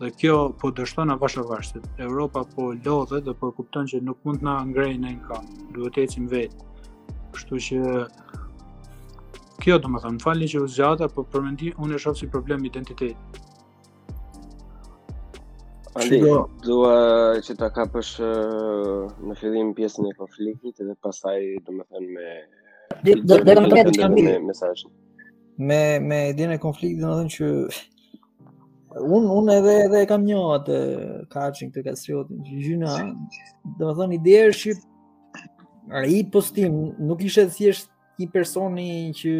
Dhe 0.02 0.10
kjo 0.20 0.36
po 0.64 0.74
dështon 0.82 1.14
avash 1.16 1.40
avash. 1.46 1.72
Evropa 2.08 2.44
po 2.58 2.68
lodhet 2.76 3.24
dhe 3.30 3.38
po 3.46 3.54
kupton 3.62 3.88
që 3.94 4.04
nuk 4.10 4.20
mund 4.28 4.44
të 4.44 4.50
na 4.50 4.58
ngrejë 4.74 5.00
në 5.06 5.16
kënd. 5.30 5.56
Duhet 5.80 6.02
ecim 6.04 6.28
vetë. 6.36 6.68
Kështu 7.38 7.62
që 7.70 7.88
kjo 9.64 9.80
domethënë 9.88 10.22
falni 10.28 10.52
që 10.52 10.66
u 10.68 10.68
zgjata, 10.76 11.08
po 11.16 11.24
për 11.32 11.48
mendim 11.48 11.84
unë 11.88 11.96
e 11.96 12.04
shoh 12.08 12.20
si 12.20 12.28
problem 12.36 12.68
identiteti. 12.68 13.16
Ali, 15.96 16.20
dua 16.68 16.93
që 17.39 17.54
ta 17.56 17.70
kapësh 17.76 18.16
në 19.28 19.36
fillim 19.39 19.70
pjesën 19.78 20.10
e 20.10 20.16
konfliktit 20.20 20.82
dhe 20.84 20.96
pastaj 21.06 21.38
domethënë 21.64 22.08
me 22.10 22.28
do 23.24 23.38
të 23.39 23.56
më 23.56 23.70
thotë 23.72 23.86
diçka 23.89 24.10
mirë 24.16 24.34
mesazhin. 24.48 24.91
Me 25.70 25.80
me 26.10 26.18
idenë 26.34 26.58
e 26.58 26.62
konfliktit 26.66 27.00
domethënë 27.04 27.32
që 27.38 29.06
un 29.16 29.30
un 29.38 29.54
edhe 29.56 29.78
edhe 29.86 30.04
e 30.04 30.10
kam 30.12 30.28
një 30.28 30.41
atë 30.58 30.76
kaçin 30.82 31.72
kaçing 31.72 31.72
të 31.78 31.86
Kastriotin, 31.88 32.43
gjyna. 32.52 32.98
Domethënë 33.80 34.20
ideja 34.20 34.50
është 34.52 34.74
që 34.82 36.04
ai 36.04 36.20
postim 36.36 36.76
nuk 37.08 37.24
ishte 37.30 37.48
thjesht 37.56 37.95
një 38.20 38.28
personi 38.32 38.89
që 39.16 39.32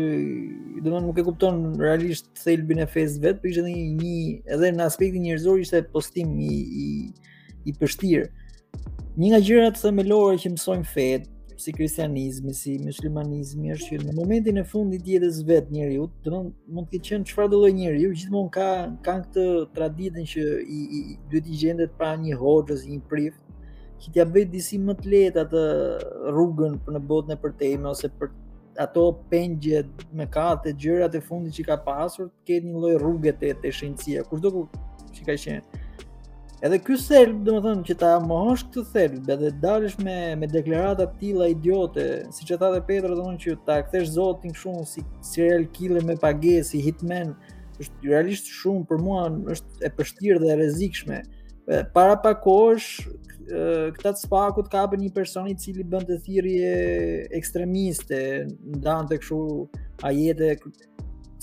do 0.84 0.90
më 0.92 0.98
nuk 1.06 1.20
e 1.20 1.24
kupton 1.24 1.60
realisht 1.80 2.28
thelbin 2.42 2.82
e 2.84 2.88
fesë 2.92 3.22
vet, 3.24 3.38
për 3.44 3.52
ishte 3.54 3.64
një, 3.68 3.84
një 4.02 4.16
edhe 4.56 4.72
në 4.76 4.88
aspektin 4.90 5.24
njerëzor 5.30 5.62
ishte 5.64 5.84
postim 5.94 6.34
i 6.44 6.58
i 6.88 6.90
i 7.72 7.76
pështir. 7.80 8.28
Një 9.18 9.30
nga 9.32 9.40
gjërat 9.48 9.80
themelore 9.82 10.36
që 10.44 10.52
mësojmë 10.58 10.90
fet 10.92 11.32
si 11.64 11.72
kristianizmi, 11.74 12.52
si 12.54 12.76
muslimanizmi 12.84 13.72
është 13.78 13.94
që 14.04 14.10
në 14.10 14.14
momentin 14.18 14.60
e 14.60 14.66
fundit 14.68 15.08
jetës 15.08 15.40
vet 15.48 15.72
njeriu, 15.74 16.10
do 16.26 16.34
të 16.34 16.42
mund 16.76 16.90
të 16.92 16.98
ketë 17.00 17.10
qenë 17.14 17.30
çfarë 17.32 17.52
do 17.54 17.62
lloj 17.62 17.72
njeriu, 17.80 18.12
gjithmonë 18.12 18.52
ka 18.58 18.68
kanë 19.08 19.24
këtë 19.30 19.46
traditën 19.80 20.28
që 20.34 20.44
i, 20.68 20.80
i 20.98 21.18
duhet 21.32 21.48
i 21.56 21.62
gjendet 21.64 21.96
pra 22.02 22.12
një 22.20 22.36
hoxhës, 22.44 22.84
një 22.92 23.00
prift 23.08 23.42
që 24.04 24.12
t'ja 24.14 24.28
bëjë 24.36 24.52
disi 24.58 24.82
më 24.84 24.98
të 25.00 25.12
lehtë 25.16 25.44
atë 25.48 25.64
rrugën 26.36 26.78
për 26.86 26.98
në 27.00 27.04
botën 27.10 27.38
e 27.38 27.40
përtejme 27.46 27.94
ose 27.96 28.12
për 28.20 28.36
ato 28.78 29.12
pengje 29.30 29.84
me 30.14 30.28
katë 30.32 30.74
gjërat 30.82 31.16
e 31.16 31.22
fundit 31.24 31.56
që 31.58 31.66
ka 31.72 31.78
pasur 31.86 32.30
të 32.30 32.52
ketë 32.52 32.70
një 32.72 32.82
lloj 32.84 32.96
rrugë 33.00 33.34
të 33.40 33.52
të 33.64 33.72
shëndetësia 33.80 34.24
kurdo 34.30 34.52
ku 34.56 34.64
që 35.16 35.28
ka 35.30 35.38
qenë 35.48 35.84
Edhe 36.66 36.78
ky 36.82 36.96
selb, 36.98 37.42
domethënë 37.46 37.84
që 37.86 37.96
ta 38.00 38.14
mohosh 38.24 38.62
këtë 38.70 38.84
selb, 38.90 39.28
edhe 39.30 39.50
dalësh 39.62 39.98
me 40.02 40.16
me 40.40 40.48
deklarata 40.50 41.04
të 41.12 41.20
tilla 41.20 41.50
idiote, 41.52 42.06
siç 42.34 42.54
e 42.56 42.58
tha 42.58 42.70
edhe 42.72 42.80
Petra, 42.88 43.10
domethënë 43.12 43.42
që 43.44 43.56
ta 43.68 43.76
kthesh 43.86 44.14
Zotin 44.16 44.56
këtu 44.56 44.86
si 44.90 45.04
serial 45.34 45.66
killer 45.76 46.08
me 46.08 46.16
pagesë, 46.22 46.66
si 46.72 46.82
hitman, 46.86 47.36
është 47.84 48.08
realisht 48.10 48.48
shumë 48.50 48.88
për 48.90 49.04
mua, 49.04 49.28
është 49.54 49.84
e 49.84 49.92
vështirë 50.00 50.42
dhe 50.46 50.52
e 50.54 50.56
rrezikshme. 50.62 51.20
Para 51.94 52.16
pak 52.24 52.42
kohësh, 52.48 53.04
këta 53.48 54.12
të 54.16 54.22
spakut 54.26 54.70
ka 54.74 54.86
për 54.90 55.00
një 55.04 55.12
person 55.14 55.48
i 55.48 55.54
cili 55.56 55.84
bën 55.86 56.06
të 56.08 56.18
thirje 56.26 56.72
ekstremiste, 57.38 58.20
ndan 58.80 59.06
të 59.12 59.20
kështu 59.22 59.42
ajete 60.10 60.54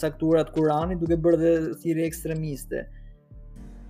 caktura 0.03 0.43
të 0.45 0.99
duke 0.99 1.17
bërë 1.25 1.39
dhe 1.45 1.53
thirje 1.83 2.07
ekstremiste. 2.07 2.87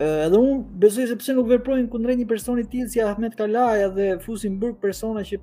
edhe 0.02 0.34
unë 0.36 0.56
besoj 0.82 1.04
se 1.06 1.16
pse 1.16 1.32
nuk 1.36 1.46
veprojnë 1.46 1.88
këndrej 1.92 2.16
një 2.18 2.26
personi 2.26 2.62
tillë 2.66 2.90
si 2.90 3.00
Ahmet 3.00 3.34
Kalaja 3.38 3.88
dhe 3.94 4.06
fusin 4.18 4.56
burg 4.58 4.80
persona 4.80 5.20
që 5.22 5.38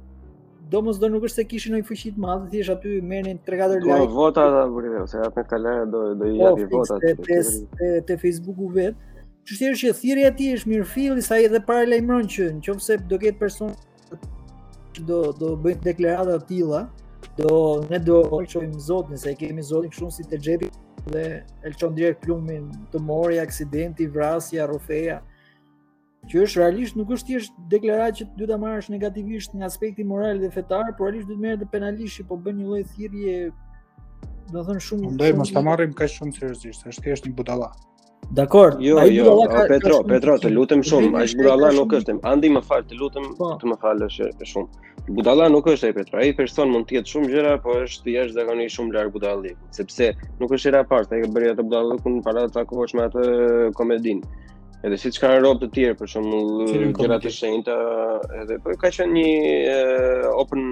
do 0.72 0.82
nuk 0.82 1.24
është 1.24 1.36
se 1.36 1.44
kishin 1.46 1.76
një 1.78 1.84
fuqi 1.88 2.12
të 2.12 2.20
madhe, 2.20 2.50
thjesht 2.52 2.70
aty 2.70 3.02
merrnin 3.02 3.40
3-4 3.48 3.80
po, 3.80 3.88
like. 3.88 4.00
Do 4.00 4.14
votat 4.14 4.52
se 4.52 4.68
bëre, 4.76 5.24
Ahmet 5.28 5.48
Kalaja 5.50 5.86
do 5.94 6.04
i 6.12 6.18
po, 6.20 6.26
jati 6.46 6.68
votat 6.74 8.06
te 8.08 8.18
Facebooku 8.18 8.70
vet 8.74 8.96
që 9.50 9.58
thirë 9.58 9.78
që 9.82 9.92
thirë 9.98 10.24
e 10.28 10.32
ti 10.38 10.48
është 10.54 10.70
mirë 10.72 10.88
fili, 10.92 11.22
sa 11.26 11.38
i 11.42 11.48
dhe 11.50 11.62
pare 11.66 11.88
lejmëron 11.90 12.28
që 12.30 12.48
në 12.58 12.62
qëmë 12.66 12.84
se 12.86 12.98
do 13.10 13.18
ketë 13.22 13.40
person 13.42 13.72
që 14.94 15.06
do, 15.10 15.20
do 15.42 15.54
bëjnë 15.64 15.86
deklerata 15.88 16.36
tila, 16.50 16.84
do 17.40 17.54
ne 17.90 17.98
do 18.06 18.20
qojmë 18.30 18.82
zotin, 18.86 19.18
se 19.18 19.34
kemi 19.40 19.64
zotin 19.66 19.94
shumë 19.96 20.16
si 20.18 20.28
të 20.30 20.40
gjepi 20.46 20.70
dhe 21.10 21.24
elqon 21.66 21.96
direk 21.98 22.22
plumin 22.26 22.70
të 22.94 23.02
mori, 23.10 23.40
aksidenti, 23.42 24.08
vrasja, 24.14 24.68
rufeja, 24.70 25.18
që 26.30 26.44
është 26.46 26.62
realisht 26.62 27.00
nuk 27.00 27.16
është 27.16 27.32
thjesht 27.32 27.58
deklarat 27.72 28.20
që 28.20 28.28
duhet 28.38 28.52
ta 28.54 28.60
marrësh 28.60 28.92
negativisht 28.94 29.56
në 29.58 29.66
aspekti 29.70 30.06
moral 30.06 30.44
dhe 30.44 30.52
fetar, 30.54 30.92
por 31.00 31.10
realisht 31.10 31.30
duhet 31.32 31.42
merret 31.46 31.64
dhe 31.64 31.72
penalisht, 31.74 32.28
po 32.30 32.38
bën 32.38 32.60
një 32.60 32.68
lloj 32.70 32.84
thirrje 32.94 33.38
do 34.52 34.62
të 34.62 34.68
thënë 34.70 34.86
shumë. 34.90 35.06
Mundoj 35.14 35.34
mos 35.42 35.54
ta 35.56 35.64
marrim 35.70 35.96
kaq 35.98 36.12
shumë 36.20 36.38
seriozisht, 36.38 36.86
është 36.92 37.08
thjesht 37.08 37.32
një 37.32 37.38
budallah. 37.40 37.78
Dakor. 38.36 38.76
Jo, 38.80 38.98
ai 38.98 39.14
jo, 39.16 39.44
ka, 39.48 39.66
Petro, 39.68 39.98
ka 40.02 40.08
Petro, 40.10 40.36
të 40.40 40.50
lutem 40.54 40.84
shumë, 40.86 41.10
ai 41.18 41.26
budalla 41.40 41.72
nuk 41.74 41.94
është. 41.98 42.14
Andi 42.30 42.52
më 42.54 42.62
fal, 42.68 42.84
të 42.86 42.98
lutem, 43.00 43.24
po. 43.40 43.56
të 43.62 43.72
më 43.72 43.78
falësh 43.82 44.20
shumë. 44.52 44.92
Budalla 45.18 45.48
nuk 45.50 45.70
është 45.72 45.88
ai 45.90 45.96
Petro. 45.98 46.20
Ai 46.22 46.34
person 46.38 46.70
mund 46.70 46.86
të 46.90 47.00
jetë 47.00 47.14
shumë 47.16 47.32
gjëra, 47.34 47.56
po 47.64 47.74
është 47.88 48.06
thjesht 48.12 48.36
zakonisht 48.38 48.76
shumë 48.78 48.94
larg 49.00 49.16
budalli, 49.16 49.56
sepse 49.80 50.12
nuk 50.44 50.54
është 50.60 50.72
era 50.76 50.84
parë, 50.92 51.10
ai 51.18 51.24
ka 51.26 51.32
bëri 51.40 51.50
atë 51.56 51.66
budallë 51.72 51.98
ku 52.04 52.14
në 52.14 52.22
para 52.28 52.46
të 52.46 52.54
takohesh 52.60 52.94
me 53.00 53.08
atë 53.08 53.26
komedin. 53.80 54.22
Edhe 54.86 54.96
siç 55.02 55.18
kanë 55.20 55.42
rrobë 55.42 55.64
të 55.66 55.72
tjerë, 55.80 55.98
për 56.04 56.14
shembull, 56.14 56.78
gjëra 57.02 57.18
të 57.26 57.34
shenjta, 57.42 57.80
edhe 58.44 58.62
po 58.68 58.78
ka 58.86 58.94
qenë 59.00 59.26
një 59.26 60.32
open 60.44 60.70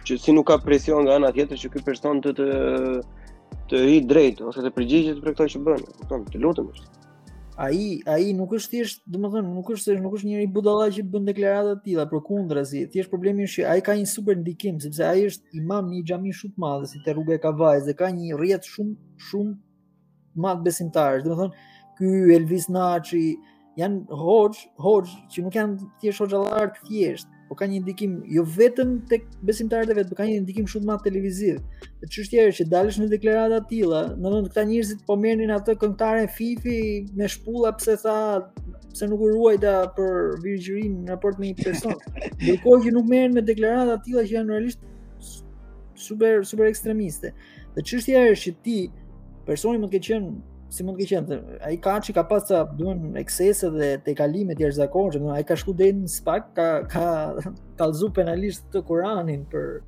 që 0.10 0.18
si 0.22 0.34
nuk 0.38 0.50
ka 0.52 0.60
presion 0.68 1.02
nga 1.08 1.18
ana 1.18 1.34
tjetër 1.34 1.62
që 1.64 1.74
ky 1.76 1.86
person 1.90 2.22
të 2.26 2.36
të 2.38 2.48
të 3.72 3.82
i 3.96 4.02
drejtë 4.10 4.46
ose 4.50 4.64
të 4.66 4.74
përgjigjet 4.78 5.22
për 5.26 5.36
këtë 5.38 5.46
që 5.56 5.62
bën. 5.66 5.86
Kupton, 5.98 6.26
të 6.34 6.42
lutem 6.44 6.68
është 6.74 6.88
ai 7.64 8.02
ai 8.14 8.32
nuk 8.36 8.54
është 8.58 8.72
thjesht, 8.74 9.02
domethënë 9.14 9.52
nuk 9.56 9.70
është 9.74 9.90
thjesht, 9.90 10.04
nuk 10.04 10.16
është 10.18 10.30
njëri 10.32 10.48
budalla 10.56 10.88
që 10.96 11.04
bën 11.14 11.28
deklarata 11.30 11.76
të 11.78 11.84
tilla 11.88 12.06
për 12.12 12.22
kundrazi. 12.28 12.82
Thjesht 12.94 13.12
problemi 13.14 13.46
është 13.48 13.62
që 13.62 13.68
ai 13.74 13.84
ka 13.86 13.96
një 14.00 14.08
super 14.12 14.38
ndikim 14.40 14.80
sepse 14.84 15.06
ai 15.10 15.26
është 15.30 15.60
imam 15.62 15.90
një 15.92 16.04
xhami 16.10 16.34
shumë 16.40 16.56
të 16.56 16.64
madh, 16.66 16.88
si 16.92 17.02
te 17.06 17.14
rruga 17.16 17.36
e 17.38 17.42
Kavajës 17.44 17.88
dhe 17.88 17.96
ka 18.02 18.10
një 18.16 18.40
rrjet 18.40 18.70
shumë 18.72 18.96
shumë 19.30 19.54
të 20.34 20.46
madh 20.48 20.64
besimtarësh. 20.68 21.26
Domethënë 21.28 21.68
ky 22.00 22.36
Elvis 22.38 22.70
Naçi 22.76 23.24
janë 23.80 24.20
hoxh, 24.26 24.66
hoxh 24.88 25.14
që 25.34 25.46
nuk 25.46 25.60
janë 25.60 25.92
thjesht 26.02 26.26
hoxhallar 26.26 26.74
të 26.76 26.88
thjeshtë 26.90 27.32
po 27.54 27.58
ka 27.62 27.70
një 27.70 27.84
ndikim 27.86 28.14
jo 28.34 28.42
vetëm 28.50 28.94
tek 29.10 29.26
besimtarët 29.46 29.92
e 29.94 29.98
vet, 30.00 30.08
po 30.10 30.18
ka 30.18 30.26
një 30.26 30.40
ndikim 30.44 30.66
shumë 30.70 30.88
më 30.90 30.96
televiziv. 31.06 31.60
Dhe 32.02 32.10
çështja 32.10 32.48
është 32.50 32.64
që 32.64 32.66
dalësh 32.72 32.98
në 33.02 33.10
deklarata 33.12 33.60
të 33.62 33.70
tilla, 33.70 34.00
do 34.16 34.32
të 34.40 34.48
këta 34.50 34.64
njerëzit 34.72 35.04
po 35.06 35.18
merrnin 35.22 35.54
atë 35.54 35.76
këngëtaren 35.84 36.32
Fifi 36.34 36.78
me 37.20 37.30
shpulla 37.30 37.76
pse 37.78 37.94
tha 38.02 38.16
pse 38.90 39.10
nuk 39.12 39.22
u 39.22 39.30
ruajta 39.36 39.76
për 39.98 40.16
virgjërinë 40.48 41.06
në 41.06 41.14
raport 41.14 41.38
me 41.44 41.52
një 41.52 41.60
person. 41.62 41.94
Dhe 42.42 42.58
kohë 42.66 42.82
që 42.88 42.96
nuk 42.98 43.12
merren 43.14 43.38
me 43.38 43.46
deklarata 43.52 44.00
të 44.00 44.08
tilla 44.08 44.26
që 44.32 44.36
janë 44.40 44.56
realisht 44.56 44.82
super 46.08 46.42
super 46.54 46.72
ekstremiste. 46.74 47.36
Dhe 47.78 47.86
çështja 47.92 48.26
është 48.34 48.48
që 48.48 48.58
ti 48.66 48.80
personi 49.52 49.78
mund 49.78 49.94
të 49.94 50.00
ketë 50.00 50.16
qenë 50.16 50.34
si 50.74 50.84
mund 50.86 50.98
të 51.00 51.06
qenë, 51.12 51.38
ai 51.68 51.76
ka 51.82 51.98
çka 52.04 52.24
pas 52.30 52.46
sa 52.50 52.64
duan 52.78 53.16
eksese 53.20 53.70
dhe 53.76 53.90
te 54.06 54.14
kalimet 54.18 54.62
e 54.62 54.68
rrezikuara, 54.70 55.20
do 55.22 55.32
ai 55.36 55.44
ka 55.46 55.58
shku 55.62 55.74
deri 55.78 55.98
në 56.02 56.10
spak, 56.18 56.50
ka 56.56 56.84
ka 56.90 57.88
penalisht 58.18 58.66
të 58.74 58.82
Kur'anin 58.88 59.46
për 59.52 59.82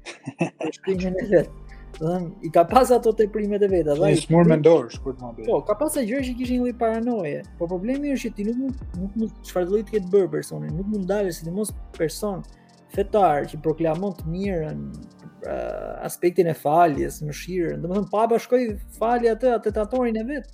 shkrimin 0.79 1.17
e 1.21 1.27
vet. 1.31 1.53
Do 1.95 2.09
thënë, 2.11 2.29
i 2.43 2.49
ka 2.51 2.65
pas 2.67 2.89
ato 2.91 3.13
te 3.15 3.23
primet 3.31 3.63
e 3.63 3.69
veta, 3.71 3.95
ai 4.03 4.17
s'mor 4.19 4.45
me 4.51 4.57
dorë 4.59 4.91
shkurt 4.97 5.15
të... 5.17 5.23
mobil. 5.23 5.45
Po, 5.47 5.61
ka 5.65 5.77
pas 5.79 5.93
sa 5.95 6.03
gjëra 6.03 6.25
që 6.27 6.33
kishin 6.41 6.61
një 6.65 6.75
paranoje, 6.81 7.39
por 7.57 7.71
problemi 7.71 8.11
është 8.11 8.29
që 8.29 8.35
ti 8.35 8.45
nuk 8.49 8.61
mund 8.61 8.99
nuk 8.99 9.15
mund 9.21 9.41
çfarë 9.47 9.71
lloj 9.71 9.83
të 9.87 9.97
ketë 9.97 10.11
bër 10.15 10.27
personi, 10.35 10.73
nuk 10.75 10.91
mund 10.91 11.07
dalë 11.09 11.31
si 11.37 11.47
domos 11.47 11.71
person 11.95 12.43
fetar 12.95 13.47
që 13.51 13.61
proklamon 13.63 14.11
të 14.19 14.27
mirën 14.33 14.83
pra, 15.39 15.55
aspektin 16.07 16.51
e 16.51 16.53
faljes, 16.55 17.21
mëshirën. 17.27 17.79
Domethën 17.83 18.11
pa 18.11 18.27
bashkoi 18.31 18.69
falja 18.99 19.37
atë 19.37 19.55
atë 19.61 19.73
tatorin 19.79 20.19
e 20.19 20.23
vet, 20.33 20.51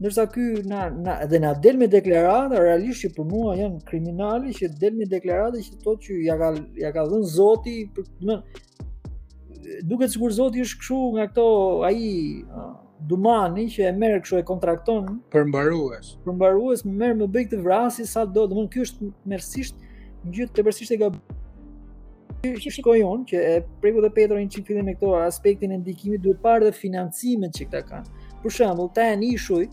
Ndërsa 0.00 0.24
ky 0.28 0.62
na 0.68 0.90
na 0.92 1.24
dhe 1.24 1.38
na 1.40 1.52
del 1.56 1.78
me 1.80 1.86
deklaratë, 1.88 2.58
realisht 2.60 3.00
që 3.06 3.14
për 3.16 3.26
mua 3.30 3.52
janë 3.56 3.78
kriminali 3.88 4.52
që 4.52 4.68
del 4.82 4.96
me 4.98 5.06
deklaratë 5.08 5.62
që 5.64 5.78
thotë 5.86 6.02
që 6.08 6.16
ja 6.26 6.34
ka 6.40 6.50
ja 6.80 6.90
ka 6.92 7.04
dhënë 7.08 7.30
Zoti, 7.32 7.76
do 7.96 8.04
të 8.04 8.18
thonë 8.18 8.36
duket 9.92 10.12
sikur 10.12 10.34
Zoti 10.36 10.66
është 10.66 10.80
kështu 10.82 10.98
nga 11.14 11.24
këto 11.30 11.46
ai 11.88 12.02
dumani 13.08 13.64
që 13.72 13.86
e 13.88 13.94
merr 13.96 14.20
kështu 14.20 14.42
e 14.42 14.46
kontrakton 14.50 15.08
për 15.32 15.48
mbarues. 15.48 16.12
Për 16.28 16.36
mbarues 16.36 16.84
më 16.86 16.92
merr 17.00 17.16
më 17.22 17.30
bëj 17.32 17.46
të 17.54 17.62
vrasi 17.64 18.04
sa 18.12 18.26
do, 18.28 18.44
do 18.52 18.66
të 18.66 18.74
ky 18.76 18.84
është 18.84 19.08
mersisht 19.32 19.80
një 20.26 20.34
gjë 20.36 20.50
të 20.56 20.66
mersisht 20.68 20.92
e 20.92 21.00
gabuar 21.04 22.44
ju 22.56 22.70
shikojon 22.76 23.24
që 23.32 23.40
e 23.52 23.56
preku 23.82 24.04
te 24.04 24.12
Petro 24.20 24.36
një 24.44 24.52
çifillim 24.54 24.86
me 24.92 24.98
këto 25.00 25.16
aspektin 25.24 25.72
e 25.74 25.80
ndikimit 25.80 26.20
duhet 26.22 26.38
parë 26.44 26.68
dhe 26.68 26.76
financimet 26.76 27.56
që 27.58 27.70
ata 27.70 27.82
kanë. 27.88 28.06
Për 28.44 28.52
shembull, 28.54 28.92
ta 28.94 29.08
hanishuj, 29.08 29.64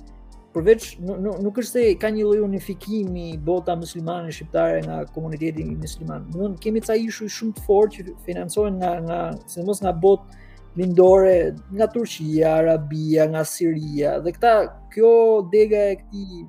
përveç 0.53 0.87
nuk, 1.01 1.37
nuk 1.41 1.57
është 1.61 1.81
se 1.81 1.83
ka 2.01 2.09
një 2.13 2.25
lloj 2.27 2.43
unifikimi 2.45 3.25
bota 3.45 3.75
muslimane 3.79 4.31
shqiptare 4.33 4.81
nga 4.85 5.01
komuniteti 5.15 5.65
i 5.65 5.75
muslimanëve. 5.79 6.29
Do 6.31 6.37
të 6.39 6.43
thonë 6.45 6.61
kemi 6.63 6.83
ca 6.85 6.97
ishuj 7.01 7.29
shumë 7.39 7.57
të 7.57 7.65
fortë 7.67 7.93
që 8.05 8.15
financohen 8.27 8.77
nga 8.81 8.91
nga 9.07 9.17
sidomos 9.49 9.81
nga 9.83 9.93
botë 10.05 10.41
lindore, 10.79 11.53
nga 11.77 11.87
Turqia, 11.93 12.53
Arabia, 12.61 13.27
nga 13.29 13.43
Siria. 13.45 14.15
Dhe 14.25 14.33
këta 14.35 14.53
kjo 14.93 15.13
dega 15.53 15.83
e 15.93 15.97
këtij 16.01 16.43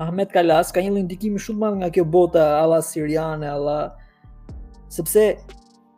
Ahmet 0.00 0.32
Kalas 0.32 0.72
ka 0.72 0.80
një 0.80 1.04
ndikim 1.04 1.36
shumë 1.36 1.58
të 1.60 1.66
madh 1.66 1.80
nga 1.82 1.90
kjo 1.92 2.04
bota 2.08 2.46
alla 2.56 2.78
siriane, 2.84 3.48
alla 3.52 3.80
sepse 4.88 5.24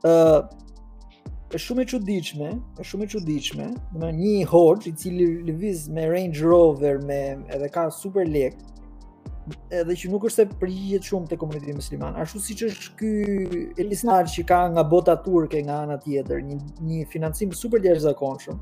ë 0.06 0.14
është 1.52 1.66
shumë 1.68 1.82
e 1.82 1.86
çuditshme, 1.92 2.46
është 2.80 2.88
shumë 2.90 3.04
e 3.06 3.08
çuditshme, 3.12 3.64
në 4.00 4.10
një 4.18 4.36
Hodge 4.48 4.88
i 4.88 4.92
cili 4.96 5.26
lëviz 5.48 5.86
me 5.92 6.06
Range 6.08 6.40
Rover 6.46 7.02
me 7.08 7.18
edhe 7.52 7.68
ka 7.74 7.90
super 7.92 8.24
lek, 8.24 8.54
edhe 9.70 9.96
që 10.00 10.08
nuk 10.12 10.24
është 10.30 10.36
se 10.36 10.46
përgjigjet 10.62 11.10
shumë 11.10 11.28
te 11.28 11.36
komuniteti 11.42 11.74
musliman, 11.76 12.16
ashtu 12.22 12.40
siç 12.40 12.62
është 12.70 12.94
ky 13.02 13.12
Elisnar 13.84 14.30
që 14.32 14.46
ka 14.48 14.62
nga 14.72 14.84
bota 14.88 15.16
turke 15.26 15.60
nga 15.66 15.82
ana 15.84 15.98
tjetër, 16.00 16.40
një 16.46 16.56
një 16.88 17.02
financim 17.12 17.52
super 17.62 17.84
jashtëzakonshëm. 17.84 18.60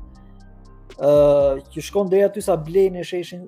ë 1.01 1.07
uh, 1.07 1.61
që 1.71 1.81
shkon 1.87 2.09
deri 2.11 2.25
aty 2.27 2.41
sa 2.43 2.57
blejnë 2.61 2.99
në 2.99 3.05
sheshin 3.07 3.45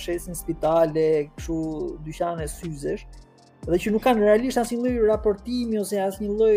sheshin 0.00 0.34
spitale, 0.34 1.04
kështu 1.36 1.56
dyqane 2.06 2.46
syzesh, 2.48 3.04
dhe 3.68 3.78
që 3.82 3.92
nuk 3.92 4.02
kanë 4.02 4.24
realisht 4.24 4.58
asnjë 4.58 4.80
lloj 4.80 5.10
raportimi 5.12 5.78
ose 5.78 6.00
asnjë 6.02 6.32
lloj 6.38 6.56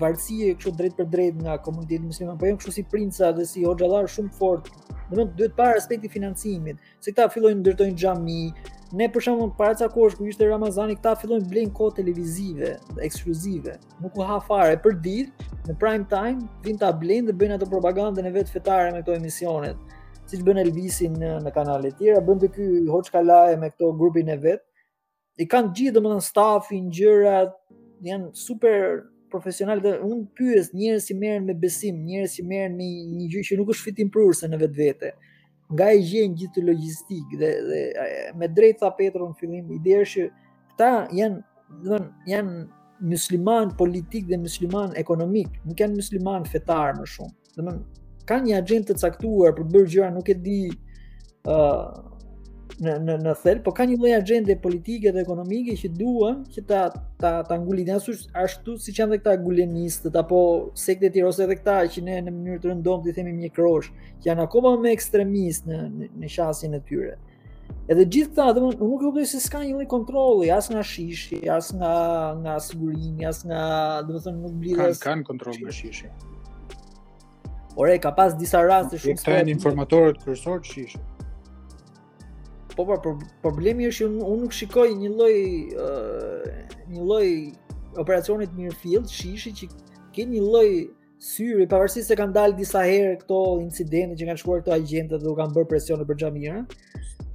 varësi 0.00 0.52
kështu 0.58 0.72
drejt 0.78 0.96
për 1.00 1.08
drejt 1.12 1.38
nga 1.42 1.56
komuniteti 1.62 2.04
musliman, 2.04 2.38
por 2.38 2.48
jo 2.48 2.56
kështu 2.60 2.72
si 2.76 2.84
princa 2.90 3.32
dhe 3.34 3.46
si 3.48 3.64
hoxhallar 3.66 4.08
shumë 4.08 4.32
fort. 4.38 4.68
Do 5.10 5.14
të 5.14 5.22
thotë 5.22 5.36
duhet 5.38 5.54
para 5.56 5.76
aspekti 5.78 6.10
financimit, 6.10 6.78
se 7.02 7.12
këta 7.14 7.28
fillojnë 7.34 7.60
ndërtojnë 7.62 7.96
xhami. 8.02 8.42
Ne 8.96 9.08
për 9.10 9.24
shembull 9.26 9.50
para 9.58 9.74
ca 9.80 9.88
kohësh 9.90 10.14
kur 10.18 10.28
ishte 10.30 10.46
Ramazani, 10.46 10.96
këta 10.98 11.16
fillojnë 11.22 11.48
blejnë 11.50 11.72
kohë 11.74 11.96
televizive, 12.00 12.72
ekskluzive. 13.02 13.76
Nuk 14.02 14.18
u 14.18 14.26
ha 14.26 14.38
fare 14.46 14.76
për 14.82 14.96
ditë, 15.02 15.48
në 15.66 15.76
prime 15.80 16.06
time 16.10 16.46
vin 16.64 16.78
ta 16.78 16.92
blejnë 16.94 17.30
dhe 17.32 17.36
bëjnë 17.40 17.58
ato 17.58 17.68
propagandën 17.70 18.26
e 18.30 18.34
vet 18.36 18.52
fetare 18.54 18.92
me 18.94 19.02
këto 19.02 19.16
emisionet 19.18 19.84
siç 20.26 20.40
bën 20.42 20.58
Elvisi 20.58 21.06
në 21.12 21.36
në 21.44 21.50
kanale 21.54 21.92
të 21.92 22.00
tjera, 22.00 22.20
bën 22.26 22.40
ti 22.42 22.48
ky 22.56 22.64
hoxhallaje 22.90 23.56
me 23.62 23.68
këto 23.70 23.92
grupin 23.94 24.26
e 24.34 24.34
vet. 24.42 24.58
I 25.38 25.46
kanë 25.46 25.70
gjithë 25.78 25.94
domethënë 26.00 26.24
stafin, 26.26 26.88
gjërat, 26.90 27.52
janë 28.02 28.32
super 28.34 29.04
profesional 29.36 29.78
dhe 29.84 29.92
un 30.12 30.20
pyes 30.38 30.66
njerëz 30.78 31.02
që 31.02 31.04
si 31.06 31.14
merren 31.22 31.44
me 31.48 31.54
besim, 31.64 31.96
njerëz 32.08 32.30
që 32.32 32.36
si 32.40 32.44
merren 32.52 32.76
me 32.78 32.86
një 33.20 33.26
gjë 33.32 33.42
që 33.48 33.58
nuk 33.60 33.72
është 33.74 33.86
fitim 33.88 34.10
prurse 34.14 34.48
në 34.48 34.60
vetvete. 34.62 35.10
Nga 35.74 35.88
e 35.92 35.98
gjejnë 36.10 36.38
gjithë 36.40 36.62
logjistik 36.68 37.36
dhe 37.40 37.50
dhe 37.68 37.80
me 38.40 38.48
drejtë 38.56 38.80
tha 38.84 38.90
Petru 39.00 39.28
në 39.32 39.36
fillim 39.40 39.72
ideja 39.76 40.06
që 40.12 40.24
këta 40.72 40.90
janë, 41.18 41.42
do 41.84 41.98
të 42.00 42.30
janë 42.32 42.56
musliman 43.12 43.74
politik 43.80 44.28
dhe 44.30 44.38
musliman 44.46 44.94
ekonomik, 45.04 45.52
nuk 45.68 45.82
janë 45.84 45.98
musliman 46.00 46.48
fetar 46.52 46.96
më 47.00 47.08
shumë. 47.16 47.34
Do 47.52 47.56
të 47.60 47.66
thonë, 47.68 47.80
kanë 48.30 48.48
një 48.50 48.58
agjent 48.62 48.88
të 48.92 48.96
caktuar 49.04 49.52
për 49.58 49.66
të 49.68 49.74
bërë 49.76 49.94
gjëra, 49.96 50.12
nuk 50.16 50.32
e 50.32 50.38
di 50.48 50.58
ë 51.44 51.64
në 52.84 52.94
në 53.00 53.14
në 53.24 53.32
thel, 53.40 53.60
po 53.64 53.72
ka 53.72 53.84
një 53.86 53.96
lloj 54.00 54.12
agjende 54.16 54.56
politike 54.60 55.12
dhe 55.14 55.22
ekonomike 55.22 55.76
që 55.80 55.88
duan 55.96 56.42
që 56.52 56.64
ta 56.68 56.80
ta 57.22 57.30
ta 57.48 57.56
ngulin 57.62 57.90
ashtu 57.96 58.12
ashtu 58.36 58.74
siç 58.80 58.98
janë 59.00 59.16
këta 59.20 59.36
gulenistët 59.40 60.16
apo 60.20 60.40
sektet 60.76 61.16
e 61.16 61.24
ose 61.24 61.46
edhe 61.46 61.56
këta 61.60 61.78
që 61.94 62.02
ne 62.08 62.18
në 62.26 62.34
mënyrë 62.36 62.60
të 62.64 62.70
rëndom 62.70 63.04
ti 63.06 63.14
themi 63.16 63.32
mjekrosh, 63.38 63.88
që 64.20 64.28
janë 64.28 64.44
akoma 64.48 64.74
më 64.82 64.92
ekstremist 64.98 65.66
në 65.70 65.80
në, 65.96 66.10
shasjen 66.26 66.28
shasin 66.36 66.76
e 66.76 66.82
tyre. 66.90 67.16
Edhe 67.90 68.04
gjithë 68.06 68.34
këta, 68.34 68.52
dhe 68.52 68.60
nuk 68.60 68.76
e 68.76 69.04
kuptoj 69.06 69.26
se 69.30 69.40
s'ka 69.42 69.62
një 69.64 69.72
lloj 69.76 69.88
kontrolli 69.90 70.52
as 70.54 70.68
nga 70.70 70.82
shishi, 70.86 71.40
as 71.50 71.72
nga 71.74 71.94
nga 72.44 72.58
sigurimi, 72.62 73.24
as 73.26 73.40
nga, 73.46 73.62
do 74.06 74.18
të 74.18 74.24
thonë, 74.26 74.40
nuk 74.44 74.56
blidhet. 74.60 75.00
Kan 75.02 75.20
kan 75.22 75.26
kontroll 75.32 75.56
nga 75.64 75.72
shishi. 75.74 76.12
Ore, 77.76 77.96
ka 78.00 78.12
pas 78.16 78.34
disa 78.40 78.60
raste 78.64 78.98
shumë 79.00 79.22
të. 79.22 79.42
informatorët 79.56 80.22
kryesor 80.24 80.60
të 80.64 80.72
shishit. 80.76 81.12
Po 82.76 82.84
pra, 82.84 82.98
problemi 83.44 83.86
është 83.88 84.06
unë 84.10 84.36
nuk 84.44 84.52
shikoj 84.54 84.90
një 85.00 85.10
lloj 85.14 85.38
një 86.92 87.00
lloj 87.00 87.30
operacioni 88.02 88.48
të 88.52 89.02
shishi 89.14 89.52
që 89.60 89.70
ke 90.16 90.26
një 90.32 90.42
lloj 90.44 90.66
syri 91.28 91.64
pavarësisht 91.70 92.10
se 92.12 92.16
kanë 92.18 92.36
dalë 92.36 92.58
disa 92.58 92.82
herë 92.84 93.14
këto 93.22 93.38
incidente 93.62 94.18
që 94.20 94.26
kanë 94.28 94.40
shkuar 94.42 94.60
këto 94.62 94.74
agjente 94.76 95.20
dhe 95.22 95.30
u 95.30 95.36
kanë 95.38 95.54
bërë 95.56 95.68
presion 95.70 96.02
për 96.10 96.18
xhamirën. 96.22 96.66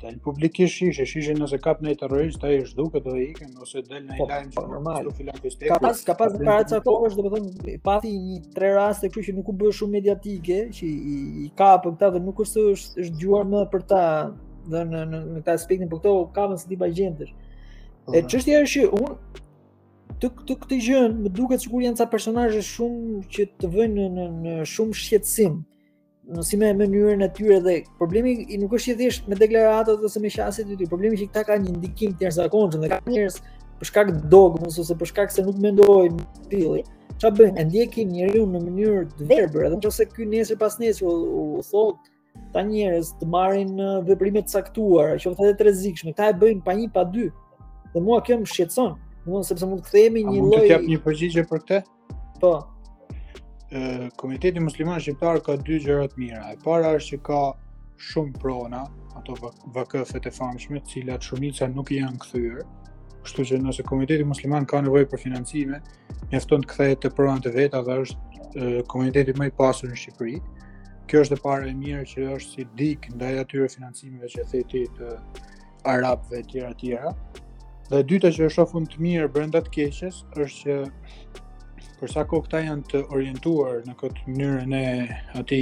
Tan 0.02 0.20
publikisht 0.26 0.78
shishi, 0.78 1.08
shishi 1.10 1.34
nëse 1.40 1.58
kap 1.62 1.82
në 1.86 1.96
terrorist 2.04 2.46
ai 2.46 2.60
është 2.62 2.78
duket 2.78 3.06
dhe 3.10 3.18
ikën 3.32 3.58
ose 3.66 3.82
del 3.88 4.06
në 4.06 4.18
ilaj 4.22 4.44
po, 4.54 4.62
po 4.62 4.68
normal. 4.70 5.10
Ka 5.72 5.82
pas 5.88 6.06
ka 6.06 6.16
pas 6.22 6.38
në 6.38 6.46
para 6.52 6.68
çako 6.70 6.96
është 7.10 7.26
domethënë 7.28 7.76
pati 7.90 8.14
një 8.30 8.40
tre 8.60 8.72
raste 8.78 9.10
kështu 9.10 9.30
që 9.32 9.38
nuk 9.42 9.50
u 9.50 9.58
bë 9.64 9.74
shumë 9.80 9.98
mediatike 9.98 10.62
që 10.78 10.86
i, 10.86 11.18
i 11.48 11.50
ka 11.62 11.74
për 11.88 11.98
dhe 12.06 12.22
nuk 12.28 12.46
është 12.46 12.70
është 12.76 13.10
dëgjuar 13.10 13.50
më 13.56 13.66
për 13.74 13.86
ta 13.94 14.06
do 14.70 14.84
në 14.86 15.04
në 15.10 15.20
në 15.26 15.42
këtë 15.42 15.54
aspektin 15.56 15.90
po 15.92 16.00
këto 16.02 16.14
kanë 16.36 16.58
se 16.62 16.68
ti 16.72 16.78
pa 16.80 16.88
E 18.18 18.24
çështja 18.28 18.64
është 18.66 18.82
që 18.82 18.98
un 18.98 19.12
të 20.22 20.28
të 20.50 20.56
të 20.70 20.78
gjën, 20.86 21.14
më 21.24 21.30
duket 21.38 21.62
sikur 21.64 21.82
janë 21.84 21.98
ca 22.00 22.06
personazhe 22.10 22.62
shumë 22.66 23.20
që 23.34 23.46
të 23.62 23.68
vënë 23.76 23.96
në 23.96 24.08
në 24.16 24.26
në 24.44 24.56
shumë 24.68 24.94
shqetësim. 24.98 25.54
Në 26.34 26.44
si 26.48 26.58
me 26.60 26.72
mënyrën 26.80 27.22
e 27.24 27.30
tyre 27.38 27.60
dhe 27.66 27.76
problemi 28.00 28.34
i 28.50 28.58
nuk 28.60 28.74
është 28.80 28.92
i 28.92 28.96
thjesht 29.04 29.28
me 29.30 29.36
deklaratat 29.40 30.02
ose 30.10 30.20
me 30.24 30.30
qasjet 30.34 30.66
e 30.66 30.76
tyre. 30.80 30.90
Problemi 30.90 31.18
që 31.22 31.30
ata 31.30 31.46
kanë 31.52 31.68
një 31.70 31.78
ndikim 31.78 32.18
të 32.18 32.26
jashtëzakonshëm 32.28 32.82
dhe 32.84 32.92
kanë 32.96 33.14
njerëz 33.14 33.38
për 33.80 33.92
shkak 33.92 34.12
të 34.12 34.26
dogmës 34.34 34.82
ose 34.82 34.98
për 35.00 35.12
shkak 35.14 35.32
se 35.38 35.46
nuk 35.46 35.62
mendojnë 35.68 36.28
pilli. 36.52 36.84
Çfarë 37.22 37.38
bëjnë? 37.44 37.58
E 37.62 37.66
ndjekin 37.70 38.12
njeriu 38.18 38.48
në 38.50 38.64
mënyrë 38.66 39.06
të 39.22 39.30
verbër, 39.30 39.70
edhe 39.70 39.78
nëse 39.86 40.10
ky 40.12 40.26
nesër 40.34 40.60
pas 40.66 40.78
nesër 40.82 41.06
u 41.14 41.62
thotë 41.70 42.11
ta 42.54 42.62
njerëz 42.68 43.14
të 43.20 43.28
marrin 43.32 43.80
veprime 44.08 44.42
të 44.44 44.54
caktuara, 44.58 45.18
që 45.20 45.34
thotë 45.38 45.54
të 45.60 45.66
rrezikshme, 45.68 46.14
ta 46.18 46.30
e 46.32 46.36
bëjnë 46.42 46.64
pa 46.66 46.76
një 46.80 46.90
pa 46.94 47.06
dy. 47.14 47.30
Dhe 47.94 48.04
mua 48.04 48.20
kjo 48.26 48.38
më 48.44 48.50
shqetëson. 48.52 48.94
Do 49.26 49.42
të 49.42 49.48
sepse 49.52 49.70
mund 49.70 49.82
të 49.84 49.88
kthehemi 49.90 50.26
një 50.28 50.38
lloj. 50.40 50.50
Mund 50.50 50.60
të 50.66 50.72
jap 50.72 50.86
një 50.92 51.00
përgjigje 51.06 51.44
për 51.50 51.64
këtë? 51.64 51.82
Po. 52.42 52.54
Ë 53.72 54.10
Komiteti 54.20 54.64
Musliman 54.64 55.00
Shqiptar 55.00 55.40
ka 55.46 55.56
dy 55.68 55.78
gjëra 55.86 56.08
të 56.12 56.20
mira. 56.24 56.44
E 56.52 56.58
para 56.64 56.92
është 56.98 57.14
që 57.18 57.24
ka 57.28 57.42
shumë 58.10 58.40
prona, 58.42 58.86
ato 59.20 59.38
VKF-et 59.76 60.28
e 60.28 60.34
famshme, 60.36 60.82
të 60.82 60.96
cilat 60.96 61.28
shumica 61.28 61.68
nuk 61.72 61.94
janë 61.96 62.20
kthyer. 62.26 62.64
Kështu 63.22 63.46
që 63.52 63.62
nëse 63.68 63.86
Komiteti 63.88 64.26
Musliman 64.28 64.66
ka 64.68 64.82
nevojë 64.82 65.12
për 65.14 65.22
financime, 65.28 65.80
mjafton 66.32 66.66
të 66.66 66.72
kthehet 66.74 67.04
te 67.06 67.14
pronat 67.14 67.46
e 67.46 67.54
veta, 67.56 67.84
dhe 67.86 68.00
është 68.06 68.88
komuniteti 68.92 69.32
më 69.40 69.46
i 69.52 69.56
pasur 69.62 69.88
në 69.94 70.02
Shqipëri 70.02 70.40
kjo 71.12 71.22
është 71.26 71.36
e 71.36 71.42
para 71.44 71.66
e 71.68 71.74
mirë 71.76 72.06
që 72.08 72.26
është 72.38 72.54
si 72.56 72.64
dik 72.80 73.08
ndaj 73.18 73.40
atyre 73.44 73.66
financimeve 73.74 74.30
që 74.32 74.46
the 74.52 74.60
ti 74.72 74.82
të 74.96 75.08
arabëve 75.92 76.40
të 76.40 76.52
tjera 76.54 76.70
të 76.72 76.78
tjera. 76.80 77.12
Dhe 77.90 78.00
e 78.00 78.06
dyta 78.08 78.32
që 78.32 78.46
e 78.48 78.52
shoh 78.56 78.70
fund 78.72 78.88
të 78.94 79.02
mirë 79.04 79.28
brenda 79.36 79.60
të 79.66 79.74
keqes 79.76 80.16
është 80.32 80.62
që 80.62 80.78
për 82.00 82.14
sa 82.16 82.24
kohë 82.32 82.46
këta 82.48 82.62
janë 82.64 82.86
të 82.94 83.02
orientuar 83.18 83.82
në 83.90 83.98
këtë 84.00 84.28
mënyrë 84.28 84.68
në 84.74 84.84
aty 85.42 85.60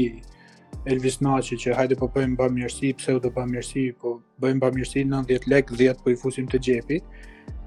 Elvis 0.93 1.17
Naçi 1.26 1.57
që 1.59 1.73
hajde 1.80 1.97
po 1.97 2.07
bëjmë 2.13 2.38
bamirësi, 2.43 2.93
pse 2.99 3.15
u 3.17 3.19
do 3.26 3.31
bamirësi, 3.34 3.88
po 3.99 4.13
bëjmë 4.45 4.61
bamirësi 4.67 5.07
90 5.09 5.49
lek, 5.49 5.71
10 5.81 6.03
po 6.05 6.13
i 6.13 6.17
fusim 6.21 6.45
të 6.53 6.61
xhepi. 6.67 6.99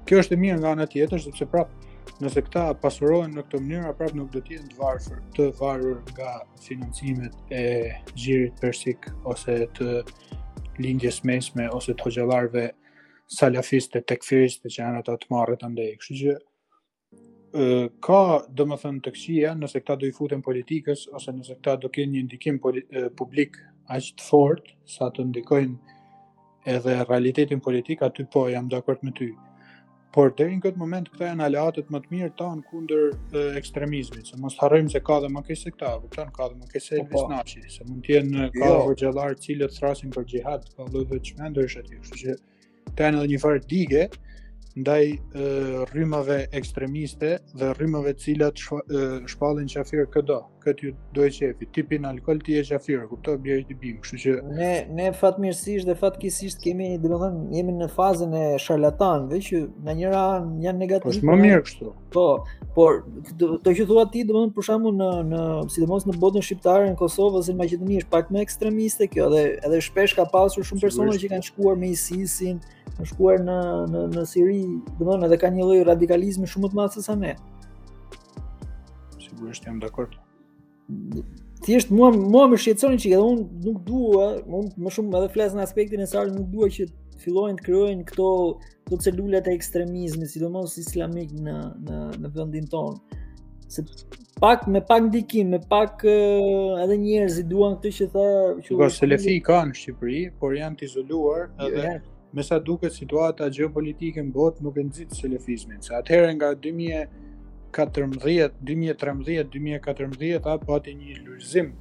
Kjo 0.07 0.23
është 0.23 0.37
e 0.37 0.39
mirë 0.45 0.61
nga 0.63 0.71
ana 0.77 0.87
tjetër 0.89 1.21
sepse 1.27 1.45
prapë 1.51 1.91
nëse 2.23 2.41
këta 2.45 2.63
pasurohen 2.83 3.33
në 3.35 3.43
këtë 3.47 3.59
mënyrë, 3.65 3.91
prapë 3.99 4.17
nuk 4.17 4.29
do 4.33 4.41
të 4.45 4.55
jenë 4.57 4.71
të 4.73 4.79
varfër, 4.79 5.19
të 5.37 5.47
varur 5.59 5.99
nga 6.11 6.29
financimet 6.63 7.35
e 7.51 7.63
xhirit 8.11 8.59
persik 8.61 9.09
ose 9.33 9.57
të 9.77 9.89
lindjes 10.83 11.21
mesme 11.29 11.67
ose 11.77 11.93
të 11.93 12.07
hoxhallarëve 12.07 12.67
salafistë 13.37 14.03
tek 14.09 14.25
fyrisë 14.27 14.61
që 14.65 14.73
janë 14.79 15.03
ata 15.03 15.17
të 15.21 15.31
marrë 15.33 15.57
tani. 15.61 15.89
Kështu 15.99 16.19
që 16.21 17.93
ka 18.07 18.19
domethënë 18.61 18.99
më 18.99 19.05
thënë 19.05 19.53
të 19.53 19.55
nëse 19.63 19.81
këta 19.83 19.97
do 20.01 20.09
i 20.09 20.15
futen 20.17 20.41
politikës 20.47 21.07
ose 21.17 21.33
nëse 21.37 21.57
këta 21.59 21.77
do 21.85 21.91
kënë 21.93 22.11
një 22.17 22.25
ndikim 22.27 22.59
publik 23.19 23.57
aq 23.97 24.11
të 24.19 24.27
fort 24.29 24.73
sa 24.95 25.09
të 25.13 25.29
ndikojnë 25.29 25.97
edhe 26.73 26.93
realitetin 27.09 27.59
politik 27.59 28.01
aty 28.07 28.23
po 28.33 28.47
jam 28.53 28.69
dakord 28.71 29.01
me 29.03 29.11
ty 29.17 29.33
por 30.13 30.29
deri 30.37 30.59
në 30.59 30.63
këtë 30.67 30.77
moment 30.79 31.07
këta 31.09 31.31
janë 31.31 31.45
aleatët 31.47 31.87
më 31.93 31.99
të 32.03 32.11
mirë 32.13 32.33
tan 32.37 32.59
kundër 32.67 33.57
ekstremizmit, 33.57 34.29
se 34.29 34.37
mos 34.41 34.55
harrojmë 34.61 34.93
se 34.93 35.01
ka 35.07 35.17
dhe 35.23 35.31
më 35.33 35.41
keq 35.47 35.59
sektar, 35.63 35.95
por 36.03 36.11
kanë 36.13 36.33
ka 36.35 36.47
dhe 36.51 36.57
më 36.59 36.69
keq 36.69 36.91
Elvis 36.99 37.11
po, 37.13 37.29
po. 37.31 37.73
se 37.77 37.87
mund 37.87 38.05
të 38.05 38.13
jenë 38.13 38.45
ka 38.59 38.69
jo. 38.75 38.83
xhellar 39.01 39.33
cilët 39.45 39.73
thrasin 39.79 40.13
për 40.13 40.27
xhihad, 40.29 40.69
ka 40.77 40.85
lloj 40.93 41.03
veçmë 41.15 41.49
ndërsh 41.55 41.77
aty, 41.81 41.97
kështu 42.03 42.21
që 42.21 42.37
kanë 42.99 43.19
edhe 43.23 43.31
një 43.33 43.41
farë 43.45 43.65
dige 43.73 44.05
ndaj 44.73 45.03
rrymave 45.93 46.37
ekstremiste 46.61 47.33
dhe 47.59 47.73
rrymave 47.77 48.13
cilat 48.23 48.61
shpallin 49.31 49.69
qafir 49.69 50.05
këdo 50.13 50.43
këtë 50.65 50.91
do 51.15 51.25
e 51.27 51.31
qefi, 51.35 51.67
ti 51.75 51.83
pin 51.87 52.05
alkohol, 52.07 52.39
ti 52.43 52.55
e 52.59 52.63
ku 52.63 53.07
kuptoj, 53.15 53.37
bjerë 53.43 53.61
i 53.61 53.65
ti 53.69 53.75
bimë, 53.81 54.01
kështu 54.05 54.19
që... 54.23 54.33
Ne, 54.55 54.71
ne 54.97 55.07
fatmirësisht 55.15 55.87
dhe 55.87 55.95
fatkisisht 55.99 56.63
kemi, 56.63 56.89
dhe 57.03 57.09
me 57.11 57.19
thënë, 57.21 57.43
jemi 57.57 57.75
në 57.79 57.89
fazën 57.93 58.35
e 58.39 58.43
sharlatanëve, 58.63 59.39
që 59.49 59.61
në 59.87 59.95
njëra 60.01 60.23
janë 60.65 60.83
negativë... 60.83 61.03
Po, 61.03 61.13
është 61.13 61.29
më 61.31 61.37
mirë 61.43 61.65
kështu. 61.67 61.93
Po, 62.15 62.25
por, 62.77 63.01
të, 63.43 63.75
që 63.79 63.87
thua 63.91 64.07
ti, 64.13 64.23
dhe 64.23 64.35
me 64.37 64.43
thënë, 64.43 64.55
përshamu 64.57 64.93
në, 64.99 65.09
në, 65.33 65.43
sidemos 65.75 66.07
në 66.09 66.17
botën 66.23 66.47
shqiptare, 66.47 66.87
në 66.91 66.97
Kosovë, 67.03 67.43
dhe 67.43 67.55
në 67.55 67.63
Macedoni, 67.63 67.99
është 68.03 68.13
pak 68.15 68.31
më 68.33 68.45
ekstremiste 68.47 69.09
kjo, 69.13 69.29
dhe 69.35 69.43
edhe 69.61 69.81
shpesh 69.89 70.15
ka 70.19 70.27
pasur 70.33 70.65
shumë 70.67 70.85
persona 70.87 71.17
që 71.19 71.33
kanë 71.35 71.49
shkuar 71.51 71.79
me 71.81 71.91
ISISin, 71.95 72.61
kanë 72.95 73.09
shkuar 73.13 73.41
në, 73.45 73.59
në, 73.93 74.05
në 74.17 74.25
Siri, 74.31 74.61
dhe 75.01 75.09
me 75.09 75.19
edhe 75.29 75.41
ka 75.43 75.51
një 75.57 75.69
lojë 75.71 75.87
radikalizmi 75.91 76.49
shumë 76.53 76.71
të 76.73 76.79
madhë 76.83 77.07
se 77.09 77.19
ne 77.25 77.35
sigurisht 79.23 79.65
jam 79.65 79.79
dakord 79.81 80.13
thjesht 81.65 81.89
mua 81.95 82.09
mua 82.31 82.45
më 82.53 82.59
shqetësoni 82.63 82.97
që 83.03 83.09
edhe 83.15 83.23
unë 83.23 83.43
nuk 83.67 83.79
dua, 83.87 84.25
më 84.83 84.89
shumë 84.97 85.17
edhe 85.19 85.29
flas 85.35 85.53
në 85.55 85.63
aspektin 85.65 86.03
e 86.05 86.09
sarë, 86.13 86.33
nuk 86.35 86.49
dua 86.55 86.67
që 86.75 86.87
fillojnë 87.23 87.59
të 87.61 87.65
krijojnë 87.67 88.07
këto 88.09 88.29
këto 88.87 88.99
celulat 89.05 89.47
e 89.47 89.53
ekstremizmit, 89.55 90.31
sidomos 90.33 90.75
islamik 90.81 91.31
në 91.45 91.55
në 91.87 92.01
në 92.23 92.33
vendin 92.35 92.67
tonë. 92.73 93.21
Se 93.73 93.85
pak 94.43 94.65
me 94.67 94.81
pak 94.89 95.07
ndikim, 95.07 95.53
me 95.55 95.61
pak 95.71 96.03
edhe 96.05 96.97
njerëz 96.99 97.37
i 97.39 97.45
duan 97.47 97.77
këtë 97.79 97.93
që 97.99 98.07
tha, 98.15 98.27
që 98.65 98.77
ka 98.83 98.89
selefi 98.99 99.37
kanë 99.47 99.71
në 99.71 99.79
Shqipëri, 99.81 100.23
por 100.41 100.57
janë 100.59 100.81
të 100.81 100.89
izoluar 100.89 101.45
jo, 101.47 101.69
edhe 101.69 101.85
yeah. 101.87 102.01
me 102.35 102.43
sa 102.43 102.59
duket 102.59 102.93
situata 102.97 103.47
gjeopolitike 103.55 104.19
në 104.27 104.35
botë 104.35 104.67
nuk 104.67 104.77
e 104.77 104.87
nxit 104.89 105.15
selefizmin. 105.17 105.79
Sa 105.85 106.01
atëherë 106.03 106.35
nga 106.37 106.51
2000 106.67 107.21
2013-2014 107.73 110.47
apo 110.53 110.73
ati 110.77 110.93
një 110.95 111.13
lëzim 111.27 111.71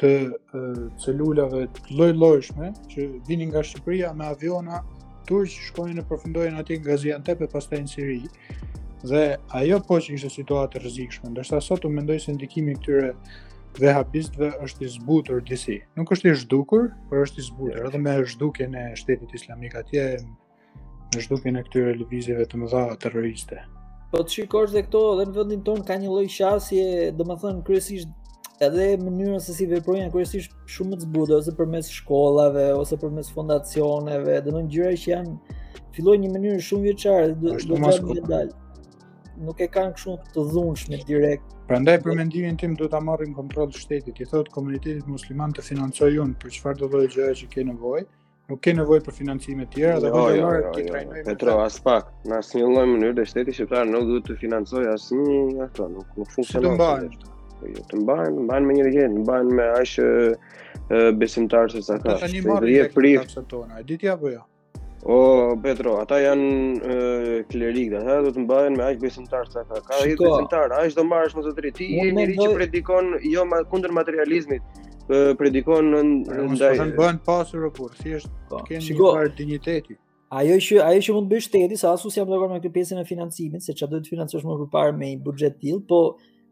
të 0.00 0.10
celulave 1.00 1.66
të 1.76 1.80
lojlojshme 1.98 2.66
që 2.92 3.00
vinin 3.28 3.48
nga 3.52 3.62
Shqipëria 3.64 4.08
me 4.16 4.24
aviona 4.32 4.76
turë 5.28 5.50
që 5.52 5.60
shkojnë 5.70 5.96
në 6.00 6.04
përfundojnë 6.10 6.56
ati 6.62 6.72
nga 6.80 6.88
Gaziantep 6.92 7.38
e 7.46 7.50
pas 7.52 7.66
në 7.70 7.82
Siri 7.88 8.18
dhe 9.06 9.22
ajo 9.60 9.76
po 9.88 9.94
që 10.00 10.08
ishte 10.16 10.30
situatë 10.38 10.76
rëzikshme 10.86 11.26
ndërsa 11.34 11.58
sot 11.62 11.82
u 11.84 11.88
mendoj 11.92 12.18
se 12.26 12.30
ndikimi 12.36 12.74
këtyre 12.78 13.10
vehabistëve 13.76 14.50
është 14.64 14.80
i 14.86 14.88
zbutur 14.94 15.40
disi. 15.44 15.82
Nuk 16.00 16.08
është 16.16 16.26
i 16.30 16.32
zhdukur, 16.40 16.84
por 17.10 17.16
është 17.26 17.38
i 17.38 17.44
zbutur, 17.44 17.80
edhe 17.90 17.98
me 18.00 18.14
zhdukjen 18.24 18.72
e 18.82 18.86
shtetit 18.96 19.28
islamik 19.36 19.76
atje, 19.76 20.06
me 21.14 21.20
zhdukjen 21.20 21.56
e 21.60 21.64
këtyre 21.66 21.92
lëvizjeve 22.00 22.44
të 22.48 22.54
mëdha 22.62 22.84
terroriste. 23.04 23.56
Po 24.16 24.22
të 24.24 24.32
shikosh 24.32 24.70
dhe 24.72 24.80
këto 24.86 25.00
dhe 25.18 25.24
në 25.28 25.32
vendin 25.36 25.58
ton 25.64 25.82
ka 25.84 25.98
një 26.00 26.08
lloj 26.08 26.26
shasje, 26.32 26.84
domethënë 27.18 27.58
kryesisht 27.66 28.62
edhe 28.64 28.86
mënyra 29.02 29.36
se 29.44 29.52
si 29.52 29.66
veprojnë 29.68 30.06
kryesisht 30.14 30.54
shumë 30.72 30.94
më 30.94 30.98
të 31.02 31.08
zbudë 31.10 31.34
ose 31.38 31.52
përmes 31.58 31.90
shkollave 31.98 32.62
ose 32.78 32.96
përmes 33.02 33.28
fondacioneve, 33.36 34.38
domethënë 34.46 34.72
gjëra 34.76 34.94
që 35.02 35.10
janë 35.10 35.58
fillojnë 35.98 36.30
në 36.32 36.42
mënyrë 36.46 36.64
shumë 36.70 36.88
veçare 36.88 37.28
dhe 37.34 37.36
do 37.44 37.60
të 37.76 37.82
marrin 37.84 38.24
dal. 38.32 38.52
Nuk 39.44 39.60
e 39.60 39.68
kanë 39.76 39.92
kështu 39.98 40.16
të 40.32 40.46
dhunshme 40.54 41.02
direkt. 41.12 41.52
Prandaj 41.68 41.98
për 42.06 42.16
mendimin 42.22 42.56
tim 42.64 42.78
do 42.80 42.88
ta 42.88 43.04
marrim 43.10 43.36
kontroll 43.36 43.74
shtetit, 43.76 44.16
i 44.24 44.30
thotë 44.32 44.56
komunitetit 44.56 45.12
musliman 45.12 45.52
të 45.58 45.68
financojë 45.72 46.22
unë 46.24 46.40
për 46.40 46.56
çfarë 46.56 46.80
do 46.86 46.94
lloj 46.96 47.04
gjëje 47.18 47.36
që 47.42 47.52
ke 47.52 47.68
nevojë 47.68 48.08
nuk 48.50 48.62
ke 48.62 48.72
nevojë 48.78 49.02
për 49.06 49.14
financime 49.14 49.64
të 49.66 49.74
tjera, 49.74 50.00
dhe 50.02 50.10
vazhdojmë 50.14 50.38
jo, 50.38 50.50
jo, 50.56 50.62
jo, 50.62 50.72
jo. 50.78 50.90
trajnojmë. 50.90 51.22
Petro, 51.28 51.54
as 51.66 51.78
pak, 51.86 52.12
në 52.30 52.36
asnjë 52.40 52.68
lloj 52.72 52.84
mënyre 52.92 53.24
shteti 53.26 53.54
shqiptar 53.56 53.88
nuk 53.90 54.04
duhet 54.10 54.26
të 54.28 54.36
financojë 54.44 54.90
asnjë 54.92 55.40
ato, 55.66 55.88
nuk 55.96 56.20
nuk 56.20 56.30
funksionon. 56.36 56.76
Të 56.76 56.76
mbahen. 56.76 57.16
Jo, 57.72 57.86
të 57.90 58.02
mbahen, 58.04 58.38
mbahen 58.46 58.68
me 58.70 58.76
një 58.78 58.86
gjë, 58.94 59.08
mbahen 59.22 59.52
me 59.58 59.70
aq 59.80 59.96
besimtar 61.18 61.72
se 61.72 61.80
sa 61.82 61.96
ka. 61.98 62.14
Tani 62.22 62.44
morë 62.46 62.74
një 62.76 62.86
prif. 62.94 63.36
ditja 63.88 64.12
apo 64.14 64.30
jo? 64.36 64.44
O, 65.06 65.18
Petro, 65.64 65.96
ata 66.04 66.20
janë 66.22 67.50
klerikët, 67.50 67.98
ata 68.04 68.20
do 68.28 68.34
të 68.36 68.46
mbahen 68.46 68.78
me 68.78 68.86
aq 68.92 69.02
besimtar 69.02 69.50
sa 69.50 69.66
ka. 69.72 69.82
Ka 69.90 70.02
një 70.06 70.14
besimtar, 70.22 70.76
aq 70.84 70.94
do 71.00 71.04
marrësh 71.10 71.34
mos 71.40 71.50
e 71.50 71.56
drejti. 71.58 71.90
Je 71.98 72.12
njëri 72.14 72.38
që 72.38 72.52
predikon 72.60 73.16
jo 73.34 73.48
kundër 73.70 73.92
materializmit, 73.98 74.62
predikon 75.38 75.90
në 75.94 76.00
po, 76.26 76.48
ndaj. 76.54 76.78
Po, 76.78 76.88
bën 76.98 77.20
pasur 77.26 77.66
apo 77.70 77.88
thjesht 77.94 78.30
po. 78.50 78.62
kanë 78.66 78.82
një 78.82 78.96
farë 79.06 79.34
digniteti. 79.38 79.96
Ajo 80.34 80.56
që 80.58 80.80
ajo 80.82 81.02
që 81.06 81.14
mund 81.14 81.28
të 81.30 81.34
bëj 81.36 81.42
shteti, 81.46 81.76
sa 81.78 81.92
asu 81.94 82.10
si 82.10 82.18
jam 82.18 82.26
dakord 82.30 82.50
me 82.50 82.58
këtë 82.58 82.72
pjesën 82.74 83.00
e 83.00 83.04
financimit, 83.06 83.62
se 83.62 83.74
çfarë 83.78 83.92
do 83.94 84.00
të 84.02 84.10
financosh 84.16 84.44
më 84.46 84.56
përpara 84.64 84.94
me 84.98 85.12
një 85.12 85.22
buxhet 85.22 85.60
tillë, 85.62 85.84
po 85.86 86.00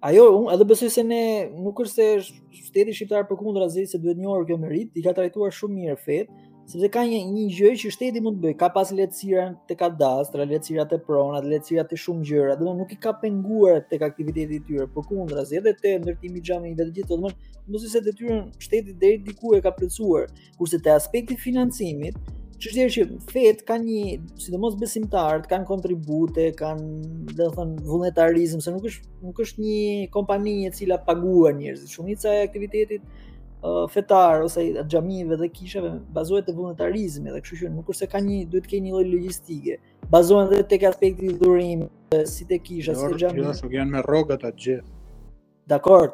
ajo 0.06 0.26
unë 0.38 0.54
edhe 0.54 0.68
besoj 0.70 0.92
se 0.94 1.02
ne 1.08 1.22
nuk 1.56 1.82
është 1.82 1.94
se 1.94 2.62
shteti 2.68 2.94
shqiptar 2.94 3.26
përkundër 3.30 3.66
asaj 3.66 3.88
se 3.94 4.02
duhet 4.04 4.20
njohur 4.22 4.46
këtë 4.46 4.62
merit, 4.62 4.92
i 4.94 5.02
ka 5.02 5.16
trajtuar 5.18 5.50
shumë 5.54 5.80
mirë 5.80 5.98
fetë, 6.06 6.43
sepse 6.64 6.88
ka 6.94 7.02
një 7.04 7.18
një 7.28 7.42
gjë 7.54 7.70
që 7.80 7.90
shteti 7.92 8.20
mund 8.24 8.38
të 8.38 8.44
bëj, 8.46 8.52
ka 8.60 8.70
pas 8.72 8.88
lehtësira 8.96 9.42
të 9.68 9.76
kadastra, 9.82 10.46
lehtësira 10.48 10.86
te 10.88 10.96
prona, 11.06 11.42
lehtësira 11.44 11.84
të 11.90 11.98
shumë 12.00 12.22
gjëra. 12.30 12.54
Domthonë 12.60 12.80
nuk 12.80 12.94
i 12.96 13.00
ka 13.04 13.12
penguar 13.20 13.82
tek 13.90 14.04
aktiviteti 14.08 14.56
i 14.60 14.64
tyre, 14.68 14.86
përkundrazi 14.96 15.58
edhe 15.60 15.74
te 15.80 15.94
ndërtimi 16.00 16.40
i 16.40 16.44
xhamive 16.48 16.78
të 16.86 16.94
gjithë, 16.98 17.10
domthonë 17.12 17.68
mos 17.74 17.84
se 17.92 18.02
detyrën 18.06 18.40
shteti 18.64 18.96
deri 19.04 19.20
diku 19.28 19.52
e 19.58 19.60
ka 19.64 19.74
plotësuar, 19.76 20.32
kurse 20.60 20.80
te 20.80 20.94
aspekti 20.96 21.36
financimit 21.44 22.16
Çështja 22.64 22.84
është 22.86 23.02
që 23.04 23.16
fet 23.28 23.58
ka 23.66 23.74
një, 23.82 23.96
sidomos 24.40 24.76
besimtarët 24.80 25.48
kanë 25.50 25.66
kontribute, 25.68 26.44
kanë, 26.56 27.34
do 27.36 27.48
thon, 27.52 27.74
vullnetarizëm, 27.84 28.60
se 28.62 28.72
nuk 28.72 28.86
është 28.88 29.24
nuk 29.26 29.40
është 29.42 29.64
një 29.64 29.80
kompani 30.14 30.54
e 30.70 30.70
cila 30.72 31.00
paguan 31.04 31.58
njerëzit. 31.60 31.90
Shumica 31.92 32.30
e 32.32 32.44
aktivitetit 32.46 33.02
fetar 33.90 34.42
ose 34.44 34.62
xhamive 34.90 35.36
dhe 35.40 35.48
kisheve 35.56 35.90
bazohet 36.14 36.44
te 36.46 36.52
vullnetarizmi 36.56 37.30
dhe 37.34 37.40
kështu 37.44 37.56
që 37.60 37.68
nuk 37.76 37.86
kurse 37.88 38.06
ka 38.12 38.18
një 38.24 38.36
duhet 38.52 38.66
të 38.66 38.70
kenë 38.72 38.84
një 38.86 38.90
lloj 38.92 39.04
logjistike 39.12 39.76
bazohen 40.12 40.50
edhe 40.52 40.66
tek 40.72 40.82
aspekti 40.88 41.30
i 41.32 41.36
dhurimit 41.40 42.16
si 42.32 42.44
te 42.50 42.58
kisha 42.66 42.92
si 42.98 43.08
te 43.12 43.16
xhamia 43.22 43.52
ato 43.54 43.70
janë 43.74 43.94
me 43.94 44.02
rrogat 44.04 44.44
atë 44.48 44.62
gjë 44.64 44.76
dakor 45.72 46.10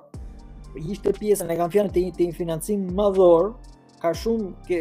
ishte 0.92 1.14
pjesa 1.18 1.48
ne 1.50 1.56
kanë 1.58 1.74
fjalë 1.74 1.92
te 1.96 2.04
te 2.20 2.28
financim 2.38 2.84
madhor 3.00 3.50
ka 4.04 4.12
shumë 4.22 4.52
ke 4.70 4.78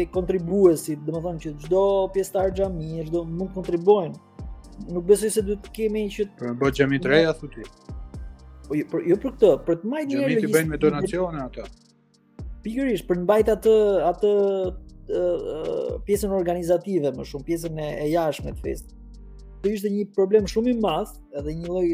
te 0.00 0.08
kontribuesit 0.16 1.04
domethënë 1.04 1.44
që 1.44 1.52
çdo 1.66 1.84
pjesëtar 2.16 2.56
xhami 2.62 3.04
çdo 3.10 3.26
mund 3.28 3.52
kontribuojnë 3.58 4.16
nuk 4.88 5.04
besoj 5.12 5.34
se 5.36 5.44
duhet 5.50 5.68
të 5.68 5.76
kemi 5.76 6.08
që 6.16 6.28
të 6.32 6.48
po, 6.48 6.56
bëj 6.64 6.78
xhamin 6.80 7.04
të 7.04 7.12
reja 7.12 7.36
thotë 7.36 7.60
ti 7.60 7.94
po 8.70 8.80
jo 8.80 8.88
për 8.94 9.06
jo 9.12 9.20
këtë 9.28 9.52
për 9.68 9.80
të 9.84 9.92
majë 9.94 10.08
një 10.14 10.24
lojë 10.24 10.40
ti 10.46 10.66
me 10.72 10.80
donacione 10.88 11.44
ato 11.44 11.68
pikërisht 12.64 13.06
për 13.08 13.20
të 13.20 13.24
mbajtur 13.24 13.56
atë 13.56 13.74
atë 14.10 14.32
pjesën 16.06 16.30
organizative 16.36 17.10
më 17.16 17.24
shumë 17.26 17.46
pjesën 17.48 17.78
e, 17.82 17.86
e 18.04 18.10
jashtme 18.12 18.52
të 18.54 18.60
fest. 18.64 18.92
Kjo 19.62 19.72
ishte 19.76 19.90
një 19.90 20.04
problem 20.16 20.46
shumë 20.48 20.70
i 20.70 20.76
madh 20.80 21.16
edhe 21.40 21.54
një 21.58 21.70
lloj 21.70 21.86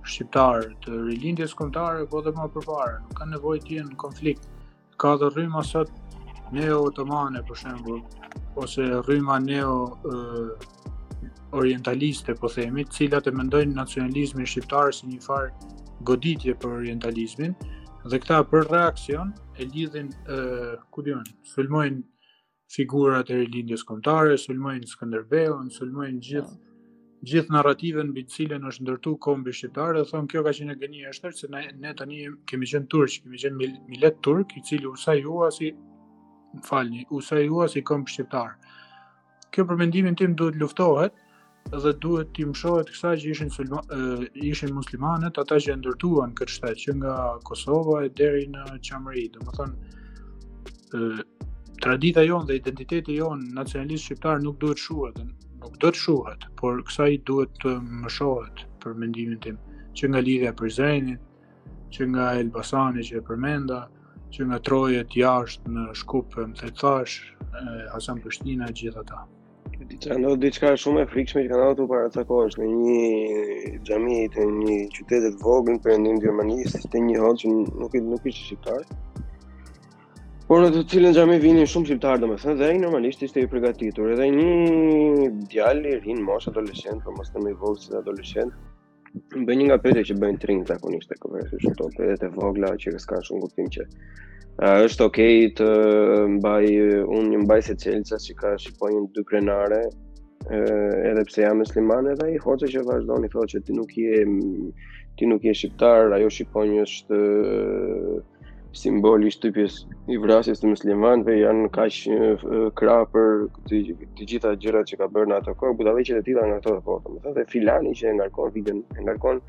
shqiptar 0.07 0.67
të 0.85 0.99
rilindjes 1.07 1.55
kombëtare 1.59 2.05
po 2.11 2.21
edhe 2.21 2.31
më 2.37 2.45
përpara, 2.57 2.93
nuk 3.03 3.17
kanë 3.17 3.33
nevojë 3.35 3.63
të 3.65 3.75
jenë 3.79 3.91
në 3.95 3.99
konflikt. 4.05 4.45
Ka 5.01 5.15
të 5.21 5.31
rrymë 5.33 5.63
sot 5.65 5.89
neo-otomane 6.55 7.41
për 7.49 7.59
shembull 7.63 8.05
ose 8.61 8.85
rryma 9.09 9.39
neo 9.43 9.73
orientaliste, 11.57 12.35
po 12.37 12.49
themi, 12.53 12.85
cilat 12.93 13.25
e 13.25 13.33
mendojnë 13.35 13.73
nacionalizmin 13.81 14.45
shqiptar 14.47 14.93
si 14.95 15.09
një 15.11 15.19
farë 15.25 15.51
goditje 16.05 16.53
për 16.61 16.73
orientalizmin 16.81 17.55
dhe 18.07 18.19
këta 18.21 18.41
për 18.51 18.67
reaksion 18.71 19.31
e 19.57 19.65
lidhin 19.65 20.11
uh, 20.29 20.77
ku 20.91 21.01
diun 21.01 21.23
sulmojnë 21.47 22.03
figurat 22.71 23.29
e 23.31 23.37
rilindjes 23.41 23.83
kombëtare, 23.87 24.37
sulmojnë 24.43 24.87
Skënderbeun, 24.91 25.69
sulmojnë 25.73 26.19
gjith 26.23 26.55
gjithë 27.27 27.49
narrativen 27.55 28.11
mbi 28.13 28.21
të 28.27 28.33
cilën 28.35 28.65
është 28.69 28.83
ndërtu 28.85 29.15
kombi 29.25 29.51
shqiptar 29.51 29.95
dhe 29.97 30.03
thon 30.05 30.27
kjo 30.29 30.43
ka 30.45 30.51
qenë 30.53 30.75
gënia 30.77 31.09
e 31.09 31.13
shtër 31.17 31.33
se 31.33 31.47
ne, 31.49 31.63
ne 31.81 31.93
tani 31.97 32.19
kemi 32.49 32.67
qenë 32.69 32.85
turq, 32.93 33.15
kemi 33.23 33.39
qenë 33.41 33.69
milet 33.89 34.19
turk 34.25 34.53
i 34.53 34.61
cili 34.63 34.85
usa 34.85 35.15
si 35.55 35.71
falni, 36.63 37.05
usa 37.09 37.41
si 37.73 37.81
kombi 37.81 38.11
shqiptar. 38.13 38.53
Kjo 39.49 39.65
për 39.65 39.79
mendimin 39.81 40.15
tim 40.15 40.35
duhet 40.37 40.59
luftohet 40.61 41.13
dhe 41.75 41.91
duhet 42.01 42.29
t'i 42.35 42.45
mëshohet 42.47 42.89
kësaj 42.93 43.15
që 43.23 43.29
ishin 43.33 43.49
sulma, 43.53 43.79
e, 43.95 43.99
ishin 44.51 44.71
muslimanët, 44.75 45.39
ata 45.41 45.57
që 45.65 45.75
ndërtuan 45.81 46.31
këtë 46.37 46.53
shtet 46.53 46.81
që 46.83 46.91
nga 46.99 47.15
Kosova 47.49 47.97
e 48.05 48.09
deri 48.09 48.45
në 48.51 48.79
Dhe 48.79 48.97
më 49.03 49.11
ë 50.95 51.25
tradita 51.83 52.23
jonë 52.23 52.47
dhe 52.47 52.55
identiteti 52.61 53.17
jonë 53.19 53.51
nacionalist 53.57 54.07
shqiptar 54.07 54.39
nuk 54.43 54.55
duhet 54.61 54.79
shuhet, 54.79 55.19
nuk 55.63 55.75
do 55.81 55.91
të 55.91 55.99
shuhet, 56.05 56.47
por 56.61 56.79
kësaj 56.87 57.11
duhet 57.27 57.51
të 57.61 57.73
mëshohet 58.05 58.63
për 58.83 58.95
mendimin 59.03 59.39
tim, 59.43 59.59
që 59.97 60.03
nga 60.09 60.21
lidhja 60.23 60.53
për 60.59 60.73
Zrenin, 60.77 61.19
që 61.93 62.01
nga 62.15 62.31
Elbasani 62.41 63.03
që 63.09 63.19
e 63.19 63.25
përmenda, 63.27 63.81
që 64.33 64.47
nga 64.49 64.57
Troja 64.67 65.03
të 65.11 65.21
jashtë 65.25 65.73
në 65.75 65.85
Shkup, 66.01 66.39
më 66.49 66.55
thëthash, 66.63 67.19
Hasan 67.93 68.23
Pështina 68.23 68.71
e 68.71 68.73
gjithë 68.79 69.03
Diçka 69.89 70.13
ndo 70.19 70.29
diçka 70.43 70.67
shumë 70.83 71.01
e 71.03 71.07
frikshme 71.11 71.41
që 71.45 71.49
kanë 71.51 71.65
ato 71.71 71.85
para 71.91 72.07
ca 72.13 72.23
kohësh 72.29 72.55
në 72.59 72.67
një 72.73 73.41
xhami 73.87 74.19
të 74.35 74.45
një 74.59 74.75
qytete 74.97 75.31
të 75.33 75.45
vogël 75.47 75.75
në 75.77 75.81
perëndim 75.85 76.21
Gjermanisë, 76.23 76.81
të 76.93 77.01
një 77.07 77.15
hoc 77.23 77.41
që 77.41 77.51
nuk 77.81 77.97
i 77.97 78.01
nuk 78.11 78.29
ishte 78.31 78.45
shqiptar. 78.45 78.85
Por 80.47 80.63
në 80.63 80.69
të 80.75 80.83
cilën 80.93 81.17
xhami 81.17 81.39
vinin 81.45 81.67
shumë 81.73 81.89
shqiptar 81.89 82.23
domethënë 82.23 82.55
dhe 82.61 82.69
ai 82.71 82.79
normalisht 82.83 83.25
ishte 83.27 83.43
i 83.43 83.49
përgatitur, 83.55 84.13
edhe 84.15 84.29
një 84.37 85.27
djalë 85.55 85.95
i 85.95 85.99
rinë 86.07 86.25
mosh 86.29 86.47
adoleshent, 86.53 87.03
por 87.07 87.17
mos 87.19 87.33
të 87.33 87.43
më 87.47 87.57
vogël 87.63 87.81
se 87.83 87.99
adoleshent. 88.03 88.55
Bëjnë 89.33 89.59
një 89.61 89.67
nga 89.69 89.81
pëtë 89.87 90.05
që 90.11 90.19
bëjnë 90.23 90.41
trinë 90.45 90.69
zakonisht 90.71 91.11
e 91.11 91.19
këverës, 91.25 91.53
e 91.53 91.61
shumë 91.65 92.09
e 92.23 92.31
vogla, 92.39 92.71
që 92.85 92.95
s'kan 93.03 93.27
shumë 93.29 93.43
kuptim 93.49 93.73
që 93.77 93.87
Uh, 94.57 94.79
është 94.87 95.03
okej 95.05 95.33
okay 95.37 95.49
të 95.57 95.65
mbaj 96.39 96.63
unë 97.13 97.29
një 97.33 97.41
mbaj 97.43 97.57
se 97.67 97.73
që 97.81 98.33
ka 98.39 98.55
shqipojnë 98.61 99.01
dy 99.17 99.23
krenare 99.29 99.77
uh, 99.85 100.95
edhe 101.11 101.23
pse 101.29 101.43
jam 101.43 101.61
e 101.61 101.67
edhe 102.13 102.29
i 102.33 102.39
hoqe 102.41 102.65
që 102.71 102.81
vazhdo 102.87 103.19
i 103.21 103.29
thotë 103.35 103.51
që 103.53 103.61
ti 103.67 103.75
nuk 103.77 103.91
je 104.01 104.23
ti 105.21 105.29
nuk 105.29 105.45
je 105.45 105.53
shqiptar 105.61 106.09
ajo 106.17 106.31
shqipojnë 106.33 106.81
është 106.87 107.21
uh, 107.21 108.17
simbol 108.81 109.27
i 109.29 109.29
shtypjes 109.37 109.77
i 110.09 110.17
vrasjes 110.25 110.59
të 110.63 110.71
muslimanëve, 110.73 111.37
janë 111.43 111.69
kaq 111.77 111.93
sh 111.99 112.17
uh, 112.41 113.05
për 113.13 113.47
të 113.69 114.25
gjitha 114.33 114.55
gjërat 114.65 114.89
që 114.89 115.01
ka 115.03 115.11
bërë 115.13 115.29
në 115.29 115.37
ato 115.37 115.53
kohë 115.53 115.77
buta 115.83 115.93
po, 115.93 115.97
dhe 115.99 116.07
që 116.09 116.17
të 116.17 116.27
tida 116.31 116.49
nga 116.49 116.57
këto 116.63 116.69
të 116.69 116.81
të 116.81 116.81
të 116.81 116.85
thotë 116.89 117.17
të 117.29 117.45
të 117.45 117.89
të 117.93 118.79
të 118.97 119.05
ngarkon 119.05 119.41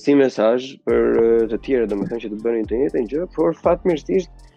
si 0.00 0.12
mesazh 0.16 0.74
për 0.84 1.46
të 1.50 1.58
tjerë, 1.64 1.86
domethënë 1.88 2.22
që 2.26 2.32
të 2.32 2.40
bënin 2.44 2.66
të 2.70 2.80
njëjtën 2.84 3.06
gjë, 3.12 3.28
por 3.36 3.54
fatmirësisht 3.64 4.48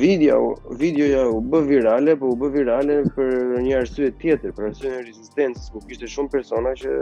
video 0.00 0.38
videoja 0.80 1.24
u 1.34 1.40
bë 1.52 1.60
virale, 1.68 2.14
po 2.20 2.30
u 2.32 2.36
bë 2.42 2.48
virale 2.54 3.00
për 3.16 3.32
një 3.66 3.76
arsye 3.80 4.12
tjetër, 4.22 4.54
për 4.54 4.68
arsye 4.68 4.92
rezistencës, 5.08 5.68
ku 5.74 5.82
kishte 5.88 6.08
shumë 6.08 6.30
persona 6.36 6.70
që 6.78 6.92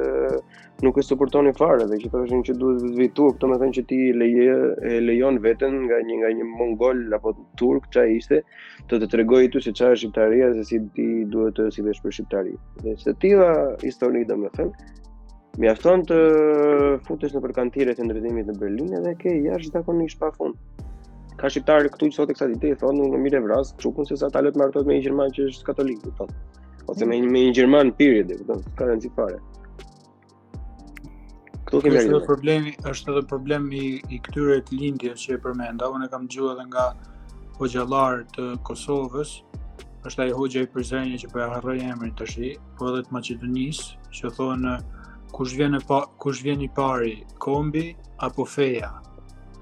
nuk 0.86 0.97
e 0.97 1.05
suportonin 1.05 1.55
fare 1.61 1.86
dhe 1.90 1.98
që 2.02 2.11
thoshin 2.15 2.43
që 2.48 2.57
duhet 2.62 2.81
të 2.89 2.93
vituar, 3.02 3.35
këtë 3.36 3.51
më 3.52 3.59
thënë 3.62 3.77
që 3.78 3.85
ti 3.93 3.98
leje 4.23 4.55
e 4.94 5.01
lejon 5.11 5.39
veten 5.44 5.77
nga 5.85 6.01
një 6.09 6.19
nga 6.23 6.31
një 6.40 6.47
mongol 6.57 7.02
apo 7.19 7.35
turk 7.61 7.90
çaj 7.94 8.09
ishte, 8.16 8.40
të 8.90 9.02
të 9.05 9.11
tregojë 9.15 9.52
ty 9.52 9.62
se 9.69 9.74
çfarë 9.77 9.98
është 9.98 10.05
shqiptaria 10.07 10.48
dhe 10.57 10.65
si 10.73 10.81
ti 10.97 11.11
duhet 11.36 11.61
të 11.61 11.69
sillesh 11.78 12.01
për 12.07 12.16
shqiptari. 12.19 12.57
Dhe 12.82 12.97
se 13.05 13.15
tilla 13.23 13.52
histori 13.85 14.24
domethënë 14.32 14.97
mjafton 15.59 16.05
të 16.06 16.16
futesh 17.06 17.32
në 17.35 17.40
përkantire 17.43 17.94
e 17.98 18.05
ndërtimit 18.06 18.47
në 18.47 18.55
Berlin 18.60 18.93
edhe 19.01 19.14
ke 19.18 19.32
jashtë 19.47 19.81
zakonisht 19.81 20.20
pa 20.20 20.28
fund. 20.36 20.55
Ka 21.40 21.48
shqiptarë 21.51 21.90
këtu 21.97 22.10
që 22.12 22.16
sot 22.16 22.31
e 22.31 22.36
kësa 22.36 22.48
ditë 22.52 22.70
e 22.74 22.78
thonë 22.82 23.09
në 23.14 23.18
mire 23.24 23.40
vras, 23.43 23.72
qukun 23.82 24.06
se 24.06 24.18
sa 24.20 24.28
talet 24.31 24.56
martot 24.60 24.86
me 24.86 24.98
një 24.98 25.05
Gjerman 25.09 25.35
që 25.35 25.47
është 25.51 25.66
katolik, 25.70 26.02
të 26.05 26.12
thonë. 26.18 26.36
Ose 26.93 27.06
me, 27.09 27.16
një 27.24 27.43
Gjerman 27.56 27.90
period, 27.98 28.31
të 28.36 28.47
thonë, 28.51 28.68
s'ka 28.74 28.90
rëndë 28.90 29.09
si 29.09 29.10
Këtu 31.70 31.81
kemi 31.85 31.94
rëndë. 31.97 32.12
Këtu 32.18 32.27
problemi, 32.28 32.72
është 32.93 33.12
edhe 33.14 33.22
problemi 33.32 33.81
i 34.05 34.18
këtyre 34.28 34.60
të 34.68 34.78
lindje 34.82 35.12
që 35.22 35.36
e 35.39 35.43
përmenda, 35.47 35.89
unë 35.94 36.09
e 36.10 36.12
kam 36.14 36.24
gju 36.31 36.48
edhe 36.52 36.64
nga 36.70 36.86
hoxalarë 37.60 38.24
të 38.36 38.47
Kosovës, 38.68 39.35
është 40.09 40.24
ai 40.27 40.32
hoxha 40.36 40.64
i 40.66 40.70
Prizrenit 40.72 41.22
që 41.24 41.31
po 41.32 41.40
e 41.44 41.48
harroj 41.52 41.77
emrin 41.90 42.12
tash, 42.18 42.39
po 42.78 42.90
edhe 42.93 43.05
të 43.06 43.14
Maqedonisë, 43.14 43.93
që 44.18 44.32
thonë 44.39 44.77
kush 45.32 45.55
vjen 45.57 45.74
e 45.74 45.78
pa 45.86 46.02
kush 46.23 46.43
vjen 46.44 46.62
i 46.62 46.69
pari 46.74 47.24
kombi 47.39 47.94
apo 48.27 48.44
feja 48.44 48.90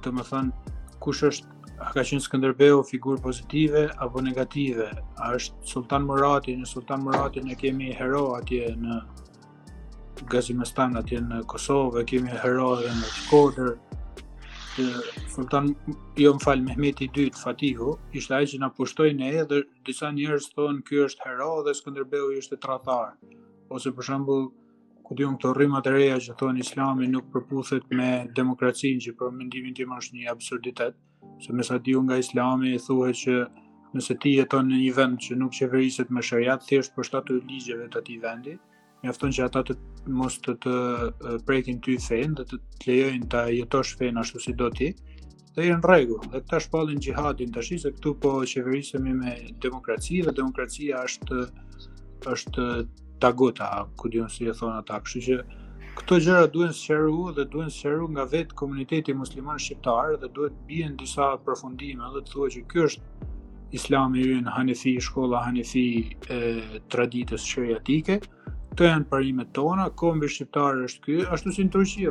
do 0.05 0.11
të 0.15 0.23
thon 0.31 0.51
kush 1.05 1.23
është 1.31 1.57
a 1.83 1.91
ka 1.95 2.03
qenë 2.07 2.23
Skënderbeu 2.25 2.81
figurë 2.91 3.23
pozitive 3.23 3.83
apo 4.05 4.21
negative 4.25 4.89
a 5.23 5.31
është 5.39 5.71
Sultan 5.73 6.07
Murati 6.09 6.55
në 6.59 6.67
Sultan 6.71 7.05
Murati 7.07 7.43
ne 7.49 7.57
kemi 7.61 7.93
hero 7.99 8.25
atje 8.39 8.73
në 8.79 8.99
Gazimestan 10.33 10.97
atje 10.99 11.21
në 11.27 11.43
Kosovë 11.53 12.03
kemi 12.11 12.35
hero 12.43 12.73
edhe 12.79 12.95
në 12.99 13.13
Shkodër 13.19 13.75
Sultan 15.35 15.69
jo 16.25 16.33
më 16.37 16.45
falë 16.45 16.65
Mehmeti 16.69 17.09
II 17.15 17.35
Fatihu 17.39 17.97
ishte 18.19 18.35
ai 18.37 18.47
që 18.51 18.61
na 18.65 18.69
pushtoi 18.79 19.13
ne 19.21 19.31
edhe 19.43 19.65
disa 19.87 20.11
njerëz 20.15 20.51
thonë 20.57 20.85
ky 20.89 21.03
është 21.09 21.27
hero 21.29 21.53
dhe 21.69 21.75
Skënderbeu 21.81 22.33
ishte 22.41 22.59
tradhtar 22.63 23.13
ose 23.77 23.93
për 23.95 24.07
shembull 24.11 24.49
ku 25.09 25.15
dijon 25.17 25.37
këto 25.39 25.53
rrymat 25.57 25.87
e 25.89 25.93
reja 25.95 26.17
që 26.21 26.35
thonë 26.41 26.61
Islami 26.61 27.07
nuk 27.09 27.31
përputhet 27.33 27.87
me 28.01 28.09
demokracinë, 28.39 29.01
që 29.07 29.15
për 29.21 29.31
mendimin 29.39 29.77
tim 29.79 29.95
është 29.97 30.17
një 30.19 30.27
absurditet, 30.35 30.99
se 31.45 31.57
mesa 31.57 31.79
diu 31.87 32.03
nga 32.05 32.19
Islami 32.23 32.75
i 32.77 32.81
thuhet 32.87 33.17
që 33.23 33.37
nëse 33.97 34.17
ti 34.25 34.35
jeton 34.37 34.69
në 34.69 34.81
një 34.83 34.91
vend 34.99 35.23
që 35.25 35.39
nuk 35.41 35.55
qeveriset 35.57 36.13
me 36.13 36.25
sharia, 36.31 36.59
thjesht 36.69 36.93
për 36.99 37.09
shkak 37.09 37.25
të 37.31 37.39
ligjeve 37.39 37.87
të 37.95 38.03
atij 38.05 38.19
vendi, 38.27 38.57
mjafton 39.01 39.33
që 39.39 39.47
ata 39.49 39.63
të 39.71 39.79
mos 40.21 40.37
të 40.45 40.55
të 40.67 40.75
prekin 41.49 41.81
ty 41.89 41.97
fen, 42.09 42.37
të 42.37 42.45
të 42.53 42.61
lejojnë 42.85 43.31
ta 43.37 43.47
jetosh 43.55 43.97
fen 44.01 44.21
ashtu 44.25 44.45
si 44.45 44.53
do 44.63 44.69
ti. 44.77 44.91
Dhe 45.57 45.71
janë 45.71 45.87
rregull, 45.89 46.29
dhe 46.35 46.45
ta 46.53 46.61
shpallin 46.63 47.01
xihadin 47.09 47.57
tash, 47.57 47.73
se 47.81 47.95
këtu 47.97 48.13
po 48.23 48.37
qeverisemi 48.53 49.17
me 49.23 49.33
demokraci 49.65 50.21
dhe 50.29 50.37
demokracia 50.43 51.01
është 51.09 51.45
është 52.35 52.71
ta 53.21 53.33
gota, 53.33 53.87
ku 53.99 54.09
diun 54.11 54.31
si 54.31 54.47
e 54.49 54.55
thonë 54.55 54.79
ata, 54.83 54.99
kështu 55.05 55.21
që 55.27 55.37
këto 55.99 56.19
gjëra 56.25 56.45
duhen 56.55 56.75
sqaruar 56.79 57.33
dhe 57.37 57.45
duhen 57.53 57.73
sqaruar 57.75 58.11
nga 58.15 58.27
vetë 58.35 58.55
komuniteti 58.61 59.15
musliman 59.21 59.59
shqiptar 59.59 60.17
dhe 60.23 60.29
duhet 60.37 60.59
bien 60.69 60.95
disa 61.01 61.33
përfundime, 61.47 62.05
edhe 62.13 62.23
të 62.23 62.33
thuaj 62.35 62.51
që 62.57 62.63
ky 62.71 62.85
është 62.87 63.29
Islami 63.79 64.23
i 64.23 64.29
rin 64.33 64.47
Hanefi, 64.55 64.95
shkolla 65.09 65.41
Hanefi 65.47 65.83
e 66.33 66.39
traditës 66.95 67.45
shariatike. 67.51 68.15
Kto 68.73 68.87
janë 68.87 69.09
parimet 69.11 69.51
tona, 69.59 69.89
kombi 70.01 70.31
shqiptar 70.31 70.79
është 70.87 71.03
ky, 71.05 71.17
ashtu 71.35 71.53
si 71.53 71.67
në 71.67 71.75
Turqi. 71.75 72.07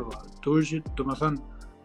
Turqit, 0.46 0.92
domethën, 1.00 1.40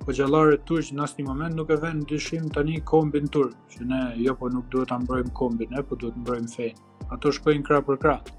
hoxhallarët 0.05 0.67
po 0.67 0.75
turq 0.75 0.89
në 0.99 1.03
asnjë 1.07 1.25
moment 1.31 1.55
nuk 1.57 1.69
e 1.73 1.77
vënë 1.87 2.01
në 2.03 2.09
dyshim 2.13 2.49
tani 2.57 2.81
kombin 2.93 3.31
turq, 3.33 3.55
që 3.73 3.87
ne 3.89 4.01
jo 4.27 4.35
po 4.43 4.51
nuk 4.53 4.67
duhet 4.75 4.91
ta 4.93 4.99
mbrojmë 5.07 5.33
kombin, 5.41 5.71
ne 5.73 5.87
po 5.89 5.95
duhet 6.03 6.19
mbrojmë 6.21 6.55
fen. 6.59 6.81
Ato 7.17 7.31
shkojnë 7.39 7.63
krah 7.71 7.85
për 7.89 8.01
krah. 8.05 8.33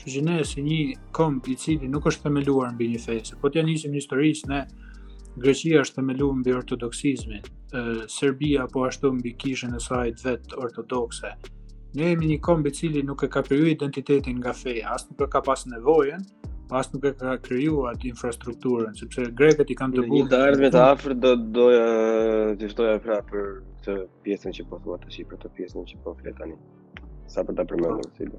Që 0.00 0.08
që 0.16 0.20
ne 0.24 0.34
si 0.48 0.62
një 0.64 0.80
kom 1.12 1.42
i 1.44 1.54
cili 1.60 1.88
nuk 1.92 2.06
është 2.08 2.22
themeluar 2.24 2.70
në 2.72 2.86
një 2.94 3.00
fejë, 3.02 3.36
po 3.42 3.50
të 3.52 3.60
janë 3.60 3.68
njësim 3.72 3.90
një 3.92 3.98
historisë 4.00 4.48
ne, 4.50 4.60
Greqia 5.40 5.82
është 5.84 5.98
themeluar 6.00 6.36
mbi 6.40 6.54
ortodoksizmi, 6.56 7.36
e, 7.44 7.82
Serbia 8.10 8.64
po 8.72 8.86
ashtu 8.88 9.12
mbi 9.14 9.34
kishën 9.38 9.76
e 9.76 9.80
sajt 9.84 10.22
vetë 10.24 10.58
ortodokse. 10.64 11.34
Ne 11.98 12.08
jemi 12.12 12.32
një 12.32 12.66
i 12.66 12.70
cili 12.74 13.02
nuk 13.06 13.22
e 13.22 13.28
ka 13.30 13.42
përju 13.46 13.68
identitetin 13.76 14.36
nga 14.40 14.52
feja, 14.52 14.88
asë 14.96 15.10
nuk 15.12 15.20
e 15.20 15.30
ka 15.36 15.40
pasë 15.46 15.68
nevojen, 15.74 16.24
asë 16.80 16.90
nuk 16.96 17.04
e 17.04 17.12
ka 17.20 17.36
kërju 17.46 17.84
atë 17.92 18.08
infrastrukturën, 18.10 18.94
sepse 18.98 19.22
greket 19.42 19.70
i 19.70 19.74
kanë 19.80 19.94
të 20.00 20.06
buhë... 20.06 20.22
Një 20.24 20.30
të 20.32 20.40
ardhve 20.48 20.70
të 20.74 20.82
afrë 20.90 21.16
do 21.24 21.34
doja 21.60 21.86
të 22.60 22.70
shtoja 22.72 22.98
pra 23.04 23.20
për 23.30 23.46
po 23.60 23.84
të 23.84 23.98
pjesën 24.26 24.56
që 24.58 24.64
po 24.72 24.80
të 24.80 24.90
uatë, 24.90 25.26
për 25.30 25.40
të 25.44 25.50
pjesën 25.58 25.88
që 25.92 25.98
po 26.04 26.16
të 26.16 26.54
sa 27.30 27.44
për 27.46 27.58
të 27.60 27.68
përmërën 27.68 28.08
të 28.08 28.30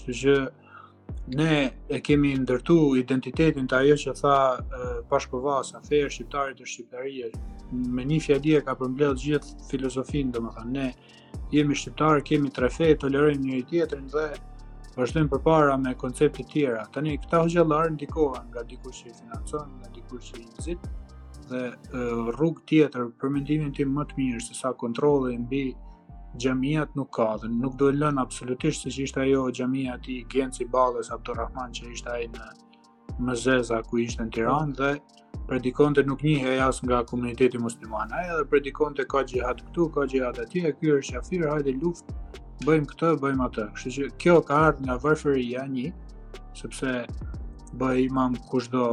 të 0.00 0.10
të 0.10 0.40
ne 1.36 1.70
e 1.88 2.00
kemi 2.04 2.32
ndërtu 2.42 2.76
identitetin 3.00 3.68
të 3.70 3.78
ajo 3.82 3.96
që 4.02 4.14
tha 4.20 4.34
pashkovasa, 5.10 5.80
feja 5.88 6.10
shqiptarit 6.12 6.58
të 6.60 6.68
shqiptarije, 6.72 7.30
me 7.96 8.04
një 8.12 8.18
fjadje 8.26 8.62
ka 8.66 8.74
përmbledh 8.82 9.24
gjithë 9.24 9.56
filozofin, 9.70 10.30
dhe 10.34 10.42
më 10.44 10.54
thënë, 10.58 10.70
ne 10.76 10.86
jemi 11.56 11.78
shqiptarë, 11.82 12.24
kemi 12.30 12.52
tre 12.58 12.70
fejë, 12.76 12.98
tolerojmë 13.04 13.44
një 13.50 13.58
i 13.62 13.66
tjetërin 13.72 14.08
dhe 14.14 14.24
vazhdojmë 14.96 15.30
për 15.34 15.44
para 15.46 15.76
me 15.82 15.94
konceptit 16.04 16.50
tjera. 16.52 16.84
Tani, 16.94 17.16
këta 17.24 17.44
hëgjallarë 17.44 17.94
ndikohen 17.96 18.48
nga 18.52 18.64
dikur 18.72 18.96
që 19.00 19.12
i 19.12 19.18
financon, 19.20 19.68
nga 19.78 19.92
dikur 19.96 20.24
që 20.28 20.42
i 20.42 20.48
nëzitë 20.48 20.96
dhe 21.50 21.64
rrug 22.36 22.62
tjetër, 22.70 23.06
përmendimin 23.22 23.72
tim 23.74 23.94
më 23.96 24.08
të 24.10 24.18
mirë, 24.20 24.42
se 24.48 24.54
sa 24.58 24.72
kontrole, 24.84 25.36
mbi, 25.46 25.64
gjamiat 26.38 26.94
nuk 26.96 27.10
ka 27.12 27.36
dhe 27.42 27.48
nuk 27.48 27.76
do 27.78 27.90
e 27.90 27.94
lënë 27.98 28.22
absolutisht 28.22 28.84
se 28.86 28.90
që 28.94 29.02
ishte 29.04 29.20
ajo 29.22 29.46
gjamiat 29.52 29.94
ati 30.00 30.60
i 30.60 30.64
Balës 30.70 31.10
Abdurrahman 31.12 31.72
që 31.72 31.90
ishte 31.92 32.10
ajo 32.10 32.28
në 32.28 32.50
Mëzeza 33.26 33.82
ku 33.88 33.98
ishte 33.98 34.22
në 34.22 34.30
Tiran 34.32 34.72
dhe 34.72 34.94
predikon 35.48 35.94
të 35.94 36.04
nuk 36.06 36.22
njëhe 36.22 36.54
jas 36.56 36.82
nga 36.84 37.02
komuniteti 37.04 37.58
musliman 37.58 38.12
ajo 38.12 38.38
dhe 38.38 38.48
predikon 38.50 38.94
të 38.94 39.04
ka 39.10 39.22
gjihad 39.26 39.58
këtu, 39.66 39.88
ka 39.94 40.06
gjihad 40.06 40.38
ati 40.38 40.62
e 40.66 40.72
kjo 40.78 40.96
është 40.96 41.12
shafir, 41.12 41.44
hajde 41.50 41.74
luft, 41.82 42.14
bëjmë 42.66 42.88
këtë, 42.90 43.10
bëjmë 43.22 43.44
atë 43.48 43.66
kështë 43.76 43.90
që 43.96 44.08
kjo 44.22 44.38
ka 44.48 44.60
ardhë 44.70 44.86
nga 44.86 44.96
vërfëri 45.04 45.44
ja 45.50 45.66
një 45.66 45.90
sepse 46.54 47.04
bëj 47.82 48.00
imam 48.06 48.38
kushdo 48.48 48.84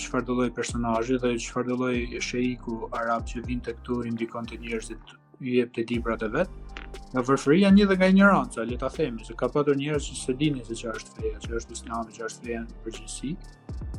qëfar 0.00 0.26
do 0.28 0.36
loj 0.36 0.50
dhe 0.50 1.34
qëfar 1.38 1.64
do 1.68 1.92
sheiku 2.26 2.82
arab 3.00 3.24
që 3.26 3.46
vinte 3.46 3.72
këtu 3.78 4.02
indikon 4.08 4.46
të 4.46 4.60
njërzit 4.66 5.18
i 5.40 5.56
jep 5.58 5.72
të 5.74 5.84
dibrat 5.88 6.22
e 6.22 6.28
vetë 6.28 6.69
nga 7.10 7.22
vërfëria 7.26 7.70
një 7.74 7.86
dhe 7.90 7.96
nga 7.98 8.08
ignoranca, 8.12 8.64
le 8.66 8.76
ta 8.82 8.88
themi 8.98 9.24
se 9.26 9.32
ka 9.40 9.46
patur 9.54 9.76
njerëz 9.80 10.04
që 10.08 10.14
se 10.22 10.32
dinin 10.40 10.64
se 10.68 10.76
që 10.80 10.92
është 10.96 11.16
feja, 11.16 11.38
që 11.44 11.50
është 11.58 11.76
Islami, 11.78 12.14
që 12.16 12.22
është 12.28 12.44
feja 12.46 12.60
në 12.66 12.78
përgjithësi, 12.84 13.30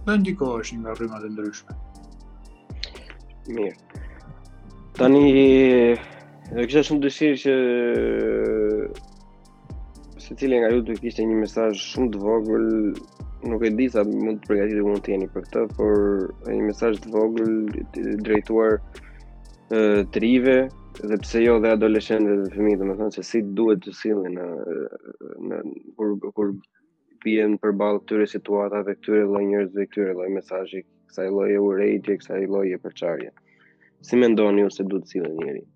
dhe 0.06 0.16
ndikoheshin 0.22 0.82
nga 0.84 0.96
rrëmat 0.98 1.28
e 1.28 1.32
ndryshme. 1.34 1.74
Mirë. 3.58 4.02
Tani 4.98 5.24
e 5.44 6.66
kisha 6.68 6.84
shumë 6.88 7.04
dëshirë 7.06 7.40
që 7.44 7.56
se 10.26 10.38
cilin 10.40 10.62
nga 10.64 10.72
ju 10.76 10.82
të 10.88 11.00
kishte 11.04 11.26
një 11.28 11.40
mesaj 11.44 11.72
shumë 11.84 12.12
të 12.16 12.20
vogël, 12.26 12.68
nuk 13.52 13.64
e 13.68 13.74
di 13.78 13.88
sa 13.92 14.04
mund 14.08 14.40
të 14.44 14.52
përgatit 14.52 14.80
e 14.80 14.84
mund 14.88 15.04
të 15.04 15.16
jeni 15.18 15.30
për 15.34 15.46
këtë, 15.48 15.66
por 15.78 16.28
e 16.48 16.56
një 16.60 16.68
mesaj 16.72 16.94
të 17.04 17.12
vogël 17.16 17.56
drejtuar 18.28 18.80
të 19.72 20.20
rive, 20.24 20.60
dhe 21.00 21.18
pse 21.22 21.38
jo 21.48 21.54
dhe 21.64 21.70
adoleshentët 21.76 22.42
dhe 22.44 22.52
fëmijët, 22.56 22.80
domethënë 22.84 23.16
se 23.16 23.24
si 23.30 23.40
duhet 23.58 23.80
të 23.86 23.94
sillen 23.96 24.34
në 24.40 24.48
në 25.50 25.60
kur 25.98 26.16
kur 26.36 26.50
bien 27.24 27.56
përballë 27.62 28.02
këtyre 28.04 28.26
situatave, 28.32 28.96
këtyre 29.00 29.24
lloj 29.30 29.44
njerëzve, 29.52 29.86
këtyre 29.88 30.16
lloj 30.18 30.30
mesazhi, 30.36 30.82
kësaj 31.12 31.28
lloje 31.30 31.60
urrejtje, 31.62 32.16
kësaj 32.22 32.42
lloje 32.50 32.80
përçarje. 32.84 33.32
Si 34.02 34.18
mendoni 34.18 34.66
ju 34.66 34.72
se 34.74 34.84
duhet 34.90 35.06
të 35.08 35.12
sillen 35.16 35.36
njerëzit? 35.40 35.70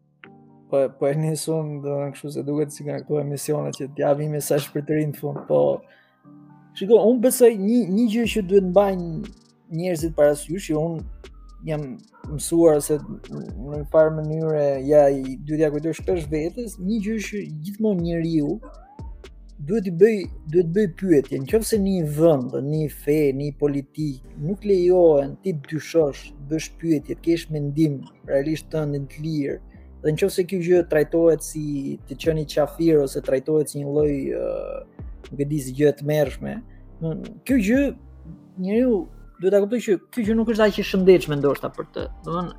Po 0.72 0.82
po 1.00 1.08
e 1.08 1.14
nisun 1.22 1.78
domethënë 1.86 2.16
kështu 2.18 2.34
se 2.36 2.44
duhet 2.50 2.74
si 2.76 2.88
kanë 2.88 3.06
këto 3.06 3.20
emisione 3.22 3.72
që 3.78 3.92
t'javi 3.98 4.28
mesazh 4.36 4.68
për 4.74 4.88
të 4.88 5.00
rinë 5.00 5.14
në 5.14 5.22
fund, 5.22 5.44
po 5.48 5.62
shikoj, 6.76 7.00
unë 7.12 7.24
besoj 7.30 7.52
një 7.62 7.80
një 7.96 8.08
gjë 8.16 8.26
që 8.34 8.46
duhet 8.52 8.68
mbajnë 8.74 9.10
njerëzit 9.80 10.16
para 10.18 10.34
syve, 10.36 10.82
unë 10.82 11.04
jam 11.70 11.88
mësuar 12.30 12.82
se 12.84 12.98
në 12.98 13.44
një 13.56 13.84
farë 13.92 14.14
mënyrë 14.18 14.64
ja 14.88 15.06
i 15.12 15.36
duhet 15.46 15.62
ja 15.66 15.70
kujtosh 15.74 16.02
shpesh 16.02 16.28
vetes, 16.32 16.78
një 16.82 17.00
gjë 17.06 17.18
që 17.28 17.42
gjithmonë 17.66 18.06
njeriu 18.08 18.56
duhet 19.66 19.88
i 19.90 19.94
bëj 19.98 20.18
duhet 20.54 20.72
bëj 20.76 20.88
pyetje, 21.00 21.40
nëse 21.44 21.80
në 21.80 21.86
një 21.86 22.10
vend, 22.18 22.56
në 22.66 22.72
një 22.78 22.90
fe, 23.02 23.20
në 23.34 23.44
një 23.50 23.56
politik 23.62 24.34
nuk 24.44 24.66
lejohen 24.68 25.36
ti 25.44 25.56
të 25.56 25.74
dyshosh, 25.74 26.28
të 26.38 26.44
bësh 26.52 26.70
pyetje, 26.82 27.16
të 27.16 27.22
kesh 27.28 27.48
mendim 27.54 28.02
realisht 28.30 28.70
të 28.74 28.84
ndën 28.92 29.08
të 29.14 29.26
lirë. 29.26 29.58
Dhe 30.06 30.14
nëse 30.14 30.46
kjo 30.50 30.60
gjë 30.62 30.84
trajtohet 30.92 31.42
si 31.48 31.66
të 32.06 32.20
qeni 32.22 32.46
qafir 32.52 33.00
ose 33.02 33.22
trajtohet 33.26 33.72
si 33.72 33.82
një 33.82 33.90
lloj 33.90 34.12
uh, 34.38 34.80
nuk 35.32 35.40
e 35.42 35.48
di 35.50 35.62
si 35.66 35.74
gjë 35.80 35.96
të 36.02 36.10
mërshme, 36.12 36.60
kjo 37.46 37.58
gjë 37.66 37.84
njeriu 38.62 39.02
duhet 39.42 39.54
ta 39.56 39.60
kuptoj 39.64 39.80
që 39.86 39.96
kjo 40.16 40.24
që 40.30 40.36
nuk 40.38 40.52
është 40.54 40.64
aq 40.66 40.78
i 40.82 40.86
shëndetshëm 40.90 41.34
ndoshta 41.42 41.70
për 41.76 41.88
të, 41.96 42.04
do 42.24 42.30
të 42.30 42.34
thonë, 42.36 42.54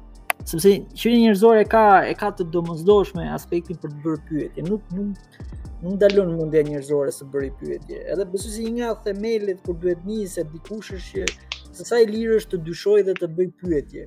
sepse 0.51 0.73
qenia 1.01 1.21
njerëzore 1.31 1.63
ka 1.73 1.83
e 2.05 2.13
ka 2.21 2.29
të 2.37 2.47
domosdoshme 2.53 3.25
aspektin 3.37 3.79
për 3.85 3.93
të 3.95 4.01
bërë 4.05 4.25
pyetje, 4.29 4.65
nuk 4.69 4.93
nuk 4.97 5.41
nuk 5.85 5.97
dalon 6.03 6.35
mundja 6.37 6.63
njerëzore 6.67 7.13
së 7.13 7.27
bëri 7.33 7.51
pyetje. 7.61 8.03
Edhe 8.13 8.27
besoj 8.33 8.53
se 8.57 8.65
një 8.65 8.77
nga 8.77 8.93
themelët 9.07 9.61
kur 9.67 9.79
duhet 9.83 10.05
nisë 10.09 10.45
dikush 10.53 10.93
është 10.99 11.25
që 11.25 11.73
se 11.79 11.87
sa 11.91 11.99
i 12.03 12.07
lirë 12.11 12.39
është 12.43 12.53
të 12.55 12.61
dyshojë 12.69 13.05
dhe 13.11 13.15
të 13.21 13.29
bëjë 13.39 13.53
pyetje. 13.63 14.07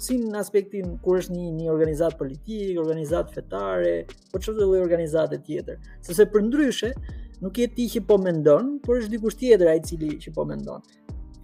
Si 0.00 0.16
në 0.20 0.36
aspektin 0.40 0.94
kur 1.04 1.18
është 1.20 1.36
një 1.36 1.54
një 1.56 2.10
politik, 2.18 2.78
organizat 2.82 3.32
fetare, 3.34 3.94
po 4.32 4.38
çdo 4.40 4.52
lloj 4.68 4.80
organizate 4.86 5.38
tjetër. 5.46 5.76
Sepse 6.00 6.26
përndryshe 6.32 6.92
nuk 7.40 7.56
je 7.58 7.66
ti 7.76 7.88
që 7.94 8.04
po 8.08 8.16
mendon, 8.18 8.78
por 8.84 8.98
është 9.00 9.10
dikush 9.16 9.36
tjetër 9.40 9.66
ai 9.68 9.80
i 9.80 9.84
cili 9.88 10.16
që 10.24 10.32
po 10.34 10.44
mendon. 10.44 10.80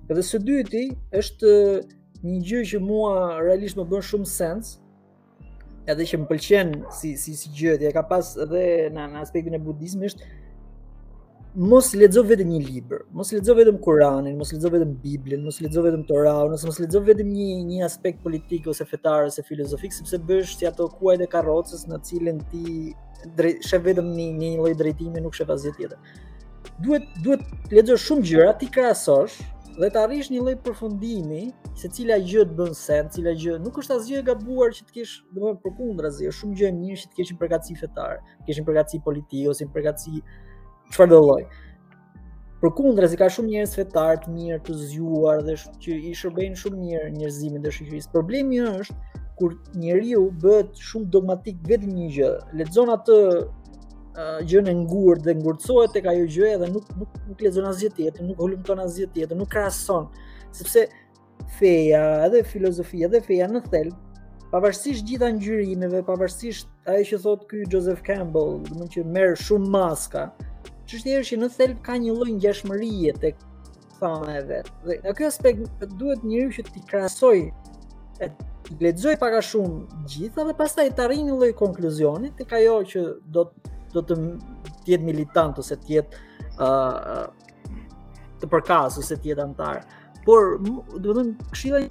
Dhe 0.06 0.22
së 0.22 0.38
dyti 0.46 0.80
është 1.18 1.52
uh, 1.52 1.78
një 2.22 2.36
gjë 2.46 2.60
që 2.72 2.78
mua 2.82 3.12
realisht 3.42 3.78
më 3.80 3.84
bën 3.90 4.02
shumë 4.06 4.28
sens, 4.30 4.76
edhe 5.90 6.06
që 6.06 6.20
më 6.22 6.28
pëlqen 6.30 6.70
si 6.94 7.10
si 7.18 7.34
si 7.40 7.50
gjë 7.54 7.72
dhe 7.82 7.90
ka 7.96 8.04
pas 8.06 8.32
edhe 8.44 8.62
në 8.94 9.06
në 9.16 9.22
aspektin 9.24 9.58
e 9.58 9.62
budizmit 9.64 10.10
është 10.14 10.34
mos 11.56 11.88
lexo 11.96 12.22
vetëm 12.30 12.50
një 12.52 12.58
libër, 12.68 13.02
mos 13.16 13.30
lexo 13.32 13.54
vetëm 13.56 13.78
Kur'anin, 13.80 14.34
mos 14.38 14.50
lexo 14.52 14.68
vetëm 14.74 14.90
Biblën, 15.02 15.40
mos 15.42 15.56
lexo 15.64 15.82
vetëm 15.86 16.02
Torahun, 16.10 16.52
ose 16.52 16.68
mos 16.68 16.78
lexo 16.84 17.00
vetëm 17.06 17.30
një 17.32 17.46
një 17.72 17.78
aspekt 17.88 18.20
politik 18.22 18.66
ose 18.70 18.84
fetar 18.86 19.24
ose 19.30 19.40
filozofik, 19.48 19.94
sepse 19.96 20.20
bësh 20.28 20.52
si 20.60 20.68
ato 20.70 20.84
kuajt 21.00 21.24
e 21.26 21.30
karrocës 21.34 21.82
në 21.88 22.00
cilën 22.10 22.40
ti 22.52 22.62
shë 23.72 23.80
vetëm 23.88 24.10
një 24.20 24.26
një 24.38 24.50
lloj 24.60 24.74
drejtimi 24.82 25.24
nuk 25.24 25.32
shëfazë 25.40 25.72
tjetër. 25.80 26.12
Duhet 26.84 27.08
duhet 27.24 27.46
të 27.70 27.80
lexosh 27.80 28.04
shumë 28.10 28.28
gjëra, 28.30 28.52
ti 28.60 28.68
krahasosh, 28.76 29.40
dhe 29.76 29.88
të 29.92 30.00
arrish 30.06 30.30
një 30.32 30.40
lloj 30.40 30.54
përfundimi 30.64 31.40
se 31.76 31.88
cila 31.92 32.16
gjë 32.28 32.44
të 32.48 32.56
bën 32.58 32.72
sens, 32.76 33.10
cila 33.16 33.34
gjë 33.36 33.58
nuk 33.60 33.76
është 33.82 33.96
asgjë 33.98 34.20
e 34.22 34.24
gabuar 34.30 34.72
që 34.72 34.86
të 34.88 34.94
kesh, 34.96 35.14
domethënë 35.36 35.62
përkundrazi, 35.66 36.28
është 36.30 36.40
shumë 36.44 36.56
gjë 36.60 36.68
e 36.70 36.76
mirë 36.78 37.00
që 37.02 37.08
të 37.12 37.18
kesh 37.18 37.32
një 37.34 37.40
përgatitje 37.42 37.80
fetare, 37.82 38.16
të 38.40 38.46
kesh 38.48 38.60
një 38.62 38.66
përgatitje 38.70 39.00
politike 39.08 39.42
ose 39.52 39.66
një 39.66 39.74
përgatitje 39.74 40.22
çfarë 40.94 41.12
do 41.12 41.20
lloj. 41.26 41.42
Përkundrazi 42.62 43.20
ka 43.20 43.28
shumë 43.36 43.52
njerëz 43.52 43.76
fetar 43.76 44.16
të 44.24 44.32
mirë, 44.38 44.58
të 44.64 44.78
zgjuar 44.80 45.44
dhe 45.44 45.58
që 45.84 45.98
i 46.10 46.14
shërbejnë 46.22 46.60
shumë 46.62 46.80
mirë 46.86 47.04
njerëzimin 47.18 47.66
dhe 47.66 47.74
shoqërisë. 47.76 48.14
Problemi 48.16 48.62
është 48.64 48.96
kur 49.36 49.58
njeriu 49.76 50.24
bëhet 50.40 50.72
shumë 50.88 51.10
dogmatik 51.12 51.60
vetëm 51.68 51.92
një 52.00 52.08
gjë, 52.16 52.32
lexon 52.62 52.94
atë 52.96 53.16
gjën 54.44 54.68
e 54.70 54.74
ngurtë 54.78 55.26
dhe 55.28 55.34
ngurtësohet 55.40 55.92
tek 55.96 56.06
ajo 56.10 56.24
gjë 56.32 56.46
edhe 56.54 56.68
nuk 56.72 56.86
nuk 57.00 57.12
nuk 57.30 57.42
lexon 57.44 57.66
asgjë 57.70 57.90
tjetër, 57.98 58.22
nuk 58.30 58.40
holumton 58.40 58.80
asgjë 58.84 59.08
tjetër, 59.16 59.36
nuk 59.40 59.50
krahason. 59.52 60.06
Sepse 60.56 60.86
feja, 61.58 62.02
edhe 62.28 62.42
filozofia, 62.48 63.10
edhe 63.10 63.20
feja 63.26 63.48
në 63.50 63.62
thelb, 63.68 63.98
pavarësisht 64.54 65.04
gjitha 65.08 65.28
ngjyrimeve, 65.36 66.00
pavarësisht 66.08 66.70
ajo 66.88 67.04
që 67.10 67.20
thotë 67.26 67.50
ky 67.52 67.62
Joseph 67.74 68.02
Campbell, 68.08 68.56
do 68.62 68.70
të 68.72 68.80
thonë 68.80 68.90
që 68.96 69.04
merr 69.18 69.36
shumë 69.44 69.70
maska. 69.76 70.24
Çështja 70.88 71.20
është 71.20 71.32
që 71.34 71.40
në 71.42 71.50
thelb 71.58 71.80
ka 71.88 71.98
një 72.04 72.16
lloj 72.16 72.32
ngjashmërie 72.38 73.16
tek 73.20 73.44
fama 74.00 74.38
e 74.40 74.42
vet. 74.48 74.72
Dhe 74.88 74.98
në 75.04 75.12
këtë 75.18 75.28
aspekt 75.28 75.86
duhet 76.00 76.24
njeriu 76.24 76.54
që 76.58 76.66
të 76.72 76.84
krahasoj 76.90 77.42
e 78.24 78.30
të 78.66 78.78
lexoj 78.84 79.18
pak 79.20 79.34
a 79.36 79.42
shumë 79.44 80.04
gjitha 80.12 80.46
dhe 80.48 80.54
pastaj 80.58 80.88
të 80.94 81.04
arrijë 81.06 81.26
një 81.28 81.34
lloj 81.40 81.50
konkluzioni 81.58 82.30
tek 82.38 82.54
ajo 82.60 82.76
që 82.92 83.02
do 83.34 83.44
të 83.50 83.74
do 83.96 84.04
të 84.04 84.18
të 84.66 84.74
jetë 84.92 85.08
militant 85.08 85.58
ose 85.62 85.76
të 85.82 85.94
jetë 85.94 86.24
uh, 86.62 87.28
të 88.40 88.50
përkas 88.52 88.98
ose 89.02 89.16
të 89.18 89.32
jetë 89.32 89.44
antar. 89.48 89.82
Por 90.26 90.50
do 90.62 91.00
të 91.00 91.16
thonë 91.16 91.48
këshilla 91.54 91.82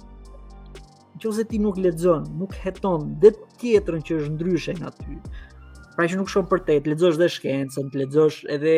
nëse 1.26 1.46
ti 1.50 1.58
nuk 1.58 1.78
lexon, 1.80 2.26
nuk 2.38 2.52
heton 2.62 3.06
dhe 3.22 3.30
tjetrën 3.60 4.02
që 4.06 4.18
është 4.20 4.32
ndryshe 4.36 4.74
nga 4.78 4.90
ty. 4.98 5.16
Pra 5.96 6.04
që 6.04 6.18
nuk 6.20 6.28
shon 6.28 6.44
për 6.50 6.60
te, 6.66 6.74
të 6.84 6.92
lexosh 6.92 7.16
dhe 7.16 7.28
shkencën, 7.32 7.86
të 7.92 8.00
lexosh 8.02 8.42
edhe 8.52 8.74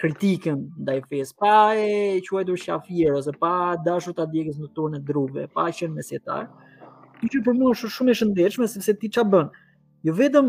kritikën 0.00 0.56
ndaj 0.80 0.98
fesë, 1.10 1.34
pa 1.36 1.56
e 1.76 1.90
quajtur 2.24 2.56
shafir 2.62 3.12
ose 3.18 3.34
pa 3.42 3.50
dashur 3.84 4.14
ta 4.16 4.24
djegësh 4.32 4.62
në 4.62 4.70
turnë 4.78 5.02
druve, 5.10 5.44
pa 5.52 5.66
qenë 5.76 5.98
mesjetar. 5.98 6.48
Kjo 7.20 7.28
që 7.34 7.42
për 7.44 7.56
mua 7.60 7.74
është 7.76 7.92
shumë 7.98 8.12
e 8.14 8.18
shëndetshme 8.22 8.70
sepse 8.72 8.96
ti 9.02 9.12
ç'a 9.12 9.24
bën? 9.32 9.52
Jo 10.08 10.16
vetëm 10.16 10.48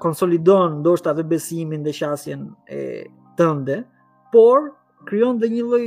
konsolidon 0.00 0.78
ndoshta 0.80 1.12
dhe 1.12 1.22
besimin 1.30 1.84
dhe 1.84 1.92
qasjen 1.92 2.46
e 2.70 3.06
tënde, 3.38 3.84
por 4.32 4.60
krijon 5.06 5.38
dhe 5.38 5.48
një 5.52 5.62
lloj 5.66 5.86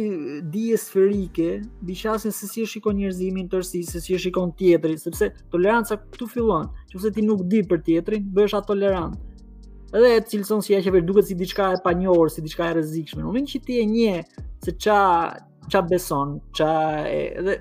dije 0.52 0.78
sferike 0.78 1.50
mbi 1.82 1.96
qasjen 1.98 2.32
se 2.34 2.48
si 2.48 2.64
e 2.64 2.68
shikon 2.68 2.96
njerëzimin 3.00 3.50
tërësi, 3.52 3.84
se 3.88 4.00
si 4.04 4.14
e 4.16 4.20
shikon 4.20 4.52
tjetrin, 4.60 4.98
sepse 5.00 5.32
toleranca 5.52 5.98
këtu 6.12 6.28
fillon. 6.36 6.70
Nëse 6.94 7.12
ti 7.16 7.26
nuk 7.26 7.44
di 7.52 7.64
për 7.68 7.82
tjetrin, 7.88 8.30
bëhesh 8.36 8.58
atolerant. 8.60 9.18
Edhe 9.94 10.14
e 10.18 10.22
cilëson 10.32 10.62
si 10.64 10.76
e 10.78 10.82
që 10.86 11.02
duket 11.02 11.26
si 11.32 11.36
diçka 11.36 11.72
e 11.74 11.80
panjohur, 11.84 12.30
si 12.30 12.44
diçka 12.46 12.68
e 12.70 12.76
rrezikshme. 12.78 13.24
Në 13.24 13.28
momentin 13.28 13.54
që 13.56 13.64
ti 13.66 13.80
e 13.82 13.88
njeh 13.90 14.40
se 14.66 14.76
ç'a 14.76 15.00
ç'a 15.70 15.84
beson, 15.90 16.38
ç'a 16.56 16.76
edhe 17.10 17.58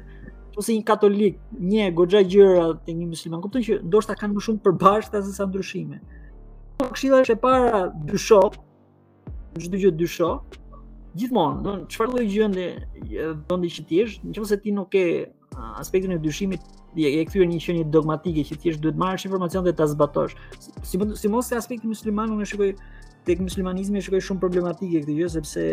ose 0.59 0.67
si 0.73 0.77
një 0.79 0.85
katolik, 0.91 1.37
një 1.55 1.87
goxha 1.95 2.25
gjëra 2.27 2.65
te 2.85 2.91
një 2.95 3.07
musliman, 3.13 3.41
kupton 3.45 3.63
që 3.65 3.77
ndoshta 3.87 4.17
kanë 4.19 4.35
më 4.35 4.43
shumë 4.47 4.63
përbashkëta 4.65 5.21
se 5.23 5.35
sa 5.37 5.47
ndryshime. 5.47 6.01
Po 6.79 6.89
Këshilla 6.95 7.21
është 7.25 7.37
e 7.37 7.41
para 7.45 7.83
dysho. 8.11 8.41
Çdo 9.59 9.81
gjë 9.81 9.93
dysho. 10.01 10.33
Gjithmonë, 11.19 11.63
do 11.63 11.69
të 11.69 11.75
thonë, 11.75 11.89
çfarë 11.95 12.13
lloj 12.13 12.25
gjënde 12.31 12.67
vendi 13.49 13.71
që 13.77 13.85
ti 13.89 14.01
je, 14.03 14.09
nëse 14.29 14.59
ti 14.63 14.75
nuk 14.75 14.91
ke 14.93 15.05
aspektin 15.83 16.13
e 16.15 16.19
dyshimit, 16.23 16.63
je 16.99 17.09
e 17.19 17.23
kthyer 17.27 17.47
në 17.49 17.57
një 17.57 17.63
qenie 17.65 17.87
dogmatike 17.95 18.45
që 18.49 18.59
thjesht 18.63 18.83
duhet 18.85 18.99
marrësh 19.01 19.25
informacion 19.27 19.65
dhe 19.67 19.73
ta 19.79 19.87
zbatosh. 19.91 20.37
Si 20.87 20.99
mos 21.01 21.17
si, 21.19 21.27
si, 21.27 21.43
si, 21.49 21.57
aspekti 21.59 21.91
musliman 21.91 22.35
unë 22.37 22.45
e 22.45 22.51
shikoj 22.51 22.73
tek 23.27 23.43
muslimanizmi 23.43 23.99
e 23.99 24.05
shikoj 24.05 24.23
shumë 24.29 24.43
problematike 24.43 25.01
këtë 25.03 25.17
gjë 25.19 25.33
sepse 25.37 25.65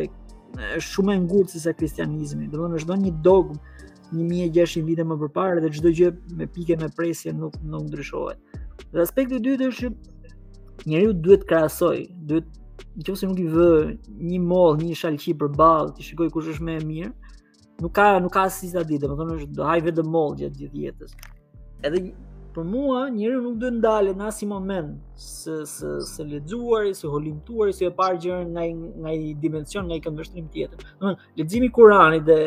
është 0.80 0.90
shumë 0.94 1.14
e 1.18 1.22
ngurtë 1.26 1.54
se 1.58 1.64
sa 1.68 1.76
kristianizmi. 1.78 2.50
thonë 2.54 2.80
është 2.80 2.92
dhënë 2.94 3.10
një 3.10 3.14
dogmë 3.28 3.60
1600 4.24 4.86
vite 4.86 5.04
më 5.10 5.18
përpara 5.24 5.64
dhe 5.64 5.72
çdo 5.76 5.92
gjë 5.98 6.10
me 6.40 6.48
pike 6.56 6.78
me 6.82 6.90
presje 6.98 7.34
nuk 7.36 7.58
nuk 7.72 7.84
ndryshohet. 7.90 8.38
Dhe 8.94 9.02
aspekti 9.04 9.40
i 9.40 9.44
dytë 9.48 9.68
është 9.72 9.82
që 9.90 10.90
njeriu 10.92 11.14
duhet 11.26 11.44
krahasoj, 11.50 12.06
duhet 12.30 12.48
nëse 13.02 13.26
nuk 13.30 13.40
i 13.42 13.48
vë 13.56 13.68
një 14.32 14.40
mall, 14.48 14.78
një 14.82 15.00
shalqi 15.02 15.36
për 15.40 15.52
përballë, 15.54 15.96
ti 15.98 16.08
shikoj 16.10 16.30
kush 16.34 16.52
është 16.56 16.68
më 16.68 16.78
e 16.80 16.84
mirë, 16.92 17.14
nuk 17.84 17.96
ka 17.98 18.10
nuk 18.24 18.36
ka 18.38 18.48
si 18.56 18.72
ta 18.74 18.84
di, 18.88 19.00
domethënë 19.04 19.40
është 19.40 19.56
do 19.58 19.68
haj 19.68 19.84
vetëm 19.90 20.12
mall 20.16 20.36
gjatë 20.40 20.62
gjithë 20.64 20.86
jetës. 20.88 21.18
Edhe 21.86 22.06
për 22.56 22.64
mua 22.72 23.00
njeriu 23.12 23.42
nuk 23.44 23.58
dhe 23.60 23.70
ndalet 23.82 24.16
në 24.16 24.30
asnjë 24.32 24.48
moment 24.48 25.20
se 25.20 25.58
se 25.68 25.90
se 26.08 26.24
lexuari, 26.30 26.94
se 26.96 27.10
holimtuari, 27.12 27.74
se 27.76 27.84
e 27.90 27.92
parë 27.98 28.22
gjëra 28.24 28.46
nga 28.54 28.64
nga 29.04 29.12
një 29.20 29.34
dimension, 29.44 29.84
nga 29.90 29.98
një 29.98 30.04
këndvështrim 30.06 30.46
tjetër. 30.54 30.80
Do 31.02 31.12
ledzimi 31.38 31.70
Kurani 31.78 32.22
leximi 32.22 32.22
i 32.24 32.24
Kuranit 32.24 32.24
dhe 32.30 32.38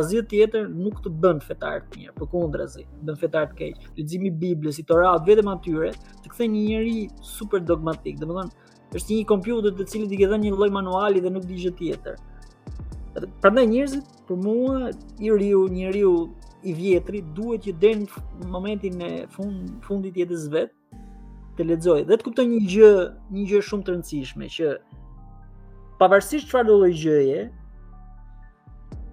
asgjë 0.00 0.24
tjetër 0.30 0.64
nuk 0.82 0.96
të 1.04 1.12
bën 1.24 1.42
fetar 1.48 1.78
të 1.90 1.94
mirë, 2.00 2.14
përkundrazi, 2.22 2.86
bën 3.06 3.20
fetar 3.24 3.44
të 3.52 3.58
keq. 3.60 3.76
Leximi 3.98 4.32
i 4.32 4.34
Biblës, 4.44 4.80
i 4.80 4.86
Torahut, 4.88 5.28
vetëm 5.28 5.52
atyre, 5.52 5.92
të 6.24 6.32
kthejë 6.32 6.52
një 6.54 6.64
njëri 6.70 6.96
super 7.34 7.60
dogmatik. 7.72 8.16
Do 8.22 8.24
të 8.28 8.34
thonë, 8.40 8.72
është 8.96 9.14
një 9.18 9.28
kompjuter 9.34 9.76
të 9.78 9.88
cilit 9.92 10.16
i 10.16 10.22
ke 10.22 10.30
dhënë 10.32 10.48
një 10.48 10.56
lloj 10.56 10.70
manuali 10.78 11.20
dhe 11.24 11.34
nuk 11.34 11.44
di 11.50 11.60
gjë 11.60 11.74
tjetër. 11.82 12.16
Prandaj 13.42 13.64
njerëzit 13.66 14.10
për 14.28 14.36
mua 14.38 14.90
i 15.20 15.28
riu, 15.40 15.64
njeriu 15.74 16.12
i 16.66 16.74
vjetri 16.74 17.22
duhet 17.36 17.64
që 17.68 17.74
deri 17.78 18.04
në 18.42 18.50
momentin 18.50 19.00
e 19.04 19.12
fund, 19.34 19.78
fundit 19.86 20.16
jetës 20.18 20.48
vet 20.52 20.72
të 21.58 21.66
lexojë 21.68 22.06
dhe 22.08 22.16
të 22.18 22.26
kuptoj 22.26 22.44
një 22.48 22.60
gjë, 22.72 22.90
një 23.34 23.44
gjë 23.52 23.60
shumë 23.68 23.86
të 23.86 23.94
rëndësishme 23.94 24.48
që 24.56 24.72
pavarësisht 26.02 26.48
çfarë 26.50 26.68
lloj 26.70 26.90
gjëje 27.04 27.40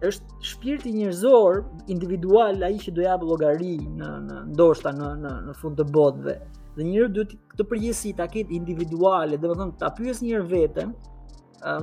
është 0.05 0.45
shpirti 0.49 0.91
njerëzor 0.93 1.61
individual 1.93 2.65
ai 2.67 2.76
që 2.81 2.93
do 2.93 3.05
jap 3.05 3.23
llogari 3.26 3.76
në 3.81 4.09
në 4.27 4.41
ndoshta 4.53 4.91
në 4.93 5.09
në 5.23 5.34
në 5.47 5.55
fund 5.61 5.80
të 5.80 5.88
botëve. 5.95 6.35
Dhe 6.76 6.84
njëri 6.85 7.09
duhet 7.15 7.34
këtë 7.53 7.65
përgjegjësi 7.72 8.11
ta 8.17 8.27
ketë 8.30 8.53
individuale, 8.57 9.38
domethënë 9.41 9.77
ta 9.80 9.88
pyes 9.95 10.19
njëherë 10.22 10.45
veten, 10.51 10.91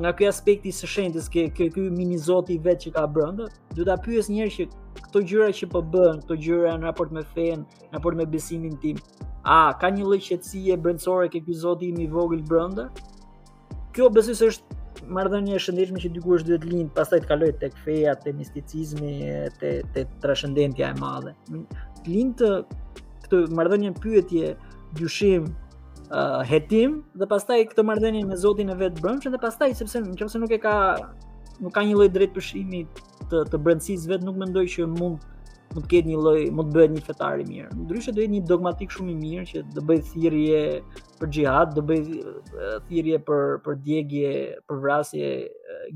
nga 0.02 0.10
ky 0.14 0.28
aspekti 0.28 0.70
i 0.70 0.76
së 0.76 0.90
shëndetës 0.93 1.26
ke 1.32 1.47
ky 1.72 1.89
mini 1.90 2.18
zoti 2.20 2.60
vet 2.62 2.84
që 2.84 2.93
ka 2.94 3.06
brenda, 3.10 3.48
duhet 3.74 3.90
ta 3.90 3.97
pyes 4.05 4.28
njëherë 4.30 4.55
që 4.59 4.68
këto 5.12 5.20
gjyra 5.28 5.48
që 5.52 5.66
po 5.68 5.82
bën, 5.93 6.20
këto 6.24 6.36
gjyra 6.40 6.70
në 6.80 6.86
raport 6.89 7.10
me 7.12 7.20
fen, 7.36 7.66
në 7.90 7.98
raport 7.98 8.16
me 8.16 8.24
besimin 8.32 8.78
tim. 8.80 8.97
A 9.44 9.74
ka 9.76 9.90
një 9.93 10.06
lloj 10.06 10.20
qetësie 10.24 10.76
brendësore 10.80 11.28
ke 11.32 11.43
ky 11.44 11.56
zoti 11.59 11.90
i 11.93 12.06
vogël 12.09 12.40
brenda? 12.48 12.89
Kjo 13.93 14.06
besoj 14.09 14.36
se 14.39 14.47
është 14.55 15.09
marrëdhënie 15.12 15.59
e 15.59 15.60
shëndetshme 15.60 16.01
që 16.01 16.12
diku 16.14 16.36
është 16.39 16.48
duhet 16.55 16.64
lind, 16.72 16.93
pastaj 16.97 17.20
të 17.24 17.28
kaloj 17.28 17.51
tek 17.60 17.74
feja, 17.84 18.14
tek 18.24 18.39
misticizmi, 18.39 19.16
tek 19.60 19.90
tek 19.93 20.14
transcendentja 20.22 20.93
e 20.94 21.01
madhe. 21.02 21.34
Lind 22.06 22.39
të 22.40 22.52
këtë 23.26 23.43
marrëdhënie 23.60 23.93
pyetje 24.01 24.56
dyshim 25.01 25.51
Uh, 26.12 26.43
hetim 26.44 26.98
dhe 27.16 27.24
pastaj 27.24 27.56
këtë 27.70 27.80
marrëdhënie 27.89 28.26
me 28.28 28.36
Zotin 28.36 28.68
e 28.68 28.74
vetë 28.76 29.01
brëmshën 29.01 29.32
dhe 29.32 29.39
pastaj 29.40 29.70
sepse 29.78 30.02
në 30.02 30.10
nëse 30.12 30.40
nuk 30.43 30.51
e 30.52 30.59
ka 30.60 30.72
nuk 31.64 31.72
ka 31.72 31.80
një 31.86 31.94
lloj 31.97 32.09
drejtpërdrimi 32.12 32.82
të, 33.33 33.47
të 33.53 33.59
brendësisë 33.65 34.11
vetë 34.13 34.27
nuk 34.29 34.39
mendoj 34.45 34.67
që 34.75 34.89
mund 34.93 35.23
të 35.73 35.83
ketë 35.89 36.11
një 36.11 36.17
lloj, 36.21 36.41
mund 36.53 36.69
të 36.73 36.77
bëhet 36.77 36.93
një 36.95 37.03
fetar 37.07 37.41
i 37.41 37.47
mirë. 37.49 37.69
Ndryshe 37.81 38.13
do 38.13 38.21
jetë 38.21 38.33
një 38.35 38.41
dogmatik 38.51 38.93
shumë 38.93 39.15
i 39.15 39.21
mirë 39.21 39.45
që 39.53 39.63
do 39.73 39.85
bëj 39.89 40.03
thirrje 40.11 40.61
për 41.21 41.31
xhihad, 41.37 41.73
do 41.79 41.85
bëj 41.89 42.03
thirrje 42.91 43.21
për 43.31 43.47
për 43.65 43.79
djegje, 43.87 44.35
për 44.69 44.83
vrasje 44.85 45.31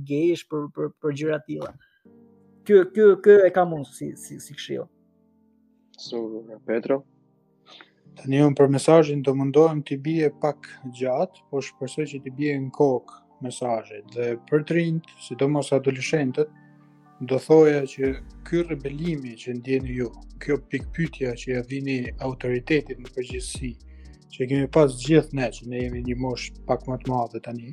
gejsh, 0.08 0.46
për 0.52 0.64
për 0.78 0.90
për 1.04 1.18
gjëra 1.20 1.40
të 1.44 1.48
tilla. 1.50 1.74
Ky 2.66 2.80
ky 2.94 3.04
ky 3.24 3.36
e 3.44 3.52
kam 3.58 3.76
unë 3.76 3.90
si 3.94 4.08
si 4.22 4.40
si 4.42 4.56
këshill. 4.56 4.88
So 6.06 6.24
Petro 6.70 7.02
Të 8.16 8.30
njëmë 8.32 8.56
për 8.56 8.70
mesajin 8.72 9.20
të 9.24 9.32
mundohem 9.36 9.82
të 9.84 9.96
bje 10.04 10.28
pak 10.40 10.66
gjatë, 10.98 11.42
po 11.52 11.60
shpërsoj 11.64 12.06
që 12.14 12.20
të 12.24 12.30
bje 12.38 12.54
në 12.62 12.70
kokë 12.72 13.18
mesajit. 13.44 14.06
Dhe 14.14 14.28
për 14.48 14.62
të 14.70 14.76
sidomos 15.20 15.26
si 15.28 15.48
mos 15.58 15.68
adolescentët, 15.76 16.54
do 17.24 17.38
thoja 17.40 17.80
që 17.88 18.08
ky 18.44 18.62
rebelimi 18.68 19.32
që 19.40 19.54
ndjeni 19.56 19.94
ju, 19.96 20.10
kjo 20.40 20.58
pikpytja 20.68 21.30
që 21.32 21.48
ja 21.54 21.62
vini 21.64 22.12
autoritetit 22.20 22.98
në 23.00 23.08
përgjithësi, 23.14 23.70
që 24.34 24.48
kemi 24.50 24.66
pas 24.68 24.92
gjithë 25.00 25.38
ne 25.38 25.46
që 25.48 25.68
ne 25.72 25.80
jemi 25.80 26.02
një 26.10 26.16
mosh 26.20 26.50
pak 26.68 26.84
më 26.86 26.98
të 27.00 27.08
madh 27.14 27.38
tani. 27.40 27.72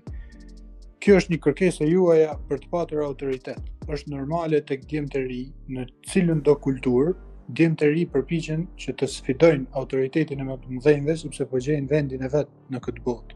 Kjo 1.03 1.17
është 1.19 1.33
një 1.33 1.39
kërkesë 1.43 1.83
e 1.83 1.89
juaja 1.91 2.37
për 2.47 2.61
të 2.63 2.69
patur 2.71 3.03
autoritet. 3.03 3.59
Është 3.91 4.13
normale 4.13 4.61
tek 4.63 4.87
djemtë 4.87 5.25
ri 5.27 5.41
në 5.75 5.89
cilën 6.07 6.39
do 6.43 6.55
kulturë 6.63 7.15
Djemë 7.51 7.75
të 7.75 7.87
ri 7.91 8.03
përpiqen 8.07 8.61
që 8.79 8.93
të 8.95 9.07
sfidojnë 9.11 9.65
autoritetin 9.75 10.39
e 10.39 10.45
më 10.47 10.53
të 10.61 10.69
mëdhenjve, 10.77 11.15
sepse 11.19 11.43
po 11.51 11.59
gjejnë 11.61 11.89
vendin 11.91 12.21
e 12.23 12.29
vetë 12.31 12.71
në 12.71 12.79
këtë 12.85 13.03
botë. 13.03 13.35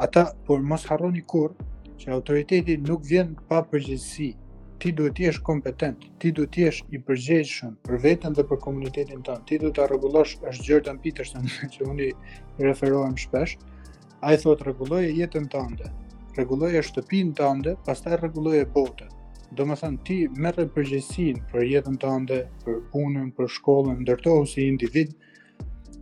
Ata, 0.00 0.22
por 0.46 0.62
mos 0.64 0.86
harroni 0.88 1.20
kur, 1.28 1.52
që 2.00 2.14
autoritetin 2.16 2.86
nuk 2.88 3.04
vjen 3.04 3.34
pa 3.50 3.60
përgjithsi, 3.68 4.30
ti 4.82 4.92
duhet 4.92 5.16
të 5.16 5.24
jesh 5.26 5.40
kompetent, 5.44 6.02
ti 6.20 6.32
duhet 6.36 6.52
të 6.52 6.62
jesh 6.66 6.80
i 6.94 7.00
përgjegjshëm 7.06 7.74
për 7.86 8.00
veten 8.04 8.34
dhe 8.36 8.44
për 8.50 8.58
komunitetin 8.66 9.22
tënd. 9.26 9.46
Ti 9.48 9.58
duhet 9.62 9.76
ta 9.78 9.86
rregullosh 9.88 10.34
është 10.50 10.66
Jordan 10.70 10.98
Peterson 11.04 11.46
që 11.74 11.86
unë 11.90 12.08
i 12.08 12.14
referohem 12.68 13.16
shpesh. 13.22 13.56
Ai 14.26 14.36
thotë 14.40 14.66
rregulloje 14.66 15.10
jetën 15.16 15.44
tënde, 15.52 15.90
rregulloje 16.38 16.80
shtëpinë 16.88 17.34
tënde, 17.38 17.76
pastaj 17.86 18.18
rregulloje 18.20 18.64
botën. 18.74 19.10
Domethën 19.56 19.96
ti 20.08 20.20
merr 20.42 20.66
përgjegjësinë 20.74 21.44
për 21.52 21.66
jetën 21.70 21.98
tënde, 22.02 22.40
për 22.64 22.80
punën, 22.92 23.28
për 23.36 23.50
shkollën, 23.58 24.00
ndërtohu 24.02 24.46
si 24.50 24.64
individ. 24.66 25.12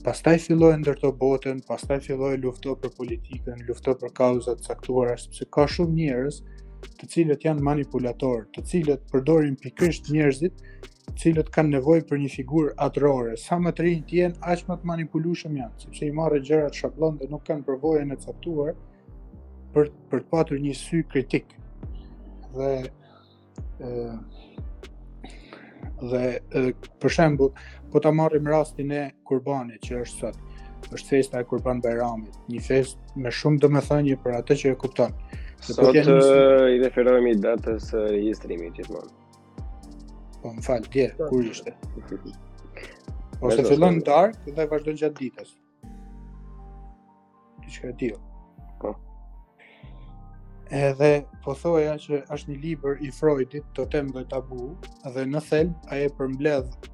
Pastaj 0.04 0.38
filloj 0.46 0.74
ndërto 0.82 1.10
botën, 1.20 1.60
pastaj 1.68 2.00
filloj 2.06 2.34
lufto 2.42 2.74
për 2.80 2.92
politikën, 2.96 3.62
lufto 3.68 3.94
për 4.00 4.12
kauzat 4.20 4.60
e 4.60 4.66
caktuara, 4.70 5.14
sepse 5.20 5.46
ka 5.54 5.66
shumë 5.74 5.96
njerëz 6.02 6.40
të 6.98 7.06
cilët 7.12 7.44
janë 7.46 7.62
manipulator, 7.64 8.46
të 8.54 8.64
cilët 8.70 9.04
përdorin 9.12 9.56
pikërisht 9.60 10.10
njerëzit, 10.12 10.56
të 11.06 11.14
cilët 11.22 11.50
kanë 11.54 11.74
nevojë 11.76 12.06
për 12.08 12.20
një 12.24 12.30
figurë 12.32 12.72
atrore, 12.86 13.36
sa 13.40 13.58
më 13.62 13.72
të 13.76 13.86
rinj 13.86 14.00
të 14.10 14.16
jenë, 14.20 14.38
aq 14.54 14.64
më 14.70 14.78
të 14.82 14.90
manipulueshëm 14.92 15.58
janë, 15.60 15.82
sepse 15.84 16.06
i 16.08 16.14
marrin 16.18 16.46
gjërat 16.48 16.80
shablon 16.80 17.18
dhe 17.20 17.28
nuk 17.32 17.44
kanë 17.48 17.66
përvojën 17.68 18.14
e 18.14 18.18
caktuar 18.24 18.74
për 19.74 19.90
për 20.10 20.24
të 20.24 20.32
patur 20.32 20.64
një 20.64 20.74
sy 20.80 21.02
kritik. 21.12 21.56
Dhe 22.54 22.70
ë 23.90 24.16
dhe 26.04 26.20
e, 26.60 26.62
për 27.02 27.12
shembull, 27.12 27.50
po 27.92 28.00
ta 28.02 28.10
marrim 28.12 28.48
rastin 28.50 28.90
e 28.96 29.02
kurbanit 29.28 29.84
që 29.86 30.00
është 30.02 30.20
sot 30.32 30.42
është 30.94 31.08
festa 31.10 31.40
e 31.40 31.46
kurban 31.48 31.78
bajramit, 31.84 32.34
një 32.52 32.60
fest 32.60 32.98
me 33.16 33.30
shumë 33.32 33.60
dëmëthënje 33.62 34.16
për 34.24 34.34
atë 34.40 34.56
që 34.62 34.72
e 34.74 34.76
kupton. 34.82 35.14
Po 35.64 35.72
sot 35.72 35.96
i 35.96 36.76
referohemi 36.84 37.32
datës 37.40 37.86
e 37.96 38.00
registrimit 38.12 38.74
gjithmonë. 38.76 39.12
Po 40.42 40.50
më 40.52 40.64
fal, 40.66 40.84
tje, 40.92 41.06
kur 41.16 41.40
ishte? 41.48 41.72
Ose 43.44 43.64
fillon 43.64 43.96
dark 44.04 44.36
dhe 44.44 44.66
vazhdojnë 44.68 45.00
gjatë 45.00 45.20
ditës. 45.22 45.54
Diçka 47.64 47.92
e 47.94 47.96
tillë. 48.02 48.18
Po. 48.82 48.92
Edhe 50.68 51.10
po 51.46 51.56
thoja 51.62 51.94
që 52.04 52.20
është 52.36 52.50
një 52.52 52.60
libër 52.66 53.00
i 53.08 53.10
Freudit, 53.16 53.64
Totem 53.78 54.12
dhe 54.12 54.26
Tabu, 54.28 54.74
dhe 55.16 55.24
në 55.32 55.40
thel 55.48 55.72
ai 55.88 56.02
e 56.04 56.12
përmbledh 56.18 56.92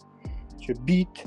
që 0.61 0.75
bit 0.85 1.23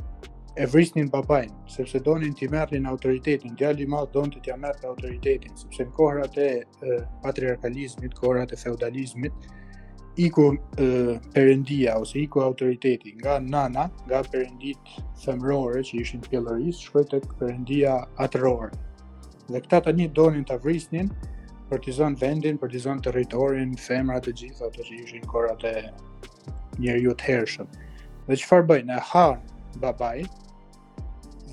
e 0.57 0.67
vrisnin 0.67 1.11
babain, 1.11 1.51
sepse 1.67 1.99
donin 2.05 2.33
t'i 2.35 2.47
merrin 2.49 2.87
autoritetin, 2.87 3.57
djali 3.59 3.83
i 3.83 3.87
madh 3.91 4.11
donte 4.15 4.39
t'ia 4.43 4.55
merrte 4.57 4.87
autoritetin, 4.87 5.51
sepse 5.59 5.83
në 5.89 5.95
kohrat 5.97 6.37
e, 6.39 6.49
patriarkalizmit, 7.25 8.15
kohrat 8.21 8.55
e 8.55 8.59
feudalizmit, 8.61 9.49
iku 10.23 10.53
e, 10.79 10.87
perendia 11.35 11.97
ose 11.99 12.21
iku 12.23 12.45
autoriteti 12.45 13.17
nga 13.19 13.41
nana, 13.43 13.89
nga 14.07 14.21
perendit 14.31 14.95
femrore 15.25 15.83
që 15.89 15.97
ishin 16.05 16.23
pjellëris, 16.29 16.85
shkoj 16.87 17.05
të 17.11 17.21
perendia 17.43 17.97
atërorë. 18.23 18.71
Dhe 19.51 19.61
këta 19.67 19.83
të 19.89 19.97
një 19.99 20.07
donin 20.17 20.47
të 20.47 20.61
vrisnin 20.63 21.11
për 21.73 21.83
të 21.83 21.97
zonë 21.99 22.23
vendin, 22.23 22.63
për 22.63 22.71
të 22.77 22.85
zonë 22.87 23.05
territorin, 23.09 23.75
femrat 23.89 24.29
të 24.29 24.37
gjitha 24.45 24.71
të 24.77 24.87
që 24.87 25.03
ishin 25.03 25.27
kohrat 25.35 25.67
e 25.67 25.75
njerë 26.79 27.19
hershëm. 27.27 27.67
Dhe 28.31 28.39
që 28.39 28.51
farë 28.53 28.69
bëjnë, 28.71 28.95
e 29.01 29.05
harë 29.11 29.83
babajt, 29.83 30.41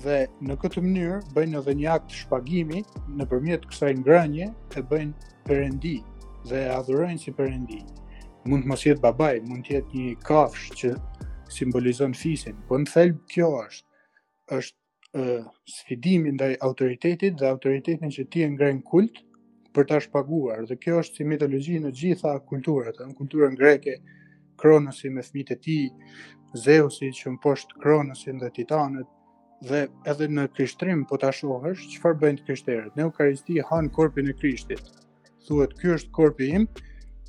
dhe 0.02 0.16
në 0.42 0.54
këtë 0.60 0.82
mënyrë 0.84 1.18
bëjnë 1.36 1.58
edhe 1.60 1.74
një 1.80 1.88
akt 1.94 2.14
shpagimi 2.24 2.80
në 3.18 3.26
përmjet 3.30 3.66
kësaj 3.70 3.92
ngrënje 4.00 4.48
e 4.50 4.82
bëjnë 4.90 5.28
perendi 5.46 5.94
dhe 6.50 6.62
e 6.66 6.70
adhurojnë 6.76 7.22
si 7.22 7.34
perendi. 7.38 7.78
Mund 8.50 8.64
të 8.66 8.70
mos 8.72 8.82
jetë 8.88 9.04
babaj, 9.04 9.34
mund 9.46 9.66
të 9.66 9.76
jetë 9.76 9.98
një 10.00 10.14
kafsh 10.26 10.70
që 10.80 10.90
simbolizon 11.56 12.16
fisin, 12.18 12.58
po 12.66 12.78
në 12.80 12.90
thelb 12.90 13.20
kjo 13.34 13.50
është 13.60 13.88
është 14.52 15.20
uh, 15.20 15.44
sfidimi 15.76 16.32
ndaj 16.34 16.50
autoritetit 16.66 17.38
dhe 17.40 17.48
autoritetin 17.52 18.10
që 18.16 18.24
ti 18.32 18.42
e 18.42 18.48
ngren 18.52 18.82
kult 18.84 19.20
për 19.72 19.86
ta 19.88 20.00
shpaguar 20.02 20.66
dhe 20.68 20.76
kjo 20.82 20.98
është 21.04 21.20
si 21.20 21.28
mitologji 21.28 21.78
në 21.80 21.92
të 21.92 22.00
gjitha 22.02 22.34
kulturat, 22.50 22.98
në 22.98 23.14
kulturën 23.20 23.54
greke 23.56 24.00
Kronosi 24.60 25.08
me 25.10 25.22
fëmijët 25.24 25.54
e 25.54 25.56
tij, 25.62 25.86
Zeusi 26.64 27.08
që 27.16 27.30
mposht 27.38 27.70
Kronosin 27.80 28.36
dhe 28.42 28.50
Titanët, 28.52 29.08
dhe 29.68 29.86
edhe 30.10 30.26
në 30.28 30.48
krishtrim 30.56 31.04
po 31.06 31.14
ta 31.22 31.28
shohësh 31.34 31.84
çfarë 31.94 32.18
bëjnë 32.22 32.40
të 32.40 32.46
krishterët. 32.48 32.94
Në 32.96 33.04
Eukaristi 33.06 33.60
han 33.70 33.90
korpin 33.96 34.30
e 34.30 34.34
Krishtit. 34.34 34.88
Thuhet 35.46 35.76
ky 35.78 35.92
është 35.96 36.10
korpi 36.16 36.48
im 36.58 36.64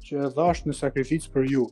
që 0.08 0.24
e 0.28 0.32
dhash 0.38 0.64
në 0.68 0.74
sakrificë 0.80 1.30
për 1.36 1.46
ju. 1.52 1.68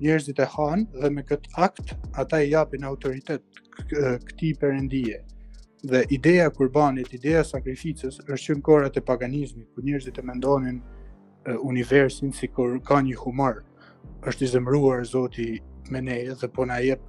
Njerëzit 0.00 0.38
e 0.40 0.46
han 0.54 0.84
dhe 0.94 1.10
me 1.14 1.24
këtë 1.26 1.50
akt 1.66 1.90
ata 2.22 2.38
i 2.46 2.52
japin 2.52 2.86
autoritet 2.90 3.42
këtij 4.28 4.54
perëndie. 4.62 5.18
Dhe 5.90 6.04
ideja 6.14 6.46
e 6.48 6.54
kurbanit, 6.54 7.10
ideja 7.18 7.42
e 7.42 7.48
sakrificës 7.50 8.22
është 8.26 8.40
që 8.46 8.58
në 8.60 8.64
kohërat 8.68 8.96
e 9.00 9.04
paganizmit, 9.10 9.66
ku 9.74 9.82
njerëzit 9.88 10.20
e 10.22 10.26
mendonin 10.30 10.78
universin 11.66 12.30
si 12.36 12.46
kur 12.52 12.76
ka 12.86 13.00
një 13.02 13.16
humor, 13.24 13.62
është 14.28 14.44
i 14.46 14.50
zemruar 14.54 15.02
Zoti 15.10 15.54
me 15.90 16.02
ne 16.06 16.20
dhe 16.38 16.46
po 16.52 16.66
na 16.70 16.78
jep 16.84 17.00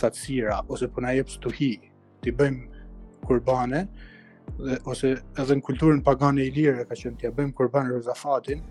thatësira 0.00 0.62
ose 0.72 0.88
po 0.90 1.04
na 1.04 1.12
jep 1.16 1.28
stuhi, 1.28 1.72
t'i 2.24 2.32
bëjmë 2.32 2.84
kurbane, 3.28 3.82
dhe, 4.64 4.78
ose 4.92 5.10
edhe 5.42 5.56
në 5.58 5.64
kulturën 5.66 6.00
pagane 6.06 6.44
i 6.48 6.52
lirë 6.56 6.86
ka 6.88 6.96
qenë 6.96 7.20
t'i 7.20 7.32
bëjmë 7.36 7.54
kurban 7.58 7.92
rëzafatin, 7.92 8.62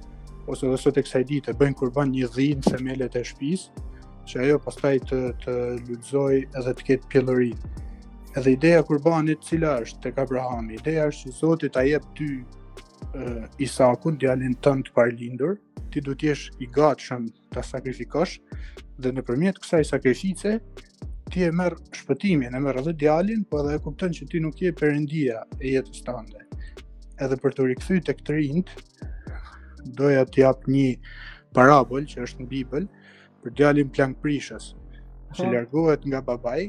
ose 0.51 0.69
dhe 0.71 0.79
sot 0.81 0.97
e 0.97 1.03
kësaj 1.05 1.21
të 1.49 1.55
bëjmë 1.61 1.79
kurban 1.83 2.13
një 2.15 2.31
dhijin 2.35 2.65
themelet 2.67 3.17
e 3.19 3.23
shpis, 3.31 3.67
që 4.29 4.41
ajo 4.45 4.59
pastaj 4.65 4.95
të, 5.09 5.19
të 5.43 5.53
lutëzoj 5.87 6.35
edhe 6.59 6.73
të 6.79 6.87
ketë 6.89 7.09
pjellëri. 7.11 7.51
Edhe 8.39 8.53
ideja 8.55 8.83
kurbanit 8.87 9.43
cila 9.45 9.75
është 9.83 10.07
të 10.11 10.23
Abrahami, 10.23 10.79
ideja 10.79 11.09
është 11.11 11.29
që 11.29 11.35
Zotit 11.39 11.73
ta 11.75 11.83
jep 11.85 12.05
ty 12.17 12.29
uh, 12.39 13.43
Isakun, 13.61 14.15
djalin 14.23 14.55
të 14.63 14.73
të 14.87 14.93
parlindur, 14.95 15.59
ti 15.91 16.01
du 16.01 16.15
t'jesh 16.17 16.47
i 16.63 16.69
gatshëm 16.77 17.27
të 17.53 17.65
sakrifikosh, 17.67 18.39
dhe 19.03 19.11
në 19.13 19.25
përmjet 19.27 19.59
kësaj 19.61 19.83
sakrifice, 19.91 20.55
ti 21.33 21.41
e 21.47 21.49
merr 21.49 21.73
shpëtimin, 21.97 22.53
e 22.53 22.59
merr 22.61 22.77
edhe 22.83 22.91
djalin, 23.01 23.39
po 23.49 23.63
edhe 23.63 23.71
e 23.77 23.81
kupton 23.81 24.11
që 24.13 24.27
ti 24.29 24.39
nuk 24.43 24.59
je 24.61 24.69
përëndia 24.77 25.39
e 25.57 25.71
jetës 25.73 26.03
tande. 26.05 26.43
Edhe 27.25 27.37
për 27.41 27.55
të 27.57 27.65
rikëthy 27.71 28.01
tek 28.05 28.19
këtë 28.21 28.35
rinjt, 28.35 28.73
doja 29.97 30.21
të 30.29 30.43
japë 30.43 30.73
një 30.73 30.89
parabol 31.57 32.05
që 32.11 32.21
është 32.27 32.43
në 32.43 32.49
Bibël 32.51 32.85
për 33.43 33.55
djalin 33.57 33.89
Prishës, 34.21 34.69
që 35.33 35.49
largohet 35.55 36.05
nga 36.11 36.21
babai, 36.27 36.67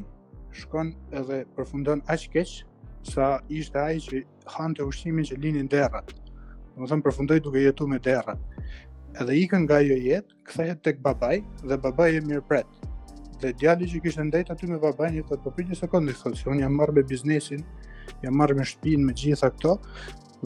shkon 0.63 0.95
edhe 1.21 1.43
përfundon 1.59 2.01
aq 2.15 2.25
keq 2.33 2.57
sa 3.11 3.29
ishte 3.53 3.79
ai 3.85 4.01
që 4.01 4.23
hante 4.57 4.83
ushqimin 4.89 5.29
që 5.29 5.37
linin 5.45 5.69
derrat. 5.77 6.09
Do 6.73 6.87
të 6.87 6.91
thonë 6.95 7.05
përfundoi 7.11 7.41
duke 7.45 7.61
jetuar 7.67 7.91
me 7.93 8.01
derrat. 8.01 8.41
Edhe 9.21 9.37
ikën 9.45 9.67
nga 9.69 9.83
ajo 9.85 10.01
jetë, 10.09 10.41
kthehet 10.49 10.83
tek 10.89 11.05
babai 11.05 11.43
dhe 11.69 11.77
babai 11.85 12.11
e 12.17 12.25
mirëpret 12.31 12.73
dhe 13.43 13.53
djali 13.59 13.89
që 13.91 14.01
kishte 14.03 14.25
ndejt 14.27 14.51
aty 14.53 14.69
me 14.71 14.79
babain 14.79 15.17
po, 15.19 15.19
i 15.23 15.27
thotë 15.29 15.45
po 15.45 15.53
pyet 15.57 15.71
një 15.73 15.79
sekondë 15.81 16.15
thotë 16.21 16.41
se 16.43 16.49
un 16.51 16.61
jam 16.63 16.75
marrë 16.79 16.95
me 16.99 17.05
biznesin 17.13 17.63
jam 18.23 18.37
marrë 18.39 18.57
me 18.59 18.67
shtëpinë 18.67 19.09
me 19.09 19.15
gjitha 19.21 19.51
këto 19.57 19.77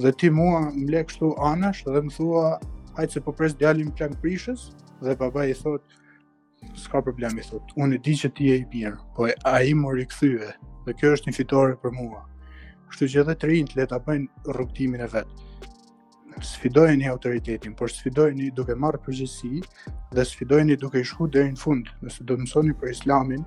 dhe 0.04 0.12
ti 0.20 0.30
mua 0.38 0.62
mble 0.72 1.04
kështu 1.08 1.32
anash 1.52 1.84
dhe 1.86 2.02
më 2.06 2.14
thua 2.16 2.44
hajtë 2.98 3.16
se 3.18 3.24
po 3.26 3.34
pres 3.40 3.56
djalin 3.60 3.92
plan 3.98 4.14
prishës 4.22 4.68
dhe 5.02 5.16
babai 5.22 5.48
i 5.52 5.58
thotë 5.62 6.76
s'ka 6.84 7.02
problem 7.06 7.38
i 7.38 7.46
thotë 7.50 7.78
unë 7.84 7.98
e 8.00 8.04
di 8.08 8.16
që 8.22 8.32
ti 8.38 8.50
je 8.52 8.60
i 8.62 8.66
mirë 8.72 8.96
po 9.16 9.28
ai 9.52 9.74
më 9.80 9.94
rikthye 10.00 10.52
dhe 10.86 10.96
kjo 11.00 11.12
është 11.16 11.28
një 11.32 11.38
fitore 11.40 11.76
për 11.82 11.94
mua 12.00 12.24
kështu 12.88 13.12
që 13.14 13.24
edhe 13.24 13.36
të 13.36 13.52
rinjt 13.52 13.76
le 13.78 13.86
ta 13.90 14.00
bëjnë 14.08 14.50
rrugtimin 14.54 15.04
e 15.08 15.12
vet 15.12 15.36
sfidojeni 16.42 17.08
autoritetin, 17.08 17.74
por 17.74 17.90
sfidojeni 17.92 18.50
duke 18.54 18.74
marrë 18.78 19.00
përgjegjësi 19.04 19.62
dhe 20.14 20.24
sfidojeni 20.24 20.76
duke 20.80 21.02
i 21.02 21.06
shkuar 21.10 21.30
deri 21.34 21.52
në 21.54 21.60
fund. 21.62 21.88
Nëse 22.04 22.24
do 22.26 22.36
të 22.36 22.42
mësoni 22.46 22.76
për 22.80 22.92
Islamin, 22.94 23.44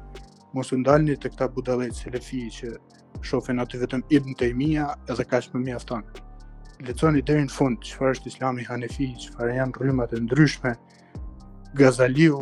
mos 0.55 0.71
u 0.75 0.79
ndalni 0.81 1.15
te 1.17 1.29
këta 1.31 1.47
budalletë 1.55 1.99
selefi 2.03 2.41
që 2.57 2.71
shohin 3.27 3.63
aty 3.63 3.79
vetëm 3.81 4.03
Ibn 4.17 4.35
Taymija 4.39 4.87
edhe 5.09 5.25
kaq 5.27 5.51
më 5.53 5.63
mjafton. 5.67 6.03
Leconi 6.87 7.21
deri 7.21 7.45
në 7.47 7.53
fund 7.53 7.77
çfarë 7.85 8.15
është 8.17 8.31
Islami 8.33 8.65
Hanefi, 8.65 9.11
çfarë 9.25 9.55
janë 9.59 9.77
rrymat 9.79 10.15
e 10.17 10.21
ndryshme, 10.25 10.71
Gazaliu, 11.77 12.39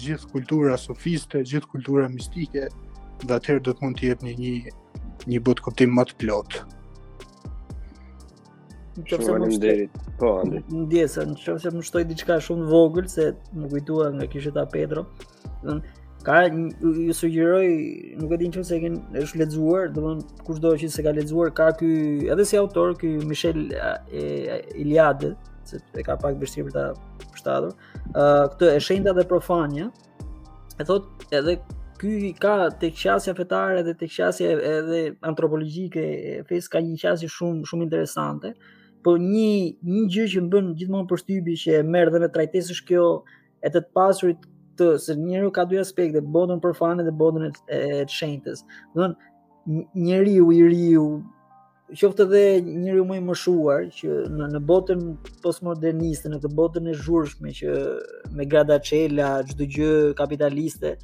gjithë 0.00 0.26
kultura 0.32 0.74
sofiste, 0.80 1.40
gjithë 1.46 1.70
kultura 1.70 2.08
mistike, 2.12 2.66
dhe 3.22 3.34
atëherë 3.38 3.62
do 3.68 3.76
të 3.76 3.84
mund 3.86 4.00
të 4.02 4.10
jepni 4.10 4.34
një 4.40 4.56
një 5.30 5.38
botë 5.46 5.62
kuptim 5.68 5.94
më 5.96 6.10
të 6.10 6.18
plotë. 6.20 6.64
Shumë 9.04 9.26
falim 9.28 9.50
shte... 9.52 9.72
Po, 10.20 10.30
Andri. 10.40 10.62
Në 10.72 10.84
djesë, 10.92 11.26
më 11.76 11.84
shtoj 11.86 12.02
diqka 12.08 12.38
shumë 12.46 12.62
në 12.64 12.70
vogël, 12.70 13.08
se 13.12 13.28
më 13.52 13.68
kujtua 13.74 14.08
nga 14.14 14.28
kishë 14.32 14.52
ta 14.56 14.64
Pedro. 14.72 15.02
Dhe, 15.64 15.74
ka, 16.24 16.38
ju 16.48 17.16
sugjeroj, 17.18 17.68
nuk 18.22 18.32
e 18.32 18.38
din 18.44 18.54
nëse 18.56 18.64
se 18.70 18.78
e 18.78 18.82
kënë 18.86 19.20
është 19.22 19.42
ledzuar, 19.42 19.90
dhe 19.96 20.04
më 20.06 20.14
kush 20.46 20.62
që 20.84 20.90
se 20.96 21.04
ka 21.04 21.12
ledzuar, 21.18 21.52
ka 21.58 21.68
ky 21.80 21.92
edhe 22.32 22.48
si 22.48 22.60
autor, 22.60 22.94
ky 23.00 23.12
Michel 23.32 23.66
Iliade, 24.16 25.34
se 25.68 25.82
e 26.00 26.06
ka 26.06 26.16
pak 26.22 26.40
vështirë 26.40 26.70
për 26.70 26.76
ta 26.76 27.28
pështadur, 27.36 27.76
uh, 28.14 28.46
këtë 28.54 28.72
e 28.76 28.78
shenda 28.86 29.12
dhe 29.18 29.26
profanja, 29.28 29.90
e 30.80 30.86
thot 30.88 31.28
edhe 31.40 31.58
Ky 31.96 32.34
ka 32.36 32.66
tek 32.76 32.92
qasja 32.92 33.32
fetare 33.32 33.78
dhe 33.86 33.94
tek 33.96 34.10
qasja 34.12 34.50
edhe 34.68 34.98
antropologjike 35.24 36.02
fes 36.44 36.66
ka 36.68 36.82
një 36.84 36.98
qasje 37.00 37.30
shumë 37.32 37.62
shumë 37.70 37.86
interesante 37.86 38.50
po 39.06 39.14
një 39.22 39.50
një 39.86 39.98
gjë 40.10 40.24
që 40.32 40.40
më 40.44 40.48
bën 40.52 40.70
gjithmonë 40.80 41.08
përshtypje 41.12 41.54
që 41.62 41.74
e 41.80 41.86
merr 41.94 42.10
dhe 42.14 42.22
me 42.24 42.28
trajtesë 42.34 42.74
është 42.74 42.86
kjo 42.90 43.02
e 43.62 43.70
të 43.70 43.78
të 43.84 43.92
pasurit 43.98 44.48
të 44.78 44.88
se 45.04 45.14
njeriu 45.20 45.52
ka 45.54 45.62
dy 45.70 45.78
aspekte, 45.80 46.22
botën 46.36 46.58
profane 46.64 47.04
dhe 47.06 47.12
botën 47.22 47.46
e 47.48 47.52
të 48.02 48.12
shenjtës. 48.12 48.64
Do 48.92 48.98
të 48.98 49.04
thonë 49.04 49.84
njeriu 50.08 50.48
i 50.52 50.58
riu, 50.72 51.04
qoftë 51.96 52.26
edhe 52.26 52.42
njeriu 52.82 53.06
më 53.08 53.20
i 53.20 53.24
moshuar 53.28 53.86
që 54.00 54.18
në 54.34 54.50
në 54.56 54.60
botën 54.72 55.06
postmoderniste, 55.44 56.30
në 56.32 56.42
këtë 56.42 56.54
botën 56.58 56.90
e 56.92 56.96
zhurmshme 56.98 57.54
që 57.60 57.78
me 58.36 58.48
gradacela, 58.50 59.36
çdo 59.52 59.70
gjë 59.76 59.94
kapitaliste, 60.18 60.96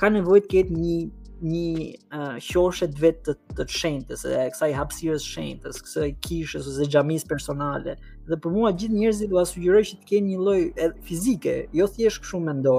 ka 0.00 0.12
nevojë 0.12 0.44
të 0.46 0.54
ketë 0.58 0.80
një 0.84 0.98
një 1.44 1.72
uh, 2.16 2.36
qoshe 2.40 2.86
të 2.88 3.02
vetë 3.02 3.24
të, 3.26 3.32
të 3.58 3.64
shenjtës, 3.76 4.22
e 4.24 4.44
kësaj 4.54 4.70
hapësirës 4.78 5.26
shenjtës, 5.28 5.80
kësaj 5.84 6.06
kishës 6.24 6.68
ose 6.70 6.86
xhamis 6.88 7.26
personale. 7.28 7.96
Dhe 8.28 8.38
për 8.40 8.54
mua 8.54 8.70
gjithë 8.72 8.96
njerëzit 9.02 9.30
do 9.34 9.42
sugjeroj 9.46 9.82
që 9.90 9.98
të 10.00 10.08
kenë 10.12 10.28
një 10.30 10.46
lloj 10.46 10.88
fizike, 11.08 11.56
jo 11.76 11.88
thjesht 11.92 12.24
kështu 12.24 12.40
me 12.46 12.56
të 12.64 12.78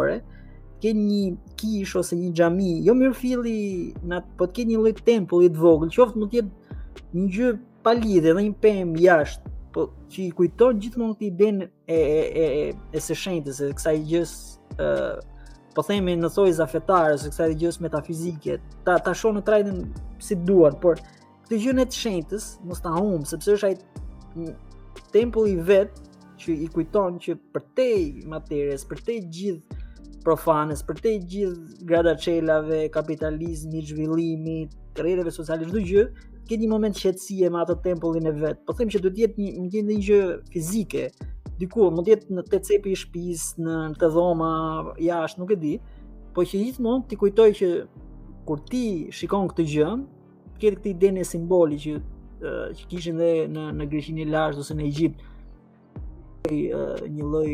kenë 0.83 1.03
një 1.03 1.53
kish 1.57 1.95
ose 1.97 2.13
një 2.17 2.33
xhami, 2.37 2.71
jo 2.85 2.93
mirë 2.97 3.15
filli, 3.17 3.93
na 4.05 4.19
po 4.37 4.45
të 4.45 4.59
kenë 4.59 4.71
një 4.75 4.81
lloj 4.83 4.91
tempulli 5.07 5.47
të 5.49 5.61
vogël, 5.63 5.93
qoftë 5.95 6.17
mund 6.21 6.33
të 6.33 6.37
jetë 6.37 7.07
një 7.17 7.29
gjë 7.33 7.53
pa 7.85 7.93
lidhje 7.97 8.35
dhe 8.35 8.43
një 8.45 8.53
pemë 8.61 9.01
jashtë, 9.01 9.53
po 9.73 9.87
që 10.13 10.21
i 10.27 10.27
kujton 10.37 10.83
gjithmonë 10.83 11.17
këtë 11.17 11.31
idenë 11.31 11.69
e 11.89 11.97
e 11.97 12.45
e 12.61 12.67
e 12.93 13.01
së 13.01 13.17
shenjtës, 13.23 13.57
së 13.63 13.71
kësaj 13.73 13.97
gjës 14.11 14.35
ë 14.77 14.85
uh, 14.93 15.25
po 15.77 15.85
themi 15.85 16.15
në 16.17 16.31
soi 16.33 16.55
zafetare 16.57 17.11
ose 17.13 17.29
kësaj 17.29 17.51
gjëse 17.61 17.83
metafizike, 17.85 18.55
ta 18.85 18.95
ta 19.05 19.13
shoh 19.17 19.35
në 19.35 19.43
trajtin 19.45 19.83
si 20.27 20.33
duan, 20.47 20.73
por 20.81 20.97
këtë 21.45 21.59
gjë 21.63 21.75
e 21.77 21.85
të 21.91 21.99
shenjtës 22.01 22.47
mos 22.67 22.81
ta 22.83 22.95
humb, 22.95 23.27
sepse 23.29 23.53
është 23.57 23.69
ai 23.69 24.51
tempulli 25.13 25.53
i 25.53 25.61
vet 25.69 25.99
që 26.41 26.55
i 26.67 26.69
kujton 26.73 27.19
që 27.21 27.37
për 27.53 27.65
te 27.77 27.89
materes, 28.31 28.87
për 28.89 29.03
te 29.05 29.19
gjith 29.21 29.77
profanes, 30.25 30.81
për 30.83 31.03
te 31.05 31.13
gjith 31.29 31.83
grada 31.89 32.15
qelave, 32.21 32.87
kapitalizmi, 32.93 33.85
zhvillimi, 33.85 34.57
të 34.97 35.05
rejtëve 35.05 35.33
sociali, 35.35 35.69
shdo 35.69 35.83
gjë, 35.91 36.07
këtë 36.49 36.61
një 36.63 36.71
moment 36.73 36.97
që 36.97 37.13
me 37.53 37.61
ato 37.61 37.77
tempullin 37.85 38.25
e 38.27 38.33
vetë. 38.41 38.61
Po 38.65 38.73
them 38.73 38.89
që 38.89 38.99
duhet 39.05 39.15
tjetë 39.19 39.45
një 39.45 39.53
një 39.61 39.69
një 39.75 39.85
një 39.91 40.01
gjë 40.09 40.21
fizike, 40.53 41.05
diku 41.59 41.87
mund 41.93 42.09
jetë 42.09 42.35
në 42.37 42.43
te 42.51 42.59
cepi 42.63 42.91
i 42.93 42.99
shtëpisë, 42.99 43.63
në 43.65 43.75
te 43.99 44.09
dhoma 44.13 44.49
jashtë, 45.01 45.41
nuk 45.41 45.53
e 45.53 45.57
di, 45.63 45.73
po 46.35 46.45
që 46.45 46.61
gjithmonë 46.63 47.07
ti 47.09 47.17
kujtoj 47.17 47.47
që 47.61 47.69
kur 48.47 48.61
ti 48.71 48.83
shikon 49.17 49.49
këtë 49.53 49.65
gjë, 49.71 49.87
këtë 50.53 50.59
ketë 50.61 50.75
këtë 50.77 50.93
idenë 50.93 51.25
simboli 51.27 51.79
që 51.85 51.95
që 52.77 52.85
kishin 52.91 53.17
dhe 53.17 53.31
në 53.49 53.63
në 53.79 53.87
Greqinë 53.89 54.21
e 54.21 54.27
Lashtë 54.29 54.61
ose 54.61 54.75
në 54.77 54.83
Egjipt 54.85 56.47
një 56.53 57.25
lloj 57.25 57.49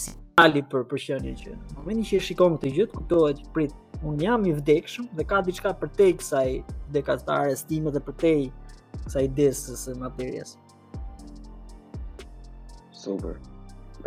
simboli 0.00 0.62
për 0.72 0.86
për 0.88 1.02
që 1.04 1.18
në 1.26 1.34
momentin 1.76 2.06
që 2.08 2.16
e 2.22 2.24
shikon 2.30 2.56
këtë 2.56 2.72
gjë, 2.78 2.88
kuptohet 2.94 3.42
që 3.44 3.52
prit 3.58 3.76
un 4.08 4.16
jam 4.24 4.48
i 4.48 4.54
vdekshëm 4.56 5.10
dhe 5.18 5.26
ka 5.28 5.42
diçka 5.44 5.74
përtej 5.82 6.16
kësaj 6.22 6.48
dekatares 6.96 7.66
time 7.68 7.92
dhe 7.92 8.00
përtej 8.08 8.48
kësaj 9.04 9.26
idesë 9.28 9.76
së 9.84 9.98
materies. 10.00 10.56
Super. 13.02 13.34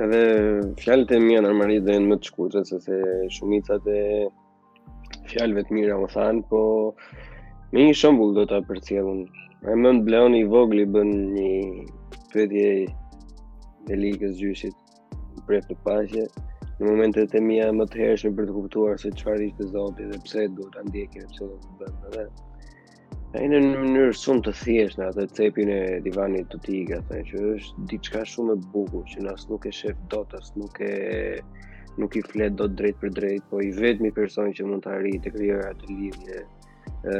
Edhe 0.05 0.17
fjalët 0.79 1.09
e 1.15 1.17
mia 1.27 1.39
normalisht 1.41 1.85
do 1.87 1.93
jenë 1.95 2.09
më 2.11 2.17
të 2.21 2.27
shkurtra 2.29 2.61
sepse 2.69 2.97
shumica 3.35 3.77
e 3.93 4.01
fjalëve 5.31 5.63
të 5.69 5.75
mira 5.77 5.97
më 6.01 6.09
thanë, 6.15 6.43
po 6.51 6.59
me 7.73 7.87
një 7.87 7.95
shembull 8.01 8.35
do 8.37 8.43
ta 8.51 8.59
përcjellun. 8.69 9.23
Ai 9.67 9.95
Bleoni 10.05 10.43
i 10.45 10.49
vogël 10.53 10.83
i 10.83 10.85
bën 10.95 11.11
një 11.39 11.49
pyetje 12.35 12.67
e 13.93 13.99
ligës 14.03 14.37
gjyshit 14.43 14.77
për 15.47 15.65
të 15.71 15.79
paqe 15.89 16.27
në 16.77 16.91
momentet 16.91 17.33
e 17.33 17.41
mia 17.49 17.71
më 17.79 17.89
të 17.89 18.03
hershme 18.03 18.35
për 18.39 18.51
të 18.51 18.59
kuptuar 18.59 19.01
se 19.05 19.15
çfarë 19.21 19.47
ishte 19.49 19.71
Zoti 19.73 20.11
dhe 20.11 20.21
pse 20.27 20.49
duhet 20.59 20.77
ta 20.77 20.85
ndjekim 20.91 21.25
pse 21.33 21.49
do 21.49 21.55
të 21.55 21.79
bëndë. 21.81 22.29
Në 23.33 23.59
mënyrë 23.65 24.13
shumë 24.21 24.43
të 24.45 24.51
thjeshtë 24.59 24.99
në 25.01 25.05
atë 25.11 25.23
cepin 25.37 25.69
e 25.73 25.77
divanit 26.07 26.49
të 26.53 26.57
tij, 26.65 26.81
a 26.93 26.99
thënë 27.11 27.23
që 27.31 27.39
është 27.53 27.85
diçka 27.93 28.19
shumë 28.31 28.53
e 28.55 28.59
bukur, 28.73 29.07
që 29.13 29.23
as 29.31 29.45
nuk 29.51 29.63
e 29.65 29.71
shef 29.77 30.03
dot, 30.11 30.35
as 30.39 30.51
nuk 30.61 30.77
e 30.87 31.41
nuk 32.03 32.13
i 32.13 32.21
flet 32.33 32.53
dot 32.59 32.75
drejt 32.81 32.99
për 33.05 33.13
drejt, 33.19 33.47
po 33.53 33.61
i 33.61 33.71
vetmi 33.79 34.11
person 34.19 34.53
që 34.59 34.67
mund 34.69 34.85
të 34.85 34.91
arrijë 34.97 35.21
të 35.25 35.31
krijojë 35.37 35.65
atë 35.71 35.89
lidhje 35.93 36.43
ë 37.09 37.15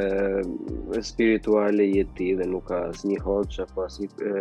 e 0.94 1.02
spirituale 1.10 1.88
e 2.02 2.06
ti 2.18 2.30
dhe 2.42 2.46
nuk 2.52 2.68
ka 2.70 2.78
asnjë 2.92 3.18
hoç 3.26 3.58
apo 3.66 3.82
asnjë 3.88 4.36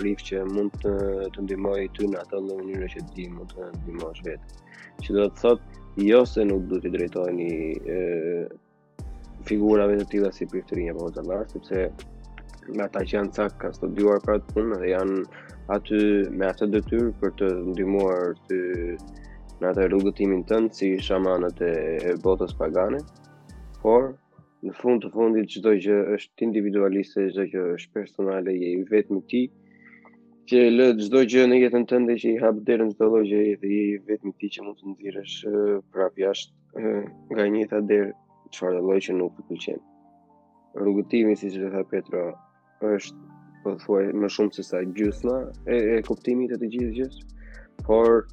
prif 0.00 0.24
që 0.30 0.40
mund 0.54 0.72
të 0.80 0.96
të 1.36 1.44
ndihmojë 1.46 1.90
ty 2.00 2.08
në 2.14 2.22
atë 2.24 2.40
lloj 2.46 2.58
mënyre 2.62 2.88
që 2.96 3.04
ti 3.12 3.28
mund 3.36 3.52
të 3.58 3.68
ndihmosh 3.82 4.24
vetë. 4.24 4.72
Që 5.04 5.18
do 5.20 5.28
të 5.28 5.44
thotë, 5.44 6.08
jo 6.08 6.24
se 6.32 6.48
nuk 6.52 6.64
duhet 6.72 6.88
të 6.88 6.94
drejtoheni 6.96 7.52
figurave 9.48 9.94
të 10.00 10.06
tilla 10.14 10.30
si 10.34 10.46
Pyftrin 10.50 10.90
apo 10.92 11.06
Xhallar, 11.14 11.46
sepse 11.52 11.86
me 12.76 12.84
ata 12.86 13.02
që 13.02 13.16
janë 13.16 13.34
cak 13.38 13.54
ka 13.62 13.70
studiuar 13.76 14.20
për 14.26 14.36
atë 14.38 14.56
punë 14.56 14.78
dhe 14.82 14.90
janë 14.90 15.20
aty 15.76 16.00
me 16.38 16.48
atë 16.50 16.68
detyrë 16.74 17.12
për 17.22 17.32
të 17.40 17.48
ndihmuar 17.70 18.34
ty 18.48 18.58
në 19.60 19.70
atë 19.70 19.86
rrugëtimin 19.88 20.44
tënd 20.50 20.74
si 20.76 20.90
shamanët 21.08 21.62
e 21.70 22.14
botës 22.24 22.54
pagane. 22.60 23.00
Por 23.82 24.10
në 24.66 24.74
fund 24.78 25.04
të 25.04 25.10
fundit 25.14 25.50
çdo 25.54 25.72
gjë 25.84 25.98
është 26.18 26.46
individualiste, 26.46 27.26
çdo 27.32 27.44
gjë 27.52 27.64
është 27.76 27.94
personale, 27.96 28.54
je 28.60 28.70
vetëm 28.92 29.20
ti 29.32 29.42
që 30.50 30.64
lë 30.78 30.86
çdo 31.06 31.22
gjë 31.32 31.44
në 31.52 31.60
jetën 31.64 31.86
tënde 31.90 32.16
që 32.22 32.32
i 32.34 32.40
hap 32.42 32.58
derën 32.68 32.90
çdo 32.94 33.10
lloj 33.12 33.22
gjëje 33.28 33.54
e 33.56 33.70
i 33.76 33.82
vetëm 34.08 34.32
ti 34.40 34.50
që 34.54 34.64
mund 34.66 34.80
të 34.80 34.90
nxirresh 34.92 35.36
prapë 35.94 36.24
jashtë 36.24 36.82
eh, 36.84 37.04
nga 37.32 37.46
njëta 37.54 37.80
derë 37.92 38.08
çfarë 38.54 38.80
do 38.82 38.90
të 38.90 38.98
që 39.06 39.14
nuk 39.18 39.32
i 39.40 39.44
pëlqen. 39.50 39.80
Rrugëtimi 40.80 41.36
siç 41.38 41.56
e 41.66 41.70
tha 41.72 41.82
Petro 41.92 42.22
është 42.86 43.28
po 43.62 43.70
thuaj 43.84 44.04
më 44.20 44.28
shumë 44.34 44.54
se 44.56 44.62
sa 44.68 44.78
gjysma 44.98 45.36
e, 45.68 45.76
e 45.94 45.96
kuptimit 46.06 46.52
të 46.52 46.58
të 46.62 46.68
gjithë 46.72 46.94
gjës, 46.98 47.18
por 47.86 48.24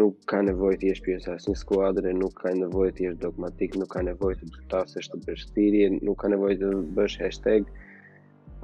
nuk 0.00 0.14
ka 0.30 0.40
nevojë 0.46 0.78
të 0.80 0.88
jesh 0.90 1.02
pjesë 1.04 1.30
e 1.30 1.34
asnjë 1.36 1.58
skuadre, 1.60 2.14
nuk 2.22 2.34
ka 2.40 2.54
nevojë 2.60 2.94
të 2.96 3.06
jesh 3.08 3.18
dogmatik, 3.24 3.76
nuk 3.82 3.92
ka 3.94 4.02
nevojë 4.08 4.40
të 4.40 4.50
dëftasësh 4.54 5.10
të 5.12 5.20
bësh 5.26 6.00
nuk 6.08 6.18
ka 6.22 6.32
nevojë 6.32 6.58
të 6.62 6.72
bësh 6.96 7.18
hashtag 7.22 7.68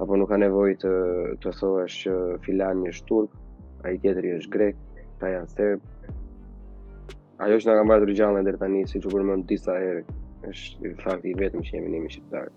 apo 0.03 0.17
nuk 0.19 0.29
ka 0.33 0.37
nevojë 0.41 0.79
të 0.81 0.95
të 1.43 1.53
thosh 1.59 2.01
që 2.07 2.15
filani 2.45 2.89
është 2.93 3.05
turk, 3.11 3.31
ai 3.87 3.93
tjetri 4.03 4.33
është 4.39 4.51
grek, 4.57 4.75
ta 5.19 5.27
janë 5.31 5.49
serb. 5.55 5.81
Ajo 7.45 7.57
që 7.59 7.67
na 7.69 7.75
ka 7.79 7.83
marrë 7.87 8.07
Drejanë 8.07 8.41
deri 8.47 8.59
tani, 8.61 8.81
siç 8.91 9.05
u 9.07 9.11
përmend 9.13 9.45
disa 9.49 9.75
herë, 9.75 10.01
është 10.51 10.87
i 10.87 10.91
fakti 11.03 11.33
i 11.33 11.37
vetëm 11.39 11.63
që 11.67 11.75
jemi 11.77 11.93
një 12.03 12.11
shqiptar. 12.15 12.49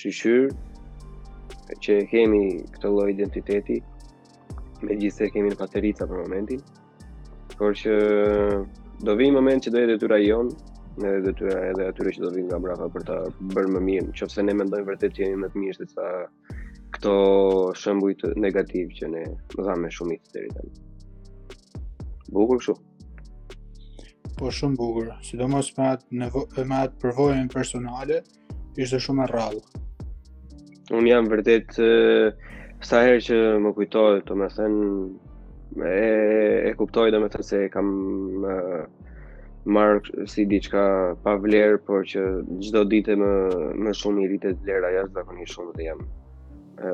Shqyr 0.00 0.48
që 1.84 1.96
kemi 2.12 2.40
këtë 2.76 2.92
lloj 2.92 3.08
identiteti, 3.14 3.78
megjithëse 4.84 5.30
kemi 5.34 5.52
në 5.52 5.58
Paterica 5.60 6.08
për 6.08 6.22
momentin, 6.22 6.60
por 7.56 7.76
që 7.80 7.96
do 9.06 9.14
vi 9.20 9.28
moment 9.34 9.64
që 9.64 9.72
do 9.72 9.82
jetë 9.84 9.94
detyra 9.94 10.20
jon, 10.24 10.52
në 10.96 11.08
edhe 11.12 11.24
detyra 11.30 11.56
edhe 11.70 11.86
atyre 11.92 12.12
që 12.16 12.22
do 12.24 12.30
vinë 12.36 12.46
nga 12.50 12.60
brafa 12.66 12.86
për 12.92 13.02
ta 13.08 13.16
bërë 13.54 13.72
më 13.76 13.80
mirë, 13.88 14.10
nëse 14.24 14.44
ne 14.44 14.54
mendojmë 14.56 14.88
vërtet 14.88 15.16
që 15.18 15.26
jemi 15.26 15.42
më 15.42 15.50
të 15.52 15.62
mirë 15.64 15.76
se 15.82 15.88
sa 15.92 16.06
këto 16.96 17.14
shembuj 17.82 18.14
negativ 18.46 18.92
që 19.00 19.12
ne 19.16 19.24
dhamë 19.58 19.92
shumë 19.98 20.20
të 20.22 20.34
deri 20.38 20.54
tani. 20.54 20.76
Bukur 22.34 22.58
kështu. 22.60 22.74
Po 24.38 24.50
shumë 24.52 24.76
bukur, 24.80 25.10
sidomos 25.26 25.70
me 25.78 25.84
atë 25.90 26.66
me 26.72 26.78
atë 26.82 26.98
përvojën 27.04 27.46
personale, 27.52 28.20
ishte 28.82 29.00
shumë 29.04 29.24
e 29.24 29.28
rrallë. 29.30 29.84
Un 30.98 31.06
jam 31.08 31.30
vërtet 31.30 31.78
sa 32.90 33.00
herë 33.06 33.22
që 33.28 33.38
më 33.64 33.72
kujtoj, 33.78 34.10
domethënë 34.28 35.88
e 35.92 36.68
e 36.68 36.74
kuptoj 36.80 37.06
domethënë 37.14 37.48
se 37.48 37.62
kam 37.72 37.88
e, 38.56 38.58
marr 39.76 39.98
si 40.34 40.44
diçka 40.52 40.84
pa 41.24 41.34
vlerë, 41.46 41.80
por 41.88 42.04
që 42.12 42.26
çdo 42.68 42.84
ditë 42.92 43.18
më 43.22 43.32
më 43.86 43.96
shumë 44.02 44.22
i 44.26 44.30
rritet 44.32 44.62
vlera 44.64 44.92
jashtëzakonisht 44.98 45.54
zakonisht 45.54 45.58
shumë 45.58 45.74
dhe 45.80 45.90
jam 45.90 46.06
ë 46.84 46.90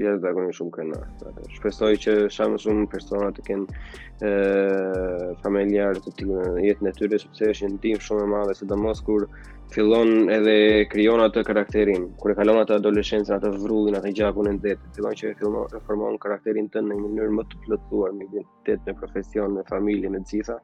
jashtë 0.00 0.20
zakon 0.22 0.46
shumë 0.56 0.72
kënaqë. 0.76 1.32
Shpresoj 1.56 1.90
që 2.04 2.12
shumë 2.36 2.86
persona 2.92 3.28
të 3.38 3.42
kenë 3.48 3.80
ë 4.24 5.38
familjar 5.44 6.00
të 6.04 6.12
tillë 6.20 6.44
në 6.56 6.64
jetën 6.66 6.88
e 6.88 6.92
tyre 6.98 7.18
sepse 7.24 7.50
është 7.52 7.66
një 7.66 7.72
ndihmë 7.76 8.04
shumë 8.06 8.22
e 8.24 8.28
madhe 8.32 8.54
sidomos 8.60 9.02
kur 9.08 9.26
fillon 9.74 10.14
edhe 10.36 10.56
krijon 10.92 11.20
atë 11.26 11.44
karakterin. 11.50 12.08
Kur 12.22 12.32
e 12.34 12.38
kalon 12.40 12.62
atë 12.62 12.78
adoleshencën, 12.80 13.36
atë 13.38 13.52
vrullin, 13.60 13.98
atë 14.00 14.12
gjakun 14.18 14.48
e 14.50 14.56
ndetë, 14.58 14.92
fillon 14.96 15.18
që 15.20 15.34
e 15.36 15.82
formon 15.88 16.16
karakterin 16.24 16.70
tënd 16.74 16.88
në 16.90 16.96
një 17.00 17.04
mënyrë 17.06 17.36
më 17.40 17.46
të 17.52 17.60
plotësuar 17.66 18.16
me 18.16 18.24
identitet, 18.30 18.80
me 18.88 18.96
profesion, 19.02 19.52
me 19.58 19.66
familje, 19.70 20.08
me 20.16 20.24
gjitha. 20.32 20.56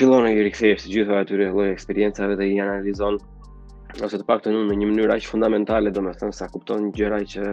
Fillon 0.00 0.30
e 0.30 0.32
rikthehesh 0.40 0.86
të 0.88 0.94
gjitha 0.96 1.20
ato 1.22 1.38
lloje 1.42 1.76
eksperiencave 1.76 2.40
dhe 2.40 2.48
i 2.54 2.56
analizon 2.64 3.18
ose 4.04 4.18
të 4.20 4.24
pak 4.26 4.42
të 4.44 4.50
në 4.54 4.76
një 4.80 4.88
mënyrë 4.90 5.14
aqë 5.16 5.28
fundamentale, 5.28 5.90
do 5.94 6.02
me 6.04 6.12
thënë 6.18 6.36
sa 6.36 6.46
kupton 6.52 6.84
gjëra 6.98 7.18
që 7.32 7.46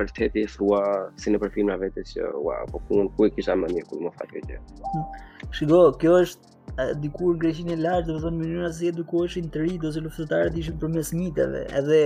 vërtet 0.00 0.36
e 0.42 0.46
thua 0.54 0.80
si 1.22 1.32
në 1.32 1.40
përfimra 1.44 1.78
vetë 1.82 2.04
që 2.12 2.28
ua, 2.42 2.58
po 2.72 2.82
ku 2.88 3.00
ku 3.16 3.28
e 3.28 3.30
kisha 3.36 3.56
më 3.62 3.70
një 3.72 3.84
ku 3.88 4.00
më 4.04 4.12
faqë 4.18 4.40
e 4.40 4.42
gjë. 4.48 4.60
Shigo, 5.58 5.80
kjo 6.02 6.18
është 6.26 6.90
dikur 7.06 7.38
greqin 7.44 7.72
e 7.72 7.78
lartë, 7.84 8.08
do 8.10 8.16
me 8.16 8.22
thënë 8.26 8.42
mënyra 8.42 8.72
si 8.78 8.90
edukoheshin 8.92 9.48
të 9.54 9.64
rritë, 9.64 9.90
ose 9.92 10.04
luftetarët 10.08 10.60
ishin 10.64 10.78
përmes 10.84 11.14
miteve, 11.20 11.64
edhe 11.80 12.02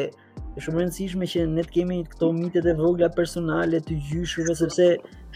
është 0.59 0.67
shumë 0.67 0.81
rëndësishme 0.83 1.27
që 1.33 1.43
ne 1.55 1.63
të 1.67 1.73
kemi 1.75 1.97
këto 2.13 2.29
mitet 2.37 2.65
e 2.67 2.73
vogla 2.79 3.09
personale 3.17 3.79
të 3.89 3.95
gjyshëve 4.09 4.57
sepse 4.61 4.87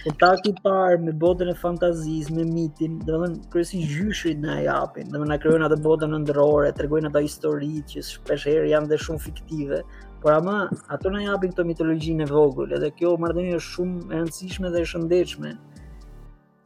kontakti 0.02 0.50
i 0.50 0.54
parë 0.64 0.96
me 1.06 1.14
botën 1.24 1.52
e 1.52 1.54
fantazisë, 1.60 2.34
me 2.38 2.46
mitin, 2.48 2.96
do 3.04 3.12
të 3.12 3.20
thonë 3.22 3.52
kryesi 3.52 3.82
gjyshrit 3.84 4.42
na 4.46 4.56
japin, 4.64 5.12
do 5.14 5.20
të 5.22 5.28
na 5.34 5.38
krijojnë 5.44 5.68
atë 5.68 5.78
botën 5.84 6.16
ndërore, 6.24 6.72
tregojnë 6.80 7.12
ato 7.12 7.22
histori 7.28 7.70
që 7.92 8.02
shpesh 8.10 8.48
herë 8.50 8.72
janë 8.72 8.90
dhe 8.94 8.98
shumë 9.06 9.24
fiktive. 9.28 9.82
Por 10.24 10.34
ama 10.40 10.56
ato 10.96 11.14
na 11.14 11.22
japin 11.28 11.54
këto 11.54 11.68
mitologjinë 11.70 12.26
e 12.26 12.32
vogël, 12.32 12.74
edhe 12.80 12.90
kjo 12.98 13.14
marrëdhënie 13.22 13.60
është 13.60 13.74
shumë 13.76 14.00
e 14.08 14.18
rëndësishme 14.24 14.74
dhe 14.74 14.82
e 14.86 14.90
shëndetshme 14.94 15.54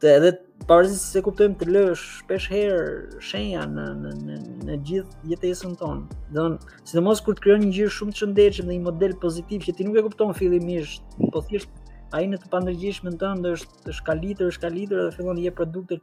të 0.01 0.09
edhe 0.17 0.29
pavarësisht 0.69 1.15
se 1.15 1.21
kuptojmë 1.25 1.55
të 1.59 1.67
lësh 1.73 2.01
shpesh 2.19 2.47
herë 2.51 3.21
shenja 3.27 3.63
në 3.71 3.83
në 4.01 4.11
në 4.27 4.35
në 4.67 4.75
gjithë 4.89 5.31
jetesën 5.31 5.73
tonë. 5.79 6.17
Do 6.35 6.43
të 6.59 6.91
sidomos 6.91 7.21
kur 7.25 7.37
të 7.37 7.45
krijon 7.45 7.63
një 7.63 7.71
gjë 7.77 7.87
shumë 7.95 8.13
të 8.15 8.21
shëndetshëm 8.21 8.69
dhe 8.69 8.77
një 8.77 8.85
model 8.89 9.15
pozitiv 9.23 9.65
që 9.65 9.73
ti 9.79 9.87
nuk 9.87 9.97
e 9.97 10.03
kupton 10.05 10.35
fillimisht, 10.37 11.17
po 11.33 11.41
thjesht 11.47 12.13
ai 12.17 12.27
në 12.29 12.39
të 12.43 12.51
pandërgjishmën 12.53 13.17
tënde 13.23 13.53
është 13.57 13.85
të 13.87 13.95
shkalitur, 14.01 14.51
shkalitur 14.57 15.07
dhe 15.07 15.13
fillon 15.17 15.39
të 15.41 15.47
jep 15.47 15.57
produkte 15.61 15.97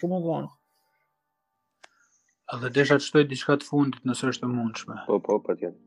shumë 0.00 0.20
vonë. 0.28 0.52
A 2.50 2.58
dhe 2.62 2.70
desha 2.76 3.00
të 3.00 3.06
shtoj 3.08 3.24
diçka 3.30 3.56
të 3.60 3.66
fundit 3.72 4.06
nëse 4.10 4.30
është 4.30 4.46
e 4.46 4.52
mundshme. 4.54 4.96
Po, 5.08 5.18
po, 5.18 5.40
po, 5.40 5.44
patjetër 5.50 5.78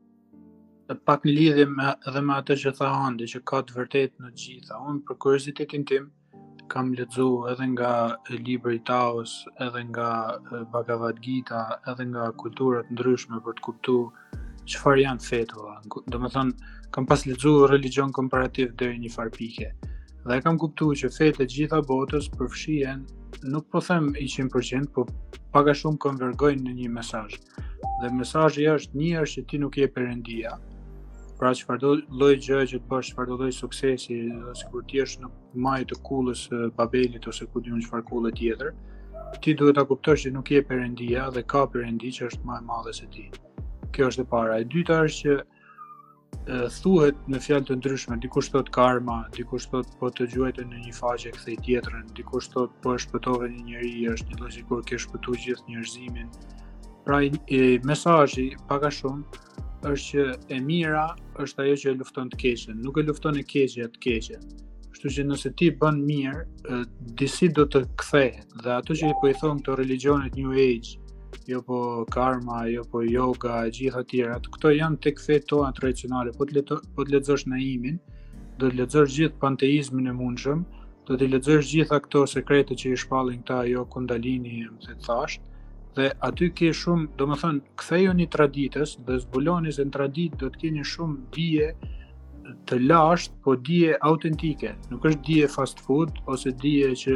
të 0.84 0.94
pak 1.08 1.22
në 1.24 1.32
lidhje 1.32 1.64
me 1.72 1.84
edhe 2.10 2.20
me 2.20 2.34
atë 2.36 2.54
që 2.60 2.70
tha 2.76 2.88
Andi 3.06 3.24
që 3.32 3.38
ka 3.48 3.62
të 3.64 3.72
vërtetë 3.78 4.20
në 4.20 4.32
gjitha. 4.36 4.80
Unë 4.90 4.98
për 5.08 5.16
kuriozitetin 5.24 5.86
tim, 5.88 6.10
kam 6.68 6.94
lexu 6.98 7.26
edhe 7.52 7.66
nga 7.74 7.92
libri 8.30 8.78
Taos, 8.90 9.32
edhe 9.66 9.82
nga 9.92 10.08
Bhagavad 10.74 11.16
Gita, 11.24 11.60
edhe 11.90 12.04
nga 12.12 12.24
kultura 12.42 12.82
të 12.84 12.90
ndryshme 12.94 13.38
për 13.44 13.54
të 13.58 13.62
kuptuar 13.66 14.12
çfarë 14.72 15.02
janë 15.04 15.26
fetë. 15.28 15.74
Domethënë, 16.14 16.68
kam 16.94 17.04
pas 17.10 17.26
lexu 17.30 17.52
religjion 17.74 18.12
komparativ 18.18 18.72
deri 18.80 18.96
në 18.96 19.04
një 19.06 19.14
far 19.16 19.30
Dhe 20.28 20.38
kam 20.44 20.56
kuptuar 20.62 20.96
që 21.00 21.08
fetë 21.16 21.38
të 21.42 21.46
gjitha 21.54 21.78
botës 21.90 22.30
përfshihen, 22.36 23.00
nuk 23.52 23.64
po 23.70 23.78
them 23.88 24.04
100%, 24.16 24.88
por 24.94 25.06
pak 25.52 25.66
a 25.68 25.74
shumë 25.80 26.00
konvergojnë 26.06 26.62
në 26.66 26.72
një 26.80 26.88
mesazh. 26.98 27.36
Dhe 28.00 28.08
mesazhi 28.20 28.64
është 28.76 28.96
një 29.00 29.20
është 29.22 29.34
që 29.40 29.46
ti 29.50 29.56
nuk 29.62 29.76
je 29.82 29.88
perëndia, 29.96 30.52
pra 31.38 31.50
çfarë 31.56 31.80
do 31.82 31.90
lloj 32.18 32.36
gjë 32.44 32.58
që 32.72 32.78
të 32.82 32.90
bësh 32.90 33.08
çfarë 33.12 33.30
do 33.30 33.36
të 33.40 33.54
suksesi 33.56 34.18
sikur 34.60 34.84
ti 34.90 35.00
jesh 35.00 35.16
në 35.22 35.30
majë 35.66 35.86
të 35.92 35.96
kullës 36.08 36.42
së 36.48 36.60
Babelit 36.76 37.26
ose 37.32 37.46
ku 37.54 37.62
diun 37.66 37.82
çfarë 37.82 38.06
kullë 38.10 38.30
tjetër 38.38 38.70
ti 39.42 39.54
duhet 39.58 39.74
ta 39.80 39.84
kuptosh 39.88 40.26
që 40.26 40.32
nuk 40.36 40.52
je 40.54 40.62
perendia 40.68 41.24
dhe 41.34 41.42
ka 41.52 41.64
perendi 41.72 42.12
që 42.18 42.28
është 42.30 42.46
më 42.50 42.58
e 42.60 42.64
madhe 42.68 42.92
se 43.00 43.08
ti 43.16 43.26
kjo 43.96 44.10
është 44.12 44.24
e 44.26 44.30
para 44.34 44.60
e 44.62 44.68
dyta 44.74 45.00
është 45.06 45.24
që 45.24 45.34
e, 45.38 46.60
thuhet 46.84 47.26
në 47.34 47.42
fjalë 47.48 47.68
të 47.72 47.78
ndryshme 47.80 48.20
dikush 48.26 48.52
thot 48.54 48.70
karma 48.78 49.18
dikush 49.38 49.66
thot 49.72 49.90
po 50.00 50.12
të 50.14 50.28
gjuajtë 50.36 50.68
në 50.70 50.84
një 50.86 50.94
faqe 51.00 51.34
kthej 51.38 51.58
tjetrën 51.66 52.06
dikush 52.20 52.52
thot 52.54 52.78
po 52.84 52.94
e 52.94 53.02
shpëtove 53.06 53.50
një 53.56 53.66
njerëj 53.72 54.10
është 54.14 54.38
një 54.38 54.66
kur 54.70 54.86
ke 54.90 55.02
shpëtuar 55.06 55.42
gjithë 55.48 55.66
njerëzimin 55.74 56.30
pra 57.08 57.24
mesazhi 57.90 58.48
pak 58.70 58.86
a 58.86 58.94
shumë 59.00 59.42
është 59.92 60.24
që 60.24 60.56
e 60.56 60.60
mira 60.64 61.02
është 61.44 61.62
ajo 61.62 61.74
që 61.82 61.90
e 61.92 61.96
lufton 62.00 62.28
të 62.32 62.38
keqen, 62.42 62.78
nuk 62.84 62.98
e 63.00 63.04
lufton 63.06 63.38
e 63.38 63.42
e 63.44 63.88
të 63.94 64.00
keqen. 64.06 64.40
Kështu 64.92 65.12
që 65.16 65.24
nëse 65.28 65.50
ti 65.58 65.68
bën 65.80 65.98
mirë, 66.08 66.78
disi 67.20 67.48
do 67.56 67.64
të 67.66 67.82
kthehet. 68.00 68.46
Dhe 68.62 68.70
ato 68.78 68.94
që 69.00 69.10
po 69.20 69.28
i 69.28 69.34
thon 69.40 69.58
këto 69.60 69.74
religionet 69.80 70.36
New 70.38 70.52
Age, 70.52 70.92
jo 71.50 71.58
po 71.68 71.78
karma, 72.14 72.64
jo 72.74 72.82
po 72.90 73.02
yoga, 73.02 73.56
gjitha 73.76 74.02
të 74.02 74.10
tjera, 74.12 74.38
këto 74.56 74.72
janë 74.76 75.00
tek 75.04 75.20
fetë 75.20 75.60
tradicionale. 75.80 76.32
Po 76.38 76.46
të 76.46 76.64
po 76.94 77.00
të 77.04 77.16
lexosh 77.16 77.46
Naimin, 77.52 77.98
do 78.58 78.70
të 78.70 78.80
lexosh 78.82 79.10
gjithë 79.18 79.40
panteizmin 79.42 80.06
e 80.06 80.14
mundshëm, 80.22 80.62
do 81.08 81.18
të 81.18 81.32
lexosh 81.34 81.72
gjitha 81.74 81.98
këto 82.06 82.24
sekrete 82.36 82.78
që 82.80 82.94
i 82.94 83.00
shpallin 83.04 83.42
këta 83.42 83.60
jo 83.74 83.84
kundalini, 83.94 84.62
më 84.70 84.94
të 84.94 85.24
dhe 85.96 86.10
aty 86.28 86.48
ke 86.58 86.68
shumë, 86.80 87.06
do 87.18 87.26
më 87.30 87.36
thënë, 87.42 87.62
këthejoni 87.80 88.26
traditës 88.34 88.94
dhe 89.06 89.18
zbuloni 89.24 89.72
se 89.76 89.84
në 89.86 89.94
traditë 89.96 90.38
do 90.42 90.48
të 90.54 90.60
keni 90.62 90.84
shumë 90.90 91.18
dje 91.36 91.68
të 92.68 92.78
lasht, 92.88 93.34
po 93.44 93.54
dje 93.66 93.94
autentike, 94.08 94.74
nuk 94.90 95.06
është 95.10 95.22
dje 95.28 95.50
fast 95.54 95.82
food, 95.86 96.10
ose 96.32 96.50
dje 96.64 96.90
që 97.04 97.14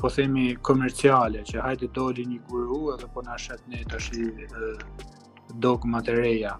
po 0.00 0.08
themi 0.10 0.48
komerciale, 0.66 1.44
që 1.46 1.60
hajtë 1.62 1.92
doli 1.98 2.24
një 2.30 2.40
guru 2.50 2.80
edhe 2.94 3.08
po 3.14 3.22
në 3.22 3.36
ashtë 3.36 3.60
ne 3.70 3.84
të 3.90 4.00
shi 4.06 4.24
dokë 5.66 5.90
më 5.92 6.00
të 6.08 6.16
reja. 6.18 6.56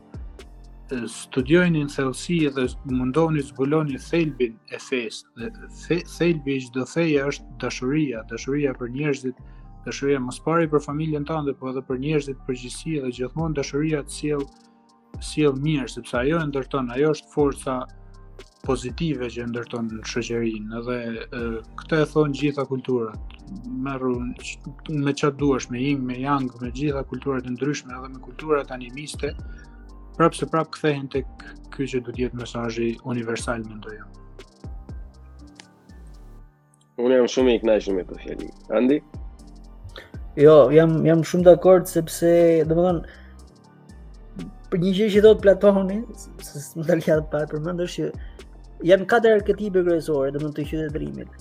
Studiojni 1.17 1.85
në 1.87 1.93
thelësi 1.95 2.37
dhe 2.55 2.65
mundoni 2.91 3.43
zbuloni 3.47 3.99
thelbin 4.05 4.57
e 4.75 4.79
fest, 4.85 5.27
dhe 5.39 5.99
thelbi 6.19 6.57
i 6.59 6.61
gjithë 6.63 6.75
do 6.79 6.87
theja 6.93 7.27
është 7.33 7.59
dashuria, 7.65 8.23
dashuria 8.33 8.73
për 8.81 8.95
njerëzit, 8.99 9.43
Dëshëria 9.85 10.19
mos 10.21 10.37
pari 10.45 10.67
për 10.73 10.83
familjen 10.85 11.25
tënde, 11.29 11.53
po 11.61 11.71
edhe 11.71 11.81
për 11.91 12.01
njerëzit 12.03 12.41
përgjithësi 12.49 12.99
dhe 13.05 13.11
gjithmonë 13.19 13.57
dashuria 13.59 14.01
të 14.09 14.17
sjell 14.17 14.43
sjell 15.29 15.55
mirë 15.67 15.87
sepse 15.93 16.17
ajo 16.19 16.37
e 16.41 16.49
ndërton, 16.51 16.91
ajo 16.97 17.13
është 17.17 17.31
forca 17.37 17.77
pozitive 18.67 19.29
që 19.37 19.47
ndërton 19.51 19.89
në 19.97 20.05
shoqërinë 20.13 20.81
edhe 20.83 20.99
këtë 21.81 22.01
e 22.05 22.09
thon 22.13 22.37
gjitha 22.41 22.65
kulturat. 22.71 23.33
Merr 23.89 24.05
me 24.11 25.15
çfarë 25.17 25.37
duash, 25.41 25.71
me 25.73 25.81
ying, 25.87 26.05
me 26.13 26.19
yang, 26.27 26.53
me 26.61 26.71
gjitha 26.77 27.01
kulturat 27.15 27.49
e 27.51 27.55
ndryshme 27.55 27.97
edhe 28.01 28.13
me 28.15 28.21
kulturat 28.27 28.77
animiste, 28.77 29.33
prapë 30.21 30.41
se 30.43 30.51
prapë 30.57 30.77
kthehen 30.77 31.09
tek 31.17 31.47
ky 31.77 31.89
që 31.95 32.03
duhet 32.03 32.19
të 32.19 32.27
jetë 32.27 32.43
mesazhi 32.43 32.91
universal 33.15 33.65
mendoj. 33.73 33.97
Unë 37.01 37.23
jam 37.23 37.33
shumë 37.37 37.57
i 37.59 37.65
knajshëm 37.65 37.97
me 37.97 38.05
këtë 38.13 38.23
fjali. 38.27 38.53
Andi? 38.81 39.01
Jo, 40.39 40.71
jam 40.71 40.93
jam 41.07 41.25
shumë 41.27 41.43
dakord 41.43 41.89
sepse, 41.91 42.29
domethën 42.71 43.01
për 44.71 44.79
një 44.83 44.91
gjë 44.99 45.07
që 45.15 45.23
thot 45.25 45.41
Platoni, 45.43 45.97
se 46.47 46.61
më 46.79 46.85
dal 46.87 47.01
jashtë 47.03 47.25
pa 47.33 47.41
përmendur 47.51 47.89
që 47.91 48.07
janë 48.91 49.09
katër 49.11 49.35
arketipe 49.41 49.83
kryesore 49.83 50.31
domethën 50.37 50.53
të 50.61 50.67
qytetërimit. 50.69 51.33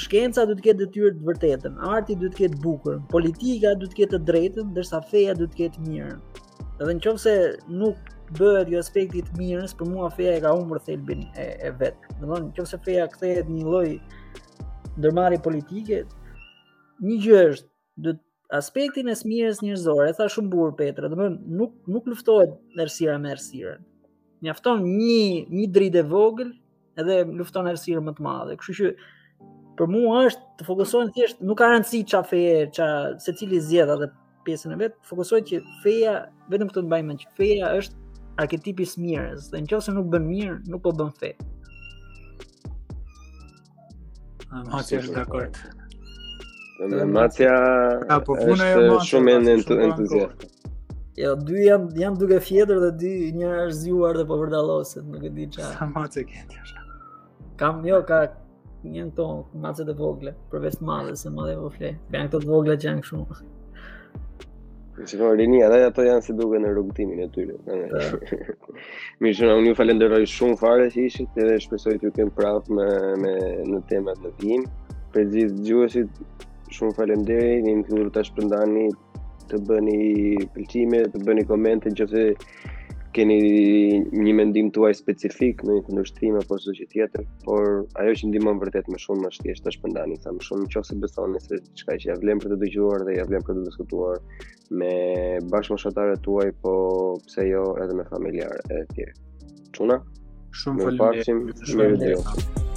Shkenca 0.00 0.42
duhet 0.48 0.58
të 0.58 0.64
ketë 0.66 0.78
detyrë 0.82 1.12
të 1.14 1.22
vërtetën, 1.28 1.76
arti 1.92 2.16
duhet 2.18 2.34
të 2.34 2.40
ketë 2.48 2.58
bukur, 2.64 2.96
politika 3.14 3.76
duhet 3.78 3.94
të 3.94 3.98
ketë 4.00 4.16
të 4.16 4.22
drejtën, 4.32 4.66
ndërsa 4.74 5.00
feja 5.12 5.36
duhet 5.38 5.54
të 5.54 5.60
ketë 5.62 5.86
mirën. 5.86 6.18
Edhe 6.82 6.96
nëse 6.98 7.36
nuk 7.84 8.10
bëhet 8.40 8.74
jo 8.74 8.82
aspekti 8.82 9.22
i 9.22 9.38
mirës, 9.38 9.76
për 9.78 9.92
mua 9.92 10.10
feja 10.18 10.34
e 10.34 10.42
ka 10.44 10.56
humbur 10.58 10.82
thelbin 10.88 11.22
e, 11.38 11.46
e 11.62 11.70
vet. 11.78 12.10
Domethën 12.24 12.50
nëse 12.58 12.82
feja 12.88 13.06
kthehet 13.14 13.46
në 13.54 13.60
një 13.62 13.70
lloj 13.70 13.86
ndërmarrje 14.98 15.40
politike, 15.46 16.02
një 17.06 17.22
gjë 17.28 17.44
është 17.52 17.74
duhet 17.98 18.20
aspektin 18.54 19.08
e 19.10 19.16
smirjes 19.18 19.58
njerëzore, 19.64 20.12
tha 20.14 20.26
shumë 20.30 20.50
burë 20.52 20.74
Petra, 20.78 21.08
do 21.10 21.16
nuk 21.58 21.72
nuk 21.90 22.04
luftohet 22.06 22.52
errësira 22.78 23.16
me 23.18 23.32
errësirën. 23.32 23.80
Mjafton 24.44 24.84
një 24.86 25.46
një 25.58 25.64
dritë 25.74 26.02
vogël 26.10 26.52
edhe 27.02 27.16
lufton 27.40 27.66
errësirën 27.72 28.04
më 28.06 28.14
të 28.14 28.22
madhe. 28.26 28.54
Kështu 28.60 28.76
që 28.78 28.90
për 29.80 29.90
mua 29.92 30.20
është 30.28 30.58
të 30.60 30.66
fokusohen 30.68 31.10
thjesht 31.16 31.42
nuk 31.44 31.58
ka 31.58 31.72
rëndësi 31.72 32.04
çfarë 32.12 32.30
feje, 32.30 32.60
Se 32.76 33.32
secili 33.32 33.58
zgjedh 33.66 33.90
atë 33.96 34.08
pjesën 34.46 34.74
e 34.76 34.78
vet, 34.84 34.94
fokusohet 35.08 35.48
që 35.50 35.58
feja 35.82 36.12
vetëm 36.52 36.70
këtë 36.70 36.84
të 36.84 36.92
bëjmë 36.94 37.16
që 37.24 37.34
feja 37.40 37.72
është 37.80 38.04
arketipi 38.46 38.86
i 38.86 39.10
në 39.10 39.24
dhe 39.50 39.64
nëse 39.64 39.92
nuk 39.96 40.06
bën 40.14 40.22
mirë, 40.30 40.60
nuk 40.70 40.84
po 40.86 40.94
bën 41.02 41.10
fe. 41.18 41.32
Ha, 44.70 44.82
si 44.86 45.02
është 45.02 45.16
dakord. 45.18 45.58
Matja 46.80 47.56
po 48.26 48.36
është 48.36 48.68
po 48.88 48.98
shumë 49.00 49.32
e 49.32 49.54
entuziast. 49.56 50.44
Jo, 51.16 51.30
dy 51.48 51.62
jam 51.64 51.86
jam 51.96 52.16
duke 52.20 52.38
fjetër 52.44 52.80
dhe 52.84 52.90
dy 53.00 53.12
njërë 53.36 53.62
është 53.68 53.80
zjuar 53.80 54.16
dhe 54.20 54.24
po 54.28 54.36
vërdalosët 54.36 55.04
nuk 55.12 55.22
e 55.24 55.30
di 55.36 55.46
çfarë. 55.54 55.72
Sa 55.78 55.86
mace 55.94 56.24
ke 56.28 56.42
ti 56.48 56.60
Kam 57.56 57.80
jo 57.86 58.02
ka 58.08 58.18
një 58.84 59.06
këto 59.08 59.26
mace 59.64 59.84
të 59.88 59.94
vogla, 59.96 60.32
përveç 60.52 60.76
madhe 60.84 61.16
se 61.16 61.30
madhe 61.38 61.54
po 61.56 61.70
fle. 61.72 61.94
janë 62.12 62.28
këto 62.28 62.38
të 62.40 62.46
vogla 62.52 62.76
që 62.76 62.88
janë 62.90 63.02
kështu. 63.02 63.24
Si 65.08 65.16
po 65.20 65.30
rini, 65.36 65.62
ato 65.64 66.02
janë 66.04 66.22
si 66.24 66.32
duke 66.36 66.60
në 66.60 66.68
rrugëtimin 66.74 67.18
e 67.24 67.28
tyre. 67.28 67.56
Mirë 69.22 69.38
shumë, 69.38 69.56
unë 69.60 69.72
ju 69.72 69.78
falenderoj 69.80 70.22
shumë 70.36 70.60
fare 70.60 70.86
që 70.92 71.08
ishit 71.08 71.36
edhe 71.40 71.56
shpesoj 71.60 71.96
të 71.98 72.08
ju 72.08 72.12
kemë 72.20 72.36
prapë 72.38 72.76
me, 72.76 72.88
në 73.72 73.82
temat 73.90 74.20
në 74.24 74.30
tim. 74.40 74.68
Për 75.16 75.24
gjithë 75.34 76.04
shumë 76.74 76.94
falem 76.98 77.24
deri, 77.28 77.60
një 77.64 77.74
më 77.80 77.84
këndur 77.88 78.08
të 78.14 78.22
shpëndani 78.30 78.86
të 79.50 79.60
bëni 79.68 80.46
pëlqime, 80.56 81.04
të 81.12 81.20
bëni 81.26 81.44
komente, 81.46 81.92
në 81.92 82.02
që 82.02 82.22
keni 83.16 83.36
një 84.12 84.32
mendim 84.36 84.66
të 84.74 84.80
uaj 84.82 84.96
specifik, 84.98 85.62
në 85.64 85.76
një 85.78 85.84
të 85.86 85.94
nështrime, 85.96 86.40
apo 86.42 86.58
së 86.60 86.74
që 86.80 86.86
tjetër, 86.92 87.24
por 87.46 87.68
ajo 88.02 88.16
që 88.20 88.28
ndimon 88.32 88.58
vërtet 88.60 88.90
më 88.92 89.00
shumë 89.06 89.24
më 89.24 89.30
shtjesht 89.38 89.64
të 89.64 89.72
shpëndani, 89.78 90.18
sa 90.20 90.34
më 90.36 90.44
shumë 90.44 90.66
në 90.66 90.72
qofë 90.74 90.90
se 90.90 90.98
besoni 91.06 91.40
se 91.46 91.60
që 91.80 91.94
që 91.94 92.10
javlem 92.10 92.42
për 92.44 92.52
të 92.56 92.60
dëgjuar 92.66 93.06
dhe 93.08 93.16
javlem 93.16 93.46
për 93.48 93.56
të 93.56 93.64
diskutuar 93.70 94.20
me 94.82 94.92
bashkë 95.54 95.76
më 95.78 95.82
shatare 95.86 96.18
të 96.26 96.34
uaj, 96.34 96.48
po 96.66 96.74
pse 97.30 97.46
jo 97.54 97.64
edhe 97.84 97.96
me 98.02 98.10
familjarë 98.10 98.72
e 98.74 98.84
tjerë. 98.92 99.16
Quna? 99.78 100.00
Shumë 100.56 100.90
falem 100.98 101.24
shumë 101.26 101.62
falem 101.62 101.98
deri, 102.02 102.24
shumë 102.26 102.75